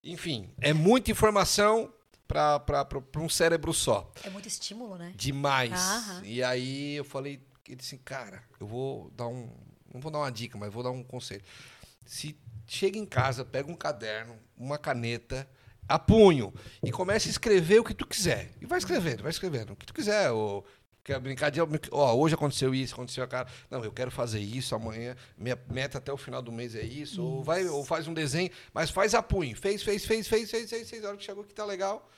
Enfim, 0.02 0.50
é 0.60 0.72
muita 0.72 1.12
informação 1.12 1.94
para 2.34 3.20
um 3.20 3.28
cérebro 3.28 3.72
só. 3.72 4.12
É 4.24 4.30
muito 4.30 4.48
estímulo, 4.48 4.96
né? 4.96 5.12
Demais. 5.14 5.72
Aham. 5.72 6.22
E 6.24 6.42
aí 6.42 6.96
eu 6.96 7.04
falei, 7.04 7.40
ele 7.66 7.76
disse, 7.76 7.96
cara, 7.98 8.42
eu 8.60 8.66
vou 8.66 9.10
dar 9.10 9.28
um. 9.28 9.48
Não 9.92 10.00
vou 10.00 10.10
dar 10.10 10.18
uma 10.18 10.32
dica, 10.32 10.58
mas 10.58 10.72
vou 10.72 10.82
dar 10.82 10.90
um 10.90 11.04
conselho. 11.04 11.42
Se 12.04 12.36
chega 12.66 12.98
em 12.98 13.06
casa, 13.06 13.44
pega 13.44 13.70
um 13.70 13.76
caderno, 13.76 14.36
uma 14.56 14.76
caneta, 14.76 15.48
a 15.88 15.98
punho, 15.98 16.52
e 16.82 16.90
começa 16.90 17.28
a 17.28 17.30
escrever 17.30 17.78
o 17.78 17.84
que 17.84 17.94
tu 17.94 18.06
quiser. 18.06 18.50
E 18.60 18.66
vai 18.66 18.78
escrevendo, 18.78 19.22
vai 19.22 19.30
escrevendo. 19.30 19.72
O 19.72 19.76
que 19.76 19.86
tu 19.86 19.94
quiser. 19.94 20.30
Ou 20.30 20.64
quer 21.04 21.20
brincar 21.20 21.50
de. 21.50 21.60
Ó, 21.92 22.14
hoje 22.14 22.34
aconteceu 22.34 22.74
isso, 22.74 22.94
aconteceu 22.94 23.22
aquilo. 23.22 23.46
Não, 23.70 23.84
eu 23.84 23.92
quero 23.92 24.10
fazer 24.10 24.40
isso 24.40 24.74
amanhã. 24.74 25.14
Minha 25.36 25.58
meta 25.70 25.98
até 25.98 26.12
o 26.12 26.16
final 26.16 26.42
do 26.42 26.50
mês 26.50 26.74
é 26.74 26.82
isso. 26.82 27.22
Ou, 27.22 27.44
vai, 27.44 27.66
ou 27.66 27.84
faz 27.84 28.08
um 28.08 28.14
desenho, 28.14 28.50
mas 28.72 28.90
faz 28.90 29.14
a 29.14 29.22
punho. 29.22 29.56
Fez, 29.56 29.82
fez, 29.82 30.04
fez, 30.04 30.26
fez, 30.26 30.50
fez, 30.50 30.70
fez, 30.70 30.90
fez. 30.90 31.04
A 31.04 31.08
hora 31.08 31.16
que 31.16 31.24
chegou 31.24 31.44
que 31.44 31.54
tá 31.54 31.64
legal. 31.64 32.10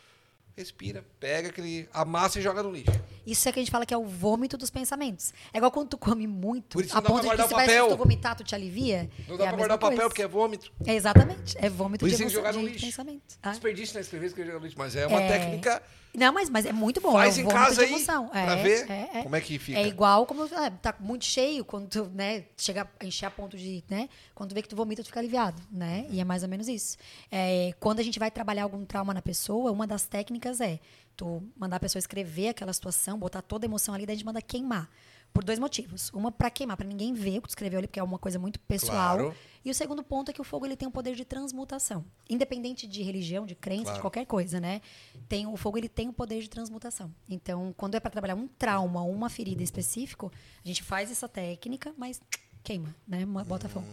Respira, 0.56 1.04
pega 1.20 1.50
aquele. 1.50 1.86
amassa 1.92 2.38
e 2.38 2.42
joga 2.42 2.62
no 2.62 2.72
lixo. 2.72 2.90
Isso 3.26 3.46
é 3.46 3.52
que 3.52 3.58
a 3.58 3.62
gente 3.62 3.70
fala 3.70 3.84
que 3.84 3.92
é 3.92 3.96
o 3.98 4.06
vômito 4.06 4.56
dos 4.56 4.70
pensamentos. 4.70 5.34
É 5.52 5.58
igual 5.58 5.70
quando 5.70 5.90
tu 5.90 5.98
come 5.98 6.26
muito, 6.26 6.78
Por 6.78 6.82
isso 6.84 6.94
a 6.96 6.96
não 6.96 7.02
dá 7.02 7.06
pra 7.08 7.12
ponto 7.14 7.22
de 7.24 7.28
que 7.30 7.36
guardar 7.36 7.46
você 7.48 7.54
o 7.54 7.58
se 7.58 7.66
papel. 7.66 7.88
tu 7.88 7.96
vomitar, 7.98 8.36
tu 8.36 8.42
te 8.44 8.54
alivia. 8.54 9.10
Não 9.28 9.34
é 9.34 9.38
dá 9.38 9.44
a 9.44 9.48
pra 9.48 9.56
mesma 9.56 9.56
guardar 9.58 9.76
o 9.76 9.80
papel 9.80 9.96
coisa. 9.98 10.08
porque 10.08 10.22
é 10.22 10.26
vômito. 10.28 10.72
É 10.86 10.94
exatamente. 10.94 11.56
É 11.58 11.68
vômito 11.68 12.00
Por 12.00 12.08
de, 12.08 12.14
isso 12.14 12.22
tem 12.22 12.30
que 12.30 12.34
emoção, 12.36 12.52
jogar 12.52 12.52
no 12.58 12.66
de 12.66 12.72
lixo. 12.72 12.86
pensamento. 12.86 13.38
Ah. 13.42 13.50
Desperdício 13.50 13.94
na 13.96 14.00
escrever, 14.00 14.26
escrever 14.28 14.54
no 14.54 14.60
lixo. 14.60 14.76
Mas 14.78 14.96
é 14.96 15.06
uma 15.06 15.20
É. 15.20 15.28
técnica. 15.28 15.82
Não, 16.16 16.32
mas, 16.32 16.48
mas 16.48 16.64
é 16.64 16.72
muito 16.72 16.98
bom. 16.98 17.12
Faz 17.12 17.36
é 17.36 17.42
em 17.42 17.46
casa 17.46 17.82
aí 17.82 17.88
emoção. 17.88 18.28
pra 18.28 18.56
é, 18.56 18.62
ver 18.62 18.90
é, 18.90 19.10
é. 19.18 19.22
como 19.22 19.36
é 19.36 19.40
que 19.40 19.58
fica. 19.58 19.78
É 19.78 19.86
igual 19.86 20.24
como 20.24 20.44
ah, 20.44 20.70
tá 20.70 20.94
muito 20.98 21.26
cheio, 21.26 21.62
quando 21.62 21.88
tu, 21.88 22.10
né, 22.14 22.44
chega 22.56 22.88
a 22.98 23.06
encher 23.06 23.26
a 23.26 23.30
ponto 23.30 23.56
de, 23.56 23.84
né, 23.88 24.08
quando 24.34 24.50
tu 24.50 24.54
vê 24.54 24.62
que 24.62 24.68
tu 24.68 24.74
vomita, 24.74 25.02
tu 25.02 25.06
fica 25.06 25.20
aliviado, 25.20 25.60
né? 25.70 26.06
E 26.08 26.18
é 26.18 26.24
mais 26.24 26.42
ou 26.42 26.48
menos 26.48 26.68
isso. 26.68 26.96
É, 27.30 27.74
quando 27.78 28.00
a 28.00 28.02
gente 28.02 28.18
vai 28.18 28.30
trabalhar 28.30 28.62
algum 28.62 28.82
trauma 28.86 29.12
na 29.12 29.20
pessoa, 29.20 29.70
uma 29.70 29.86
das 29.86 30.06
técnicas 30.06 30.60
é 30.60 30.80
tu 31.14 31.42
mandar 31.56 31.76
a 31.76 31.80
pessoa 31.80 32.00
escrever 32.00 32.48
aquela 32.48 32.72
situação, 32.72 33.18
botar 33.18 33.42
toda 33.42 33.66
a 33.66 33.68
emoção 33.68 33.94
ali, 33.94 34.06
daí 34.06 34.14
a 34.14 34.16
gente 34.16 34.26
manda 34.26 34.40
queimar. 34.40 34.88
Por 35.36 35.44
dois 35.44 35.58
motivos. 35.58 36.10
Uma 36.14 36.32
para 36.32 36.48
queimar, 36.50 36.76
para 36.78 36.86
ninguém 36.86 37.12
ver 37.12 37.38
o 37.38 37.42
que 37.42 37.48
tu 37.48 37.50
escreveu 37.50 37.78
ali, 37.78 37.86
porque 37.86 38.00
é 38.00 38.02
uma 38.02 38.18
coisa 38.18 38.38
muito 38.38 38.58
pessoal. 38.60 39.18
Claro. 39.18 39.34
E 39.62 39.70
o 39.70 39.74
segundo 39.74 40.02
ponto 40.02 40.30
é 40.30 40.32
que 40.32 40.40
o 40.40 40.44
fogo 40.44 40.64
ele 40.64 40.76
tem 40.76 40.88
um 40.88 40.90
poder 40.90 41.14
de 41.14 41.24
transmutação. 41.24 42.04
Independente 42.30 42.86
de 42.86 43.02
religião, 43.02 43.44
de 43.44 43.54
crença, 43.54 43.82
Claro. 43.84 43.96
de 43.96 44.00
qualquer 44.00 44.24
coisa, 44.24 44.58
né? 44.60 44.80
Tem, 45.28 45.46
o 45.46 45.56
fogo 45.56 45.76
ele 45.76 45.88
tem 45.88 46.08
um 46.08 46.12
poder 46.12 46.40
de 46.40 46.48
transmutação. 46.48 47.12
Então, 47.28 47.74
quando 47.76 47.96
é 47.96 48.00
para 48.00 48.10
trabalhar 48.10 48.34
um 48.34 48.48
trauma 48.48 49.02
ou 49.02 49.12
uma 49.12 49.28
ferida 49.28 49.62
específico, 49.62 50.32
a 50.64 50.66
gente 50.66 50.82
faz 50.82 51.10
essa 51.10 51.28
técnica, 51.28 51.92
mas 51.98 52.18
queima, 52.62 52.94
né? 53.06 53.26
Bota 53.26 53.68
fogo. 53.68 53.86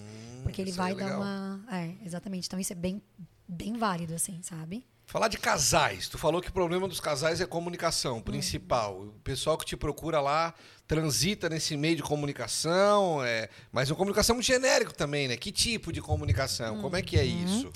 Porque 0.43 0.61
ele 0.61 0.69
Hum, 0.69 0.73
isso 0.73 0.81
aí 0.81 0.93
vai 0.93 1.03
é 1.05 1.09
dar 1.09 1.17
uma. 1.17 1.65
É, 1.71 1.95
exatamente. 2.05 2.47
Então, 2.47 2.59
isso 2.59 2.71
é 2.71 2.75
bem, 2.75 3.01
bem 3.47 3.73
válido, 3.73 4.13
assim, 4.13 4.41
sabe? 4.43 4.85
Falar 5.13 5.27
de 5.27 5.37
casais. 5.37 6.07
Tu 6.07 6.17
falou 6.17 6.41
que 6.41 6.49
o 6.49 6.51
problema 6.51 6.87
dos 6.87 6.99
casais 6.99 7.39
é 7.39 7.45
comunicação, 7.45 8.19
principal. 8.19 8.99
O 8.99 9.11
pessoal 9.23 9.55
que 9.59 9.63
te 9.63 9.77
procura 9.77 10.19
lá 10.19 10.55
transita 10.87 11.47
nesse 11.47 11.77
meio 11.77 11.95
de 11.95 12.01
comunicação, 12.01 13.23
é... 13.23 13.47
mas 13.71 13.91
uma 13.91 13.95
comunicação 13.95 14.33
muito 14.35 14.47
genérico 14.47 14.91
também, 14.91 15.27
né? 15.27 15.37
Que 15.37 15.51
tipo 15.51 15.93
de 15.93 16.01
comunicação? 16.01 16.81
Como 16.81 16.95
é 16.95 17.03
que 17.03 17.15
é 17.15 17.23
isso? 17.23 17.71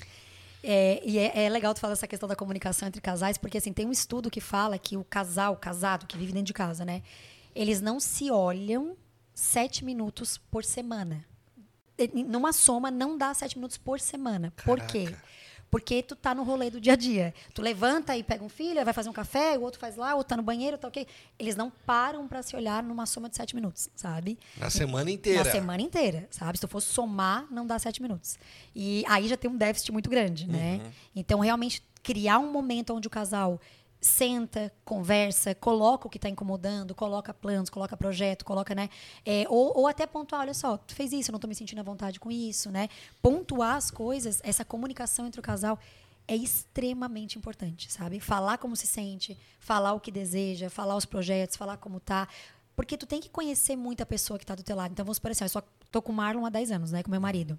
É, 0.64 1.00
e 1.04 1.16
é, 1.16 1.44
é 1.44 1.48
legal 1.48 1.72
tu 1.74 1.78
falar 1.78 1.92
essa 1.92 2.08
questão 2.08 2.28
da 2.28 2.34
comunicação 2.34 2.88
entre 2.88 3.00
casais, 3.00 3.38
porque 3.38 3.58
assim, 3.58 3.72
tem 3.72 3.86
um 3.86 3.92
estudo 3.92 4.28
que 4.28 4.40
fala 4.40 4.76
que 4.76 4.96
o 4.96 5.04
casal, 5.04 5.52
o 5.52 5.56
casado, 5.56 6.08
que 6.08 6.18
vive 6.18 6.32
dentro 6.32 6.46
de 6.46 6.52
casa, 6.52 6.84
né? 6.84 7.04
Eles 7.54 7.80
não 7.80 8.00
se 8.00 8.32
olham 8.32 8.96
sete 9.32 9.84
minutos 9.84 10.38
por 10.50 10.64
semana. 10.64 11.24
Numa 12.26 12.52
soma, 12.52 12.90
não 12.90 13.16
dá 13.16 13.32
sete 13.32 13.56
minutos 13.56 13.78
por 13.78 14.00
semana. 14.00 14.52
Por 14.64 14.80
quê? 14.80 15.04
Caraca. 15.04 15.28
Porque 15.70 16.02
tu 16.02 16.16
tá 16.16 16.34
no 16.34 16.42
rolê 16.42 16.70
do 16.70 16.80
dia 16.80 16.94
a 16.94 16.96
dia. 16.96 17.34
Tu 17.52 17.60
levanta 17.60 18.16
e 18.16 18.22
pega 18.22 18.42
um 18.42 18.48
filho, 18.48 18.82
vai 18.84 18.94
fazer 18.94 19.08
um 19.08 19.12
café, 19.12 19.58
o 19.58 19.62
outro 19.62 19.78
faz 19.78 19.96
lá, 19.96 20.14
o 20.14 20.18
outro 20.18 20.30
tá 20.30 20.36
no 20.36 20.42
banheiro, 20.42 20.78
tá 20.78 20.88
ok. 20.88 21.06
Eles 21.38 21.56
não 21.56 21.70
param 21.70 22.26
para 22.26 22.42
se 22.42 22.56
olhar 22.56 22.82
numa 22.82 23.06
soma 23.06 23.28
de 23.28 23.36
sete 23.36 23.54
minutos, 23.54 23.88
sabe? 23.94 24.38
Na 24.56 24.70
semana 24.70 25.10
inteira. 25.10 25.44
Na 25.44 25.50
semana 25.50 25.82
inteira, 25.82 26.26
sabe? 26.30 26.58
Se 26.58 26.62
tu 26.62 26.68
for 26.68 26.80
somar, 26.80 27.46
não 27.50 27.66
dá 27.66 27.78
sete 27.78 28.00
minutos. 28.00 28.38
E 28.74 29.04
aí 29.06 29.28
já 29.28 29.36
tem 29.36 29.50
um 29.50 29.56
déficit 29.56 29.92
muito 29.92 30.08
grande, 30.08 30.48
né? 30.48 30.80
Então, 31.14 31.40
realmente, 31.40 31.82
criar 32.02 32.38
um 32.38 32.50
momento 32.50 32.94
onde 32.94 33.06
o 33.06 33.10
casal 33.10 33.60
senta, 34.00 34.72
conversa, 34.84 35.54
coloca 35.54 36.06
o 36.06 36.10
que 36.10 36.18
está 36.18 36.28
incomodando, 36.28 36.94
coloca 36.94 37.34
planos, 37.34 37.68
coloca 37.68 37.96
projeto, 37.96 38.44
coloca, 38.44 38.74
né? 38.74 38.88
é, 39.24 39.44
ou, 39.48 39.76
ou 39.76 39.86
até 39.86 40.06
pontuar, 40.06 40.42
olha 40.42 40.54
só, 40.54 40.76
tu 40.76 40.94
fez 40.94 41.12
isso, 41.12 41.30
eu 41.30 41.32
não 41.32 41.38
estou 41.38 41.48
me 41.48 41.54
sentindo 41.54 41.80
à 41.80 41.82
vontade 41.82 42.20
com 42.20 42.30
isso, 42.30 42.70
né? 42.70 42.88
Pontuar 43.20 43.76
as 43.76 43.90
coisas, 43.90 44.40
essa 44.44 44.64
comunicação 44.64 45.26
entre 45.26 45.40
o 45.40 45.42
casal 45.42 45.78
é 46.26 46.36
extremamente 46.36 47.38
importante, 47.38 47.90
sabe? 47.90 48.20
Falar 48.20 48.58
como 48.58 48.76
se 48.76 48.86
sente, 48.86 49.36
falar 49.58 49.94
o 49.94 50.00
que 50.00 50.10
deseja, 50.10 50.68
falar 50.68 50.94
os 50.94 51.06
projetos, 51.06 51.56
falar 51.56 51.78
como 51.78 51.98
tá. 51.98 52.28
Porque 52.76 52.96
tu 52.96 53.06
tem 53.06 53.20
que 53.20 53.30
conhecer 53.30 53.74
muito 53.74 54.02
a 54.02 54.06
pessoa 54.06 54.38
que 54.38 54.46
tá 54.46 54.54
do 54.54 54.62
teu 54.62 54.76
lado. 54.76 54.92
Então, 54.92 55.04
vamos 55.04 55.16
supor 55.16 55.30
assim, 55.30 55.44
eu 55.44 55.48
só 55.48 55.62
tô 55.90 56.02
com 56.02 56.12
o 56.12 56.14
Marlon 56.14 56.44
há 56.44 56.50
10 56.50 56.70
anos, 56.70 56.92
né? 56.92 57.02
Com 57.02 57.10
meu 57.10 57.20
marido. 57.20 57.58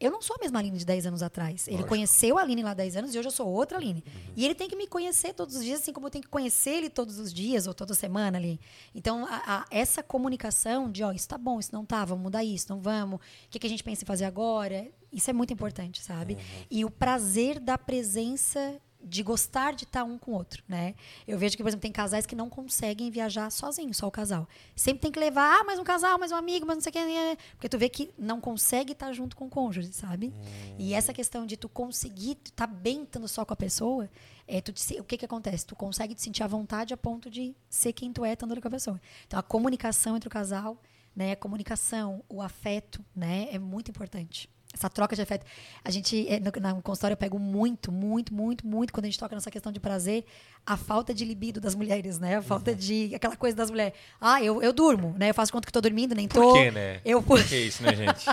Eu 0.00 0.10
não 0.10 0.22
sou 0.22 0.34
a 0.36 0.38
mesma 0.40 0.58
Aline 0.58 0.78
de 0.78 0.84
10 0.86 1.06
anos 1.06 1.22
atrás. 1.22 1.66
Ele 1.68 1.76
Lógico. 1.76 1.88
conheceu 1.90 2.38
a 2.38 2.42
Aline 2.42 2.62
lá 2.62 2.70
há 2.70 2.74
10 2.74 2.96
anos 2.96 3.14
e 3.14 3.18
hoje 3.18 3.28
eu 3.28 3.32
sou 3.32 3.46
outra 3.46 3.76
Aline. 3.76 4.02
E 4.34 4.44
ele 4.46 4.54
tem 4.54 4.66
que 4.66 4.74
me 4.74 4.86
conhecer 4.86 5.34
todos 5.34 5.54
os 5.56 5.62
dias, 5.62 5.80
assim 5.80 5.92
como 5.92 6.06
eu 6.06 6.10
tenho 6.10 6.22
que 6.24 6.30
conhecer 6.30 6.70
ele 6.70 6.88
todos 6.88 7.18
os 7.18 7.30
dias 7.32 7.66
ou 7.66 7.74
toda 7.74 7.92
semana 7.94 8.38
ali. 8.38 8.58
Então, 8.94 9.26
a- 9.26 9.42
a- 9.46 9.66
essa 9.70 10.02
comunicação 10.02 10.90
de, 10.90 11.02
ó, 11.04 11.12
isso 11.12 11.28
tá 11.28 11.36
bom, 11.36 11.60
isso 11.60 11.70
não 11.74 11.84
tá, 11.84 12.02
vamos 12.04 12.22
mudar 12.24 12.42
isso, 12.42 12.66
não 12.70 12.80
vamos, 12.80 13.16
o 13.20 13.20
que, 13.50 13.58
que 13.58 13.66
a 13.66 13.70
gente 13.70 13.84
pensa 13.84 14.02
em 14.02 14.06
fazer 14.06 14.24
agora, 14.24 14.88
isso 15.12 15.28
é 15.28 15.32
muito 15.34 15.52
importante, 15.52 16.02
sabe? 16.02 16.38
E 16.70 16.82
o 16.84 16.90
prazer 16.90 17.60
da 17.60 17.76
presença 17.76 18.80
de 19.02 19.22
gostar 19.22 19.74
de 19.74 19.84
estar 19.84 20.04
um 20.04 20.18
com 20.18 20.32
o 20.32 20.34
outro, 20.34 20.62
né? 20.68 20.94
Eu 21.26 21.38
vejo 21.38 21.56
que, 21.56 21.62
por 21.62 21.68
exemplo, 21.68 21.82
tem 21.82 21.92
casais 21.92 22.26
que 22.26 22.36
não 22.36 22.50
conseguem 22.50 23.10
viajar 23.10 23.50
sozinhos, 23.50 23.96
só 23.96 24.06
o 24.06 24.10
casal. 24.10 24.48
Sempre 24.76 25.02
tem 25.02 25.12
que 25.12 25.18
levar, 25.18 25.60
ah, 25.60 25.64
mais 25.64 25.78
um 25.78 25.84
casal, 25.84 26.18
mais 26.18 26.32
um 26.32 26.36
amigo, 26.36 26.66
mais 26.66 26.76
não 26.76 26.82
sei 26.82 26.90
o 26.90 26.92
que. 26.92 27.04
né? 27.04 27.36
Porque 27.52 27.68
tu 27.68 27.78
vê 27.78 27.88
que 27.88 28.10
não 28.18 28.40
consegue 28.40 28.92
estar 28.92 29.12
junto 29.12 29.34
com 29.36 29.46
o 29.46 29.50
cônjuge, 29.50 29.92
sabe? 29.92 30.32
E 30.78 30.94
essa 30.94 31.12
questão 31.12 31.46
de 31.46 31.56
tu 31.56 31.68
conseguir 31.68 32.38
estar 32.44 32.66
bem 32.66 33.02
estando 33.02 33.26
só 33.26 33.44
com 33.44 33.54
a 33.54 33.56
pessoa, 33.56 34.08
é, 34.46 34.60
tu 34.60 34.72
te 34.72 35.00
o 35.00 35.04
que 35.04 35.16
que 35.16 35.24
acontece? 35.24 35.64
Tu 35.64 35.74
consegue 35.76 36.14
te 36.14 36.22
sentir 36.22 36.42
à 36.42 36.46
vontade 36.46 36.92
a 36.92 36.96
ponto 36.96 37.30
de 37.30 37.54
ser 37.68 37.92
quem 37.92 38.12
tu 38.12 38.24
é 38.24 38.32
estando 38.32 38.60
com 38.60 38.68
a 38.68 38.70
pessoa. 38.70 39.00
Então, 39.26 39.38
a 39.38 39.42
comunicação 39.42 40.16
entre 40.16 40.28
o 40.28 40.30
casal, 40.30 40.76
né? 41.14 41.32
A 41.32 41.36
comunicação, 41.36 42.22
o 42.28 42.42
afeto, 42.42 43.04
né? 43.14 43.48
É 43.50 43.58
muito 43.58 43.90
importante. 43.90 44.48
Essa 44.72 44.88
troca 44.88 45.16
de 45.16 45.22
afeto. 45.22 45.44
A 45.84 45.90
gente, 45.90 46.26
eh, 46.28 46.40
no, 46.40 46.74
no 46.76 46.82
consultório, 46.82 47.14
eu 47.14 47.18
pego 47.18 47.38
muito, 47.38 47.90
muito, 47.90 48.32
muito, 48.32 48.66
muito, 48.66 48.92
quando 48.92 49.04
a 49.04 49.08
gente 49.08 49.18
toca 49.18 49.34
nessa 49.34 49.50
questão 49.50 49.72
de 49.72 49.80
prazer, 49.80 50.24
a 50.64 50.76
falta 50.76 51.12
de 51.12 51.24
libido 51.24 51.60
das 51.60 51.74
mulheres, 51.74 52.18
né? 52.18 52.36
A 52.36 52.42
falta 52.42 52.74
de. 52.74 53.12
aquela 53.14 53.36
coisa 53.36 53.56
das 53.56 53.70
mulheres. 53.70 53.94
Ah, 54.20 54.42
eu, 54.42 54.62
eu 54.62 54.72
durmo, 54.72 55.14
né? 55.18 55.30
Eu 55.30 55.34
faço 55.34 55.52
conta 55.52 55.66
que 55.66 55.72
tô 55.72 55.80
dormindo, 55.80 56.14
nem 56.14 56.28
tô. 56.28 56.40
Por 56.40 56.54
quê, 56.54 56.70
né? 56.70 57.00
Eu, 57.04 57.22
Por 57.22 57.42
que 57.42 57.56
isso, 57.66 57.82
né, 57.82 57.94
gente? 57.94 58.26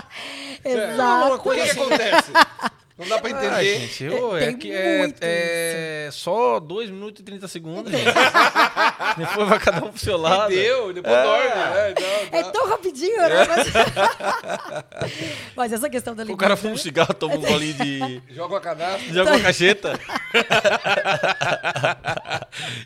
Exato. 0.64 1.34
O 1.34 1.38
que, 1.52 1.62
que 1.62 1.70
acontece? 1.70 2.32
Não 2.98 3.06
dá 3.08 3.18
pra 3.20 3.28
Ah, 3.30 3.62
entender. 3.64 3.78
gente, 3.80 4.08
ô, 4.08 4.36
é, 4.36 4.46
Tem 4.46 4.56
que 4.58 4.72
é, 4.72 4.98
muito 4.98 5.18
é 5.20 6.08
só 6.12 6.58
2 6.58 6.90
minutos 6.90 7.20
e 7.20 7.22
30 7.22 7.46
segundos, 7.46 7.92
gente. 7.92 8.04
Depois 9.16 9.48
vai 9.48 9.58
cada 9.60 9.84
um 9.86 9.90
pro 9.90 9.98
seu 10.00 10.16
lado. 10.16 10.48
Deu, 10.50 10.92
depois 10.92 11.14
dorme. 11.14 11.48
Né? 11.48 11.94
Não, 12.32 12.38
É 12.38 12.42
não. 12.42 12.50
tão 12.52 12.68
rapidinho, 12.68 13.16
né? 13.18 13.46
Mas, 13.46 13.66
Mas 15.56 15.72
essa 15.72 15.88
questão 15.88 16.14
da 16.14 16.22
O 16.22 16.26
libido. 16.26 16.38
cara 16.40 16.56
fuma 16.56 16.74
um 16.74 16.76
cigarro, 16.76 17.14
toma 17.14 17.36
um 17.36 17.40
golinho 17.40 17.74
de, 17.74 18.22
Joga 18.34 18.54
uma 18.54 18.60
canastra. 18.60 19.12
de 19.12 19.20
água 19.20 19.40
cacheta. 19.40 19.98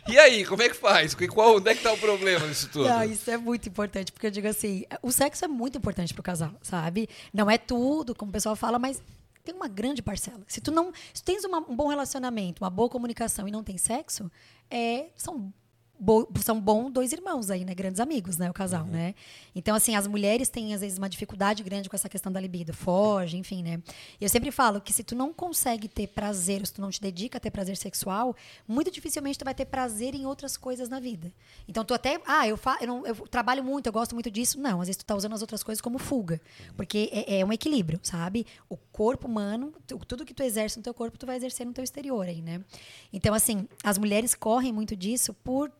E 0.07 0.19
aí, 0.19 0.45
como 0.45 0.61
é 0.61 0.69
que 0.69 0.75
faz? 0.75 1.15
Qual, 1.15 1.55
onde 1.57 1.69
é 1.69 1.75
que 1.75 1.81
tá 1.81 1.91
o 1.91 1.97
problema 1.97 2.45
nisso 2.45 2.69
tudo? 2.71 2.87
Não, 2.87 3.03
isso 3.03 3.29
é 3.31 3.37
muito 3.37 3.67
importante, 3.67 4.11
porque 4.11 4.27
eu 4.27 4.31
digo 4.31 4.47
assim, 4.47 4.85
o 5.01 5.11
sexo 5.11 5.45
é 5.45 5.47
muito 5.47 5.77
importante 5.77 6.13
pro 6.13 6.21
casal, 6.21 6.51
sabe? 6.61 7.09
Não 7.33 7.49
é 7.49 7.57
tudo, 7.57 8.13
como 8.13 8.29
o 8.29 8.33
pessoal 8.33 8.55
fala, 8.55 8.77
mas 8.77 9.01
tem 9.43 9.53
uma 9.53 9.67
grande 9.67 10.01
parcela. 10.01 10.41
Se 10.47 10.61
tu 10.61 10.71
não, 10.71 10.91
se 11.13 11.23
tens 11.23 11.43
uma- 11.43 11.59
um 11.59 11.75
bom 11.75 11.87
relacionamento, 11.87 12.63
uma 12.63 12.69
boa 12.69 12.89
comunicação 12.89 13.47
e 13.47 13.51
não 13.51 13.63
tem 13.63 13.77
sexo, 13.77 14.31
é, 14.69 15.09
são 15.15 15.53
bo- 16.03 16.27
são 16.43 16.59
bons 16.59 16.91
dois 16.91 17.13
irmãos 17.13 17.49
aí, 17.49 17.63
né? 17.63 17.73
Grandes 17.73 17.99
amigos, 18.01 18.37
né? 18.37 18.49
O 18.49 18.53
casal, 18.53 18.85
né? 18.85 19.15
Então, 19.55 19.73
assim, 19.75 19.95
as 19.95 20.05
mulheres 20.05 20.49
têm, 20.49 20.73
às 20.73 20.81
vezes, 20.81 20.97
uma 20.97 21.07
dificuldade 21.09 21.63
grande 21.63 21.89
com 21.89 21.95
essa 21.95 22.09
questão 22.09 22.31
da 22.31 22.39
libido. 22.41 22.73
Foge, 22.73 23.37
enfim, 23.37 23.63
né? 23.63 23.81
E 24.19 24.25
eu 24.25 24.29
sempre 24.29 24.51
falo 24.51 24.81
que 24.81 24.91
se 24.91 25.03
tu 25.03 25.15
não 25.15 25.31
consegue 25.33 25.87
ter 25.87 26.07
prazer, 26.07 26.65
se 26.67 26.73
tu 26.73 26.81
não 26.81 26.89
te 26.89 26.99
dedica 26.99 27.37
a 27.37 27.39
ter 27.41 27.49
prazer 27.51 27.77
sexual, 27.77 28.35
muito 28.67 28.91
dificilmente 28.91 29.39
tu 29.39 29.45
vai 29.45 29.55
ter 29.55 29.65
prazer 29.65 30.13
em 30.13 30.25
outras 30.25 30.57
coisas 30.57 30.89
na 30.89 30.99
vida. 30.99 31.31
Então, 31.67 31.85
tu 31.85 31.93
até... 31.93 32.19
Ah, 32.25 32.45
eu, 32.47 32.57
fa, 32.57 32.77
eu, 32.81 32.87
não, 32.87 33.07
eu 33.07 33.15
trabalho 33.27 33.63
muito, 33.63 33.87
eu 33.87 33.93
gosto 33.93 34.13
muito 34.13 34.29
disso. 34.29 34.59
Não, 34.59 34.81
às 34.81 34.87
vezes 34.87 34.97
tu 34.97 35.05
tá 35.05 35.15
usando 35.15 35.33
as 35.33 35.41
outras 35.41 35.63
coisas 35.63 35.81
como 35.81 35.97
fuga. 35.97 36.41
Porque 36.75 37.09
é, 37.13 37.39
é 37.39 37.45
um 37.45 37.53
equilíbrio, 37.53 37.99
sabe? 38.03 38.45
O 38.67 38.75
corpo 38.75 39.27
humano, 39.27 39.73
tu- 39.87 39.97
tudo 40.05 40.25
que 40.25 40.33
tu 40.33 40.43
exerce 40.43 40.77
no 40.77 40.83
teu 40.83 40.93
corpo, 40.93 41.17
tu 41.17 41.25
vai 41.25 41.37
exercer 41.37 41.65
no 41.65 41.71
teu 41.73 41.83
exterior 41.83 42.27
aí, 42.27 42.41
né? 42.41 42.61
Então, 43.13 43.33
assim, 43.33 43.67
as 43.83 43.97
mulheres 43.97 44.35
correm 44.35 44.73
muito 44.73 44.95
disso 44.95 45.33
por 45.33 45.71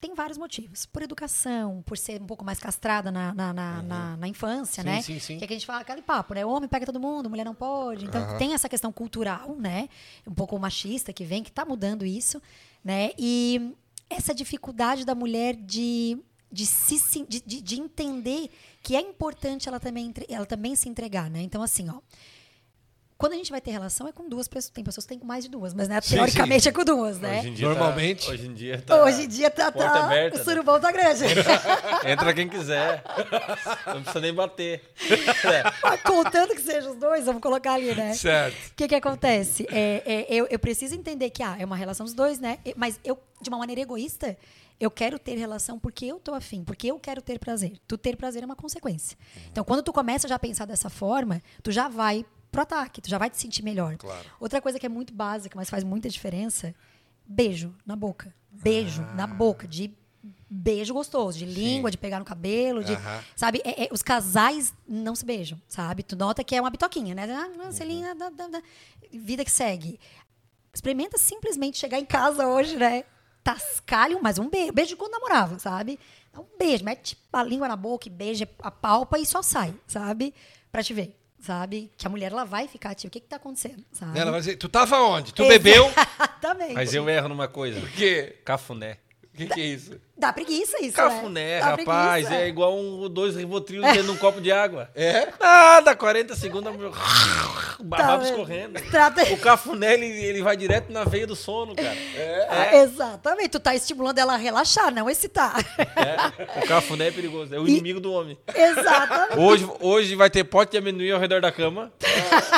tem 0.00 0.14
vários 0.14 0.36
motivos. 0.38 0.84
Por 0.86 1.02
educação, 1.02 1.82
por 1.86 1.96
ser 1.96 2.20
um 2.20 2.26
pouco 2.26 2.44
mais 2.44 2.58
castrada 2.58 3.10
na, 3.10 3.32
na, 3.34 3.52
na, 3.52 3.82
na- 3.82 4.16
na 4.16 4.28
infância, 4.28 4.82
Sim, 4.82 4.88
né? 4.88 5.02
sim, 5.02 5.18
sim. 5.18 5.38
Que, 5.38 5.44
é 5.44 5.46
que 5.46 5.52
a 5.54 5.56
gente 5.56 5.66
fala 5.66 5.80
aquele 5.80 6.02
papo, 6.02 6.34
né? 6.34 6.44
Homem 6.44 6.68
pega 6.68 6.84
todo 6.86 7.00
mundo, 7.00 7.30
mulher 7.30 7.44
não 7.44 7.54
pode. 7.54 8.04
Então 8.04 8.36
tem 8.38 8.52
essa 8.54 8.68
questão 8.68 8.92
cultural, 8.92 9.54
né? 9.56 9.88
Um 10.26 10.34
pouco 10.34 10.58
machista 10.58 11.12
que 11.12 11.24
vem, 11.24 11.42
que 11.42 11.50
está 11.50 11.64
mudando 11.64 12.04
isso, 12.04 12.40
né? 12.84 13.10
E 13.18 13.74
essa 14.08 14.34
dificuldade 14.34 15.04
da 15.04 15.14
mulher 15.14 15.54
de, 15.56 16.18
de, 16.52 16.66
se, 16.66 17.24
de, 17.28 17.40
de, 17.40 17.60
de 17.62 17.80
entender 17.80 18.50
que 18.82 18.96
é 18.96 19.00
importante 19.00 19.68
ela 19.68 19.78
também, 19.80 20.12
ela 20.28 20.44
também 20.46 20.74
se 20.76 20.88
entregar, 20.88 21.30
né? 21.30 21.40
Então, 21.42 21.62
assim, 21.62 21.88
ó. 21.88 22.00
Quando 23.20 23.34
a 23.34 23.36
gente 23.36 23.50
vai 23.50 23.60
ter 23.60 23.70
relação, 23.70 24.08
é 24.08 24.12
com 24.12 24.26
duas 24.26 24.48
pessoas. 24.48 24.70
Tem 24.70 24.82
pessoas 24.82 25.04
que 25.04 25.10
têm 25.10 25.18
com 25.18 25.26
mais 25.26 25.44
de 25.44 25.50
duas, 25.50 25.74
mas 25.74 25.88
né, 25.88 26.00
Sim, 26.00 26.14
teoricamente 26.14 26.66
é 26.70 26.72
com 26.72 26.82
duas, 26.82 27.20
né? 27.20 27.40
Hoje 27.40 27.48
em 27.48 27.52
dia 27.52 27.68
Normalmente. 27.68 28.26
Tá, 28.26 28.32
hoje 28.32 28.46
em 28.46 28.54
dia 28.54 28.82
tá. 28.86 29.04
Hoje 29.04 29.22
em 29.24 29.28
dia 29.28 29.50
tá, 29.50 29.70
tá 29.70 30.04
aberta, 30.06 30.36
o 30.36 30.38
né? 30.38 30.44
surubão 30.44 30.80
tá 30.80 30.90
grande. 30.90 31.24
Entra 32.08 32.32
quem 32.32 32.48
quiser. 32.48 33.04
Não 33.86 34.00
precisa 34.00 34.20
nem 34.20 34.32
bater. 34.32 34.82
É. 35.50 35.62
Mas 35.82 36.02
Contando 36.02 36.54
que 36.54 36.60
sejam 36.60 36.92
os 36.92 36.96
dois, 36.96 37.26
vamos 37.26 37.42
colocar 37.42 37.74
ali, 37.74 37.94
né? 37.94 38.14
Certo. 38.14 38.54
O 38.68 38.74
que 38.74 38.88
que 38.88 38.94
acontece? 38.94 39.66
É, 39.70 40.02
é, 40.06 40.26
eu, 40.30 40.46
eu 40.46 40.58
preciso 40.58 40.94
entender 40.94 41.28
que 41.30 41.42
ah, 41.42 41.56
é 41.58 41.64
uma 41.64 41.76
relação 41.76 42.04
dos 42.04 42.14
dois, 42.14 42.38
né? 42.38 42.58
Mas 42.76 42.98
eu, 43.04 43.18
de 43.40 43.48
uma 43.48 43.58
maneira 43.58 43.80
egoísta, 43.80 44.36
eu 44.78 44.90
quero 44.90 45.18
ter 45.18 45.36
relação 45.36 45.78
porque 45.78 46.06
eu 46.06 46.18
tô 46.18 46.32
afim, 46.32 46.64
porque 46.64 46.86
eu 46.86 46.98
quero 46.98 47.20
ter 47.20 47.38
prazer. 47.38 47.72
Tu 47.86 47.98
ter 47.98 48.16
prazer 48.16 48.42
é 48.42 48.46
uma 48.46 48.56
consequência. 48.56 49.16
Então, 49.50 49.62
quando 49.62 49.82
tu 49.82 49.92
começa 49.92 50.26
já 50.26 50.36
a 50.36 50.38
pensar 50.38 50.64
dessa 50.64 50.88
forma, 50.88 51.42
tu 51.62 51.70
já 51.70 51.88
vai 51.88 52.24
pro 52.50 52.62
ataque, 52.62 53.00
tu 53.00 53.08
já 53.08 53.18
vai 53.18 53.30
te 53.30 53.38
sentir 53.38 53.62
melhor. 53.62 53.96
Claro. 53.96 54.26
Outra 54.40 54.60
coisa 54.60 54.78
que 54.78 54.86
é 54.86 54.88
muito 54.88 55.12
básica, 55.14 55.56
mas 55.56 55.70
faz 55.70 55.84
muita 55.84 56.08
diferença, 56.08 56.74
beijo 57.26 57.74
na 57.86 57.96
boca. 57.96 58.34
Beijo 58.50 59.02
Ah. 59.02 59.14
na 59.14 59.26
boca, 59.26 59.66
de 59.68 59.92
beijo 60.50 60.92
gostoso, 60.92 61.38
de 61.38 61.46
língua, 61.46 61.90
de 61.90 61.96
pegar 61.96 62.18
no 62.18 62.24
cabelo, 62.24 62.82
de, 62.82 62.92
Aham. 62.92 63.22
sabe? 63.36 63.62
É- 63.64 63.84
é- 63.84 63.88
os 63.92 64.02
casais 64.02 64.74
não 64.86 65.14
se 65.14 65.24
beijam, 65.24 65.60
sabe? 65.68 66.02
Tu 66.02 66.16
nota 66.16 66.42
que 66.42 66.54
é 66.56 66.60
uma 66.60 66.68
bitoquinha, 66.70 67.14
né? 67.14 67.26
Ah, 67.32 67.70
selinha, 67.72 68.14
dá, 68.14 68.28
dá, 68.30 68.48
dá. 68.48 68.62
vida 69.12 69.44
que 69.44 69.50
segue. 69.50 69.98
Experimenta 70.74 71.16
simplesmente 71.18 71.78
chegar 71.78 71.98
em 71.98 72.04
casa 72.04 72.46
hoje, 72.46 72.76
né? 72.76 73.04
Tascalho, 73.42 74.20
mas 74.22 74.38
um 74.38 74.48
beijo. 74.48 74.72
Beijo 74.72 74.96
quando 74.96 75.12
namorava, 75.12 75.58
sabe? 75.58 75.98
Dá 76.32 76.40
um 76.40 76.46
beijo, 76.58 76.84
mete 76.84 77.16
a 77.32 77.42
língua 77.42 77.66
na 77.66 77.74
boca, 77.76 78.08
beija 78.10 78.48
a 78.60 78.70
palpa 78.70 79.18
e 79.18 79.26
só 79.26 79.42
sai, 79.42 79.74
sabe? 79.86 80.32
Pra 80.70 80.82
te 80.82 80.92
ver, 80.94 81.18
sabe? 81.40 81.90
Que 81.96 82.06
a 82.06 82.10
mulher 82.10 82.30
ela 82.32 82.44
vai 82.44 82.68
ficar 82.68 82.90
ativa. 82.90 83.08
O 83.08 83.10
que 83.10 83.20
que 83.20 83.26
tá 83.26 83.36
acontecendo, 83.36 83.84
sabe? 83.92 84.18
Ela 84.18 84.30
vai 84.30 84.40
dizer, 84.40 84.56
tu 84.56 84.68
tava 84.68 85.00
onde? 85.00 85.32
Tu 85.34 85.46
bebeu? 85.46 85.86
Exatamente. 86.40 86.74
Mas 86.74 86.94
eu 86.94 87.08
erro 87.08 87.28
numa 87.28 87.48
coisa. 87.48 87.80
Por 87.80 87.90
quê? 87.90 88.36
Cafuné. 88.44 88.98
O 89.32 89.36
que, 89.36 89.46
que 89.46 89.60
é 89.60 89.64
isso? 89.66 90.00
Dá 90.20 90.32
preguiça 90.32 90.76
isso, 90.84 90.96
Cafuné, 90.96 91.58
né? 91.58 91.60
Rapaz, 91.60 92.26
preguiça. 92.26 92.34
é 92.44 92.48
igual 92.48 92.76
um, 92.78 93.08
dois 93.08 93.34
rivotrilos 93.34 93.86
dentro 93.86 94.04
de 94.04 94.10
um 94.10 94.16
copo 94.16 94.40
de 94.40 94.52
água. 94.52 94.90
É? 94.94 95.28
Nada, 95.40 95.96
40 95.96 96.36
segundos, 96.36 96.70
Tá 96.72 97.76
babado 97.82 98.18
vendo? 98.24 98.30
escorrendo. 98.30 98.80
Trata- 98.90 99.22
O 99.32 99.38
cafuné, 99.38 99.94
ele, 99.94 100.06
ele 100.06 100.42
vai 100.42 100.56
direto 100.56 100.92
na 100.92 101.04
veia 101.04 101.26
do 101.26 101.34
sono, 101.34 101.74
cara. 101.74 101.96
Ah, 102.50 102.76
Exatamente. 102.76 103.48
Tu 103.48 103.60
tá 103.60 103.74
estimulando 103.74 104.18
ela 104.18 104.34
a 104.34 104.36
relaxar, 104.36 104.92
não 104.94 105.08
excitar. 105.08 105.56
É, 105.78 106.60
o 106.62 106.66
cafuné 106.68 107.08
é 107.08 107.10
perigoso, 107.10 107.54
é 107.54 107.58
o 107.58 107.66
E- 107.66 107.70
inimigo 107.70 107.98
do 108.00 108.12
homem. 108.12 108.38
Exatamente. 108.54 109.38
Hoje, 109.38 109.68
hoje 109.80 110.14
vai 110.14 110.28
ter 110.28 110.44
pote 110.44 110.72
de 110.72 110.78
amendoim 110.78 111.10
ao 111.10 111.18
redor 111.18 111.40
da 111.40 111.50
cama. 111.50 111.90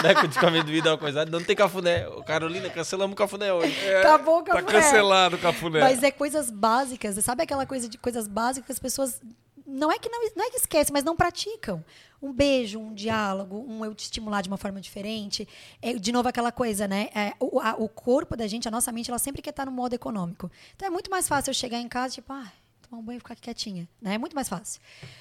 né, 0.03 0.15
com 0.15 0.45
o 0.45 0.49
amendoim 0.49 0.83
dá 0.83 0.91
uma 0.93 0.99
coisada. 0.99 1.31
Não 1.31 1.43
tem 1.45 1.55
cafuné. 1.55 2.07
Carolina, 2.27 2.69
cancelamos 2.71 3.13
o 3.15 3.17
cafuné 3.17 3.53
hoje. 3.53 3.75
Acabou 4.01 4.41
o 4.41 4.43
Tá 4.43 4.55
cafuné. 4.55 4.73
cancelado 4.73 5.37
o 5.37 5.39
cafuné. 5.39 5.81
Mas 5.81 6.03
é 6.03 6.11
coisas 6.11 6.51
básicas. 6.51 7.15
Sabe 7.25 7.43
aquela 7.53 7.66
coisa 7.66 7.88
de 7.88 7.98
coisas 7.98 8.26
básicas 8.26 8.66
que 8.66 8.72
as 8.72 8.78
pessoas. 8.78 9.20
Não 9.66 9.90
é 9.92 9.98
que 9.98 10.09
não, 10.09 10.20
não 10.36 10.44
é 10.44 10.50
que 10.50 10.57
esquecem, 10.57 10.92
mas 10.92 11.05
não 11.05 11.14
praticam. 11.16 11.84
Um 12.20 12.32
beijo, 12.32 12.78
um 12.78 12.92
diálogo, 12.94 13.64
um 13.68 13.84
eu 13.84 13.94
te 13.94 14.05
estimular 14.05 14.42
de 14.42 14.48
uma 14.48 14.57
forma 14.57 14.80
diferente. 14.80 15.48
É, 15.80 15.92
de 15.94 16.12
novo, 16.12 16.28
aquela 16.28 16.50
coisa, 16.53 16.86
né? 16.88 17.09
É, 17.14 17.32
o, 17.40 17.59
a- 17.61 17.76
o 17.78 17.88
corpo 17.88 18.36
da 18.36 18.46
gente, 18.46 18.66
a 18.68 18.70
nossa 18.70 18.90
mente, 18.92 19.11
ela 19.11 19.18
sempre 19.18 19.40
quer 19.40 19.50
estar 19.50 19.64
no 19.64 19.72
modo 19.72 19.94
econômico. 19.94 20.50
Então 20.74 20.86
é 20.86 20.90
muito 20.90 21.11
mais 21.11 21.28
fácil 21.28 21.50
eu 21.50 21.55
chegar 21.55 21.78
em 21.78 21.88
casa, 21.88 22.14
tipo, 22.14 22.32
ah, 22.32 22.53
tomar 22.82 23.00
um 23.00 23.05
banho 23.05 23.16
e 23.16 23.20
ficar 23.20 23.36
quietinha. 23.36 23.88
Né? 24.00 24.14
É 24.14 24.18
muito 24.18 24.34
mais 24.34 24.48
fácil. 24.48 24.80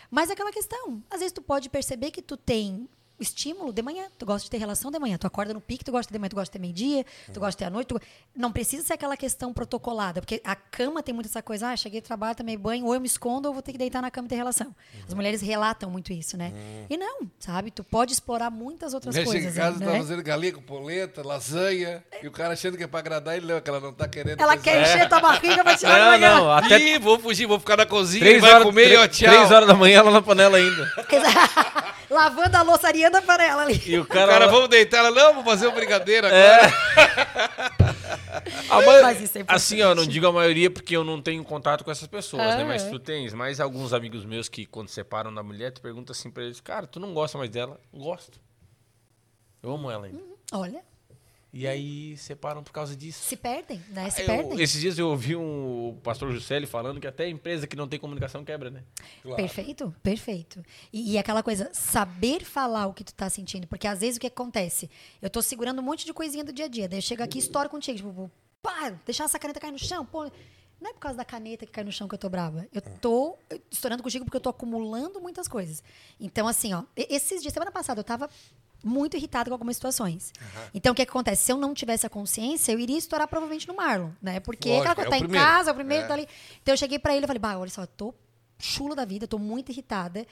Mas 0.10 0.30
é 0.30 0.34
aquela 0.34 0.52
questão. 0.52 1.02
Às 1.10 1.20
vezes 1.20 1.32
tu 1.34 1.42
pode 1.42 1.70
perceber 1.70 2.12
que 2.12 2.22
tu 2.22 2.36
tem 2.36 2.88
estímulo 3.22 3.72
de 3.74 3.82
manhã. 3.82 4.06
Tu 4.18 4.26
gosta 4.26 4.44
de 4.46 4.50
ter 4.50 4.58
relação 4.58 4.90
de 4.92 5.00
manhã. 5.00 5.18
Tu 5.18 5.28
acorda 5.28 5.54
no 5.54 5.62
pique, 5.62 5.84
tu 5.84 5.92
gosta 5.92 6.12
de 6.12 6.18
manhã, 6.20 6.30
tu 6.30 6.36
gosta 6.36 6.46
de 6.50 6.52
ter 6.54 6.60
meio-dia, 6.60 7.06
tu 7.34 7.40
gosta 7.40 7.52
de 7.52 7.58
ter 7.58 7.66
à 7.66 7.70
noite. 7.70 7.88
tu- 7.88 8.00
Não 8.36 8.52
precisa 8.52 8.84
ser 8.86 8.94
aquela 8.94 9.18
questão 9.18 9.54
protocolada, 9.54 10.22
porque 10.22 10.42
a 10.44 10.56
cama 10.56 11.04
tem 11.04 11.14
muito 11.14 11.28
essa 11.28 11.42
coisa, 11.42 11.70
ah, 11.70 11.76
cheguei 11.76 12.00
do 12.02 12.06
trabalho, 12.06 12.36
tomei 12.36 12.56
banho, 12.58 12.86
ou 12.86 12.94
eu 12.94 13.02
me 13.02 13.08
escondo, 13.08 13.48
ou 13.48 13.54
vou 13.54 13.62
ter 13.62 13.72
que 13.74 13.78
deitar 13.78 14.02
na 14.02 14.10
cama 14.10 14.26
e 14.28 14.30
ter 14.30 14.36
relação. 14.36 14.74
As 15.08 15.14
mulheres 15.14 15.42
relatam 15.42 15.90
muito 15.90 16.14
isso, 16.14 16.38
né? 16.38 16.52
E 16.90 16.98
não, 16.98 17.30
sabe? 17.40 17.72
Tu 17.72 17.84
pode 17.84 18.14
explorar 18.14 18.50
muitas 18.50 18.94
outras 18.94 19.14
chega 19.14 19.26
coisas. 19.30 19.54
em 19.54 19.58
casa, 19.60 19.78
aí, 19.78 19.86
tá 19.86 19.92
né? 19.92 19.98
fazendo 20.00 20.24
galinha 20.24 20.54
com 20.54 20.62
polenta, 20.62 21.26
lasanha, 21.26 22.04
e 22.24 22.28
o 22.28 22.32
cara 22.32 22.54
achando 22.54 22.78
que 22.78 22.84
é 22.84 22.88
pra 22.88 23.00
agradar 23.00 23.36
ele, 23.38 23.46
não, 23.46 23.60
que 23.62 23.70
ela 23.70 23.80
não 23.80 23.94
tá 23.94 24.08
querendo. 24.08 24.40
Ela 24.40 24.58
quer 24.58 24.82
encher 24.82 25.08
tua 25.10 25.20
barriga 25.20 25.64
pra 25.64 25.76
tirar 25.78 26.20
Não, 26.20 26.38
não, 26.46 26.52
até 26.52 26.80
Ih, 26.80 27.00
vou 27.00 27.20
fugir, 27.20 27.46
vou 27.46 27.60
ficar 27.60 27.78
na 27.78 27.86
cozinha, 27.86 28.22
três 28.24 28.42
vai 28.42 28.52
horas, 28.54 28.64
comer 28.64 28.92
e 28.92 28.96
ó, 28.96 29.02
três, 29.02 29.18
tchau. 29.18 29.30
três 29.30 29.52
horas 29.52 29.68
da 29.68 29.74
manhã 29.74 30.00
ela 30.00 30.12
na 30.12 30.22
panela 30.22 30.58
ainda. 30.58 30.92
Lavando 32.12 32.58
a 32.58 32.62
louça 32.62 32.88
Ariana 32.88 33.22
para 33.22 33.44
ela 33.46 33.62
ali. 33.64 33.82
E 33.86 33.98
o 33.98 34.02
O 34.02 34.06
cara. 34.06 34.32
cara, 34.34 34.48
vamos 34.48 34.68
deitar, 34.70 34.98
ela, 35.00 35.12
não, 35.12 35.36
vou 35.36 35.44
fazer 35.44 35.68
um 35.68 35.72
brigadeiro 35.74 36.28
agora. 36.28 36.74
A 38.70 38.82
ma- 38.82 39.02
Mas 39.02 39.22
isso 39.22 39.38
é 39.38 39.44
assim, 39.48 39.82
ó, 39.82 39.96
não 39.96 40.06
digo 40.06 40.28
a 40.28 40.32
maioria 40.32 40.70
porque 40.70 40.96
eu 40.96 41.04
não 41.04 41.22
tenho 41.22 41.44
contato 41.44 41.84
com 41.84 41.92
essas 41.92 42.08
pessoas, 42.08 42.44
Ah, 42.44 42.58
né? 42.58 42.64
Mas 42.64 42.84
é. 42.84 42.90
tu 42.90 43.00
tens 43.00 43.34
mais 43.34 43.60
alguns 43.60 43.94
amigos 43.94 44.26
meus 44.26 44.50
que, 44.50 44.66
quando 44.66 44.90
separam 44.90 45.34
da 45.34 45.42
mulher, 45.44 45.72
tu 45.72 45.82
pergunta 45.82 46.12
assim 46.12 46.30
pra 46.30 46.44
eles, 46.44 46.60
cara, 46.60 46.86
tu 46.88 47.00
não 47.00 47.14
gosta 47.14 47.38
mais 47.38 47.50
dela? 47.50 47.80
Gosto. 47.94 48.40
Eu 49.64 49.72
amo 49.74 49.90
ela 49.92 50.06
ainda. 50.08 50.20
Olha, 50.54 50.82
E 51.54 51.68
aí 51.68 52.16
separam 52.16 52.64
por 52.64 52.72
causa 52.72 52.96
disso. 52.96 53.24
se 53.26 53.36
perdem, 53.36 53.84
né? 53.90 54.10
Se 54.10 54.22
Eu- 54.22 54.26
perdem. 54.28 54.62
esses 54.62 54.80
dias 54.80 54.98
eu 54.98 55.10
ouvi 55.10 55.36
um 55.36 55.90
o 55.90 55.94
pastor 56.02 56.32
Juscelio 56.32 56.66
falando 56.68 57.00
que 57.02 57.08
até 57.08 57.28
empresa 57.28 57.68
que 57.68 57.76
não 57.76 57.90
tem 57.90 58.00
comunicação 58.00 58.46
quebra, 58.46 58.70
né? 58.72 58.84
Claro. 59.22 59.36
Perfeito, 59.36 59.94
perfeito. 60.02 60.64
E, 60.94 61.12
e 61.14 61.18
aquela 61.18 61.44
coisa, 61.44 61.70
saber 61.74 62.46
falar 62.46 62.88
o 62.88 62.94
que 62.94 63.04
tu 63.04 63.14
tá 63.14 63.30
sentindo. 63.30 63.68
Porque 63.68 63.86
às 63.86 64.00
vezes 64.00 64.16
o 64.16 64.20
que 64.22 64.28
acontece? 64.28 64.90
Eu 65.22 65.30
tô 65.30 65.42
segurando 65.42 65.80
um 65.80 65.84
monte 65.84 66.06
de 66.06 66.14
coisinha 66.14 66.44
do 66.44 66.54
dia 66.54 66.66
a 66.66 66.70
dia. 66.70 66.88
Daí 66.88 67.00
eu 67.00 67.04
chego 67.04 67.22
aqui 67.22 67.38
e 67.38 67.42
estouro 67.42 67.68
contigo. 67.70 67.98
Tipo, 67.98 68.32
pá, 68.62 68.92
deixar 69.06 69.26
essa 69.26 69.38
caneta 69.38 69.60
cair 69.60 69.72
no 69.74 69.80
chão. 69.80 70.06
Pô, 70.06 70.32
não 70.80 70.90
é 70.90 70.94
por 70.94 71.00
causa 71.00 71.18
da 71.18 71.26
caneta 71.26 71.66
que 71.66 71.72
cai 71.74 71.84
no 71.84 71.92
chão 71.92 72.08
que 72.08 72.16
eu 72.16 72.20
tô 72.20 72.30
brava. 72.30 72.66
Eu 72.74 72.82
tô 72.82 73.38
estourando 73.70 74.02
contigo 74.02 74.24
porque 74.24 74.38
eu 74.38 74.42
tô 74.42 74.50
acumulando 74.50 75.20
muitas 75.20 75.50
coisas. 75.50 75.84
Então, 76.18 76.48
assim, 76.48 76.74
ó, 76.74 76.84
esses 76.96 77.42
dias, 77.42 77.54
semana 77.54 77.72
passada, 77.72 78.00
eu 78.00 78.06
tava 78.06 78.30
muito 78.84 79.16
irritada 79.18 79.50
com 79.50 79.54
algumas 79.54 79.76
situações. 79.76 80.32
Então, 80.74 80.92
o 80.94 80.96
que, 80.96 81.06
que 81.06 81.10
acontece? 81.12 81.44
Se 81.44 81.52
eu 81.52 81.58
não 81.58 81.74
tivesse 81.74 82.06
a 82.06 82.10
consciência, 82.10 82.72
eu 82.72 82.80
iria 82.80 82.98
estourar 82.98 83.28
provavelmente 83.28 83.68
no 83.68 83.76
Marlon, 83.76 84.10
né? 84.22 84.40
Porque 84.40 84.70
Lógico, 84.70 84.92
aquela 84.92 84.96
coisa, 84.96 85.08
é 85.08 85.12
tá 85.12 85.18
em 85.18 85.22
primeiro. 85.28 85.46
casa, 85.46 85.70
é 85.70 85.74
o 85.74 85.76
primeiro 85.76 86.04
É. 86.04 86.08
tá 86.08 86.14
ali. 86.14 86.28
Então, 86.62 86.74
eu 86.74 86.78
cheguei 86.78 87.00
pra 87.00 87.16
ele 87.16 87.26
e 87.26 87.28
falei, 87.28 87.40
bah, 87.40 87.58
olha 87.58 87.70
só, 87.70 87.84
eu 87.84 87.88
tô 87.88 88.14
chulo 88.60 88.94
da 88.96 89.06
vida, 89.06 89.28
tô 89.28 89.38
muito 89.40 89.72
irritada. 89.72 90.26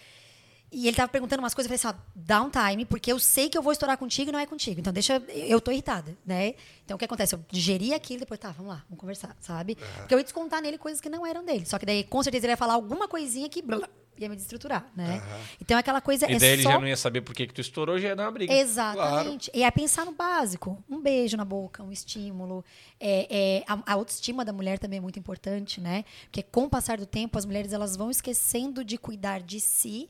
E 0.72 0.88
ele 0.88 0.96
tava 0.96 1.10
perguntando 1.10 1.42
umas 1.42 1.56
coisas, 1.56 1.72
eu 1.72 1.76
falei 1.80 1.96
assim, 1.96 2.00
ó, 2.00 2.12
dá 2.16 2.44
um 2.44 2.50
time, 2.52 2.86
porque 2.86 3.12
eu 3.12 3.18
sei 3.18 3.50
que 3.50 3.58
eu 3.58 3.62
vou 3.62 3.72
estourar 3.74 3.98
contigo 3.98 4.30
e 4.30 4.32
não 4.32 4.38
é 4.40 4.46
contigo. 4.46 4.80
Então, 4.80 4.94
deixa, 4.94 5.16
eu 5.34 5.60
tô 5.60 5.72
irritada, 5.72 6.16
né? 6.24 6.54
Então, 6.86 6.94
o 6.94 7.00
que 7.00 7.06
acontece? 7.06 7.34
Eu 7.34 7.44
digeri 7.50 7.92
aquilo, 7.92 8.20
depois, 8.20 8.40
tá, 8.40 8.52
vamos 8.52 8.74
lá, 8.74 8.84
vamos 8.88 9.00
conversar, 9.00 9.36
sabe? 9.40 9.76
Porque 9.98 10.14
eu 10.14 10.20
ia 10.20 10.24
descontar 10.24 10.62
nele 10.62 10.78
coisas 10.78 11.02
que 11.02 11.10
não 11.10 11.26
eram 11.26 11.44
dele. 11.44 11.66
Só 11.66 11.80
que 11.80 11.88
daí, 11.88 12.04
com 12.04 12.22
certeza, 12.22 12.46
ele 12.46 12.54
ia 12.54 12.58
falar 12.58 12.76
alguma 12.76 13.08
coisinha 13.08 13.50
que 13.50 13.64
blá, 13.64 13.90
ia 14.20 14.30
me 14.30 14.36
destruturar, 14.36 14.86
né? 14.96 15.22
Então, 15.62 15.78
é 15.78 15.80
aquela 15.80 16.02
coisa, 16.02 16.30
E 16.30 16.36
é 16.36 16.38
daí 16.40 16.50
ele 16.52 16.64
só... 16.64 16.72
já 16.72 16.80
não 16.80 16.88
ia 16.88 16.98
saber 16.98 17.22
por 17.22 17.34
que, 17.34 17.48
que 17.48 17.54
tu 17.54 17.62
estourou, 17.62 17.98
já 17.98 18.10
ia 18.10 18.16
dar 18.16 18.26
uma 18.26 18.32
briga. 18.32 18.54
Exatamente. 18.54 19.50
E 19.54 19.64
é 19.64 19.72
pensar 19.72 20.06
no 20.06 20.12
básico. 20.12 20.84
Um 20.90 21.02
beijo 21.02 21.38
na 21.38 21.46
boca, 21.46 21.82
um 21.82 21.92
estímulo. 21.92 22.64
É, 23.00 23.28
é, 23.30 23.64
a, 23.68 23.80
a 23.86 23.94
autoestima 23.94 24.44
da 24.44 24.52
mulher 24.52 24.78
também 24.78 24.98
é 24.98 25.02
muito 25.02 25.18
importante, 25.18 25.80
né? 25.80 26.04
Porque 26.24 26.44
com 26.44 26.66
o 26.66 26.70
passar 26.70 26.98
do 26.98 27.06
tempo, 27.06 27.38
as 27.38 27.46
mulheres 27.46 27.74
elas 27.74 27.96
vão 27.96 28.12
esquecendo 28.12 28.84
de 28.84 28.98
cuidar 28.98 29.42
de 29.42 29.60
si 29.60 30.10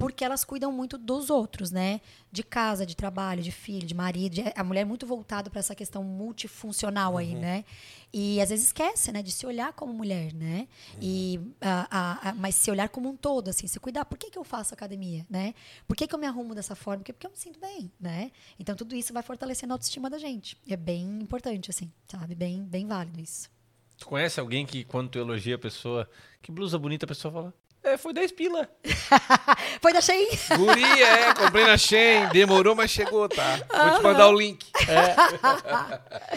porque 0.00 0.24
elas 0.24 0.42
cuidam 0.44 0.72
muito 0.72 0.96
dos 0.96 1.28
outros, 1.30 1.70
né? 1.70 2.00
De 2.32 2.42
casa, 2.42 2.86
de 2.86 2.96
trabalho, 2.96 3.42
de 3.42 3.52
filho, 3.52 3.86
de 3.86 3.94
marido. 3.94 4.32
De- 4.34 4.52
a 4.56 4.64
mulher 4.64 4.80
é 4.80 4.84
muito 4.84 5.06
voltada 5.06 5.50
para 5.50 5.60
essa 5.60 5.74
questão 5.74 6.02
multifuncional 6.02 7.16
aí, 7.18 7.34
né? 7.34 7.64
E 8.12 8.40
às 8.40 8.48
vezes 8.48 8.66
esquece, 8.66 9.12
né? 9.12 9.22
De 9.22 9.30
se 9.30 9.44
olhar 9.46 9.72
como 9.74 9.92
mulher, 9.92 10.32
né? 10.32 10.66
E, 11.00 11.38
a- 11.60 11.86
a- 11.90 12.30
a- 12.30 12.34
mas 12.34 12.54
se 12.54 12.70
olhar 12.70 12.88
como 12.88 13.08
um 13.10 13.16
todo, 13.16 13.48
assim, 13.48 13.66
se 13.66 13.78
cuidar. 13.78 14.04
Por 14.06 14.16
que, 14.18 14.30
que 14.30 14.38
eu 14.38 14.42
faço 14.44 14.72
academia, 14.74 15.26
né? 15.28 15.54
Por 15.86 15.94
que, 15.96 16.06
que 16.08 16.14
eu 16.14 16.18
me 16.18 16.26
arrumo 16.26 16.54
dessa 16.54 16.74
forma? 16.74 16.98
Porque, 17.00 17.12
porque 17.12 17.26
eu 17.26 17.30
me 17.30 17.36
sinto 17.36 17.60
bem, 17.60 17.92
né? 18.00 18.32
Então 18.58 18.74
tudo 18.74 18.96
isso 18.96 19.12
vai 19.12 19.22
fortalecendo 19.22 19.72
a 19.72 19.74
autoestima 19.74 20.08
da 20.08 20.16
gente. 20.18 20.56
E 20.66 20.72
é 20.72 20.76
bem 20.78 21.20
importante, 21.20 21.70
assim, 21.70 21.92
sabe? 22.08 22.34
Bem, 22.34 22.62
bem 22.64 22.86
válido 22.86 23.20
isso. 23.20 23.50
Tu 23.98 24.06
conhece 24.06 24.40
alguém 24.40 24.64
que, 24.64 24.82
quando 24.82 25.10
tu 25.10 25.18
elogia 25.18 25.56
a 25.56 25.58
pessoa, 25.58 26.08
que 26.40 26.50
blusa 26.50 26.78
bonita, 26.78 27.04
a 27.04 27.08
pessoa 27.08 27.30
fala, 27.32 27.54
é, 27.82 27.96
foi 27.96 28.12
10 28.12 28.32
pila. 28.32 28.68
Foi 29.80 29.92
da 29.92 30.00
Shein? 30.00 30.28
Guri, 30.56 31.02
é, 31.02 31.32
comprei 31.32 31.64
na 31.64 31.78
Shein, 31.78 32.28
demorou, 32.32 32.74
mas 32.74 32.90
chegou, 32.90 33.28
tá? 33.28 33.56
Vou 33.56 33.96
te 33.96 34.02
mandar 34.02 34.28
o 34.28 34.38
link. 34.38 34.66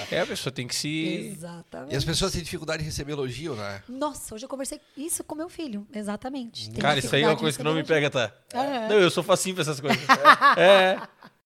É, 0.09 0.21
a 0.21 0.25
pessoa 0.25 0.53
tem 0.53 0.67
que 0.67 0.75
se... 0.75 0.87
E 0.87 1.31
Exatamente. 1.31 1.95
as 1.95 2.05
pessoas 2.05 2.31
têm 2.31 2.41
dificuldade 2.41 2.79
de 2.79 2.85
receber 2.85 3.11
elogio, 3.11 3.55
né? 3.55 3.83
Nossa, 3.89 4.35
hoje 4.35 4.45
eu 4.45 4.49
conversei 4.49 4.79
isso 4.95 5.23
com 5.23 5.35
meu 5.35 5.49
filho. 5.49 5.85
Exatamente. 5.93 6.69
Tem 6.69 6.81
Cara, 6.81 6.99
isso 6.99 7.13
aí 7.13 7.23
é 7.23 7.27
uma 7.27 7.35
coisa 7.35 7.57
que 7.57 7.63
não 7.63 7.73
me 7.73 7.83
pega, 7.83 8.09
tá? 8.09 8.31
É. 8.53 8.87
Não, 8.87 8.99
eu 8.99 9.11
sou 9.11 9.23
facinho 9.23 9.55
pra 9.55 9.63
essas 9.63 9.79
coisas. 9.79 9.99
é. 10.57 10.97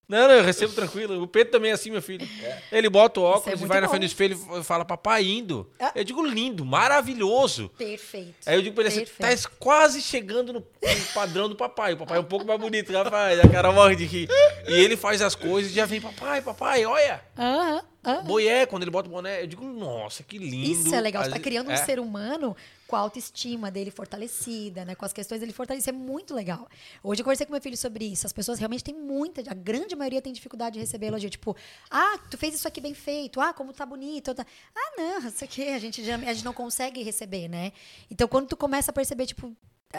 Não, 0.08 0.26
não, 0.26 0.36
eu 0.36 0.42
recebo 0.42 0.72
tranquilo. 0.72 1.22
O 1.22 1.26
Pedro 1.26 1.52
também 1.52 1.70
é 1.70 1.74
assim, 1.74 1.90
meu 1.90 2.00
filho. 2.00 2.26
Ele 2.72 2.88
bota 2.88 3.20
o 3.20 3.24
Isso 3.24 3.32
é 3.34 3.36
óculos 3.36 3.54
e 3.54 3.58
muito 3.58 3.68
vai 3.68 3.80
na 3.80 3.86
bom. 3.86 3.90
frente 3.90 4.02
do 4.02 4.06
espelho 4.06 4.40
e 4.58 4.64
fala, 4.64 4.82
papai, 4.82 5.24
indo. 5.26 5.70
É. 5.78 6.00
Eu 6.00 6.04
digo, 6.04 6.24
lindo, 6.24 6.64
maravilhoso. 6.64 7.68
Perfeito. 7.76 8.34
Aí 8.46 8.56
eu 8.56 8.62
digo 8.62 8.74
pra 8.74 8.84
ele 8.84 9.02
assim, 9.02 9.12
tá 9.18 9.50
quase 9.58 10.00
chegando 10.00 10.50
no, 10.52 10.66
padrão 11.12 11.46
do 11.46 11.54
papai. 11.54 11.92
O 11.92 11.98
papai 11.98 12.16
é 12.16 12.20
um 12.20 12.24
pouco 12.24 12.46
mais 12.46 12.58
bonito, 12.58 12.90
rapaz. 12.90 13.38
A 13.38 13.48
cara 13.48 13.70
morre 13.70 13.96
de 13.96 14.06
rir. 14.06 14.28
E 14.66 14.72
ele 14.72 14.96
faz 14.96 15.20
as 15.20 15.34
coisas 15.34 15.70
e 15.70 15.74
já 15.74 15.84
vem, 15.84 16.00
papai, 16.00 16.40
papai, 16.40 16.86
olha. 16.86 17.20
Aham, 17.36 17.82
aham. 18.10 18.24
Boié, 18.24 18.66
quando 18.66 18.82
ele 18.82 18.90
bota 18.90 19.08
o 19.08 19.12
boné, 19.12 19.42
eu 19.42 19.46
digo, 19.46 19.64
nossa, 19.64 20.22
que 20.22 20.38
lindo. 20.38 20.70
Isso 20.70 20.94
é 20.94 21.00
legal. 21.00 21.24
Você 21.24 21.30
tá 21.30 21.38
criando 21.38 21.68
um 21.68 21.72
é. 21.72 21.76
ser 21.76 22.00
humano 22.00 22.56
com 22.86 22.96
a 22.96 23.00
autoestima 23.00 23.70
dele 23.70 23.90
fortalecida, 23.90 24.84
né? 24.84 24.94
Com 24.94 25.04
as 25.04 25.12
questões 25.12 25.40
dele 25.40 25.52
fortalecidas. 25.52 25.94
É 25.94 25.98
muito 25.98 26.34
legal. 26.34 26.66
Hoje 27.02 27.20
eu 27.20 27.24
conversei 27.24 27.46
com 27.46 27.52
meu 27.52 27.60
filho 27.60 27.76
sobre 27.76 28.04
isso. 28.04 28.26
As 28.26 28.32
pessoas 28.32 28.58
realmente 28.58 28.82
têm 28.82 28.94
muita, 28.94 29.42
a 29.48 29.54
grande 29.54 29.94
maioria 29.94 30.22
tem 30.22 30.32
dificuldade 30.32 30.74
de 30.74 30.80
receber 30.80 31.06
elogio. 31.06 31.28
Tipo, 31.28 31.56
ah, 31.90 32.18
tu 32.30 32.38
fez 32.38 32.54
isso 32.54 32.66
aqui 32.66 32.80
bem 32.80 32.94
feito. 32.94 33.40
Ah, 33.40 33.52
como 33.52 33.72
tá 33.72 33.84
bonito. 33.84 34.34
Ah, 34.74 34.92
não, 34.96 35.28
isso 35.28 35.44
aqui 35.44 35.68
a 35.68 35.78
gente, 35.78 36.02
já, 36.04 36.14
a 36.14 36.32
gente 36.32 36.44
não 36.44 36.54
consegue 36.54 37.02
receber, 37.02 37.48
né? 37.48 37.72
Então, 38.10 38.26
quando 38.26 38.48
tu 38.48 38.56
começa 38.56 38.90
a 38.90 38.94
perceber, 38.94 39.26
tipo, 39.26 39.54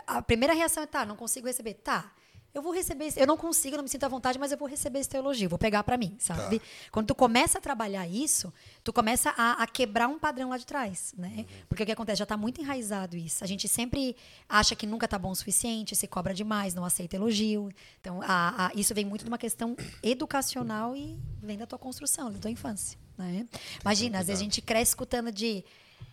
a 0.05 0.21
primeira 0.21 0.53
reação 0.53 0.83
é, 0.83 0.85
tá, 0.85 1.05
não 1.05 1.15
consigo 1.15 1.47
receber. 1.47 1.75
Tá, 1.75 2.11
eu 2.53 2.61
vou 2.61 2.71
receber, 2.73 3.05
esse- 3.05 3.19
eu 3.19 3.27
não 3.27 3.37
consigo, 3.37 3.75
não 3.77 3.83
me 3.83 3.89
sinto 3.89 4.03
à 4.03 4.07
vontade, 4.07 4.39
mas 4.39 4.51
eu 4.51 4.57
vou 4.57 4.67
receber 4.67 4.99
esse 4.99 5.09
teu 5.09 5.19
elogio, 5.19 5.47
vou 5.49 5.59
pegar 5.59 5.83
pra 5.83 5.97
mim, 5.97 6.15
sabe? 6.19 6.61
Quando 6.91 7.07
tu 7.07 7.15
começa 7.15 7.57
a 7.59 7.61
trabalhar 7.61 8.07
isso, 8.07 8.51
tu 8.83 8.91
começa 8.91 9.33
a, 9.37 9.61
a 9.63 9.67
quebrar 9.67 10.07
um 10.07 10.17
padrão 10.17 10.49
lá 10.49 10.57
de 10.57 10.65
trás, 10.65 11.13
né? 11.17 11.45
Porque 11.67 11.83
o 11.83 11.85
que 11.85 11.91
acontece? 11.91 12.19
Já 12.19 12.25
tá 12.25 12.35
muito 12.35 12.59
enraizado 12.61 13.15
isso. 13.15 13.43
A 13.43 13.47
gente 13.47 13.67
sempre 13.67 14.15
acha 14.47 14.75
que 14.75 14.87
nunca 14.87 15.07
tá 15.07 15.17
bom 15.19 15.29
o 15.31 15.35
suficiente, 15.35 15.95
se 15.95 16.07
cobra 16.07 16.33
demais, 16.33 16.73
não 16.73 16.83
aceita 16.83 17.15
elogio. 17.15 17.69
Então, 18.01 18.21
a- 18.23 18.67
a- 18.67 18.71
isso 18.75 18.93
vem 18.95 19.05
muito 19.05 19.23
de 19.23 19.29
uma 19.29 19.37
questão 19.37 19.75
educacional 20.01 20.95
e 20.95 21.17
vem 21.41 21.57
da 21.57 21.65
tua 21.67 21.77
construção, 21.79 22.31
da 22.31 22.39
tua 22.39 22.51
infância, 22.51 22.97
né? 23.17 23.45
Imagina, 23.81 24.19
às 24.19 24.27
vezes 24.27 24.41
a 24.41 24.43
gente 24.43 24.61
cresce 24.61 24.91
escutando 24.91 25.31
de 25.31 25.63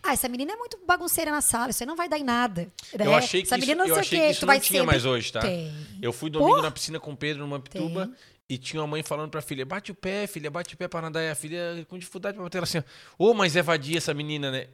ah, 0.07 0.13
essa 0.13 0.29
menina 0.29 0.53
é 0.53 0.55
muito 0.55 0.79
bagunceira 0.85 1.31
na 1.31 1.41
sala, 1.41 1.71
isso 1.71 1.83
aí 1.83 1.87
não 1.87 1.95
vai 1.95 2.07
dar 2.07 2.17
em 2.17 2.23
nada. 2.23 2.67
Eu 2.93 3.05
né? 3.05 3.13
achei 3.13 3.41
que 3.41 3.47
essa 3.47 3.57
isso, 3.57 3.67
menina 3.67 3.83
não 3.85 3.93
eu 3.93 3.99
achei 3.99 4.19
que 4.19 4.29
isso 4.29 4.45
não 4.45 4.59
tinha 4.59 4.79
ser 4.79 4.85
mais 4.85 5.05
hoje, 5.05 5.31
tá? 5.31 5.41
Tem. 5.41 5.71
Eu 6.01 6.13
fui 6.13 6.29
domingo 6.29 6.55
Pô! 6.55 6.61
na 6.61 6.71
piscina 6.71 6.99
com 6.99 7.11
o 7.11 7.17
Pedro 7.17 7.43
numa 7.43 7.59
pituba 7.59 8.09
e 8.49 8.57
tinha 8.57 8.81
uma 8.81 8.87
mãe 8.87 9.03
falando 9.03 9.29
pra 9.29 9.41
filha, 9.41 9.65
bate 9.65 9.91
o 9.91 9.95
pé, 9.95 10.25
filha, 10.25 10.49
bate 10.49 10.73
o 10.73 10.77
pé 10.77 10.87
pra 10.87 11.01
nadar. 11.01 11.21
E 11.21 11.29
a 11.29 11.35
filha 11.35 11.85
com 11.89 11.97
dificuldade 11.97 12.35
pra 12.35 12.43
bater 12.43 12.59
ela 12.59 12.63
assim, 12.63 12.81
ô, 13.17 13.33
mas 13.33 13.55
é 13.55 13.61
vadia 13.61 13.97
essa 13.97 14.13
menina, 14.13 14.49
né? 14.49 14.67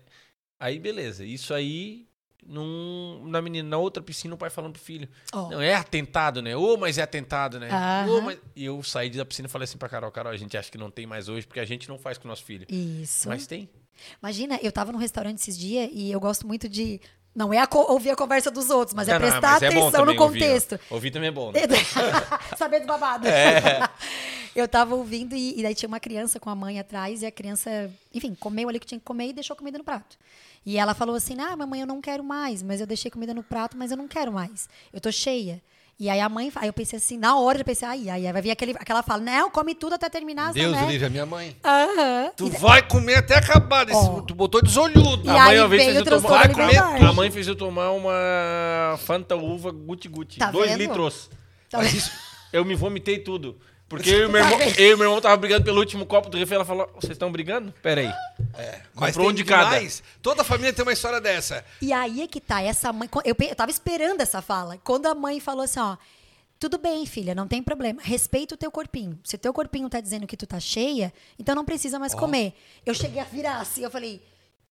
Aí, 0.59 0.77
beleza. 0.77 1.25
Isso 1.25 1.53
aí, 1.53 2.05
num, 2.45 3.23
na 3.25 3.41
menina, 3.41 3.67
na 3.67 3.77
outra 3.77 4.03
piscina, 4.03 4.35
o 4.35 4.37
pai 4.37 4.51
falando 4.51 4.73
pro 4.73 4.81
filho, 4.81 5.09
Ó. 5.33 5.49
não, 5.49 5.61
é 5.61 5.73
atentado, 5.73 6.41
né? 6.41 6.55
Ô, 6.55 6.77
mas 6.77 6.99
é 6.99 7.01
atentado, 7.01 7.59
né? 7.59 7.69
Ô, 8.07 8.21
mas... 8.21 8.37
E 8.55 8.63
eu 8.63 8.81
saí 8.83 9.09
da 9.09 9.25
piscina 9.25 9.47
e 9.47 9.51
falei 9.51 9.63
assim 9.63 9.77
pra 9.77 9.89
Carol, 9.89 10.11
Carol, 10.11 10.31
a 10.31 10.37
gente 10.37 10.55
acha 10.55 10.71
que 10.71 10.77
não 10.77 10.91
tem 10.91 11.07
mais 11.07 11.27
hoje, 11.27 11.47
porque 11.47 11.59
a 11.59 11.65
gente 11.65 11.89
não 11.89 11.97
faz 11.97 12.19
com 12.19 12.25
o 12.25 12.29
nosso 12.29 12.43
filho. 12.43 12.67
Isso. 12.69 13.27
Mas 13.27 13.47
tem. 13.47 13.67
Imagina, 14.21 14.59
eu 14.61 14.71
tava 14.71 14.91
num 14.91 14.97
restaurante 14.97 15.39
esses 15.39 15.57
dias 15.57 15.89
e 15.91 16.11
eu 16.11 16.19
gosto 16.19 16.47
muito 16.47 16.67
de. 16.67 16.99
Não 17.35 17.51
é 17.51 17.57
a 17.57 17.67
ouvir 17.89 18.11
a 18.11 18.15
conversa 18.15 18.51
dos 18.51 18.69
outros, 18.69 18.93
mas 18.93 19.07
é 19.07 19.13
Não, 19.13 19.19
não, 19.19 19.27
prestar 19.27 19.53
mas 19.53 19.63
é 19.63 19.71
bom 19.71 19.87
atenção 19.87 20.05
no 20.05 20.11
também 20.11 20.19
ouvir, 20.19 20.39
contexto. 20.39 20.79
Ouvir 20.91 21.11
também 21.11 21.29
é 21.29 21.31
bom, 21.31 21.51
né? 21.51 21.61
Saber 22.55 22.79
do 22.81 22.85
babado. 22.85 23.27
É. 23.27 23.89
Eu 24.55 24.67
tava 24.67 24.93
ouvindo 24.93 25.35
e, 25.35 25.59
e 25.59 25.63
daí 25.63 25.73
tinha 25.73 25.87
uma 25.87 25.99
criança 25.99 26.39
com 26.39 26.47
a 26.47 26.53
mãe 26.53 26.79
atrás 26.79 27.23
e 27.23 27.25
a 27.25 27.31
criança, 27.31 27.91
enfim, 28.13 28.35
comeu 28.39 28.69
ali 28.69 28.79
que 28.79 28.85
tinha 28.85 28.99
que 28.99 29.05
comer 29.05 29.29
e 29.29 29.33
deixou 29.33 29.55
comida 29.55 29.79
no 29.79 29.83
prato. 29.83 30.15
E 30.63 30.77
ela 30.77 30.93
falou 30.93 31.15
assim: 31.15 31.35
Ah, 31.39 31.55
mamãe, 31.55 31.81
eu 31.81 31.87
não 31.87 31.99
quero 31.99 32.23
mais, 32.23 32.61
mas 32.61 32.79
eu 32.79 32.85
deixei 32.85 33.09
comida 33.09 33.33
no 33.33 33.41
prato, 33.41 33.75
mas 33.75 33.89
eu 33.89 33.97
não 33.97 34.07
quero 34.07 34.31
mais. 34.31 34.69
Eu 34.91 35.01
tô 35.01 35.11
cheia. 35.11 35.61
E 35.99 36.09
aí 36.09 36.19
a 36.19 36.27
mãe, 36.27 36.51
aí 36.55 36.67
eu 36.67 36.73
pensei 36.73 36.97
assim, 36.97 37.17
na 37.17 37.37
hora 37.37 37.59
eu 37.59 37.63
pensei, 37.65 37.87
ai, 37.87 38.09
ai, 38.09 38.25
ai, 38.27 38.33
vai 38.33 38.41
vir 38.41 38.51
aquele, 38.51 38.71
aquela 38.71 39.03
fala, 39.03 39.21
não, 39.21 39.49
come 39.49 39.75
tudo 39.75 39.93
até 39.93 40.09
terminar, 40.09 40.51
Deus 40.51 40.73
né? 40.73 40.87
livre, 40.87 41.05
a 41.05 41.09
minha 41.09 41.25
mãe. 41.25 41.55
Aham. 41.63 42.31
Tu 42.35 42.49
vai 42.49 42.81
comer 42.81 43.15
até 43.15 43.35
acabar. 43.35 43.85
Desse, 43.85 43.97
Ó. 43.99 44.21
Tu 44.21 44.33
botou 44.33 44.61
desolhudo. 44.61 45.25
E 45.25 45.29
A 45.29 45.33
mãe 45.33 45.41
aí 45.53 45.59
uma 45.59 45.67
vez 45.67 45.83
fez 45.83 45.95
eu 45.97 46.03
tomar- 46.05 46.41
alimentar. 46.41 46.87
comer 46.97 47.05
A 47.07 47.13
mãe 47.13 47.31
fez 47.31 47.47
eu 47.47 47.55
tomar 47.55 47.91
uma 47.91 48.97
Fanta 49.05 49.35
Uva 49.35 49.71
Guti 49.71 50.07
Guti. 50.07 50.39
Tá 50.39 50.51
dois 50.51 50.71
vendo? 50.71 50.79
litros. 50.79 51.29
Tá 51.69 51.77
Mas 51.77 51.93
isso, 51.93 52.11
Eu 52.51 52.65
me 52.65 52.75
vomitei 52.75 53.19
tudo. 53.19 53.57
Porque 53.97 54.09
eu 54.09 54.27
e 54.27 54.31
meu 54.31 54.41
irmão, 54.43 54.57
vendo? 54.57 54.79
eu 54.79 54.93
e 54.93 54.95
meu 54.95 55.05
irmão 55.05 55.21
tava 55.21 55.37
brigando 55.37 55.63
pelo 55.63 55.79
último 55.79 56.05
copo 56.05 56.29
do 56.29 56.37
refri. 56.37 56.55
Ela 56.55 56.65
falou: 56.65 56.89
Vocês 56.95 57.11
estão 57.13 57.31
brigando? 57.31 57.73
Pera 57.81 58.01
aí. 58.01 58.11
mas 58.93 59.15
Comprou 59.15 59.29
um 59.29 59.33
de 59.33 59.43
cada. 59.43 59.75
demais. 59.75 60.01
Toda 60.21 60.43
família 60.43 60.73
tem 60.73 60.83
uma 60.83 60.93
história 60.93 61.21
dessa. 61.21 61.63
E 61.81 61.93
aí 61.93 62.21
é 62.21 62.27
que 62.27 62.41
tá, 62.41 62.61
essa 62.61 62.91
mãe. 62.91 63.09
Eu, 63.23 63.35
eu 63.39 63.55
tava 63.55 63.71
esperando 63.71 64.21
essa 64.21 64.41
fala. 64.41 64.77
Quando 64.83 65.05
a 65.05 65.15
mãe 65.15 65.39
falou 65.39 65.63
assim, 65.63 65.79
ó. 65.79 65.97
Tudo 66.59 66.77
bem, 66.77 67.05
filha, 67.05 67.35
não 67.35 67.45
tem 67.45 67.61
problema. 67.61 67.99
Respeita 68.01 68.55
o 68.55 68.57
teu 68.57 68.71
corpinho. 68.71 69.19
Se 69.21 69.35
o 69.35 69.37
teu 69.37 69.51
corpinho 69.51 69.89
tá 69.89 69.99
dizendo 69.99 70.25
que 70.25 70.37
tu 70.37 70.47
tá 70.47 70.61
cheia, 70.61 71.11
então 71.37 71.53
não 71.53 71.65
precisa 71.65 71.99
mais 71.99 72.15
comer. 72.15 72.53
Eu 72.85 72.93
cheguei 72.93 73.19
a 73.19 73.25
virar 73.25 73.57
assim, 73.57 73.83
eu 73.83 73.91
falei, 73.91 74.21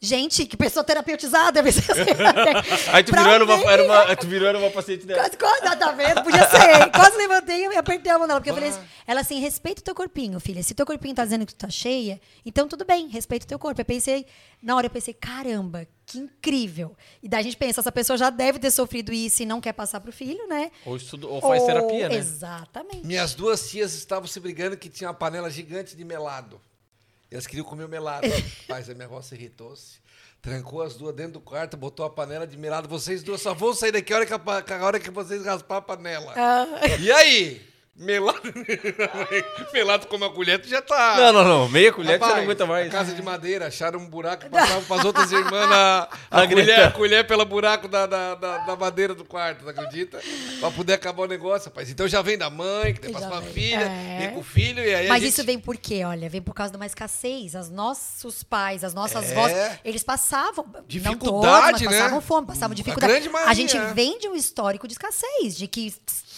gente, 0.03 0.45
que 0.45 0.57
pessoa 0.57 0.83
terapeutizada. 0.83 1.61
Eu 1.61 1.65
pensei 1.65 1.85
assim, 1.89 2.91
Aí 2.93 3.05
tu 3.05 3.13
virou, 3.13 3.33
era 3.33 3.45
uma, 3.45 3.73
era 3.73 3.85
uma, 3.85 4.17
tu 4.17 4.27
virou 4.27 4.49
era 4.49 4.59
uma 4.59 4.71
paciente 4.71 5.07
dela. 5.07 5.21
Quase, 5.21 5.37
quase, 5.37 5.67
ah, 5.67 5.77
tá 5.77 5.93
vendo? 5.93 6.25
Podia 6.25 6.49
ser. 6.49 6.91
Quase 6.91 7.17
levantei 7.17 7.67
e 7.67 7.77
apertei 7.77 8.11
a 8.11 8.19
mão 8.19 8.27
dela. 8.27 8.41
Porque 8.41 8.51
eu 8.51 8.55
falei 8.55 8.71
assim, 8.71 8.81
ela 9.07 9.21
assim, 9.21 9.39
respeita 9.39 9.81
o 9.81 9.85
teu 9.85 9.95
corpinho, 9.95 10.41
filha. 10.41 10.63
Se 10.63 10.75
teu 10.75 10.85
corpinho 10.85 11.15
tá 11.15 11.25
dizendo 11.25 11.47
que 11.47 11.55
tu 11.55 11.59
tá 11.59 11.71
cheia, 11.71 12.21
então 12.45 12.67
tudo 12.67 12.85
bem, 12.85 13.07
respeita 13.09 13.45
o 13.45 13.49
teu 13.49 13.59
corpo. 13.59 13.81
Eu 13.81 13.85
pensei, 13.85 14.27
na 14.61 14.75
hora 14.75 14.87
eu 14.87 14.91
pensei, 14.91 15.15
caramba, 15.15 15.87
que 16.05 16.19
incrível. 16.19 16.97
E 17.23 17.29
daí 17.29 17.41
a 17.41 17.45
gente 17.45 17.57
pensa, 17.57 17.81
essa 17.81 17.93
pessoa 17.93 18.17
já 18.17 18.29
deve 18.29 18.59
ter 18.59 18.73
sofrido 18.73 19.13
isso 19.13 19.43
e 19.43 19.47
não 19.47 19.61
quer 19.61 19.73
passar 19.73 20.01
pro 20.01 20.13
filho, 20.13 20.49
né? 20.49 20.73
Ou, 20.85 20.97
estudo, 20.97 21.31
ou 21.31 21.41
faz 21.41 21.63
terapia, 21.65 22.09
né? 22.09 22.17
Exatamente. 22.17 23.07
Minhas 23.07 23.35
duas 23.35 23.71
tias 23.71 23.95
estavam 23.95 24.27
se 24.27 24.41
brigando 24.41 24.77
que 24.77 24.89
tinha 24.89 25.09
uma 25.09 25.15
panela 25.15 25.49
gigante 25.49 25.97
de 25.97 26.05
melado. 26.05 26.61
Elas 27.33 27.47
queriam 27.47 27.65
comer 27.65 27.85
o 27.85 27.89
melado. 27.89 28.27
Mas 28.69 28.89
a 28.89 28.95
minha 28.95 29.07
avó 29.07 29.21
se 29.23 29.35
irritou-se. 29.35 30.01
Trancou 30.41 30.83
as 30.83 30.97
duas 30.97 31.15
dentro 31.15 31.35
do 31.35 31.41
quarto, 31.41 31.77
botou 31.77 32.05
a 32.05 32.11
panela 32.11 32.47
de 32.47 32.57
melado. 32.57 32.89
Vocês 32.89 33.23
duas 33.23 33.41
só 33.41 33.55
vão 33.55 33.73
sair 33.73 33.93
daqui 33.93 34.13
a 34.13 34.17
hora 34.17 34.27
que, 34.27 34.33
a, 34.33 34.77
a 34.79 34.85
hora 34.85 35.01
que 35.01 35.11
vocês 35.11 35.45
raspar 35.45 35.77
a 35.77 35.83
panela. 35.83 36.35
Ah. 36.37 36.67
E 37.01 37.11
aí? 37.11 37.72
Melado. 37.95 38.41
Melado 39.73 40.07
com 40.07 40.17
uma 40.17 40.31
colher, 40.31 40.59
tu 40.61 40.67
já 40.67 40.81
tá. 40.81 41.15
Não, 41.19 41.33
não, 41.33 41.45
não. 41.45 41.69
Meia 41.69 41.93
colher 41.93 42.19
que 42.19 42.25
você 42.25 42.31
Rapaz, 42.31 42.37
não 42.37 42.43
aguenta 42.45 42.67
mais. 42.67 42.87
a 42.87 42.91
casa 42.91 43.15
de 43.15 43.21
madeira, 43.23 43.67
acharam 43.67 43.99
um 44.01 44.07
buraco 44.09 44.47
e 44.47 44.49
passavam 44.49 44.83
pras 44.85 45.05
outras 45.05 45.31
irmãs 45.31 45.69
a, 45.71 46.09
a, 46.31 46.49
colher, 46.49 46.81
a 46.85 46.91
colher 46.91 47.27
pelo 47.27 47.45
buraco 47.45 47.89
da, 47.89 48.07
da, 48.07 48.35
da, 48.35 48.59
da 48.59 48.77
madeira 48.77 49.15
do 49.15 49.27
quarto, 49.27 49.63
não 49.65 49.71
acredita? 49.71 50.21
Pra 50.59 50.71
poder 50.71 50.95
acabar 50.95 51.25
o 51.25 51.27
negócio, 51.27 51.69
rapaz. 51.69 51.91
Então 51.91 52.09
já 52.09 52.23
vem 52.23 52.39
da 52.39 52.49
mãe, 52.49 52.95
que 52.95 53.01
tem 53.01 53.13
passa 53.13 53.29
pra 53.29 53.43
filha, 53.43 53.85
É. 53.85 54.19
vem 54.21 54.31
com 54.33 54.41
o 54.41 54.45
filho, 54.45 54.83
e 54.83 54.95
aí 54.95 55.07
a 55.07 55.09
Mas 55.11 55.23
gente... 55.23 55.33
isso 55.35 55.45
vem 55.45 55.59
por 55.59 55.77
quê? 55.77 56.03
Olha, 56.03 56.31
vem 56.31 56.41
por 56.41 56.55
causa 56.55 56.71
de 56.71 56.77
uma 56.79 56.87
escassez. 56.87 57.55
Os 57.55 57.69
nossos 57.69 58.43
pais, 58.43 58.83
as 58.85 58.95
nossas 58.95 59.31
É. 59.31 59.35
vozes, 59.35 59.79
eles 59.85 60.03
passavam. 60.03 60.65
não 60.73 60.83
Dificuldade, 60.89 61.67
todos, 61.67 61.83
mas 61.83 61.93
né? 61.93 61.99
passavam 61.99 62.21
fome, 62.23 62.47
passavam 62.47 62.73
A 62.73 62.75
dificuldade. 62.75 63.13
grande 63.13 63.29
maioria, 63.29 63.51
a 63.53 63.55
gente 63.55 63.77
é. 63.77 63.93
vem 63.93 64.19
de 64.19 64.29
um 64.29 64.35
histórico 64.35 64.89
de 64.89 64.95
escassez, 64.95 65.57
de 65.59 65.67
que 65.69 65.93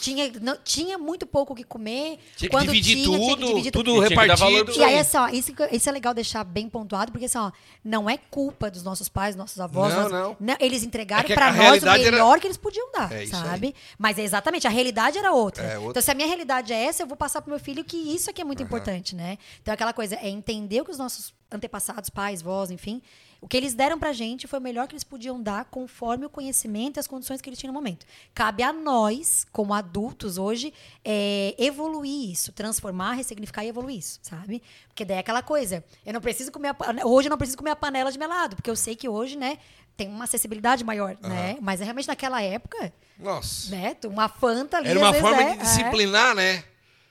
tinha, 0.04 0.30
não, 0.40 0.56
tinha 0.62 0.98
muito 0.98 1.26
pouco 1.26 1.52
o 1.52 1.56
que 1.56 1.64
comer. 1.64 2.18
Tinha 2.36 2.48
que 2.48 2.48
quando 2.48 2.66
dividir 2.66 2.96
tinha, 2.96 3.06
tinha 3.06 3.18
que 3.18 3.34
tudo, 3.34 3.46
dividir 3.46 3.72
tudo 3.72 3.92
tinha 3.94 4.08
que 4.08 4.14
dar 4.14 4.22
repartido. 4.34 4.72
E 4.72 4.84
aí, 4.84 4.98
assim, 4.98 5.16
ó, 5.16 5.28
isso, 5.28 5.52
isso 5.72 5.88
é 5.88 5.92
legal 5.92 6.12
deixar 6.12 6.44
bem 6.44 6.68
pontuado, 6.68 7.10
porque 7.10 7.24
assim, 7.26 7.38
ó, 7.38 7.50
não 7.82 8.08
é 8.10 8.18
culpa 8.18 8.70
dos 8.70 8.82
nossos 8.82 9.08
pais, 9.08 9.34
nossos 9.34 9.58
avós. 9.58 9.94
Não, 9.94 10.08
nós- 10.08 10.36
não. 10.38 10.56
Eles 10.60 10.82
entregaram 10.82 11.22
É 11.22 11.26
que 11.26 11.32
a 11.32 11.36
pra 11.36 11.46
nós 11.50 11.56
o 11.58 11.62
realidade 11.62 12.02
era- 12.02 12.10
melhor 12.12 12.38
que 12.40 12.46
eles 12.46 12.56
podiam 12.56 12.90
dar, 12.92 13.10
É 13.12 13.24
isso 13.24 13.32
sabe? 13.36 13.74
Mas 13.98 14.18
é 14.18 14.22
exatamente, 14.22 14.66
a 14.66 14.70
realidade 14.70 15.16
era 15.18 15.32
outra. 15.32 15.62
É, 15.64 15.76
outra. 15.78 15.90
Então, 15.90 16.02
se 16.02 16.10
a 16.10 16.14
minha 16.14 16.26
realidade 16.28 16.72
é 16.72 16.84
essa, 16.84 17.02
eu 17.02 17.06
vou 17.06 17.16
passar 17.16 17.40
pro 17.40 17.50
meu 17.50 17.58
filho 17.60 17.82
que 17.84 17.96
isso 17.96 18.28
aqui 18.28 18.40
é 18.42 18.44
muito 18.44 18.62
importante, 18.62 19.14
né? 19.16 19.38
Então, 19.62 19.72
aquela 19.72 19.92
coisa, 19.92 20.16
é 20.16 20.28
entender 20.28 20.80
o 20.80 20.84
que 20.84 20.90
os 20.90 20.98
nossos 20.98 21.32
antepassados, 21.50 22.10
pais, 22.10 22.42
vós, 22.42 22.70
enfim, 22.70 23.00
o 23.44 23.46
que 23.46 23.58
eles 23.58 23.74
deram 23.74 23.98
pra 23.98 24.10
gente 24.14 24.46
foi 24.48 24.58
o 24.58 24.62
melhor 24.62 24.88
que 24.88 24.94
eles 24.94 25.04
podiam 25.04 25.38
dar 25.38 25.66
conforme 25.66 26.24
o 26.24 26.30
conhecimento 26.30 26.96
e 26.96 27.00
as 27.00 27.06
condições 27.06 27.42
que 27.42 27.48
eles 27.50 27.58
tinham 27.58 27.74
no 27.74 27.78
momento. 27.78 28.06
Cabe 28.34 28.62
a 28.62 28.72
nós, 28.72 29.46
como 29.52 29.74
adultos 29.74 30.38
hoje, 30.38 30.72
é, 31.04 31.54
evoluir 31.58 32.30
isso, 32.30 32.52
transformar, 32.52 33.12
ressignificar 33.12 33.62
e 33.62 33.68
evoluir 33.68 33.98
isso, 33.98 34.18
sabe? 34.22 34.62
Porque 34.88 35.04
daí 35.04 35.18
é 35.18 35.20
aquela 35.20 35.42
coisa, 35.42 35.84
eu 36.06 36.14
não 36.14 36.22
preciso 36.22 36.50
comer 36.50 36.68
a, 36.70 37.06
hoje 37.06 37.28
eu 37.28 37.30
não 37.30 37.36
preciso 37.36 37.58
comer 37.58 37.72
a 37.72 37.76
panela 37.76 38.10
de 38.10 38.18
melado, 38.18 38.56
porque 38.56 38.70
eu 38.70 38.76
sei 38.76 38.96
que 38.96 39.10
hoje, 39.10 39.36
né, 39.36 39.58
tem 39.94 40.08
uma 40.08 40.24
acessibilidade 40.24 40.82
maior, 40.82 41.14
né? 41.20 41.58
Mas 41.60 41.82
é 41.82 41.84
realmente 41.84 42.08
naquela 42.08 42.40
época, 42.40 42.90
Nossa. 43.18 43.70
né, 43.70 43.94
uma 44.06 44.26
fanta 44.26 44.78
ali 44.78 44.88
Era 44.88 44.98
uma 44.98 45.12
vezes, 45.12 45.20
forma 45.28 45.42
é- 45.42 45.52
de 45.52 45.58
disciplinar, 45.58 46.34
né? 46.34 46.64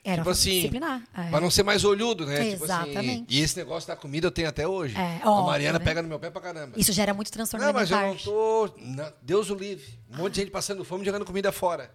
Era 0.06 0.18
tipo 0.18 0.30
assim, 0.32 0.52
disciplinar, 0.52 1.02
é. 1.18 1.30
Pra 1.30 1.40
não 1.40 1.50
ser 1.50 1.64
mais 1.64 1.86
olhudo, 1.86 2.26
né? 2.26 2.36
Tipo 2.52 2.66
assim, 2.66 2.74
Exatamente. 2.92 3.26
e 3.30 3.42
esse 3.42 3.56
negócio 3.58 3.88
da 3.88 3.96
comida 3.96 4.28
eu 4.28 4.32
tenho 4.32 4.50
até 4.50 4.68
hoje. 4.68 4.96
É, 4.98 5.20
a 5.24 5.30
óbvio, 5.32 5.46
Mariana 5.48 5.80
né? 5.80 5.86
pega 5.86 6.02
no 6.02 6.10
meu 6.10 6.20
pé 6.20 6.30
pra 6.30 6.42
caramba. 6.42 6.74
Isso 6.78 6.92
gera 6.92 7.14
muito 7.14 7.32
transtorno 7.32 7.66
Não, 7.66 7.72
mas 7.74 7.90
eu 7.90 7.98
não 7.98 8.16
tô. 8.18 8.70
não, 8.80 9.14
Deus 9.22 9.50
o 9.50 9.56
livre. 9.56 9.86
Um 10.12 10.18
monte 10.18 10.34
de 10.34 10.42
gente 10.42 10.52
passando 10.52 10.84
fome 10.84 11.06
jogando 11.06 11.24
comida 11.24 11.52
fora. 11.54 11.90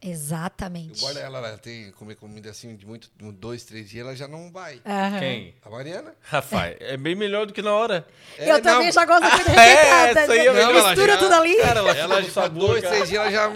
Eu 0.00 0.12
Exatamente. 0.12 1.00
guardo 1.00 1.16
ela, 1.16 1.38
ela 1.38 1.58
tem 1.58 1.86
que 1.86 1.92
comer 1.92 2.14
comida 2.14 2.48
assim 2.50 2.76
de 2.76 2.86
muito, 2.86 3.10
de 3.16 3.32
dois, 3.32 3.64
três 3.64 3.90
dias, 3.90 4.06
ela 4.06 4.14
já 4.14 4.28
não 4.28 4.52
vai. 4.52 4.80
Aham. 4.86 5.18
Quem? 5.18 5.54
A 5.60 5.68
Mariana? 5.68 6.14
Rapaz, 6.22 6.76
é 6.78 6.96
bem 6.96 7.16
melhor 7.16 7.46
do 7.46 7.52
que 7.52 7.60
na 7.60 7.74
hora. 7.74 8.06
É, 8.38 8.52
Eu 8.52 8.62
também 8.62 8.86
não. 8.86 8.92
já 8.92 9.04
gosto 9.04 9.24
de 9.24 9.30
comida 9.44 9.60
É, 9.60 10.10
essa 10.10 10.32
aí 10.32 10.46
é 10.46 10.52
Não, 10.52 10.56
ela 10.60 10.86
Mistura 10.90 11.12
já- 11.14 11.18
tudo 11.18 11.34
ali. 11.34 11.56
Cara, 11.56 11.80
ela, 11.80 11.90
Ela 11.96 12.30
sabor, 12.30 12.68
dois, 12.68 12.82
cara. 12.84 12.94
três 12.94 13.08
dias 13.08 13.20
ela 13.22 13.32
já. 13.32 13.48
hum, 13.48 13.54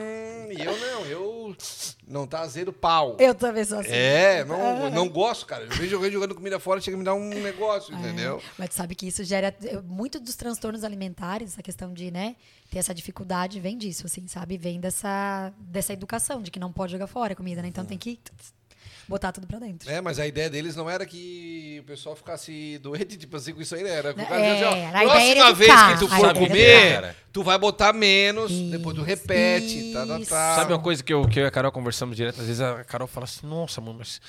e 0.53 0.65
eu 0.65 0.79
não, 0.79 1.07
eu. 1.07 1.57
Não 2.07 2.27
tá 2.27 2.41
azedo 2.41 2.73
pau. 2.73 3.17
Eu 3.19 3.35
também 3.35 3.65
sou 3.65 3.79
assim. 3.79 3.91
É, 3.91 4.45
não, 4.45 4.91
não 4.91 5.09
gosto, 5.09 5.47
cara. 5.47 5.65
Eu 5.65 5.71
vejo 5.71 5.97
alguém 5.97 6.11
jogando 6.11 6.35
comida 6.35 6.59
fora, 6.59 6.81
chega 6.81 6.97
a 6.97 6.99
me 6.99 7.05
dar 7.05 7.15
um 7.15 7.29
negócio, 7.29 7.95
entendeu? 7.95 8.43
Mas 8.59 8.71
tu 8.71 8.75
sabe 8.75 8.95
que 8.95 9.07
isso 9.07 9.25
gera 9.25 9.55
eh, 9.65 9.81
muito 9.83 10.21
dos 10.21 10.37
transtornos 10.37 10.85
alimentares, 10.85 11.53
essa 11.53 11.63
questão 11.63 11.93
de, 11.93 12.11
né, 12.11 12.37
ter 12.71 12.79
essa 12.79 12.95
dificuldade 12.95 13.61
vem 13.61 13.79
disso, 13.79 14.07
assim, 14.07 14.27
sabe? 14.29 14.57
Vem 14.59 14.81
dessa, 14.81 15.53
dessa 15.59 15.93
educação 15.93 16.43
de 16.43 16.51
que 16.51 16.59
não 16.59 16.73
pode 16.73 16.93
jogar 16.93 17.07
fora 17.07 17.33
a 17.33 17.37
comida, 17.37 17.63
né? 17.63 17.69
Então 17.69 17.85
tem 17.85 17.99
que 17.99 18.19
botar 19.13 19.31
tudo 19.33 19.47
pra 19.47 19.59
dentro. 19.59 19.91
É, 19.91 20.01
mas 20.01 20.19
a 20.19 20.27
ideia 20.27 20.51
deles 20.51 20.75
não 20.75 20.89
era 20.91 21.07
que 21.07 21.79
o 21.83 21.85
pessoal 21.85 22.17
ficasse 22.17 22.79
doente, 22.83 23.17
tipo 23.19 23.37
assim, 23.37 23.53
com 23.53 23.61
isso 23.63 23.75
aí, 23.75 23.83
né? 23.83 23.91
Era 23.91 24.09
É, 24.11 24.13
assim, 24.53 24.65
ó, 24.65 24.71
a 24.73 25.05
ideia 25.05 25.31
era 25.31 25.41
próxima 25.41 25.55
vez 25.55 25.83
que 25.83 25.99
tu 25.99 26.09
for 26.09 26.35
comer, 26.35 27.17
tu 27.33 27.43
vai 27.43 27.59
botar 27.59 27.93
menos, 27.93 28.51
depois 28.51 28.95
tu 28.95 29.01
Isso, 29.03 29.09
repete, 29.09 29.93
tá, 29.93 30.07
tá, 30.07 30.19
isso. 30.19 30.31
tá. 30.31 30.57
Sabe 30.57 30.73
uma 30.73 30.79
coisa 30.79 31.03
que 31.03 31.13
eu, 31.13 31.29
que 31.29 31.39
eu 31.41 31.45
e 31.45 31.47
a 31.47 31.51
Carol 31.51 31.71
conversamos 31.73 32.17
direto? 32.17 32.41
Às 32.41 32.47
vezes 32.47 32.61
a 32.61 32.83
Carol 32.85 33.07
fala 33.07 33.25
assim, 33.25 33.47
nossa, 33.47 33.81
mano, 33.81 33.99
mas 33.99 34.21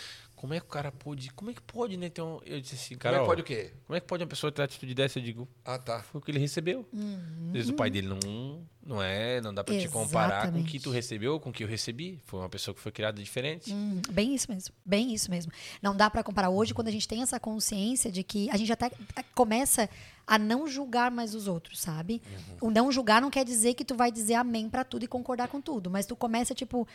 como 0.43 0.53
é 0.53 0.59
que 0.59 0.65
o 0.65 0.69
cara 0.69 0.91
pode. 0.91 1.29
Como 1.31 1.49
é 1.49 1.53
que 1.53 1.61
pode, 1.61 1.95
né? 1.95 2.05
Então, 2.07 2.41
eu 2.45 2.59
disse 2.59 2.75
assim, 2.75 2.95
Como 2.95 2.99
Carol. 2.99 3.19
é 3.19 3.21
que 3.21 3.25
pode 3.27 3.41
o 3.43 3.45
quê? 3.45 3.71
Como 3.87 3.95
é 3.95 4.01
que 4.01 4.05
pode 4.05 4.23
uma 4.23 4.27
pessoa 4.29 4.51
ter 4.51 4.59
uma 4.59 4.65
atitude 4.65 4.93
dessa? 4.93 5.17
Eu 5.17 5.23
digo, 5.23 5.47
Ah, 5.63 5.77
tá. 5.77 6.03
foi 6.03 6.19
o 6.19 6.21
que 6.21 6.29
ele 6.31 6.37
recebeu. 6.39 6.85
Uhum. 6.91 7.45
Às 7.47 7.53
vezes 7.53 7.69
o 7.69 7.73
pai 7.73 7.89
dele 7.89 8.07
não, 8.09 8.61
não 8.85 9.01
é, 9.01 9.39
não 9.39 9.53
dá 9.53 9.63
pra 9.63 9.79
te 9.79 9.87
comparar 9.87 10.27
com 10.27 10.47
o 10.49 10.51
que 10.51 10.57
Exatamente. 10.59 10.79
tu 10.81 10.91
recebeu, 10.91 11.39
com 11.39 11.49
o 11.49 11.53
que 11.53 11.63
eu 11.63 11.67
recebi. 11.69 12.19
Foi 12.25 12.41
uma 12.41 12.49
pessoa 12.49 12.75
que 12.75 12.81
foi 12.81 12.91
criada 12.91 13.23
diferente. 13.23 13.73
Hum, 13.73 14.01
bem 14.11 14.35
isso 14.35 14.51
mesmo, 14.51 14.75
bem 14.85 15.13
isso 15.13 15.31
mesmo. 15.31 15.49
Não 15.81 15.95
dá 15.95 16.09
pra 16.09 16.21
comparar 16.21 16.49
hoje 16.49 16.73
quando 16.73 16.89
a 16.89 16.91
gente 16.91 17.07
tem 17.07 17.21
essa 17.21 17.39
consciência 17.39 18.11
de 18.11 18.21
que 18.21 18.49
a 18.49 18.57
gente 18.57 18.73
até 18.73 18.91
começa 19.33 19.89
a 20.27 20.37
não 20.37 20.67
julgar 20.67 21.09
mais 21.09 21.33
os 21.33 21.47
outros, 21.47 21.79
sabe? 21.79 22.21
O 22.59 22.69
não 22.69 22.91
julgar 22.91 23.21
não 23.21 23.29
quer 23.29 23.45
dizer 23.45 23.75
que 23.75 23.85
tu 23.85 23.95
vai 23.95 24.11
dizer 24.11 24.33
amém 24.33 24.69
pra 24.69 24.83
tudo 24.83 25.05
e 25.05 25.07
concordar 25.07 25.47
com 25.47 25.61
tudo, 25.61 25.89
mas 25.89 26.05
tu 26.05 26.17
começa 26.17 26.53
tipo, 26.53 26.85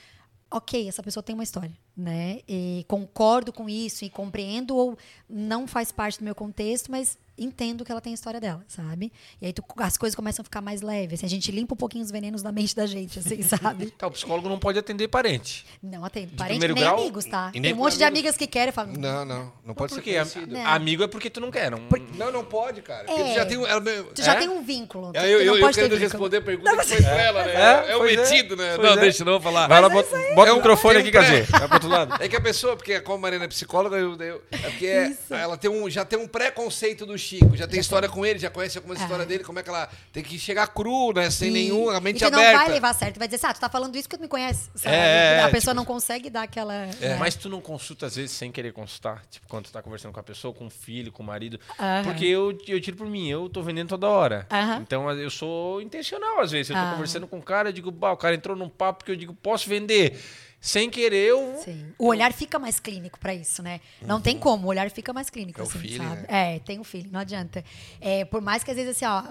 ok, 0.50 0.88
essa 0.88 1.02
pessoa 1.02 1.22
tem 1.22 1.34
uma 1.34 1.42
história, 1.42 1.76
né? 1.96 2.40
E 2.48 2.84
concordo 2.88 3.52
com 3.52 3.68
isso 3.68 4.04
e 4.04 4.10
compreendo 4.10 4.76
ou 4.76 4.96
não 5.28 5.66
faz 5.66 5.92
parte 5.92 6.18
do 6.18 6.24
meu 6.24 6.34
contexto, 6.34 6.90
mas 6.90 7.18
entendo 7.39 7.85
que 7.85 7.93
ela 7.93 8.01
tem 8.01 8.12
a 8.12 8.15
história 8.15 8.40
dela, 8.40 8.65
sabe? 8.69 9.12
E 9.40 9.47
aí 9.47 9.52
tu- 9.52 9.62
as 9.78 9.97
coisas 9.97 10.15
começam 10.15 10.43
a 10.43 10.44
ficar 10.44 10.60
mais 10.60 10.82
leves. 10.82 11.19
assim, 11.20 11.27
a 11.27 11.28
gente 11.31 11.51
limpa 11.52 11.74
um 11.74 11.77
pouquinho 11.77 12.05
os 12.05 12.10
venenos 12.10 12.43
da 12.43 12.51
mente 12.52 12.74
da 12.74 12.86
gente, 12.86 13.19
assim, 13.19 13.40
sabe? 13.43 13.90
Tá, 13.93 14.06
o 14.06 14.10
psicólogo 14.10 14.48
não 14.48 14.59
pode 14.59 14.78
atender 14.78 15.09
parente. 15.09 15.65
Não 15.82 16.05
atendo. 16.05 16.36
Parente 16.36 16.66
nem 16.66 16.74
grau? 16.77 16.98
amigos, 16.98 17.24
tá? 17.24 17.48
E 17.51 17.52
Tem 17.52 17.60
nem 17.62 17.73
um 17.73 17.77
monte 17.77 17.97
de 17.97 18.05
amigos. 18.05 18.19
amigas 18.20 18.36
que 18.36 18.47
querem, 18.47 18.73
falam. 18.73 18.93
Não, 18.94 19.24
não. 19.24 19.52
Não 19.65 19.74
pode 19.74 19.93
ser 19.94 20.01
Por 20.01 20.05
conhecido. 20.05 20.52
Não. 20.52 20.66
Amigo 20.66 21.02
é 21.02 21.06
porque 21.09 21.31
tu 21.31 21.40
não 21.40 21.51
quer. 21.51 21.70
Não... 21.70 21.78
Não, 22.16 22.32
não 22.32 22.44
pode, 22.44 22.82
cara. 22.82 23.05
É. 23.10 23.15
tu 23.31 23.35
já 23.35 23.47
tem 23.47 23.56
um... 23.59 23.66
ela- 23.66 23.81
Tu 24.15 24.23
já 24.23 24.32
É? 24.35 24.39
tem 24.39 24.48
um 24.48 24.62
vínculo. 24.62 25.12
tu- 25.12 25.19
Aí 25.19 25.31
eu, 25.32 25.39
não 25.44 25.56
eu, 25.56 25.66
eu 25.66 25.73
querendo 25.73 25.97
responder 25.97 26.39
a 26.39 26.43
pergunta 26.43 26.77
que 26.77 26.85
foi 26.86 27.02
pra 27.02 27.23
ela, 27.23 27.44
né? 27.44 27.55
É, 27.55 27.93
É, 27.93 27.97
o 27.97 28.05
é. 28.06 28.16
metido, 28.16 28.56
né? 28.56 28.74
Pois 28.77 28.89
não, 28.89 28.97
é. 28.97 29.01
deixa, 29.01 29.24
não 29.24 29.32
vou 29.32 29.40
falar. 29.40 29.69
Vai 29.69 29.81
lá, 29.81 29.89
bota, 29.89 30.09
bota 30.35 30.48
É 30.48 30.52
o 30.52 30.55
um- 30.55 30.56
microfone 30.59 30.98
aqui, 30.98 31.10
Cazê. 31.10 31.43
Vai 31.43 31.60
pro 31.66 31.74
outro 31.74 31.89
lado. 31.89 32.23
É 32.23 32.28
que 32.28 32.36
a 32.36 32.40
pessoa, 32.40 32.77
porque 32.77 33.01
como 33.01 33.19
a 33.19 33.20
Mariana 33.20 33.44
é 33.44 33.48
psicóloga, 33.48 33.97
eu, 33.97 34.16
eu- 34.16 34.43
é 34.51 34.56
porque 34.70 34.86
é- 34.86 35.16
ela 35.31 35.56
tem 35.56 35.70
um, 35.70 35.89
já 35.90 36.05
tem 36.05 36.19
um 36.19 36.27
preconceito 36.27 37.05
do 37.06 37.16
Chico, 37.28 37.56
já 37.56 37.66
tem 37.66 37.78
história 37.80 38.09
com 38.09 38.24
ele, 38.24 38.38
já 38.38 38.48
conhece 38.48 38.78
algumas 38.78 39.00
histórias 39.00 39.26
dele, 39.28 39.44
como 39.44 39.59
é 39.59 39.62
que 39.62 39.68
ela 39.68 39.88
tem 40.12 40.22
que 40.22 40.38
chegar 40.38 40.66
cru, 40.68 41.12
né? 41.12 41.30
Sem 41.30 41.48
E- 41.48 41.52
nenhum, 41.52 41.90
a 41.90 42.00
mente 42.00 42.22
e 42.22 42.24
aberta. 42.24 42.52
não 42.52 42.59
vai 42.64 42.68
levar. 42.70 42.94
Tu 42.94 43.18
vai 43.18 43.28
dizer 43.28 43.36
assim, 43.36 43.46
ah, 43.46 43.55
tu 43.55 43.60
tá 43.60 43.68
falando 43.68 43.94
isso 43.96 44.09
porque 44.09 44.16
tu 44.16 44.22
me 44.22 44.28
conhece. 44.28 44.70
Sabe? 44.74 44.94
É, 44.94 45.34
é, 45.38 45.40
a 45.42 45.48
pessoa 45.50 45.72
tipo- 45.72 45.74
não 45.74 45.84
consegue 45.84 46.30
dar 46.30 46.42
aquela... 46.44 46.86
né? 46.86 47.16
Mas 47.18 47.34
tu 47.34 47.48
não 47.48 47.60
consulta, 47.60 48.06
às 48.06 48.16
vezes, 48.16 48.30
sem 48.32 48.50
querer 48.50 48.72
consultar? 48.72 49.22
Tipo, 49.30 49.46
quando 49.48 49.66
tu 49.66 49.72
tá 49.72 49.82
conversando 49.82 50.12
com 50.12 50.20
a 50.20 50.22
pessoa, 50.22 50.55
com 50.55 50.66
o 50.66 50.70
filho, 50.70 51.12
com 51.12 51.22
o 51.22 51.26
marido. 51.26 51.60
Aham. 51.78 52.05
Porque 52.05 52.24
eu, 52.24 52.56
eu 52.66 52.80
tiro 52.80 52.96
por 52.96 53.06
mim, 53.06 53.28
eu 53.28 53.48
tô 53.48 53.62
vendendo 53.62 53.88
toda 53.88 54.09
hora. 54.09 54.46
Aham. 54.50 54.78
Então, 54.80 55.10
eu 55.10 55.30
sou 55.30 55.82
intencional, 55.82 56.40
às 56.40 56.50
vezes. 56.52 56.70
Eu 56.70 56.76
tô 56.76 56.82
Ah. 56.82 56.90
conversando 56.92 57.26
com 57.26 57.38
o 57.38 57.42
cara, 57.42 57.68
eu 57.68 57.72
digo, 57.72 57.90
bah, 57.90 58.12
o 58.12 58.16
cara 58.16 58.34
entrou 58.34 58.56
num 58.56 58.68
papo 58.68 59.05
que 59.05 59.10
eu 59.10 59.16
digo, 59.16 59.34
posso 59.34 59.68
vender. 59.68 60.18
Sem 60.60 60.90
querer, 60.90 61.28
eu... 61.28 61.60
Sim. 61.64 61.93
O 61.97 62.06
olhar 62.06 62.32
fica 62.32 62.59
mais 62.59 62.80
clínico 62.80 63.18
pra 63.20 63.32
isso, 63.32 63.62
né? 63.62 63.80
Não 64.02 64.20
tem 64.20 64.36
como, 64.36 64.66
o 64.66 64.70
olhar 64.70 64.90
fica 64.90 65.12
mais 65.12 65.30
clínico, 65.30 65.60
É 65.60 65.62
o 65.62 65.66
assim, 65.66 65.78
feeling, 65.78 65.98
sabe? 65.98 66.22
né? 66.22 66.26
É, 66.28 66.59
tem 66.59 66.80
o 66.80 66.85
feeling, 66.85 67.10
não 67.10 67.20
adianta. 67.20 67.64
É, 68.01 68.24
por 68.24 68.40
mais 68.40 68.64
que 68.64 68.70
às 68.72 68.76
vezes, 68.76 68.97
assim, 68.97 69.05
ó, 69.05 69.22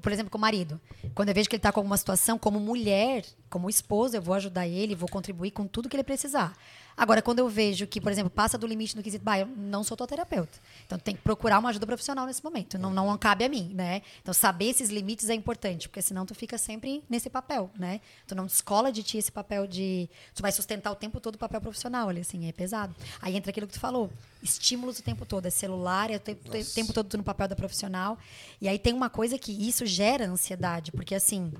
por 0.00 0.12
exemplo, 0.12 0.30
com 0.30 0.38
o 0.38 0.40
marido, 0.40 0.80
quando 1.14 1.30
eu 1.30 1.34
vejo 1.34 1.48
que 1.48 1.56
ele 1.56 1.60
tá 1.62 1.72
com 1.72 1.80
alguma 1.80 1.96
situação, 1.96 2.38
como 2.38 2.60
mulher, 2.60 3.24
como 3.50 3.68
esposa, 3.68 4.18
eu 4.18 4.22
vou 4.22 4.34
ajudar 4.34 4.66
ele, 4.68 4.94
vou 4.94 5.08
contribuir 5.08 5.50
com 5.50 5.66
tudo 5.66 5.88
que 5.88 5.96
ele 5.96 6.04
precisar. 6.04 6.52
Agora, 6.96 7.20
quando 7.20 7.40
eu 7.40 7.48
vejo 7.48 7.86
que, 7.86 8.00
por 8.00 8.10
exemplo, 8.10 8.30
passa 8.30 8.56
do 8.56 8.66
limite 8.66 8.96
no 8.96 9.02
quesito, 9.02 9.22
bah, 9.22 9.38
eu 9.38 9.46
não 9.46 9.84
sou 9.84 9.96
tua 9.96 10.06
terapeuta. 10.06 10.58
Então, 10.86 10.98
tem 10.98 11.14
que 11.14 11.20
procurar 11.20 11.58
uma 11.58 11.68
ajuda 11.68 11.86
profissional 11.86 12.24
nesse 12.24 12.42
momento. 12.42 12.78
Não, 12.78 12.90
não 12.90 13.18
cabe 13.18 13.44
a 13.44 13.48
mim, 13.48 13.70
né? 13.74 14.00
Então, 14.22 14.32
saber 14.32 14.70
esses 14.70 14.88
limites 14.88 15.28
é 15.28 15.34
importante, 15.34 15.88
porque 15.88 16.00
senão 16.00 16.24
tu 16.24 16.34
fica 16.34 16.56
sempre 16.56 17.04
nesse 17.08 17.28
papel, 17.28 17.70
né? 17.78 18.00
Tu 18.26 18.34
não 18.34 18.46
descola 18.46 18.90
de 18.90 19.02
ti 19.02 19.18
esse 19.18 19.30
papel 19.30 19.66
de... 19.66 20.08
Tu 20.34 20.40
vai 20.40 20.50
sustentar 20.52 20.90
o 20.90 20.94
tempo 20.94 21.20
todo 21.20 21.34
o 21.34 21.38
papel 21.38 21.60
profissional, 21.60 22.08
ali, 22.08 22.20
assim, 22.20 22.48
é 22.48 22.52
pesado. 22.52 22.94
Aí 23.20 23.36
entra 23.36 23.50
aquilo 23.50 23.66
que 23.66 23.74
tu 23.74 23.80
falou. 23.80 24.10
Estímulos 24.42 24.98
o 24.98 25.02
tempo 25.02 25.24
todo. 25.24 25.46
É 25.46 25.50
celular, 25.50 26.10
é 26.10 26.16
o 26.16 26.20
tempo, 26.20 26.48
o 26.48 26.64
tempo 26.64 26.92
todo 26.92 27.16
no 27.16 27.24
papel 27.24 27.48
da 27.48 27.56
profissional. 27.56 28.18
E 28.60 28.68
aí 28.68 28.78
tem 28.78 28.92
uma 28.92 29.10
coisa 29.10 29.38
que 29.38 29.52
isso 29.52 29.84
gera 29.86 30.26
ansiedade, 30.26 30.92
porque, 30.92 31.14
assim, 31.14 31.52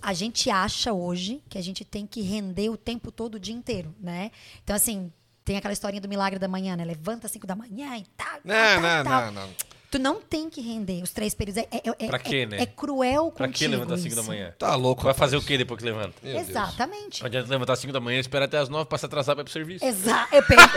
a 0.00 0.12
gente 0.12 0.50
acha 0.50 0.92
hoje 0.92 1.42
que 1.48 1.58
a 1.58 1.62
gente 1.62 1.84
tem 1.84 2.06
que 2.06 2.20
render 2.20 2.68
o 2.68 2.76
tempo 2.76 3.10
todo 3.10 3.36
o 3.36 3.40
dia 3.40 3.54
inteiro, 3.54 3.94
né? 4.00 4.30
Então, 4.62 4.74
assim, 4.74 5.12
tem 5.44 5.56
aquela 5.56 5.72
historinha 5.72 6.00
do 6.00 6.08
milagre 6.08 6.38
da 6.38 6.48
manhã, 6.48 6.76
né? 6.76 6.84
Levanta 6.84 7.26
às 7.26 7.32
5 7.32 7.46
da 7.46 7.56
manhã 7.56 7.96
e 7.96 8.04
tal. 8.16 8.40
Não, 8.44 8.54
tal, 8.54 8.80
não, 8.82 9.04
tal. 9.04 9.32
não, 9.32 9.32
não. 9.32 9.77
Tu 9.90 9.98
não 9.98 10.20
tem 10.20 10.50
que 10.50 10.60
render 10.60 11.02
os 11.02 11.10
três 11.12 11.32
períodos. 11.34 11.62
É, 11.62 11.76
é, 11.78 11.82
é, 11.98 12.06
Pra 12.08 12.18
quê, 12.18 12.36
é- 12.40 12.46
né? 12.46 12.58
É 12.60 12.66
cruel 12.66 13.32
Pra 13.32 13.46
contigo 13.46 13.70
que 13.70 13.76
levantar 13.76 13.94
às 13.94 14.00
5 14.02 14.14
da 14.16 14.22
manhã? 14.22 14.54
Tá 14.58 14.74
louco. 14.76 15.02
Vai 15.02 15.14
fazer 15.14 15.38
o 15.38 15.42
quê 15.42 15.56
depois 15.56 15.78
que 15.78 15.84
levanta? 15.86 16.12
Meu 16.22 16.34
Deus. 16.34 16.48
Exatamente. 16.50 17.20
Não 17.22 17.26
adianta 17.26 17.48
levantar 17.48 17.72
às 17.72 17.78
5 17.78 17.90
da 17.92 17.98
manhã 18.00 18.18
e 18.18 18.20
esperar 18.20 18.44
até 18.44 18.58
as 18.58 18.68
9 18.68 18.84
pra 18.86 18.98
se 18.98 19.06
atrasar 19.06 19.34
pra 19.34 19.40
ir 19.40 19.44
pro 19.44 19.52
serviço. 19.52 19.82
Exa 19.84 20.28
é 20.30 20.42
perfeito. 20.42 20.72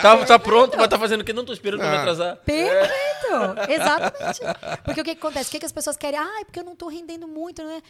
Tá, 0.00 0.24
tá 0.24 0.38
pronto, 0.38 0.78
mas 0.78 0.88
tá 0.88 0.98
fazendo 0.98 1.20
o 1.20 1.24
quê? 1.24 1.34
Não 1.34 1.44
tô 1.44 1.52
esperando 1.52 1.80
pra 1.80 1.90
me 1.90 1.96
Ah. 1.96 2.00
atrasar. 2.00 2.36
Perfeito! 2.38 3.70
Exatamente. 3.70 4.40
Porque 4.84 5.00
o 5.00 5.04
que, 5.04 5.14
que 5.14 5.18
acontece? 5.26 5.48
O 5.48 5.50
que, 5.52 5.58
que 5.60 5.66
as 5.66 5.72
pessoas 5.72 5.96
querem? 5.98 6.18
Ah, 6.18 6.40
é 6.40 6.44
porque 6.44 6.60
eu 6.60 6.64
não 6.64 6.74
tô 6.74 6.88
rendendo 6.88 7.28
muito, 7.28 7.62
né? 7.62 7.82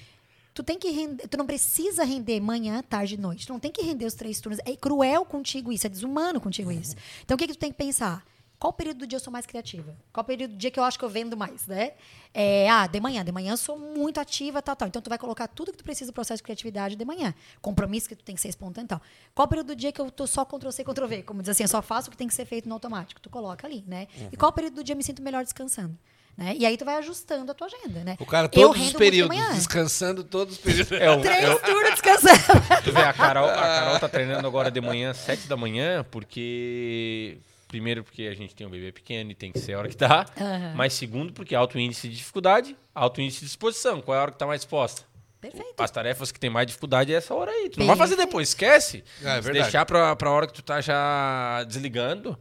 Tu 0.55 0.63
tem 0.63 0.79
que 0.79 0.91
render, 0.91 1.29
tu 1.29 1.37
não 1.37 1.47
precisa 1.47 2.03
render 2.03 2.41
manhã, 2.41 2.83
tarde 2.83 3.15
e 3.15 3.19
noite. 3.19 3.47
Tu 3.47 3.53
não 3.53 3.61
tem 3.61 3.71
que 3.71 3.83
render 3.83 4.07
os 4.07 4.15
três 4.15 4.41
turnos. 4.41 4.59
É 4.67 4.75
cruel 4.75 5.25
contigo 5.25 5.71
isso, 5.71 5.87
é 5.87 5.91
desumano 5.91 6.41
contigo 6.41 6.73
isso. 6.73 6.97
Então 7.25 7.35
o 7.35 7.39
que, 7.39 7.47
que 7.47 7.53
tu 7.53 7.59
tem 7.59 7.71
que 7.71 7.77
pensar? 7.79 8.25
Qual 8.59 8.73
período 8.73 8.99
do 9.01 9.07
dia 9.07 9.17
eu 9.17 9.21
sou 9.21 9.31
mais 9.33 9.45
criativa? 9.45 9.95
Qual 10.13 10.25
período 10.25 10.53
do 10.53 10.57
dia 10.57 10.71
que 10.71 10.81
eu 10.81 10.85
acho 10.85 10.99
que 10.99 11.05
eu 11.05 11.11
vendo 11.11 11.37
mais, 11.37 11.67
né? 11.67 11.93
É, 12.33 12.69
ah, 12.71 12.87
de 12.87 12.99
manhã. 13.01 13.23
De 13.25 13.31
manhã 13.31 13.53
eu 13.53 13.57
sou 13.57 13.79
muito 13.79 14.19
ativa, 14.19 14.63
tal, 14.63 14.75
tal. 14.75 14.89
Então, 14.89 15.03
tu 15.03 15.11
vai 15.11 15.19
colocar 15.19 15.47
tudo 15.47 15.73
que 15.73 15.79
tu 15.79 15.85
precisa 15.85 16.11
do 16.11 16.15
processo 16.15 16.39
de 16.39 16.43
criatividade 16.45 16.97
de 16.97 17.05
manhã. 17.05 17.35
Compromisso 17.61 18.09
que 18.09 18.17
tu 18.17 18.25
tem 18.25 18.35
que 18.35 18.41
ser 18.41 18.49
espontâneo 18.49 18.87
e 18.87 18.89
tal. 18.89 19.03
Qual 19.35 19.47
período 19.47 19.69
do 19.69 19.77
dia 19.77 19.93
que 19.93 20.01
eu 20.01 20.11
tô 20.11 20.27
só 20.27 20.45
Ctrl-C, 20.45 20.85
Ctrl-V? 20.85 21.23
Como 21.25 21.43
diz 21.43 21.51
assim, 21.51 21.65
eu 21.65 21.69
só 21.69 21.83
faço 21.83 22.09
o 22.09 22.11
que 22.11 22.17
tem 22.17 22.29
que 22.29 22.35
ser 22.35 22.47
feito 22.47 22.67
no 22.67 22.75
automático. 22.75 23.21
Tu 23.21 23.29
coloca 23.29 23.67
ali, 23.67 23.85
né? 23.87 24.09
E 24.33 24.37
qual 24.37 24.51
período 24.53 24.77
do 24.77 24.85
dia 24.85 24.95
eu 24.95 24.97
me 24.97 25.05
sinto 25.05 25.21
melhor 25.23 25.45
descansando? 25.45 25.97
Né? 26.37 26.55
E 26.59 26.67
aí 26.67 26.77
tu 26.77 26.85
vai 26.85 26.97
ajustando 26.97 27.51
a 27.51 27.55
tua 27.55 27.67
agenda, 27.67 28.05
né? 28.05 28.17
O 28.21 28.27
cara, 28.27 28.47
Eu 28.47 28.69
todos 28.69 28.83
os 28.83 28.93
de 28.93 28.99
períodos, 28.99 29.35
manhã. 29.37 29.55
descansando 29.55 30.23
todos 30.23 30.55
os 30.57 30.61
períodos. 30.61 30.93
É, 30.93 31.11
o- 31.11 31.21
Três 31.23 31.45
é 31.45 31.55
o- 31.55 31.59
turnos 31.61 31.91
descansando. 31.93 32.83
Tu 32.85 32.93
vê, 32.93 33.01
a 33.03 33.13
Carol, 33.15 33.49
a 33.49 33.55
Carol 33.55 33.99
tá 34.01 34.09
treinando 34.09 34.47
agora 34.47 34.71
de 34.71 34.81
manhã, 34.81 35.15
sete 35.15 35.47
da 35.47 35.57
manhã, 35.57 36.05
porque. 36.11 37.39
Primeiro, 37.69 38.05
porque 38.05 38.23
a 38.23 38.35
gente 38.35 38.55
tem 38.55 38.67
um 38.67 38.71
bebê 38.71 38.93
pequeno 38.93 39.31
e 39.31 39.35
tem 39.35 39.51
que 39.51 39.59
ser 39.59 39.75
a 39.75 39.79
hora 39.79 39.89
que 39.89 39.97
tá. 39.97 40.25
Aham. 40.41 40.75
Mas 40.77 40.93
segundo, 40.93 41.33
porque 41.33 41.55
alto 41.55 41.79
índice 41.79 42.09
de 42.09 42.17
dificuldade, 42.17 42.77
alto 42.95 43.21
índice 43.21 43.41
de 43.41 43.47
disposição. 43.47 44.01
Qual 44.01 44.15
é 44.15 44.19
a 44.19 44.23
hora 44.23 44.33
que 44.33 44.39
tá 44.39 44.47
mais 44.47 44.61
disposta? 44.61 45.03
Perfeito. 45.41 45.75
As 45.81 45.91
tarefas 45.91 46.33
que 46.33 46.41
tem 46.41 46.49
mais 46.49 46.67
dificuldade 46.67 47.13
é 47.13 47.17
essa 47.17 47.35
hora 47.35 47.51
aí. 47.51 47.69
Tu 47.69 47.79
não 47.79 47.87
vai 47.87 47.97
fazer 47.97 48.15
Perfeito. 48.15 48.29
depois, 48.29 48.49
esquece. 48.49 49.05
É, 49.23 49.39
é 49.39 49.41
verdade. 49.41 49.65
deixar 49.65 49.85
pra, 49.85 50.15
pra 50.17 50.31
hora 50.31 50.47
que 50.47 50.53
tu 50.53 50.63
tá 50.63 50.81
já 50.81 51.65
desligando. 51.65 52.39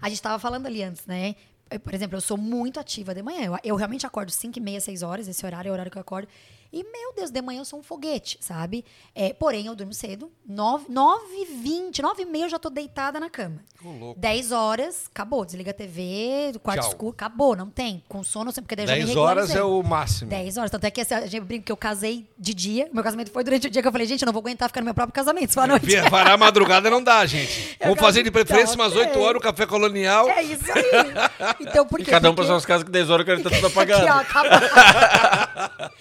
A 0.00 0.08
gente 0.08 0.18
estava 0.18 0.38
falando 0.38 0.66
ali 0.66 0.82
antes, 0.82 1.06
né? 1.06 1.34
Eu, 1.70 1.80
Por 1.80 1.94
exemplo, 1.94 2.16
eu 2.16 2.20
sou 2.20 2.36
muito 2.36 2.78
ativa 2.78 3.14
de 3.14 3.22
manhã. 3.22 3.44
Eu, 3.44 3.58
eu 3.64 3.76
realmente 3.76 4.06
acordo 4.06 4.30
5 4.30 4.58
e 4.58 4.60
meia, 4.60 4.80
6 4.80 5.02
horas. 5.02 5.26
Esse 5.28 5.44
horário 5.44 5.68
é 5.68 5.70
o 5.70 5.74
horário 5.74 5.90
que 5.90 5.98
eu 5.98 6.02
acordo. 6.02 6.28
E, 6.78 6.82
meu 6.84 7.14
Deus, 7.16 7.30
de 7.30 7.40
manhã 7.40 7.60
eu 7.60 7.64
sou 7.64 7.78
um 7.78 7.82
foguete, 7.82 8.36
sabe? 8.40 8.84
É, 9.14 9.32
porém, 9.32 9.66
eu 9.66 9.74
durmo 9.74 9.94
cedo. 9.94 10.30
9, 10.46 10.86
9 10.90 11.24
e 11.34 11.44
20, 11.46 12.02
9 12.02 12.22
e 12.22 12.26
meia 12.26 12.44
eu 12.44 12.48
já 12.50 12.58
tô 12.58 12.68
deitada 12.68 13.18
na 13.18 13.30
cama. 13.30 13.60
Louco. 13.82 14.20
10 14.20 14.52
horas, 14.52 15.06
acabou. 15.10 15.44
Desliga 15.44 15.70
a 15.70 15.74
TV, 15.74 16.52
quarto 16.62 16.80
Tchau. 16.82 16.88
escuro, 16.90 17.12
acabou. 17.12 17.56
Não 17.56 17.70
tem. 17.70 18.02
Com 18.08 18.22
sono, 18.22 18.50
sempre, 18.52 18.62
porque 18.66 18.76
daí 18.76 18.84
eu 18.84 18.88
já 18.88 18.94
me 18.96 19.04
10 19.06 19.16
horas 19.16 19.54
é 19.54 19.62
o 19.62 19.82
máximo. 19.82 20.28
10 20.28 20.58
horas. 20.58 20.70
Tanto 20.70 20.84
é 20.84 20.90
que 20.90 21.00
essa- 21.00 21.16
a 21.18 21.26
gente 21.26 21.40
brinca 21.44 21.64
que 21.64 21.72
eu 21.72 21.76
casei 21.76 22.28
de 22.38 22.52
dia. 22.52 22.90
Meu 22.92 23.02
casamento 23.02 23.30
foi 23.30 23.42
durante 23.42 23.68
o 23.68 23.70
dia 23.70 23.80
que 23.80 23.88
eu 23.88 23.92
falei, 23.92 24.06
gente, 24.06 24.20
eu 24.22 24.26
não 24.26 24.32
vou 24.34 24.40
aguentar 24.40 24.68
ficar 24.68 24.80
no 24.82 24.84
meu 24.86 24.94
próprio 24.94 25.14
casamento 25.14 25.54
só 25.54 25.60
à 25.62 25.66
noite. 25.66 25.86
Parar 26.10 26.32
a 26.34 26.36
madrugada 26.36 26.90
não 26.90 27.02
dá, 27.02 27.24
gente. 27.24 27.76
Eu 27.80 27.88
Vamos 27.88 28.00
fazer 28.00 28.22
de 28.22 28.30
preferência 28.30 28.74
umas 28.74 28.94
8 28.94 29.10
ok. 29.10 29.22
horas 29.22 29.38
o 29.40 29.42
café 29.42 29.64
colonial. 29.66 30.28
É 30.28 30.42
isso 30.42 30.64
aí. 30.72 30.84
Então, 31.60 31.86
por 31.86 32.00
E 32.00 32.04
quê? 32.04 32.10
cada 32.10 32.30
um 32.30 32.34
pra 32.34 32.42
Porque- 32.44 32.52
suas 32.52 32.66
casas 32.66 32.84
que 32.84 32.90
10 32.90 33.08
horas 33.08 33.24
que 33.24 33.30
ele 33.30 33.42
tá 33.42 33.50
tudo 33.50 33.66
apagado. 33.68 34.02
Aqui, 34.06 34.10
ó, 34.10 34.20
acabou. 34.20 35.90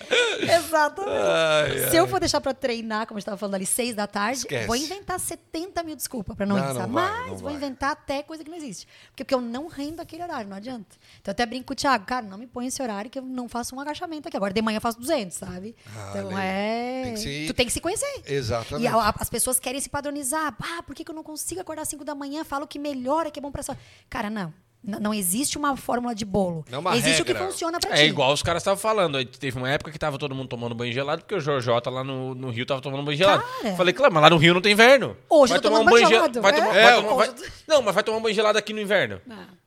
Exatamente. 0.66 1.18
Ai, 1.18 1.90
Se 1.90 1.96
eu 1.96 2.08
for 2.08 2.20
deixar 2.20 2.42
pra 2.42 2.54
treinar, 2.54 3.08
como 3.08 3.18
a 3.18 3.20
gente 3.20 3.26
tava 3.26 3.38
falando 3.38 3.56
ali, 3.56 3.66
seis 3.66 3.96
da 3.96 4.08
tarde, 4.08 4.40
Esquece. 4.40 4.68
vou 4.68 4.76
inventar 4.76 5.20
70 5.20 5.84
mil 5.84 5.96
desculpas 5.96 6.36
pra 6.36 6.46
não, 6.46 6.58
Não, 6.58 6.64
ir, 6.64 6.74
não 6.74 6.74
vai, 6.76 6.88
Mas 6.90 7.20
não 7.28 7.38
vou 7.38 7.38
vai. 7.46 7.54
inventar 7.54 7.92
até 7.92 8.24
coisa 8.24 8.44
que 8.44 8.50
não 8.50 8.58
existe. 8.58 8.88
Porque, 9.10 9.24
porque 9.24 9.34
eu 9.36 9.42
não 9.42 9.68
rendo 9.68 10.00
aquele 10.02 10.24
horário, 10.24 10.50
não 10.50 10.58
adianta. 10.58 10.96
Então 11.22 11.32
eu 11.32 11.34
até 11.34 11.46
brinco 11.46 11.68
com 11.68 11.74
o 11.74 11.76
Thiago, 11.76 12.06
cara, 12.06 12.26
não 12.26 12.38
me 12.38 12.48
põe 12.48 12.68
esse 12.68 12.82
horário 12.82 13.10
que 13.10 13.20
eu 13.20 13.24
não 13.24 13.48
faço 13.50 13.76
um 13.76 13.80
agachamento 13.80 14.28
aqui. 14.28 14.38
Agora 14.38 14.54
de 14.54 14.62
manhã 14.62 14.78
eu 14.78 14.82
faço 14.82 15.00
200, 15.00 15.36
sabe? 15.38 15.76
Ah, 15.96 16.14
então 16.16 16.40
é. 16.40 17.04
Tem 17.06 17.18
se- 17.18 17.44
Tu 17.48 17.54
tem 17.54 17.66
que 17.66 17.72
se 17.74 17.80
conhecer. 17.82 18.22
Exatamente. 18.26 18.84
E 18.84 18.88
a- 18.88 18.96
a- 18.96 19.16
as 19.20 19.30
pessoas 19.30 19.60
querem 19.60 19.80
se 19.82 19.90
padronizar. 19.90 20.56
Ah, 20.62 20.84
por 20.84 20.96
que, 20.96 21.04
que 21.04 21.12
eu 21.12 21.16
não 21.16 21.24
consigo 21.24 21.62
acordar 21.62 21.84
às 21.84 21.88
5 21.90 22.04
da 22.04 22.16
manhã? 22.16 22.44
Falo 22.44 22.68
que 22.68 22.80
melhora, 22.80 23.30
que 23.32 23.40
é 23.40 23.42
bom 23.42 23.52
pra 23.52 23.64
sua. 23.64 23.78
Cara, 24.10 24.30
não. 24.30 24.54
Não 24.86 25.14
existe 25.14 25.58
uma 25.58 25.76
fórmula 25.76 26.14
de 26.14 26.24
bolo. 26.26 26.64
Não 26.70 26.78
é 26.78 26.80
uma 26.82 26.98
existe 26.98 27.22
o 27.22 27.26
que 27.26 27.34
regra. 27.34 27.48
funciona 27.50 27.80
pra 27.80 27.92
ti. 27.96 28.02
É 28.02 28.06
igual 28.06 28.32
os 28.32 28.44
caras 28.44 28.62
estavam 28.62 28.78
falando. 28.80 29.24
Teve 29.26 29.58
uma 29.58 29.70
época 29.70 29.92
que 29.92 29.98
tava 29.98 30.18
todo 30.18 30.36
mundo 30.36 30.48
tomando 30.48 30.76
banho 30.76 30.94
gelado, 30.94 31.22
porque 31.24 31.36
o 31.36 31.40
Jorjota 31.40 31.90
lá 31.90 32.04
no, 32.04 32.36
no 32.36 32.50
Rio 32.52 32.66
tava 32.66 32.82
tomando 32.82 33.04
banho 33.04 33.18
gelado. 33.18 33.44
Cara. 33.62 33.76
Falei, 33.76 33.94
claro, 33.94 34.14
mas 34.14 34.22
lá 34.24 34.30
no 34.30 34.38
Rio 34.38 34.54
não 34.54 34.62
tem 34.62 34.74
inverno. 34.74 35.18
Hoje 35.30 35.50
vai 35.52 35.58
eu 35.58 35.62
tô 35.62 35.70
tomar 35.70 35.82
um 35.82 35.86
tomando 35.86 35.94
banho 35.94 36.06
banho 36.08 36.16
gelado. 36.16 36.34
gelado, 36.36 36.42
Vai 36.42 36.52
é? 36.52 36.56
tomar, 36.56 36.78
É, 36.78 36.84
vai 36.84 37.02
tomar- 37.02 37.16
vai- 37.16 37.50
Não, 37.68 37.82
mas 37.82 37.96
vai 37.96 38.04
tomar 38.04 38.18
um 38.18 38.22
banho 38.22 38.36
gelado 38.36 38.58
aqui 38.58 38.74
no 38.74 38.80
inverno. 38.82 39.22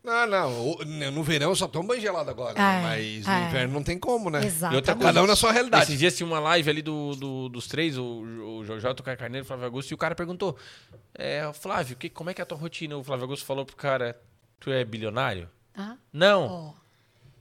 Não, 0.05 0.27
não. 0.27 0.71
o- 0.71 0.85
No 1.13 1.23
verão 1.23 1.51
eu 1.51 1.57
só 1.57 1.67
tomo 1.67 1.89
banho 1.89 2.01
gelado 2.01 2.31
agora. 2.31 2.53
É, 2.59 2.81
mas 2.83 3.27
no 3.27 3.33
é. 3.33 3.47
inverno 3.49 3.75
não 3.75 3.83
tem 3.83 3.99
como, 3.99 4.31
né? 4.31 4.45
Exato. 4.45 4.73
E 4.73 4.77
outra. 4.77 4.95
Cada 4.95 5.23
um 5.23 5.27
na 5.27 5.35
sua 5.37 5.51
realidade. 5.53 5.83
Esses 5.85 5.99
dias 5.99 6.17
tinha 6.17 6.27
uma 6.27 6.39
live 6.39 6.71
ali 6.71 6.81
do, 6.83 7.15
do- 7.17 7.49
dos 7.49 7.67
três, 7.67 7.99
o, 7.99 8.05
o 8.05 8.65
Jorjota, 8.65 9.03
o 9.03 9.05
Caio 9.05 9.19
Carneiro, 9.19 9.45
o 9.45 9.47
Flávio 9.49 9.65
Augusto, 9.67 9.91
e 9.91 9.95
o 9.95 9.99
cara 9.99 10.15
perguntou: 10.15 10.57
é, 11.15 11.51
Flávio, 11.53 11.97
que, 11.97 12.09
como 12.09 12.31
é 12.31 12.35
que 12.35 12.41
é 12.41 12.45
a 12.45 12.47
tua 12.47 12.57
rotina? 12.57 12.97
O 12.97 13.03
Flávio 13.05 13.25
Augusto 13.25 13.45
falou 13.45 13.65
pro 13.67 13.77
cara: 13.77 14.17
Tu 14.61 14.71
é 14.71 14.85
bilionário? 14.85 15.49
Ah, 15.77 15.97
Não. 16.13 16.75
ó. 16.75 16.89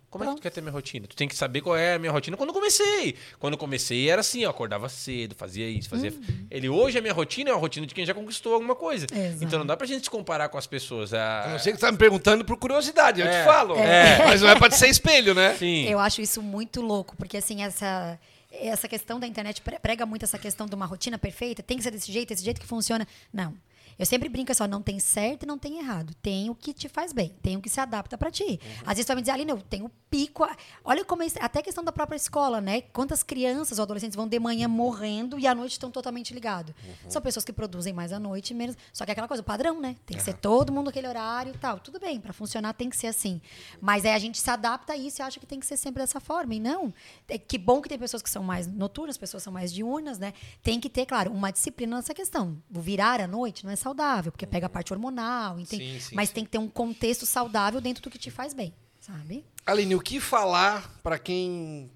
Como 0.10 0.23
é 0.23 0.27
que 0.27 0.30
Pronto. 0.31 0.39
tu 0.39 0.41
quer 0.44 0.52
ter 0.52 0.61
minha 0.61 0.72
rotina? 0.72 1.06
Tu 1.06 1.18
tem 1.18 1.27
que 1.27 1.35
saber 1.35 1.60
qual 1.60 1.76
é 1.76 1.95
a 1.95 1.99
minha 1.99 2.11
rotina 2.11 2.38
quando 2.38 2.49
eu 2.49 2.53
comecei. 2.53 3.14
Quando 3.39 3.53
eu 3.53 3.57
comecei 3.57 4.10
era 4.10 4.22
assim, 4.22 4.41
eu 4.41 4.49
acordava 4.49 4.88
cedo, 4.88 5.35
fazia 5.35 5.68
isso, 5.69 5.89
fazia. 5.89 6.14
Ele 6.49 6.69
hoje 6.69 6.98
a 6.98 7.02
minha 7.02 7.14
rotina 7.14 7.49
é 7.49 7.53
a 7.53 7.57
rotina 7.57 7.85
de 7.85 7.94
quem 7.94 8.06
já 8.06 8.14
conquistou 8.14 8.53
alguma 8.53 8.73
coisa. 8.73 9.06
Exato. 9.14 9.44
Então 9.44 9.60
não 9.60 9.65
dá 9.65 9.76
pra 9.76 9.85
gente 9.85 10.06
se 10.06 10.10
comparar 10.10 10.48
com 10.48 10.57
as 10.57 10.65
pessoas. 10.65 11.14
A... 11.14 11.48
Não 11.52 11.60
ser 11.60 11.73
que 11.73 11.77
você 11.80 11.85
tá 11.88 11.91
me 11.91 11.98
perguntando 11.98 12.45
por 12.45 12.56
curiosidade, 12.57 13.19
eu 13.19 13.27
É, 13.27 13.41
te 13.41 13.45
falo. 13.45 13.76
é. 13.77 14.26
Mas 14.26 14.41
não 14.41 14.49
é 14.49 14.56
pra 14.56 14.72
ser 14.72 14.88
espelho, 14.88 15.35
né? 15.35 15.56
Sim. 15.56 15.84
Eu 15.89 15.99
acho 15.99 16.22
isso 16.22 16.41
muito 16.41 16.81
louco, 16.81 17.14
porque 17.18 17.35
assim, 17.35 17.61
essa, 17.61 18.18
essa 18.60 18.88
questão 18.88 19.20
da 19.20 19.28
internet 19.28 19.62
pre- 19.62 19.80
prega 19.80 20.06
muito 20.06 20.24
essa 20.24 20.38
questão 20.38 20.66
de 20.68 20.76
uma 20.76 20.86
rotina 20.86 21.18
perfeita, 21.18 21.62
tem 21.64 21.78
que 21.78 21.84
ser 21.84 21.92
desse 21.92 22.12
jeito, 22.12 22.32
esse 22.32 22.44
jeito 22.44 22.60
que 22.62 22.68
funciona. 22.68 23.08
Não. 23.32 23.54
Eu 23.98 24.06
sempre 24.06 24.30
brinco 24.30 24.52
assim, 24.52 24.62
ó, 24.62 24.68
não 24.68 24.82
tem 24.82 25.00
certo 25.00 25.42
e 25.42 25.46
não 25.48 25.58
tem 25.58 25.80
errado. 25.80 26.14
Tem 26.22 26.52
o 26.52 26.56
que 26.56 26.72
te 26.72 26.88
faz 26.88 27.12
bem, 27.12 27.30
tem 27.42 27.58
o 27.58 27.62
que 27.62 27.68
se 27.68 27.80
adapta 27.80 28.16
pra 28.16 28.30
ti. 28.30 28.60
Às 28.82 28.90
vezes 28.90 29.06
tu 29.06 29.08
vai 29.08 29.16
me 29.16 29.22
dizer, 29.24 29.32
Aline, 29.32 29.50
eu 29.50 29.58
tenho 29.60 29.90
pico. 30.08 30.44
a-" 30.44 30.56
Olha 30.86 31.04
como 31.04 31.24
é, 31.24 31.28
até 31.40 31.60
a 31.60 31.64
questão 31.64 31.84
da 31.84 31.92
própria 31.92 32.16
escola, 32.16 32.62
né? 32.62 32.82
Quantas 32.82 33.24
crianças 33.24 33.80
ou 33.80 33.84
adolescentes 33.84 34.16
vão 34.16 34.28
de 34.28 34.38
manhã 34.40 34.68
morrendo 34.68 35.40
e 35.40 35.48
à 35.48 35.56
noite 35.56 35.72
estão 35.72 35.90
totalmente 35.90 36.32
ligados. 36.32 36.76
São 37.10 37.20
pessoas 37.24 37.44
que 37.44 37.52
produzem 37.52 37.92
mais 37.92 38.14
à 38.14 38.20
noite, 38.20 38.54
menos. 38.54 38.76
Só 38.94 39.04
que 39.04 39.10
é 39.10 39.14
aquela 39.14 39.28
coisa, 39.28 39.42
o 39.42 39.44
padrão, 39.46 39.82
né? 39.82 39.96
Tem 40.06 40.16
que 40.16 40.22
ser 40.22 40.34
todo 40.36 40.72
mundo 40.72 40.90
aquele 40.90 41.08
horário 41.08 41.56
e 41.56 41.58
tal. 41.58 41.80
Tudo 41.80 42.00
bem, 42.00 42.20
pra 42.20 42.34
funcionar 42.34 42.74
tem 42.74 42.92
que 42.92 42.98
ser 42.98 43.08
assim. 43.08 43.42
Mas 43.82 44.06
aí 44.06 44.12
a 44.14 44.20
gente 44.20 44.38
se 44.40 44.50
adapta 44.52 44.94
a 44.94 44.98
isso 44.98 45.22
e 45.22 45.24
acha 45.24 45.40
que 45.40 45.46
tem 45.48 45.60
que 45.60 45.66
ser 45.66 45.76
sempre 45.78 46.04
dessa 46.04 46.20
forma. 46.20 46.54
E 46.54 46.60
não. 46.60 46.94
É 47.28 47.40
que 47.40 47.58
bom 47.58 47.82
que 47.82 47.90
tem 47.90 47.98
pessoas 47.98 48.22
que 48.22 48.30
são 48.30 48.44
mais 48.48 48.65
noturnas, 48.65 49.18
pessoas 49.18 49.41
que 49.41 49.45
são 49.45 49.53
mais 49.53 49.72
diurnas, 49.72 50.18
né? 50.18 50.34
Tem 50.64 50.80
que 50.80 50.90
ter, 50.90 51.06
claro, 51.06 51.32
uma 51.32 51.52
disciplina 51.52 51.98
nessa 51.98 52.14
questão. 52.14 52.57
O 52.74 52.80
virar 52.80 53.22
à 53.22 53.28
noite 53.28 53.64
não 53.65 53.72
é 53.72 53.76
saudável, 53.76 54.32
porque 54.32 54.48
pega 54.48 54.65
a 54.65 54.69
parte 54.69 54.94
hormonal, 54.94 55.60
entende? 55.60 55.94
Sim, 55.94 55.99
sim, 55.99 56.15
Mas 56.15 56.30
sim. 56.30 56.36
tem 56.36 56.45
que 56.45 56.52
ter 56.52 56.57
um 56.57 56.69
contexto 56.69 57.26
saudável 57.26 57.80
dentro 57.80 58.02
do 58.02 58.10
que 58.10 58.18
te 58.18 58.32
faz 58.32 58.53
bem, 58.53 58.74
sabe? 58.99 59.45
Aline, 59.65 59.95
o 59.95 59.99
que 60.02 60.19
falar 60.19 60.90
pra 61.03 61.19
quem 61.19 61.91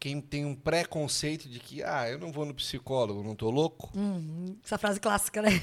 quem 0.00 0.20
tem 0.20 0.44
um 0.44 0.54
preconceito 0.54 1.48
de 1.48 1.58
que, 1.58 1.82
ah, 1.82 2.08
eu 2.08 2.18
não 2.18 2.30
vou 2.30 2.46
no 2.46 2.54
psicólogo, 2.54 3.22
não 3.22 3.34
tô 3.34 3.50
louco? 3.50 3.90
Hum, 3.96 4.56
essa 4.64 4.78
frase 4.78 5.00
clássica, 5.00 5.42
né? 5.42 5.60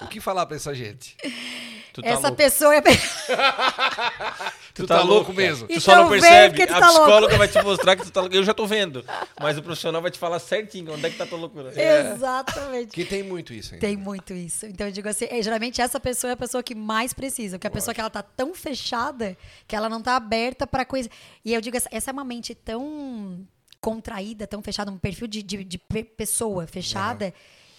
O 0.00 0.06
que 0.06 0.20
falar 0.20 0.46
pra 0.46 0.56
essa 0.56 0.74
gente? 0.74 1.16
Tu 1.92 2.00
tá 2.02 2.08
Essa 2.08 2.20
louco. 2.22 2.36
pessoa 2.36 2.74
é. 2.76 2.80
Tu, 4.74 4.86
tá, 4.86 5.02
louco 5.02 5.34
mesmo? 5.34 5.66
Tu 5.66 5.72
Então 5.74 5.80
só 5.82 5.96
não 5.96 6.08
vem 6.08 6.18
percebe. 6.18 6.66
tu 6.66 6.72
a 6.72 6.80
tá 6.80 6.86
louco. 6.86 7.00
psicóloga 7.02 7.36
vai 7.36 7.46
te 7.48 7.62
mostrar 7.62 7.94
que 7.96 8.04
tu 8.04 8.10
tá 8.10 8.20
louco. 8.22 8.34
Eu 8.34 8.42
já 8.42 8.54
tô 8.54 8.66
vendo. 8.66 9.04
Mas 9.38 9.58
o 9.58 9.62
profissional 9.62 10.00
vai 10.00 10.10
te 10.10 10.18
falar 10.18 10.38
certinho 10.38 10.94
onde 10.94 11.04
é 11.06 11.10
que 11.10 11.16
tá 11.18 11.24
a 11.24 11.26
tua 11.26 11.38
loucura. 11.38 11.70
Exatamente. 11.78 12.92
Que 12.92 13.04
tem 13.04 13.22
muito 13.22 13.52
isso 13.52 13.74
ainda. 13.74 13.86
Tem 13.86 13.96
muito 13.98 14.32
isso. 14.32 14.64
Então 14.64 14.86
eu 14.86 14.92
digo 14.92 15.06
assim, 15.10 15.26
é, 15.30 15.42
geralmente 15.42 15.82
essa 15.82 16.00
pessoa 16.00 16.30
é 16.30 16.34
a 16.34 16.36
pessoa 16.38 16.62
que 16.62 16.74
mais 16.74 17.12
precisa, 17.12 17.58
porque 17.58 17.66
a 17.66 17.70
pessoa 17.70 17.94
que 17.94 18.00
ela 18.00 18.08
tá 18.08 18.22
tão 18.22 18.54
fechada 18.54 19.36
que 19.68 19.76
ela 19.76 19.90
não 19.90 20.00
tá 20.00 20.16
aberta 20.16 20.66
para 20.66 20.86
coisa. 20.86 21.10
E 21.44 21.52
eu 21.52 21.60
digo 21.60 21.76
essa, 21.76 21.88
essa 21.92 22.10
é 22.10 22.12
uma 22.12 22.24
mente 22.24 22.54
tão 22.54 23.46
contraída, 23.78 24.46
tão 24.46 24.62
fechada, 24.62 24.90
um 24.90 24.96
perfil 24.96 25.26
de, 25.26 25.42
de, 25.42 25.62
de 25.64 25.76
pe- 25.76 26.04
pessoa 26.04 26.66
fechada. 26.66 27.34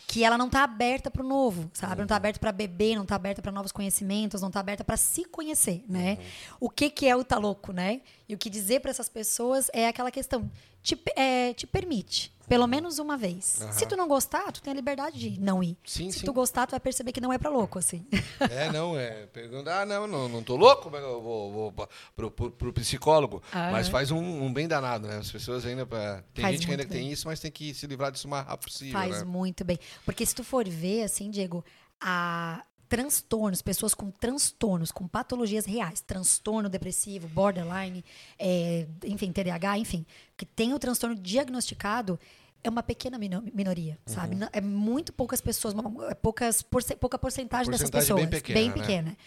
Que 0.07 0.23
ela 0.23 0.37
não 0.37 0.49
tá 0.49 0.63
aberta 0.63 1.09
para 1.09 1.23
o 1.23 1.27
novo, 1.27 1.69
sabe? 1.73 2.01
Não 2.01 2.07
tá 2.07 2.15
aberta 2.15 2.39
para 2.39 2.51
beber, 2.51 2.95
não 2.95 3.05
tá 3.05 3.15
aberta 3.15 3.41
para 3.41 3.51
novos 3.51 3.71
conhecimentos, 3.71 4.41
não 4.41 4.51
tá 4.51 4.59
aberta 4.59 4.83
para 4.83 4.97
se 4.97 5.25
conhecer, 5.25 5.83
né? 5.87 6.17
O 6.59 6.69
que 6.69 6.89
que 6.89 7.07
é 7.07 7.15
o 7.15 7.23
tá 7.23 7.37
louco, 7.37 7.71
né? 7.71 8.01
E 8.27 8.35
o 8.35 8.37
que 8.37 8.49
dizer 8.49 8.81
para 8.81 8.91
essas 8.91 9.09
pessoas 9.09 9.69
é 9.73 9.87
aquela 9.87 10.11
questão, 10.11 10.49
te, 10.83 11.01
é, 11.15 11.53
te 11.53 11.65
permite, 11.65 12.33
pelo 12.47 12.67
menos 12.67 12.99
uma 12.99 13.17
vez. 13.17 13.61
Se 13.71 13.85
tu 13.87 13.95
não 13.95 14.07
gostar, 14.07 14.51
tu 14.51 14.61
tem 14.61 14.71
a 14.71 14.75
liberdade 14.75 15.17
de 15.17 15.39
não 15.39 15.63
ir. 15.63 15.77
Sim, 15.85 16.11
Se 16.11 16.19
sim. 16.19 16.25
tu 16.25 16.33
gostar, 16.33 16.67
tu 16.67 16.71
vai 16.71 16.79
perceber 16.79 17.13
que 17.13 17.21
não 17.21 17.31
é 17.31 17.37
pra 17.37 17.49
louco, 17.49 17.79
assim. 17.79 18.05
É, 18.39 18.69
não, 18.71 18.97
é. 18.97 19.25
Pergunta, 19.27 19.73
ah, 19.73 19.85
não, 19.85 20.05
não, 20.05 20.27
não 20.27 20.43
tô 20.43 20.57
louco, 20.57 20.89
mas 20.91 21.01
eu 21.01 21.21
vou, 21.21 21.51
vou 21.51 21.87
pro, 22.15 22.29
pro, 22.29 22.51
pro 22.51 22.73
psicólogo. 22.73 23.41
Ah, 23.51 23.71
mas 23.71 23.87
é. 23.87 23.91
faz 23.91 24.11
um, 24.11 24.43
um 24.43 24.53
bem 24.53 24.67
danado, 24.67 25.07
né? 25.07 25.17
As 25.17 25.31
pessoas 25.31 25.65
ainda. 25.65 25.85
Pra... 25.85 26.21
Tem 26.33 26.45
gente 26.51 26.65
que 26.65 26.71
ainda 26.71 26.83
muito 26.83 26.91
tem 26.91 27.03
bem. 27.03 27.11
isso, 27.11 27.27
mas 27.27 27.39
tem 27.39 27.49
que 27.49 27.73
se 27.73 27.87
livrar 27.87 28.11
disso 28.11 28.27
o 28.27 28.29
mais 28.29 28.45
rápido 28.45 28.69
possível. 28.69 28.93
Faz 28.93 29.19
né? 29.19 29.23
muito 29.23 29.63
bem. 29.63 29.79
Porque 30.05 30.25
se 30.25 30.35
tu 30.35 30.43
for 30.43 30.67
ver, 30.67 31.03
assim, 31.03 31.31
Diego, 31.31 31.63
a 32.01 32.61
transtornos, 32.89 33.61
pessoas 33.61 33.93
com 33.93 34.11
transtornos, 34.11 34.91
com 34.91 35.07
patologias 35.07 35.65
reais, 35.65 36.01
transtorno 36.01 36.69
depressivo, 36.69 37.27
borderline, 37.27 38.03
é, 38.37 38.85
enfim, 39.05 39.31
TDAH, 39.31 39.77
enfim, 39.79 40.05
que 40.37 40.45
tem 40.45 40.73
o 40.73 40.79
transtorno 40.79 41.15
diagnosticado, 41.15 42.19
é 42.63 42.69
uma 42.69 42.83
pequena 42.83 43.17
mino- 43.17 43.43
minoria, 43.53 43.97
Uhum. 44.07 44.13
sabe? 44.13 44.37
É 44.53 44.61
muito 44.61 45.11
poucas 45.11 45.41
pessoas, 45.41 45.73
poucas, 46.21 46.61
porce- 46.61 46.95
pouca 46.95 47.17
porcentagem, 47.17 47.69
dessas 47.71 47.89
Porcentagem 47.89 48.25
pessoas. 48.27 48.53
bem 48.53 48.71
pequena, 48.71 48.75
né? 48.75 48.81
pequena. 49.11 49.17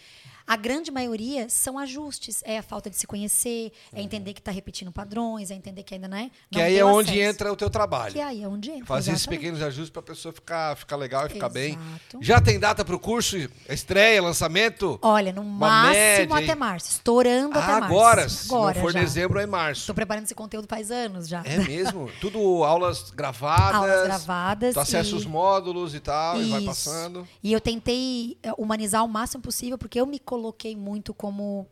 A 0.47 0.55
grande 0.55 0.89
maioria 0.89 1.49
são 1.49 1.77
ajustes. 1.77 2.41
É 2.45 2.57
a 2.57 2.63
falta 2.63 2.89
de 2.89 2.95
se 2.97 3.05
conhecer, 3.05 3.71
Uhum. 3.91 3.99
é 3.99 4.01
entender 4.01 4.33
que 4.33 4.39
está 4.39 4.51
repetindo 4.51 4.91
padrões, 4.91 5.51
é 5.51 5.53
entender 5.55 5.83
que 5.83 5.93
ainda 5.93 6.07
não 6.07 6.17
é. 6.17 6.29
Que 6.49 6.57
não 6.57 6.63
aí 6.65 6.71
tem 6.73 6.79
é 6.79 6.85
o 6.85 6.87
onde 6.87 7.09
acesso. 7.11 7.23
entra 7.29 7.51
o 7.51 7.55
teu 7.55 7.69
trabalho. 7.69 8.13
Que 8.13 8.21
aí 8.21 8.41
é 8.43 8.47
onde 8.47 8.71
entra. 8.71 8.85
Fazer 8.85 9.11
esses 9.11 9.25
pequenos 9.25 9.61
ajustes 9.61 9.89
pra 9.89 10.01
pessoa 10.01 10.33
ficar, 10.33 10.75
ficar 10.77 10.95
legal 10.95 11.25
e 11.25 11.29
ficar 11.29 11.49
bem. 11.49 11.73
Exato. 11.73 12.17
Já 12.21 12.39
tem 12.39 12.57
data 12.59 12.85
pro 12.85 12.97
curso? 12.99 13.35
Estreia, 13.69 14.21
lançamento? 14.21 14.97
Olha, 15.01 15.33
no 15.33 15.41
Uma 15.41 15.67
máximo 15.69 15.93
média 15.93 16.35
aí. 16.37 16.43
até 16.45 16.55
março. 16.55 16.91
Estourando 16.91 17.57
Ah, 17.57 17.63
até 17.63 17.71
março. 17.73 17.85
agora, 17.85 18.29
se 18.29 18.47
não 18.49 18.57
Agora 18.57 18.79
for 18.79 18.91
já. 18.93 18.99
dezembro, 19.01 19.39
é 19.39 19.45
março. 19.45 19.81
Estou 19.81 19.95
preparando 19.95 20.23
esse 20.25 20.35
conteúdo 20.35 20.67
faz 20.67 20.91
anos 20.91 21.27
já. 21.27 21.41
É 21.45 21.57
mesmo? 21.57 22.09
Tudo 22.21 22.63
aulas 22.63 23.11
gravadas. 23.11 23.75
Aulas 23.75 24.03
gravadas. 24.05 24.73
Tu 24.73 24.79
acessa 24.79 25.09
e- 25.09 25.13
os 25.13 25.25
módulos 25.25 25.93
e 25.93 25.99
tal, 25.99 26.41
e 26.41 26.49
vai 26.49 26.59
Isso. 26.59 26.67
passando. 26.67 27.27
E 27.43 27.51
eu 27.51 27.59
tentei 27.59 28.37
eh, 28.41 28.51
humanizar 28.57 29.03
o 29.03 29.07
máximo 29.09 29.41
possível, 29.43 29.77
porque 29.77 29.99
eu 29.99 30.05
me 30.05 30.17
coloquei 30.19 30.36
muito 30.75 31.13
como 31.13 31.67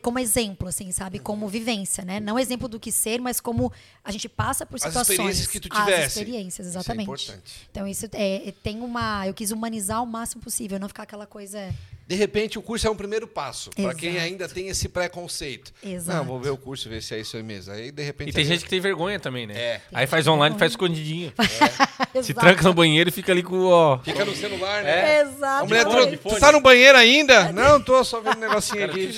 como- 0.00 0.18
exemplo, 0.20 0.68
assim, 0.68 0.92
sabe? 0.92 1.18
Uhum. 1.18 1.24
Como 1.24 1.48
vivência, 1.48 2.04
né? 2.04 2.20
Não 2.20 2.38
exemplo 2.38 2.68
do 2.68 2.78
que 2.78 2.92
ser, 2.92 3.20
mas 3.20 3.40
como 3.40 3.72
a 4.04 4.12
gente 4.12 4.28
passa 4.28 4.64
por 4.64 4.76
As 4.76 4.82
situações. 4.82 5.10
experiências 5.10 5.46
que 5.48 5.58
tu 5.60 5.68
As 5.72 5.78
tivesse. 5.84 6.06
experiências, 6.20 6.66
Isso 6.68 6.76
é 6.76 6.80
exatamente. 6.80 7.02
importante. 7.02 7.68
Então, 7.70 7.84
isso 7.86 8.06
é, 8.12 8.48
é- 8.48 8.52
tem 8.62 8.80
uma. 8.80 9.26
Eu 9.26 9.34
quis 9.34 9.50
humanizar 9.50 10.00
o 10.02 10.06
máximo 10.06 10.40
possível, 10.40 10.78
não 10.78 10.86
ficar 10.86 11.02
aquela 11.02 11.26
coisa. 11.26 11.74
De 12.06 12.14
repente, 12.14 12.58
o 12.58 12.62
curso 12.62 12.86
é 12.86 12.90
um 12.90 12.94
primeiro 12.96 13.26
passo. 13.26 13.70
Pra 13.70 13.94
quem 13.94 14.18
ainda 14.18 14.46
tem 14.46 14.68
esse 14.68 14.88
preconceito. 14.90 15.72
Exato. 15.82 16.18
Não, 16.18 16.24
vou 16.24 16.38
ver 16.38 16.50
o 16.50 16.56
curso 16.56 16.86
e 16.86 16.90
ver 16.90 17.02
se 17.02 17.14
é 17.14 17.20
isso 17.20 17.36
aí 17.36 17.42
mesmo. 17.42 17.72
Aí, 17.72 17.90
de 17.90 18.02
repente. 18.02 18.28
E 18.28 18.32
tem 18.32 18.42
aí- 18.42 18.48
gente 18.48 18.64
que 18.64 18.68
tem 18.70 18.78
vergonha 18.80 19.18
também, 19.18 19.46
né? 19.46 19.54
É. 19.56 19.80
Aí 19.92 20.06
faz 20.06 20.26
online, 20.26 20.58
faz 20.58 20.72
escondidinho. 20.72 21.32
Se 22.22 22.30
Exato. 22.32 22.40
tranca 22.46 22.62
no 22.62 22.74
banheiro 22.74 23.08
e 23.08 23.12
fica 23.12 23.32
ali 23.32 23.42
com 23.42 23.56
o. 23.56 23.70
Ó. 23.70 23.98
Fica 23.98 24.24
no 24.24 24.34
celular, 24.36 24.82
né? 24.84 24.90
É. 24.90 25.20
A 25.20 25.22
Exato. 25.22 25.66
mulher 25.66 25.82
fone, 25.82 25.94
trouxe. 25.94 26.10
de 26.10 26.16
Tu 26.18 26.22
fone. 26.28 26.40
tá 26.40 26.52
no 26.52 26.60
banheiro 26.60 26.98
ainda? 26.98 27.50
Não, 27.54 27.80
tô 27.80 28.04
só 28.04 28.20
vendo 28.20 28.36
um 28.36 28.40
negocinho 28.40 28.80
Cara, 28.86 28.92
aqui. 28.92 29.12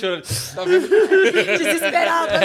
Tá 0.55 0.63
vendo? 0.63 0.87
Desesperada. 1.57 2.39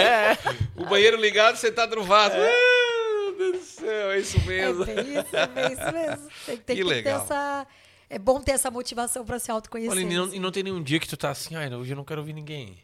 O 0.75 0.85
banheiro 0.85 1.19
ligado, 1.19 1.55
você 1.55 1.71
tá 1.71 1.87
no 1.87 2.03
vaso. 2.03 2.35
Ah, 2.37 3.13
meu 3.37 3.37
Deus 3.37 3.51
do 3.59 3.65
céu, 3.65 4.11
é 4.11 4.19
isso 4.19 4.39
mesmo. 4.45 4.83
É 4.83 4.93
isso, 4.93 5.35
é 5.35 5.73
isso 5.73 5.93
mesmo. 5.93 6.27
Tem, 6.45 6.57
tem 6.57 6.75
Que 6.75 6.83
que 6.83 6.87
legal. 6.87 7.19
ter 7.19 7.25
essa. 7.25 7.67
É 8.13 8.19
bom 8.19 8.39
ter 8.41 8.51
essa 8.51 8.69
motivação 8.69 9.25
para 9.25 9.39
se 9.39 9.49
autoconhecer. 9.49 9.91
Olha, 9.91 10.01
e 10.01 10.15
não, 10.15 10.25
assim. 10.25 10.35
e 10.35 10.39
não 10.39 10.51
tem 10.51 10.61
nenhum 10.61 10.83
dia 10.83 10.99
que 10.99 11.07
tu 11.07 11.17
tá 11.17 11.31
assim, 11.31 11.55
ai, 11.55 11.73
hoje 11.73 11.93
eu 11.93 11.97
não 11.97 12.05
quero 12.05 12.21
ouvir 12.21 12.33
ninguém. 12.33 12.77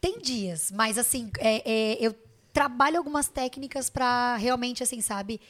Tem 0.00 0.20
dias, 0.20 0.70
mas 0.70 0.96
assim, 0.96 1.28
é- 1.38 1.62
é, 1.68 1.96
eu 2.00 2.14
trabalho 2.52 2.98
algumas 2.98 3.26
técnicas 3.26 3.90
pra 3.90 4.36
realmente, 4.36 4.80
assim, 4.82 5.00
sabe? 5.00 5.40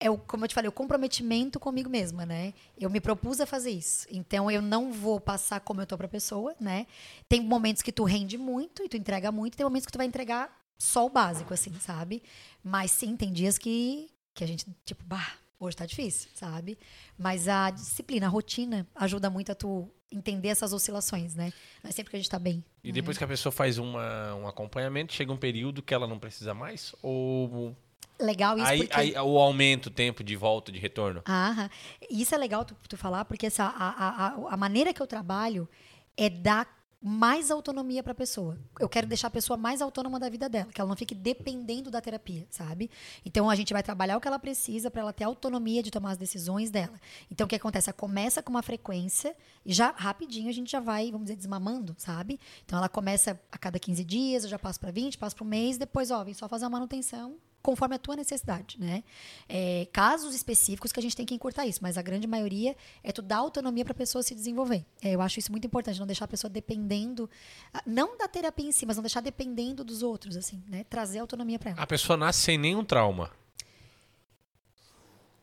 É 0.00 0.08
o, 0.08 0.16
como 0.16 0.44
eu 0.44 0.48
te 0.48 0.54
falei, 0.54 0.68
o 0.68 0.72
comprometimento 0.72 1.60
comigo 1.60 1.90
mesma, 1.90 2.24
né? 2.24 2.54
Eu 2.78 2.88
me 2.88 3.00
propus 3.00 3.38
a 3.40 3.44
fazer 3.46 3.70
isso. 3.70 4.06
Então 4.10 4.50
eu 4.50 4.62
não 4.62 4.92
vou 4.92 5.20
passar 5.20 5.60
como 5.60 5.82
eu 5.82 5.86
tô 5.86 5.98
pra 5.98 6.08
pessoa, 6.08 6.54
né? 6.58 6.86
Tem 7.28 7.42
momentos 7.42 7.82
que 7.82 7.92
tu 7.92 8.04
rende 8.04 8.38
muito 8.38 8.82
e 8.82 8.88
tu 8.88 8.96
entrega 8.96 9.30
muito, 9.30 9.56
tem 9.58 9.64
momentos 9.64 9.84
que 9.86 9.92
tu 9.92 9.98
vai 9.98 10.06
entregar 10.06 10.56
só 10.78 11.04
o 11.04 11.10
básico, 11.10 11.52
assim, 11.52 11.74
sabe? 11.80 12.22
Mas 12.64 12.92
sim, 12.92 13.14
tem 13.16 13.30
dias 13.30 13.58
que, 13.58 14.08
que 14.32 14.42
a 14.42 14.46
gente, 14.46 14.64
tipo, 14.86 15.04
bah, 15.04 15.36
hoje 15.58 15.76
tá 15.76 15.86
difícil, 15.86 16.30
sabe? 16.34 16.78
Mas 17.18 17.48
a 17.48 17.70
disciplina, 17.70 18.26
a 18.26 18.28
rotina 18.28 18.86
ajuda 18.94 19.28
muito 19.28 19.52
a 19.52 19.54
tu 19.54 19.88
entender 20.10 20.48
essas 20.48 20.72
oscilações, 20.72 21.34
né? 21.34 21.52
Não 21.82 21.90
é 21.90 21.92
sempre 21.92 22.10
que 22.10 22.16
a 22.16 22.18
gente 22.18 22.30
tá 22.30 22.38
bem. 22.38 22.64
E 22.82 22.90
depois 22.92 23.18
que 23.18 23.24
a 23.24 23.28
pessoa 23.28 23.52
faz 23.52 23.78
uma, 23.78 24.34
um 24.34 24.46
acompanhamento, 24.46 25.12
chega 25.12 25.32
um 25.32 25.36
período 25.36 25.82
que 25.82 25.92
ela 25.92 26.06
não 26.06 26.18
precisa 26.18 26.54
mais? 26.54 26.94
Ou 27.02 27.76
Legal 28.20 28.56
isso 28.58 28.66
aí, 28.66 28.78
porque... 28.80 29.00
aí 29.00 29.12
o 29.14 29.38
aumento 29.38 29.86
o 29.86 29.90
tempo 29.90 30.24
de 30.24 30.34
volta, 30.34 30.72
de 30.72 30.78
retorno? 30.78 31.22
Aham. 31.26 31.70
Isso 32.10 32.34
é 32.34 32.38
legal 32.38 32.64
tu, 32.64 32.76
tu 32.88 32.96
falar, 32.96 33.24
porque 33.24 33.46
essa, 33.46 33.64
a, 33.64 33.88
a, 33.88 34.26
a, 34.26 34.54
a 34.54 34.56
maneira 34.56 34.92
que 34.92 35.00
eu 35.00 35.06
trabalho 35.06 35.68
é 36.16 36.28
dar 36.28 36.77
mais 37.08 37.50
autonomia 37.50 38.02
para 38.02 38.12
a 38.12 38.14
pessoa. 38.14 38.58
Eu 38.78 38.88
quero 38.88 39.06
deixar 39.06 39.28
a 39.28 39.30
pessoa 39.30 39.56
mais 39.56 39.80
autônoma 39.80 40.20
da 40.20 40.28
vida 40.28 40.48
dela, 40.48 40.70
que 40.72 40.80
ela 40.80 40.88
não 40.88 40.96
fique 40.96 41.14
dependendo 41.14 41.90
da 41.90 42.00
terapia, 42.00 42.46
sabe? 42.50 42.90
Então 43.24 43.48
a 43.48 43.54
gente 43.54 43.72
vai 43.72 43.82
trabalhar 43.82 44.18
o 44.18 44.20
que 44.20 44.28
ela 44.28 44.38
precisa 44.38 44.90
para 44.90 45.00
ela 45.00 45.12
ter 45.12 45.24
autonomia 45.24 45.82
de 45.82 45.90
tomar 45.90 46.10
as 46.10 46.18
decisões 46.18 46.70
dela. 46.70 47.00
Então 47.30 47.46
o 47.46 47.48
que 47.48 47.56
acontece? 47.56 47.88
Ela 47.88 47.96
começa 47.96 48.42
com 48.42 48.50
uma 48.50 48.62
frequência 48.62 49.34
e 49.64 49.72
já 49.72 49.90
rapidinho 49.96 50.50
a 50.50 50.52
gente 50.52 50.70
já 50.70 50.80
vai, 50.80 51.10
vamos 51.10 51.26
dizer, 51.26 51.36
desmamando, 51.36 51.94
sabe? 51.98 52.38
Então 52.64 52.78
ela 52.78 52.88
começa 52.88 53.40
a 53.50 53.56
cada 53.56 53.78
15 53.78 54.04
dias, 54.04 54.44
eu 54.44 54.50
já 54.50 54.58
passo 54.58 54.78
para 54.78 54.90
20, 54.90 55.16
passo 55.16 55.34
para 55.34 55.44
um 55.44 55.48
mês, 55.48 55.78
depois, 55.78 56.10
ó, 56.10 56.22
vem 56.22 56.34
só 56.34 56.46
fazer 56.46 56.66
a 56.66 56.70
manutenção 56.70 57.36
conforme 57.68 57.96
a 57.96 57.98
tua 57.98 58.16
necessidade, 58.16 58.80
né? 58.80 59.04
É, 59.46 59.86
casos 59.92 60.34
específicos 60.34 60.90
que 60.90 60.98
a 60.98 61.02
gente 61.02 61.14
tem 61.14 61.26
que 61.26 61.34
encurtar 61.34 61.66
isso, 61.66 61.80
mas 61.82 61.98
a 61.98 62.02
grande 62.02 62.26
maioria 62.26 62.74
é 63.04 63.12
tu 63.12 63.20
dar 63.20 63.36
autonomia 63.36 63.84
para 63.84 63.92
a 63.92 63.94
pessoa 63.94 64.22
se 64.22 64.34
desenvolver. 64.34 64.86
É, 65.02 65.14
eu 65.14 65.20
acho 65.20 65.38
isso 65.38 65.52
muito 65.52 65.66
importante, 65.66 66.00
não 66.00 66.06
deixar 66.06 66.24
a 66.24 66.28
pessoa 66.28 66.50
dependendo, 66.50 67.28
ah, 67.74 67.82
não 67.84 68.16
da 68.16 68.26
terapia 68.26 68.66
em 68.66 68.72
si, 68.72 68.86
mas 68.86 68.96
não 68.96 69.02
deixar 69.02 69.20
dependendo 69.20 69.84
dos 69.84 70.02
outros, 70.02 70.34
assim, 70.34 70.62
né? 70.66 70.82
Trazer 70.88 71.18
autonomia 71.18 71.58
para 71.58 71.72
ela. 71.72 71.82
A 71.82 71.86
pessoa 71.86 72.16
nasce 72.16 72.40
sem 72.40 72.56
nenhum 72.56 72.82
trauma. 72.82 73.30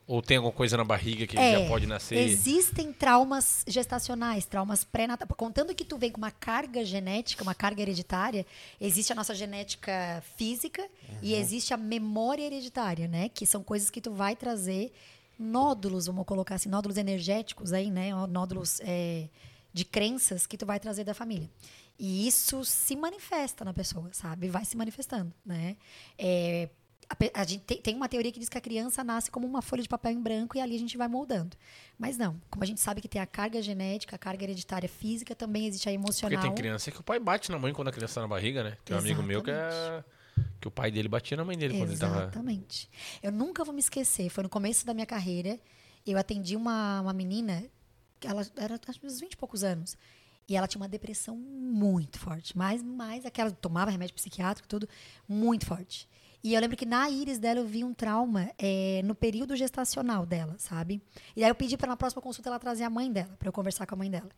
Ou 0.07 0.22
tem 0.22 0.38
alguma 0.38 0.53
coisa 0.53 0.77
na 0.77 0.84
barriga 0.84 1.26
que 1.26 1.38
É, 1.38 1.60
já 1.60 1.68
pode 1.68 1.88
nascer? 1.88 2.15
Existem 2.15 2.94
traumas 2.94 3.64
gestacionais, 3.68 4.45
traumas 4.45 4.84
pré-natais. 4.84 5.27
Contando 5.36 5.73
que 5.73 5.84
tu 5.84 5.98
vem 5.98 6.11
com 6.11 6.19
uma 6.19 6.30
carga 6.30 6.86
genética, 6.86 7.41
uma 7.41 7.56
carga 7.56 7.82
hereditária, 7.82 8.45
existe 8.80 9.11
a 9.11 9.15
nossa 9.15 9.34
genética 9.34 10.23
física 10.38 10.88
e 11.23 11.34
existe 11.34 11.73
a 11.73 11.77
memória 11.77 12.44
hereditária, 12.44 13.07
né? 13.07 13.30
Que 13.30 13.48
são 13.48 13.64
coisas 13.64 13.90
que 13.90 13.99
tu 13.99 14.11
vai 14.11 14.36
trazer 14.36 14.91
nódulos, 15.40 16.06
vamos 16.06 16.26
colocar 16.26 16.56
assim, 16.56 16.69
nódulos 16.69 16.98
energéticos 16.98 17.73
aí, 17.73 17.90
né? 17.90 18.11
Nódulos 18.27 18.80
é, 18.82 19.27
de 19.73 19.84
crenças 19.84 20.45
que 20.45 20.56
tu 20.56 20.68
vai 20.68 20.80
trazer 20.80 21.03
da 21.03 21.15
família. 21.15 21.49
E 21.98 22.27
isso 22.27 22.64
se 22.64 22.95
manifesta 22.95 23.65
na 23.65 23.73
pessoa, 23.73 24.10
sabe? 24.11 24.49
Vai 24.49 24.65
se 24.65 24.77
manifestando, 24.77 25.34
né? 25.44 25.77
É, 26.18 26.69
a 27.10 27.41
a 27.41 27.44
gente 27.44 27.64
tem, 27.64 27.82
tem 27.82 27.95
uma 27.95 28.07
teoria 28.07 28.32
que 28.32 28.40
diz 28.40 28.49
que 28.49 28.57
a 28.57 28.61
criança 28.61 29.03
nasce 29.03 29.30
como 29.30 29.45
uma 29.48 29.61
folha 29.61 29.82
de 29.82 29.90
papel 29.90 30.11
em 30.11 30.22
branco 30.22 30.57
e 30.57 30.61
ali 30.61 30.76
a 30.76 30.80
gente 30.80 30.98
vai 30.98 31.07
moldando. 31.07 31.56
Mas 31.98 32.18
não, 32.18 32.40
como 32.49 32.64
a 32.64 32.68
gente 32.68 32.82
sabe 32.82 33.02
que 33.02 33.07
tem 33.07 33.22
a 33.22 33.26
carga 33.26 33.61
genética, 33.61 34.15
a 34.15 34.19
carga 34.19 34.44
hereditária 34.44 34.90
física, 34.90 35.36
também 35.36 35.68
existe 35.68 35.88
a 35.88 35.91
Porque 35.91 36.03
emocional. 36.03 36.41
tem 36.41 36.53
criança 36.53 36.91
que 36.91 36.99
o 36.99 37.03
pai 37.03 37.19
bate 37.19 37.52
na 37.52 37.60
mãe 37.60 37.73
quando 37.73 37.88
a 37.90 37.91
criança 37.91 38.15
tá 38.15 38.22
na 38.22 38.27
barriga, 38.27 38.64
né? 38.64 38.77
Tem 38.84 38.95
um 38.95 38.99
amigo 38.99 39.22
meu 39.22 39.41
que, 39.41 39.52
é... 39.52 40.03
que 40.60 40.68
o 40.68 40.72
pai 40.72 40.91
dele 40.91 41.07
batia 41.07 41.38
na 41.38 41.45
mãe 41.45 41.57
dele 41.57 41.77
quando 41.77 41.90
ele 41.90 41.99
tava. 41.99 42.23
Exatamente. 42.23 42.90
Eu 43.22 43.32
nunca 43.32 43.64
vou 43.64 43.73
me 43.73 43.80
esquecer. 43.80 44.30
Foi 44.30 44.44
no 44.44 44.49
começo 44.49 44.86
da 44.86 44.94
minha 44.94 45.06
carreira. 45.06 45.60
Eu 46.06 46.18
atendi 46.18 46.56
uma, 46.56 47.02
uma 47.02 47.14
menina, 47.14 47.64
que 48.19 48.27
ela 48.27 48.45
era 48.56 48.80
acho 48.88 48.99
uns 49.03 49.19
20 49.19 49.34
e 49.34 49.38
poucos 49.38 49.64
anos. 49.64 49.98
E 50.48 50.56
ela 50.56 50.68
tinha 50.68 50.80
uma 50.80 50.88
depressão 50.88 51.36
muito 51.36 52.19
forte. 52.19 52.56
Mais, 52.56 52.84
mais 52.84 53.26
aquela, 53.26 53.49
tomava 53.49 53.90
remédio 53.90 54.14
psiquiátrico, 54.14 54.68
tudo, 54.68 54.88
muito 55.27 55.65
forte. 55.65 56.07
E 56.45 56.53
eu 56.53 56.61
lembro 56.61 56.77
que 56.77 56.85
na 56.85 57.09
íris 57.09 57.39
dela 57.39 57.59
eu 57.59 57.65
vi 57.65 57.84
um 57.84 57.91
trauma 57.91 58.51
é, 58.59 59.01
no 59.03 59.15
período 59.15 59.55
gestacional 59.55 60.27
dela, 60.27 60.53
sabe? 60.59 61.01
E 61.35 61.43
aí 61.43 61.49
eu 61.49 61.55
pedi 61.55 61.76
para 61.76 61.88
na 61.88 61.97
próxima 61.97 62.22
consulta 62.22 62.49
ela 62.51 62.59
trazer 62.59 62.84
a 62.84 62.89
mãe 62.89 63.11
dela, 63.11 63.35
para 63.39 63.47
eu 63.47 63.51
conversar 63.51 63.88
com 63.88 63.95
a 63.95 63.97
mãe 63.97 64.11
dela. 64.11 64.30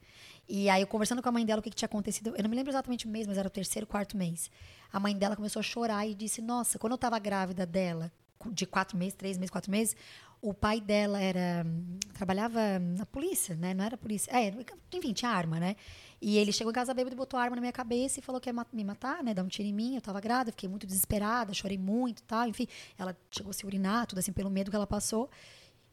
E 0.47 0.69
aí 0.69 0.81
eu 0.81 0.87
conversando 0.87 1.21
com 1.21 1.27
a 1.27 1.31
mãe 1.33 1.45
dela 1.45 1.59
o 1.59 1.61
que, 1.61 1.69
que 1.69 1.75
tinha 1.75 1.85
acontecido, 1.85 2.33
eu 2.37 2.41
não 2.41 2.49
me 2.49 2.55
lembro 2.55 2.71
exatamente 2.71 3.05
o 3.05 3.09
mês, 3.09 3.27
mas 3.27 3.37
era 3.37 3.49
o 3.49 3.51
terceiro, 3.51 3.85
quarto 3.85 4.15
mês. 4.15 4.49
A 4.89 5.01
mãe 5.01 5.17
dela 5.17 5.35
começou 5.35 5.59
a 5.59 5.63
chorar 5.63 6.07
e 6.07 6.15
disse: 6.15 6.41
Nossa, 6.41 6.79
quando 6.79 6.93
eu 6.93 6.95
estava 6.95 7.19
grávida 7.19 7.65
dela, 7.65 8.09
de 8.51 8.65
quatro 8.65 8.97
meses, 8.97 9.13
três 9.13 9.37
meses, 9.37 9.51
quatro 9.51 9.69
meses, 9.69 9.93
o 10.41 10.53
pai 10.53 10.79
dela 10.79 11.21
era 11.21 11.65
trabalhava 12.13 12.79
na 12.79 13.05
polícia, 13.05 13.53
né? 13.53 13.73
Não 13.73 13.83
era 13.83 13.97
polícia, 13.97 14.31
é, 14.31 14.53
enfim, 14.93 15.11
tinha 15.11 15.29
arma, 15.29 15.59
né? 15.59 15.75
E 16.21 16.37
ele 16.37 16.51
chegou 16.51 16.71
em 16.71 16.73
casa 16.73 16.93
bêbado 16.93 17.15
e 17.15 17.17
botou 17.17 17.39
a 17.39 17.43
arma 17.43 17.55
na 17.55 17.61
minha 17.61 17.71
cabeça 17.71 18.19
e 18.19 18.23
falou 18.23 18.41
que 18.41 18.49
ia 18.49 18.65
me 18.73 18.83
matar, 18.83 19.23
né? 19.23 19.33
Dar 19.33 19.43
um 19.43 19.47
tiro 19.47 19.67
em 19.67 19.73
mim. 19.73 19.95
Eu 19.95 20.01
tava 20.01 20.19
grávida, 20.19 20.51
fiquei 20.51 20.67
muito 20.67 20.87
desesperada, 20.87 21.53
chorei 21.53 21.77
muito, 21.77 22.23
tal. 22.23 22.47
Enfim, 22.47 22.67
ela 22.97 23.15
chegou 23.29 23.51
a 23.51 23.53
se 23.53 23.65
urinar, 23.65 24.07
tudo 24.07 24.19
assim, 24.19 24.31
pelo 24.31 24.49
medo 24.49 24.71
que 24.71 24.75
ela 24.75 24.87
passou. 24.87 25.29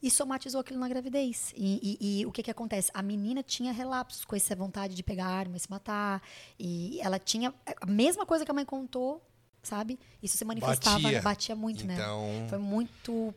E 0.03 0.11
somatizou 0.11 0.61
aquilo 0.61 0.81
na 0.81 0.89
gravidez. 0.89 1.53
E, 1.57 1.99
e, 2.01 2.21
e 2.21 2.27
o 2.27 2.33
que 2.33 2.43
que 2.43 2.51
acontece? 2.51 2.91
A 2.93 3.03
menina 3.03 3.43
tinha 3.43 3.73
relapsos 3.73 4.25
com 4.25 4.37
essa 4.37 4.55
vontade 4.55 4.95
de 4.95 5.03
pegar 5.03 5.27
arma 5.27 5.57
e 5.57 5.61
se 5.61 5.71
matar. 5.71 6.23
E 6.59 7.01
ela 7.01 7.19
tinha 7.19 7.55
a 7.81 7.87
mesma 7.87 8.27
coisa 8.27 8.45
que 8.45 8.51
a 8.51 8.55
mãe 8.55 8.65
contou, 8.65 9.23
sabe? 9.63 9.99
Isso 10.23 10.37
se 10.37 10.45
manifestava, 10.45 11.01
Batia. 11.01 11.23
batia, 11.23 11.57
muito, 11.57 11.87
né? 11.87 11.95
Então, 11.95 12.47
Foi 12.49 12.59
muito 12.59 13.35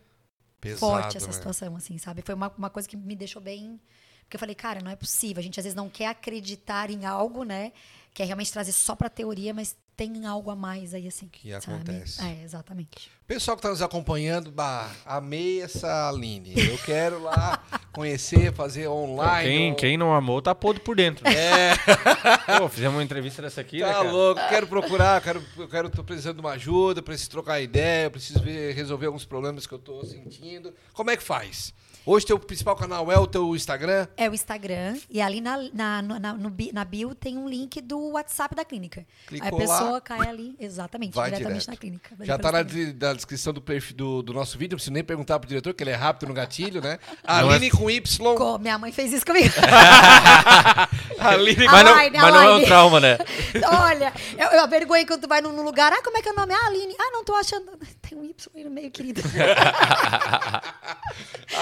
pesado, 0.59 0.80
forte 0.80 1.18
essa 1.18 1.27
né? 1.27 1.34
situação, 1.34 1.76
assim, 1.76 1.97
sabe? 1.97 2.22
Foi 2.22 2.35
uma, 2.35 2.51
uma 2.57 2.69
coisa 2.69 2.88
que 2.88 2.97
me 2.97 3.15
deixou 3.15 3.41
bem. 3.41 3.80
Porque 4.27 4.35
eu 4.35 4.39
falei, 4.39 4.53
cara, 4.55 4.81
não 4.81 4.91
é 4.91 4.95
possível. 4.95 5.39
A 5.39 5.43
gente 5.43 5.57
às 5.57 5.63
vezes 5.63 5.75
não 5.75 5.89
quer 5.89 6.07
acreditar 6.07 6.89
em 6.89 7.05
algo, 7.05 7.43
né? 7.43 7.71
que 8.13 8.23
é 8.23 8.25
realmente 8.25 8.51
trazer 8.51 8.71
só 8.71 8.95
pra 8.95 9.09
teoria, 9.09 9.53
mas 9.53 9.75
tem 9.95 10.25
algo 10.25 10.49
a 10.49 10.55
mais 10.55 10.95
aí, 10.95 11.07
assim. 11.07 11.27
Que 11.27 11.51
sabe? 11.61 11.65
acontece. 11.75 12.19
É, 12.19 12.41
exatamente. 12.43 13.11
Pessoal 13.27 13.55
que 13.55 13.59
está 13.59 13.69
nos 13.69 13.79
acompanhando, 13.83 14.49
bah, 14.51 14.89
amei 15.05 15.61
essa 15.61 16.09
Aline. 16.09 16.51
Eu 16.57 16.79
quero 16.79 17.21
lá 17.21 17.63
conhecer, 17.93 18.51
fazer 18.55 18.87
online. 18.87 19.47
Quem, 19.47 19.69
ou- 19.69 19.75
quem 19.75 19.97
não 19.97 20.15
amou 20.15 20.41
tá 20.41 20.55
podre 20.55 20.81
por 20.81 20.95
dentro. 20.95 21.27
É, 21.27 21.75
Pô, 22.57 22.67
fizemos 22.67 22.95
uma 22.97 23.03
entrevista 23.03 23.43
dessa 23.43 23.61
aqui, 23.61 23.81
né, 23.81 23.85
tá 23.87 23.93
cara? 23.93 24.11
louco. 24.11 24.41
Quero 24.49 24.65
procurar, 24.65 25.21
quero, 25.21 25.45
eu 25.55 25.67
quero, 25.67 25.87
tô 25.87 26.03
precisando 26.03 26.37
de 26.37 26.41
uma 26.41 26.53
ajuda, 26.53 27.03
preciso 27.03 27.29
trocar 27.29 27.61
ideia, 27.61 28.09
preciso 28.09 28.39
ver- 28.41 28.73
resolver 28.73 29.05
alguns 29.05 29.25
problemas 29.25 29.67
que 29.67 29.73
eu 29.75 29.79
tô 29.79 30.03
sentindo. 30.03 30.73
Como 30.91 31.11
é 31.11 31.17
que 31.17 31.21
faz? 31.23 31.71
Hoje 32.09 32.25
teu 32.25 32.39
principal 32.39 32.73
canal 32.73 33.11
é 33.11 33.19
o 33.19 33.27
teu 33.27 33.53
Instagram? 33.53 34.07
É 34.15 34.29
o 34.29 34.34
Instagram, 34.34 34.95
e 35.09 35.19
ali 35.19 35.41
na, 35.41 35.57
na, 35.73 36.01
na, 36.01 36.34
no 36.35 36.53
na 36.71 36.85
bio 36.85 37.13
tem 37.13 37.38
um 37.38 37.49
link 37.49 37.81
do 37.81 38.11
WhatsApp 38.11 38.55
da 38.55 38.63
clínica. 38.63 39.05
Clicou 39.27 39.45
aí 39.45 39.53
a 39.53 39.57
pessoa 39.57 39.89
lá, 39.91 39.99
cai 39.99 40.25
ali, 40.29 40.55
exatamente, 40.57 41.13
vai 41.13 41.29
diretamente 41.29 41.65
direto. 41.65 41.69
na 41.69 41.75
clínica. 41.75 42.15
Já 42.21 42.38
tá 42.38 42.49
na, 42.49 42.59
na 42.59 43.13
descrição 43.13 43.51
do, 43.51 43.61
perfil, 43.61 43.97
do, 43.97 44.21
do 44.21 44.31
nosso 44.34 44.57
vídeo, 44.57 44.75
não 44.75 44.77
preciso 44.77 44.93
nem 44.93 45.03
perguntar 45.03 45.38
pro 45.38 45.49
diretor, 45.49 45.73
que 45.73 45.84
ele 45.84 45.89
é 45.89 45.95
rápido 45.95 46.29
no 46.29 46.34
gatilho, 46.34 46.79
né? 46.81 46.97
É- 47.27 47.34
Aline 47.34 47.69
com 47.71 47.89
Y. 47.89 48.35
Co- 48.38 48.57
Minha 48.57 48.77
mãe 48.77 48.93
fez 48.93 49.11
isso 49.11 49.25
comigo. 49.25 49.53
Aline 51.19 51.67
A 51.67 51.71
Mas 51.71 51.84
não, 51.84 51.99
Line, 52.03 52.17
a 52.17 52.21
mas 52.21 52.34
não 52.34 52.41
é 52.41 52.55
um 52.55 52.63
trauma, 52.63 52.99
né? 53.01 53.17
Olha, 53.84 54.13
eu, 54.38 54.47
eu 54.47 54.63
avergonhei 54.63 55.05
quando 55.05 55.23
tu 55.23 55.27
vai 55.27 55.41
num, 55.41 55.51
num 55.51 55.63
lugar. 55.63 55.91
Ah, 55.91 56.01
como 56.01 56.15
é 56.17 56.21
que 56.21 56.29
é 56.29 56.31
o 56.31 56.35
nome? 56.35 56.53
Ah, 56.53 56.67
Aline. 56.67 56.95
Ah, 56.97 57.09
não 57.11 57.25
tô 57.25 57.35
achando. 57.35 57.65
Tem 58.01 58.17
um 58.17 58.23
Y 58.23 58.34
aí 58.55 58.63
no 58.63 58.69
meio, 58.69 58.89
querido. 58.91 59.21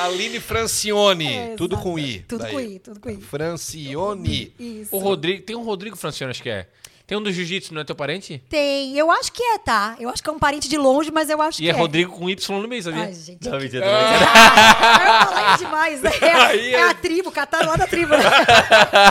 Aline 0.04 0.35
Francione. 0.40 1.28
É, 1.28 1.56
tudo 1.56 1.78
com 1.78 1.98
I. 1.98 2.20
Tudo 2.28 2.42
daí. 2.42 2.54
com 2.54 2.60
I, 2.60 2.80
tudo 2.80 3.00
com 3.00 3.10
I. 3.10 3.18
Francione. 3.18 4.54
Isso. 4.60 4.96
O 4.96 5.00
Rodrigo, 5.00 5.44
tem 5.44 5.56
um 5.56 5.64
Rodrigo 5.64 5.96
Francione, 5.96 6.32
acho 6.32 6.44
que 6.44 6.50
é. 6.50 6.68
Tem 7.08 7.18
um 7.18 7.22
do 7.22 7.32
jiu-jitsu, 7.32 7.74
não 7.74 7.82
é 7.82 7.84
teu 7.84 7.96
parente? 7.96 8.42
Tem, 8.50 8.98
eu 8.98 9.12
acho 9.12 9.32
que 9.32 9.44
é, 9.44 9.58
tá? 9.60 9.96
Eu 10.00 10.10
acho 10.10 10.24
que 10.24 10.30
é 10.30 10.34
um 10.34 10.40
parente 10.40 10.68
de 10.68 10.78
longe, 10.78 11.12
mas 11.12 11.30
eu 11.30 11.40
acho 11.42 11.62
E 11.62 11.66
que 11.66 11.70
é 11.70 11.74
Rodrigo 11.74 12.12
com 12.14 12.28
Y 12.30 12.62
no 12.62 12.68
meio, 12.68 12.82
sabia? 12.82 13.04
Ai, 13.04 13.14
gente. 13.14 13.48
Não, 13.48 13.60
mentira, 13.60 13.86
Ah, 13.88 15.22
eu 15.22 15.28
falei 15.36 15.58
demais, 15.58 16.02
né? 16.02 16.12
É 16.22 16.72
é- 16.72 16.90
a 16.90 16.94
tribo, 16.94 17.32
cataram 17.32 17.68
lá 17.70 17.76
da 17.76 17.86
tribo. 17.88 18.12
né? 18.18 18.24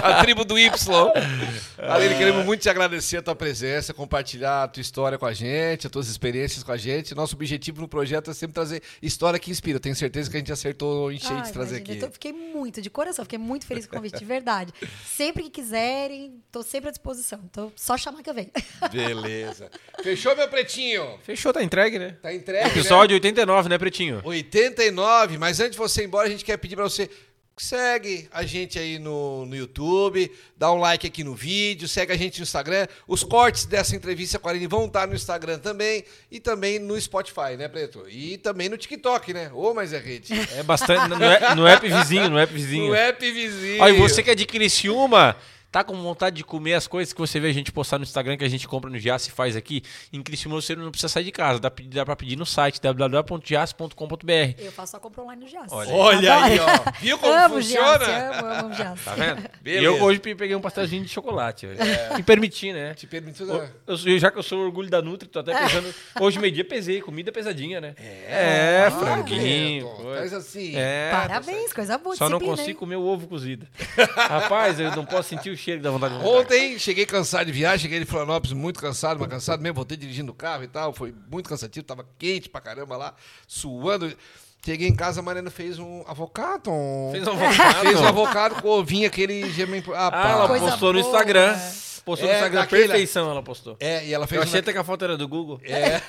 A 0.03 0.23
tribo 0.23 0.45
do 0.45 0.59
Y. 0.59 1.13
Aline, 1.79 2.15
queremos 2.17 2.45
muito 2.45 2.61
te 2.63 2.69
agradecer 2.69 3.19
a 3.19 3.23
tua 3.23 3.35
presença, 3.35 3.93
compartilhar 3.93 4.65
a 4.65 4.69
tua 4.69 4.81
história 4.81 5.19
com 5.19 5.27
a 5.27 5.33
gente, 5.33 5.87
as 5.87 5.91
tuas 5.91 6.09
experiências 6.09 6.63
com 6.63 6.73
a 6.73 6.77
gente. 6.77 7.15
Nosso 7.15 7.35
objetivo 7.35 7.81
no 7.81 7.89
projeto 7.89 8.31
é 8.31 8.35
sempre 8.35 8.55
trazer 8.55 8.83
história 9.03 9.39
que 9.39 9.51
inspira. 9.51 9.79
Tenho 9.79 9.95
certeza 9.95 10.31
que 10.31 10.37
a 10.37 10.41
gente 10.41 10.53
acertou 10.53 11.13
em 11.13 11.19
cheio 11.19 11.37
Ai, 11.37 11.43
de 11.43 11.53
trazer 11.53 11.77
imagina, 11.77 11.93
aqui. 11.95 12.03
eu 12.05 12.09
tô- 12.09 12.13
fiquei 12.13 12.33
muito, 12.33 12.81
de 12.81 12.91
coração, 12.91 13.25
fiquei 13.25 13.39
muito 13.39 13.67
feliz 13.67 13.87
com 13.87 13.95
o 13.95 13.99
convite, 13.99 14.19
de 14.19 14.25
verdade. 14.25 14.73
Sempre 15.07 15.45
que 15.45 15.51
quiserem, 15.51 16.41
tô 16.51 16.63
sempre 16.63 16.89
à 16.89 16.91
disposição. 16.91 17.41
Tô 17.53 17.71
só 17.85 17.99
chamar 17.99 18.23
que 18.23 18.31
eu 18.31 18.35
venho. 18.35 18.51
Beleza. 18.91 19.71
Fechou, 20.03 20.35
meu 20.35 20.49
pretinho? 20.49 21.19
Fechou, 21.23 21.53
tá 21.53 21.63
entregue, 21.63 21.99
né? 21.99 22.17
Tá 22.23 22.33
entregue, 22.33 22.65
né? 22.65 22.71
Episódio 22.71 23.15
89, 23.15 23.69
né, 23.69 23.77
Pretinho? 23.77 24.23
89, 24.25 25.37
mas 25.37 25.61
antes 25.61 25.73
de 25.73 25.79
você 25.79 26.01
ir 26.03 26.07
embora, 26.07 26.27
a 26.27 26.31
gente 26.31 26.45
quer 26.45 26.57
pedir 26.57 26.77
pra 26.77 26.85
você 26.85 27.11
segue 27.57 28.29
a 28.33 28.43
gente 28.43 28.79
aí 28.79 28.99
no, 28.99 29.47
no 29.47 29.55
YouTube, 29.55 30.29
dá 30.57 30.73
um 30.73 30.79
like 30.79 31.07
aqui 31.07 31.23
no 31.23 31.35
vídeo, 31.37 31.87
segue 31.87 32.13
a 32.13 32.17
gente 32.17 32.39
no 32.41 32.43
Instagram. 32.43 32.87
Os 33.07 33.23
cortes 33.23 33.65
dessa 33.65 33.95
entrevista 33.95 34.39
com 34.39 34.49
a 34.49 34.51
Aline 34.51 34.67
vão 34.67 34.87
estar 34.87 35.07
no 35.07 35.15
Instagram 35.15 35.59
também 35.59 36.05
e 36.31 36.41
também 36.41 36.79
no 36.81 37.01
Spotify, 37.01 37.57
né, 37.57 37.69
Preto? 37.69 38.07
E 38.09 38.39
também 38.39 38.69
no 38.69 38.77
TikTok, 38.77 39.33
né? 39.33 39.51
Ô, 39.55 39.73
mas 39.73 39.93
é 39.93 39.99
rede. 39.99 40.33
É 40.57 40.63
bastante. 40.65 41.07
No, 41.09 41.23
app- 41.23 41.55
no 41.55 41.67
app 41.67 41.89
vizinho, 41.89 42.31
no 42.31 42.39
app 42.39 42.53
vizinho. 42.53 42.89
No 42.89 42.95
app 42.95 43.31
vizinho. 43.31 43.83
Ó, 43.83 43.89
e 43.89 43.93
você 43.93 44.23
que 44.23 44.31
é 44.31 44.35
de 44.35 44.47
Criciúma, 44.47 45.37
tá 45.75 45.83
com 45.83 46.01
vontade 46.01 46.37
de 46.37 46.45
comer 46.45 46.75
as 46.75 46.87
coisas 46.87 47.13
que 47.13 47.19
você 47.21 47.41
vê 47.41 47.49
a 47.49 47.53
gente 47.53 47.73
postar 47.73 47.99
no 47.99 48.05
Instagram, 48.05 48.37
que 48.37 48.45
a 48.45 48.49
gente 48.49 48.69
compra 48.69 48.89
no 48.89 48.97
Giasse 48.97 49.29
e 49.31 49.33
faz 49.33 49.57
aqui, 49.57 49.83
em 50.13 50.23
Criciúma 50.23 50.55
você 50.55 50.77
não 50.77 50.89
precisa 50.89 51.09
sair 51.09 51.25
de 51.25 51.33
casa, 51.33 51.59
dá, 51.59 51.69
dá 51.87 52.05
pra 52.05 52.15
pedir 52.15 52.37
no 52.37 52.47
site 52.47 52.81
www.giasse.com.br. 52.81 54.55
Eu 54.59 54.71
faço 54.71 54.93
só 54.93 55.01
compra 55.01 55.23
online 55.23 55.45
no 55.45 55.51
Jazz. 55.51 55.73
Olha 55.73 55.93
Olha 55.93 56.45
aí, 56.45 56.59
ó. 56.61 56.67
Viu 57.01 57.19
como 57.19 57.33
amo 57.33 57.55
funciona? 57.57 57.99
Jazz, 57.99 58.39
amo, 58.39 58.47
amo 58.47 58.75
Jazz. 58.77 59.05
Tá 59.05 59.15
vendo? 59.15 59.49
Beleza. 59.61 59.75
E 59.85 59.85
eu 59.85 60.01
hoje 60.01 60.21
pe- 60.21 60.37
peguei 60.37 60.55
um 60.55 60.61
pastelzinho 60.61 61.03
de 61.03 61.09
chocolate. 61.09 61.67
velho. 61.67 61.81
Me 62.17 62.23
permiti, 62.23 62.73
né? 62.73 62.95
Te 62.95 63.07
permito. 63.09 63.43
Eu- 63.43 63.69
eu 63.89 64.19
já 64.19 64.31
que 64.31 64.39
eu 64.39 64.43
sou 64.45 64.61
orgulho 64.61 64.89
da 64.89 65.03
Nutri, 65.03 65.29
tô 65.29 65.41
até 65.41 65.53
pesando. 65.59 65.93
Hoje, 66.21 66.39
meio-dia, 66.39 66.65
pesei. 66.65 67.01
Comida 67.01 67.33
pesadinha, 67.33 67.81
né? 67.81 67.95
É, 67.99 68.89
franguinho. 68.97 69.87
Preto, 69.89 70.03
coisa. 70.03 70.21
Faz 70.21 70.35
assim. 70.35 70.73
É. 70.77 71.11
Parabéns, 71.11 71.73
coisa 71.73 71.99
boa. 71.99 72.15
Só 72.15 72.29
não 72.29 72.39
consigo 72.39 72.69
hein? 72.71 72.75
comer 72.77 72.97
o 72.97 73.03
ovo 73.05 73.27
cozido. 73.27 73.67
Rapaz, 74.17 74.79
eu 74.79 74.95
não 74.95 75.05
posso 75.05 75.29
sentir 75.31 75.51
o 75.51 75.57
cheiro 75.65 75.81
da 75.83 75.91
vontade 75.91 76.15
de 76.15 76.21
vomitar. 76.23 76.41
Ontem 76.43 76.79
cheguei 76.79 77.07
cansado 77.07 77.47
de 77.47 77.53
viagem, 77.53 77.81
cheguei 77.81 77.99
de 78.01 78.05
Florianópolis 78.05 78.53
muito 78.53 78.81
cansado, 78.81 79.19
mas 79.19 79.29
cansado 79.29 79.63
mesmo, 79.63 79.75
voltei 79.77 79.97
dirigindo 79.97 80.31
o 80.31 80.35
carro 80.35 80.63
e 80.65 80.69
tal, 80.69 80.93
foi 80.93 81.15
muito 81.31 81.49
cansativo, 81.49 81.85
tava 81.85 82.07
quente 82.19 82.49
pra 82.49 82.61
caramba 82.61 82.97
lá, 82.97 83.15
suando. 83.47 84.13
Cheguei 84.65 84.89
em 84.89 84.95
casa, 84.95 85.21
a 85.21 85.23
Mariana 85.23 85.51
fez 85.51 85.79
um 85.79 86.03
avocado. 86.07 86.71
Fez 87.13 87.27
um 87.29 87.33
avocado. 87.37 87.81
Fez 87.81 88.01
um 88.01 88.07
avocado 88.07 88.63
com 88.63 88.69
ovinho, 88.69 89.07
aquele. 89.07 89.43
Ah, 89.95 90.11
Ah, 90.13 90.31
ela 90.31 90.49
postou 90.59 90.93
no 90.95 91.01
boa. 91.03 91.11
Instagram. 91.13 91.55
Postou 92.05 92.29
no 92.29 92.35
É, 92.35 92.37
Instagram, 92.37 92.61
daquele- 92.61 92.83
perfeição 92.89 93.31
ela 93.31 93.43
postou. 93.43 93.77
É, 93.81 94.05
e 94.07 94.13
ela 94.13 94.27
fez 94.27 94.37
Eu 94.37 94.41
um 94.41 94.45
achei 94.45 94.61
da- 94.61 94.65
até 94.65 94.73
que 94.73 94.79
a 94.79 94.85
foto 94.85 95.05
era 95.05 95.17
do 95.17 95.27
Google. 95.27 95.59
É. 95.65 96.01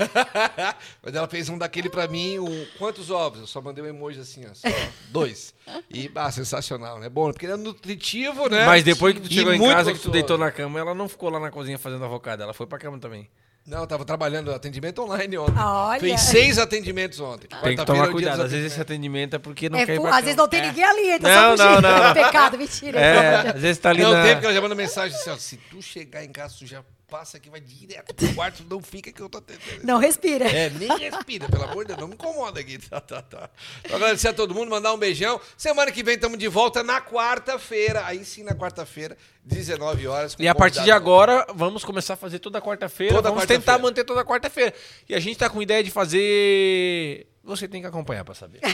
Mas 1.02 1.16
ela 1.16 1.28
fez 1.28 1.48
um 1.50 1.58
daquele 1.58 1.90
pra 1.90 2.08
mim, 2.08 2.38
um... 2.40 2.66
quantos 2.78 3.10
ovos? 3.10 3.40
Eu 3.42 3.48
só 3.48 3.62
mandei 3.62 3.84
um 3.84 3.88
emoji 3.88 4.20
assim, 4.20 4.46
ó, 4.46 4.54
só 4.54 4.68
dois. 5.10 5.54
E, 5.90 6.12
ah, 6.16 6.32
sensacional, 6.32 7.00
né? 7.00 7.08
Bom, 7.10 7.32
porque 7.32 7.46
ele 7.46 7.54
é 7.54 7.58
nutritivo, 7.58 8.50
né? 8.50 8.66
Mas 8.66 8.84
depois 8.84 9.14
que 9.14 9.22
tu 9.22 9.32
E 9.32 9.34
chegou 9.34 9.54
em 9.54 9.58
muito 9.58 9.72
casa, 9.74 9.92
que 9.92 9.98
tu 9.98 10.10
gostoso. 10.10 10.12
deitou 10.14 10.38
na 10.38 10.52
cama, 10.52 10.80
ela 10.80 10.94
não 10.94 11.08
ficou 11.08 11.30
lá 11.30 11.40
na 11.40 11.50
cozinha 11.50 11.78
fazendo 11.80 12.04
avocado, 12.04 12.44
ela 12.44 12.54
foi 12.54 12.68
pra 12.68 12.78
cama 12.78 13.00
também. 13.00 13.30
Não, 13.66 13.80
eu 13.80 13.88
tava 13.88 14.06
trabalhando 14.06 14.54
atendimento 14.54 15.02
online 15.02 15.40
ontem. 15.40 15.58
Olha. 15.60 16.00
Fez 16.00 16.22
seis 16.22 16.60
atendimentos 16.60 17.20
ontem. 17.20 17.48
Tem 17.64 17.76
que 17.76 17.82
é 17.82 17.86
tomar 17.86 18.04
dia 18.04 18.12
cuidado, 18.12 18.44
às 18.44 18.52
vezes 18.52 18.72
esse 18.74 18.80
atendimento 18.80 19.36
é 19.36 19.40
porque 19.40 19.70
não 19.70 19.80
É, 19.80 19.86
quer 19.88 19.94
ir 19.96 19.98
às 19.98 20.04
cama. 20.04 20.22
vezes 20.22 20.36
não 20.36 20.48
tem 20.48 20.62
ninguém 20.62 20.84
ali, 20.84 21.10
então 21.14 21.32
Não, 21.32 21.58
só 21.58 21.66
não, 21.66 21.82
não, 21.82 22.04
não. 22.04 22.14
Pecado, 22.14 22.58
mentira. 22.60 23.00
É, 23.00 23.50
às 23.56 23.62
vezes 23.62 23.80
tá 23.80 23.90
ali 23.90 24.04
Não, 24.04 24.12
na... 24.14 24.22
tem 24.22 24.34
porque 24.34 24.46
ela 24.46 24.54
já 24.54 24.62
manda 24.62 24.76
mensagem 24.76 25.18
assim, 25.18 25.30
ó. 25.32 25.38
Se 25.38 25.58
tu 25.58 25.82
chegar 25.82 26.24
em 26.24 26.32
casa, 26.32 26.54
tu 26.60 26.68
já 26.68 26.84
passa 27.08 27.38
aqui, 27.38 27.50
vai 27.50 27.60
direto 27.62 28.14
pro 28.14 28.34
quarto, 28.34 28.64
não 28.70 28.82
fica 28.82 29.12
que 29.12 29.22
eu 29.22 29.30
tô 29.30 29.38
atendendo. 29.38 29.86
Não 29.86 29.98
respira. 30.00 30.46
É, 30.50 30.70
nem 30.70 30.90
respira, 30.98 31.48
pelo 31.48 31.64
amor 31.64 31.84
de 31.86 31.90
Deus, 31.90 32.00
não 32.00 32.08
me 32.08 32.16
incomoda 32.16 32.60
aqui. 32.60 32.78
Tá, 32.78 33.00
tá, 33.00 33.22
tá. 33.22 33.50
Então, 33.84 33.96
agradecer 33.98 34.30
a 34.30 34.34
todo 34.34 34.54
mundo, 34.56 34.70
mandar 34.70 34.94
um 34.94 34.98
beijão. 34.98 35.40
Semana 35.58 35.92
que 35.92 36.04
vem 36.04 36.16
estamos 36.16 36.38
de 36.38 36.48
volta 36.48 36.84
na 36.84 37.00
quarta-feira. 37.02 38.06
Aí 38.06 38.26
sim, 38.26 38.44
na 38.44 38.54
quarta-feira, 38.56 39.16
19 39.44 40.08
horas. 40.08 40.36
com 40.36 40.42
E 40.44 40.48
a 40.48 40.56
partir 40.56 40.84
de 40.84 40.92
agora, 40.92 41.46
vamos 41.54 41.84
começar 41.86 42.16
a 42.16 42.18
fazer 42.18 42.40
toda 42.40 42.60
quarta-feira. 42.62 43.14
Toda 43.16 43.30
vamos 43.30 43.44
quarta-feira. 43.44 43.62
tentar 43.62 43.78
manter 43.80 44.04
toda 44.04 44.24
quarta-feira. 44.26 44.74
E 45.08 45.14
a 45.16 45.20
gente 45.20 45.38
tá 45.38 45.50
com 45.50 45.62
ideia 45.62 45.84
de 45.84 45.92
fazer... 45.92 47.28
Você 47.44 47.68
tem 47.68 47.80
que 47.82 47.88
acompanhar 47.88 48.24
pra 48.26 48.34
saber. 48.34 48.60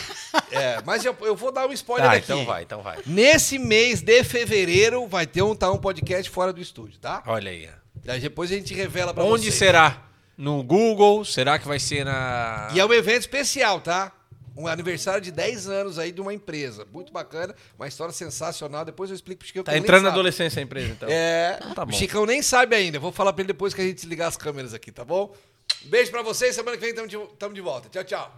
É, 0.54 0.82
mas 0.86 1.06
eu, 1.06 1.16
eu 1.22 1.34
vou 1.34 1.50
dar 1.50 1.66
um 1.66 1.72
spoiler 1.72 2.10
Tá, 2.10 2.18
aqui. 2.18 2.26
então 2.26 2.46
vai, 2.46 2.64
então 2.64 2.82
vai. 2.82 3.00
Nesse 3.06 3.58
mês 3.58 4.02
de 4.02 4.22
fevereiro 4.22 5.08
vai 5.08 5.26
ter 5.26 5.42
um, 5.42 5.56
tá, 5.56 5.72
um 5.72 5.78
podcast 5.78 6.30
fora 6.30 6.52
do 6.52 6.60
estúdio, 6.60 7.00
tá? 7.00 7.24
Olha 7.26 7.52
aí. 7.52 7.70
Daí 8.04 8.20
depois 8.20 8.52
a 8.52 8.56
gente 8.56 8.74
revela 8.74 9.14
pra 9.14 9.24
Onde 9.24 9.44
vocês. 9.44 9.56
será? 9.56 10.04
No 10.38 10.64
Google? 10.64 11.24
Será 11.24 11.60
que 11.60 11.68
vai 11.68 11.80
ser 11.80 12.04
na... 12.04 12.70
E 12.74 12.80
é 12.80 12.86
um 12.86 12.94
evento 12.94 13.22
especial, 13.22 13.80
tá? 13.80 14.12
Um 14.58 14.68
aniversário 14.68 15.22
de 15.22 15.32
10 15.32 15.68
anos 15.68 16.00
aí 16.00 16.12
de 16.12 16.20
uma 16.20 16.34
empresa. 16.34 16.86
Muito 16.92 17.14
bacana, 17.14 17.56
uma 17.78 17.88
história 17.88 18.14
sensacional. 18.14 18.84
Depois 18.84 19.10
eu 19.10 19.16
explico 19.16 19.40
pro 19.40 19.48
Chico. 19.48 19.64
Tá 19.64 19.78
entrando 19.78 20.04
na 20.04 20.10
adolescência 20.10 20.60
a 20.60 20.64
empresa, 20.64 20.92
então. 20.92 21.08
É, 21.10 21.58
tá 21.74 21.84
o 21.84 21.86
bom. 21.86 21.92
Chicão 21.94 22.26
nem 22.26 22.42
sabe 22.42 22.76
ainda. 22.76 23.00
Vou 23.00 23.12
falar 23.12 23.32
pra 23.34 23.44
ele 23.44 23.48
depois 23.48 23.74
que 23.74 23.82
a 23.82 23.84
gente 23.84 24.06
ligar 24.08 24.28
as 24.28 24.36
câmeras 24.36 24.74
aqui, 24.74 24.92
tá 24.92 25.06
bom? 25.06 25.34
Beijo 25.84 26.12
pra 26.12 26.22
vocês. 26.22 26.54
Semana 26.54 26.76
que 26.76 26.82
vem 26.82 26.90
estamos 26.90 27.10
de, 27.10 27.18
tamo 27.38 27.54
de 27.56 27.62
volta. 27.62 27.88
Tchau, 27.90 28.04
tchau. 28.04 28.30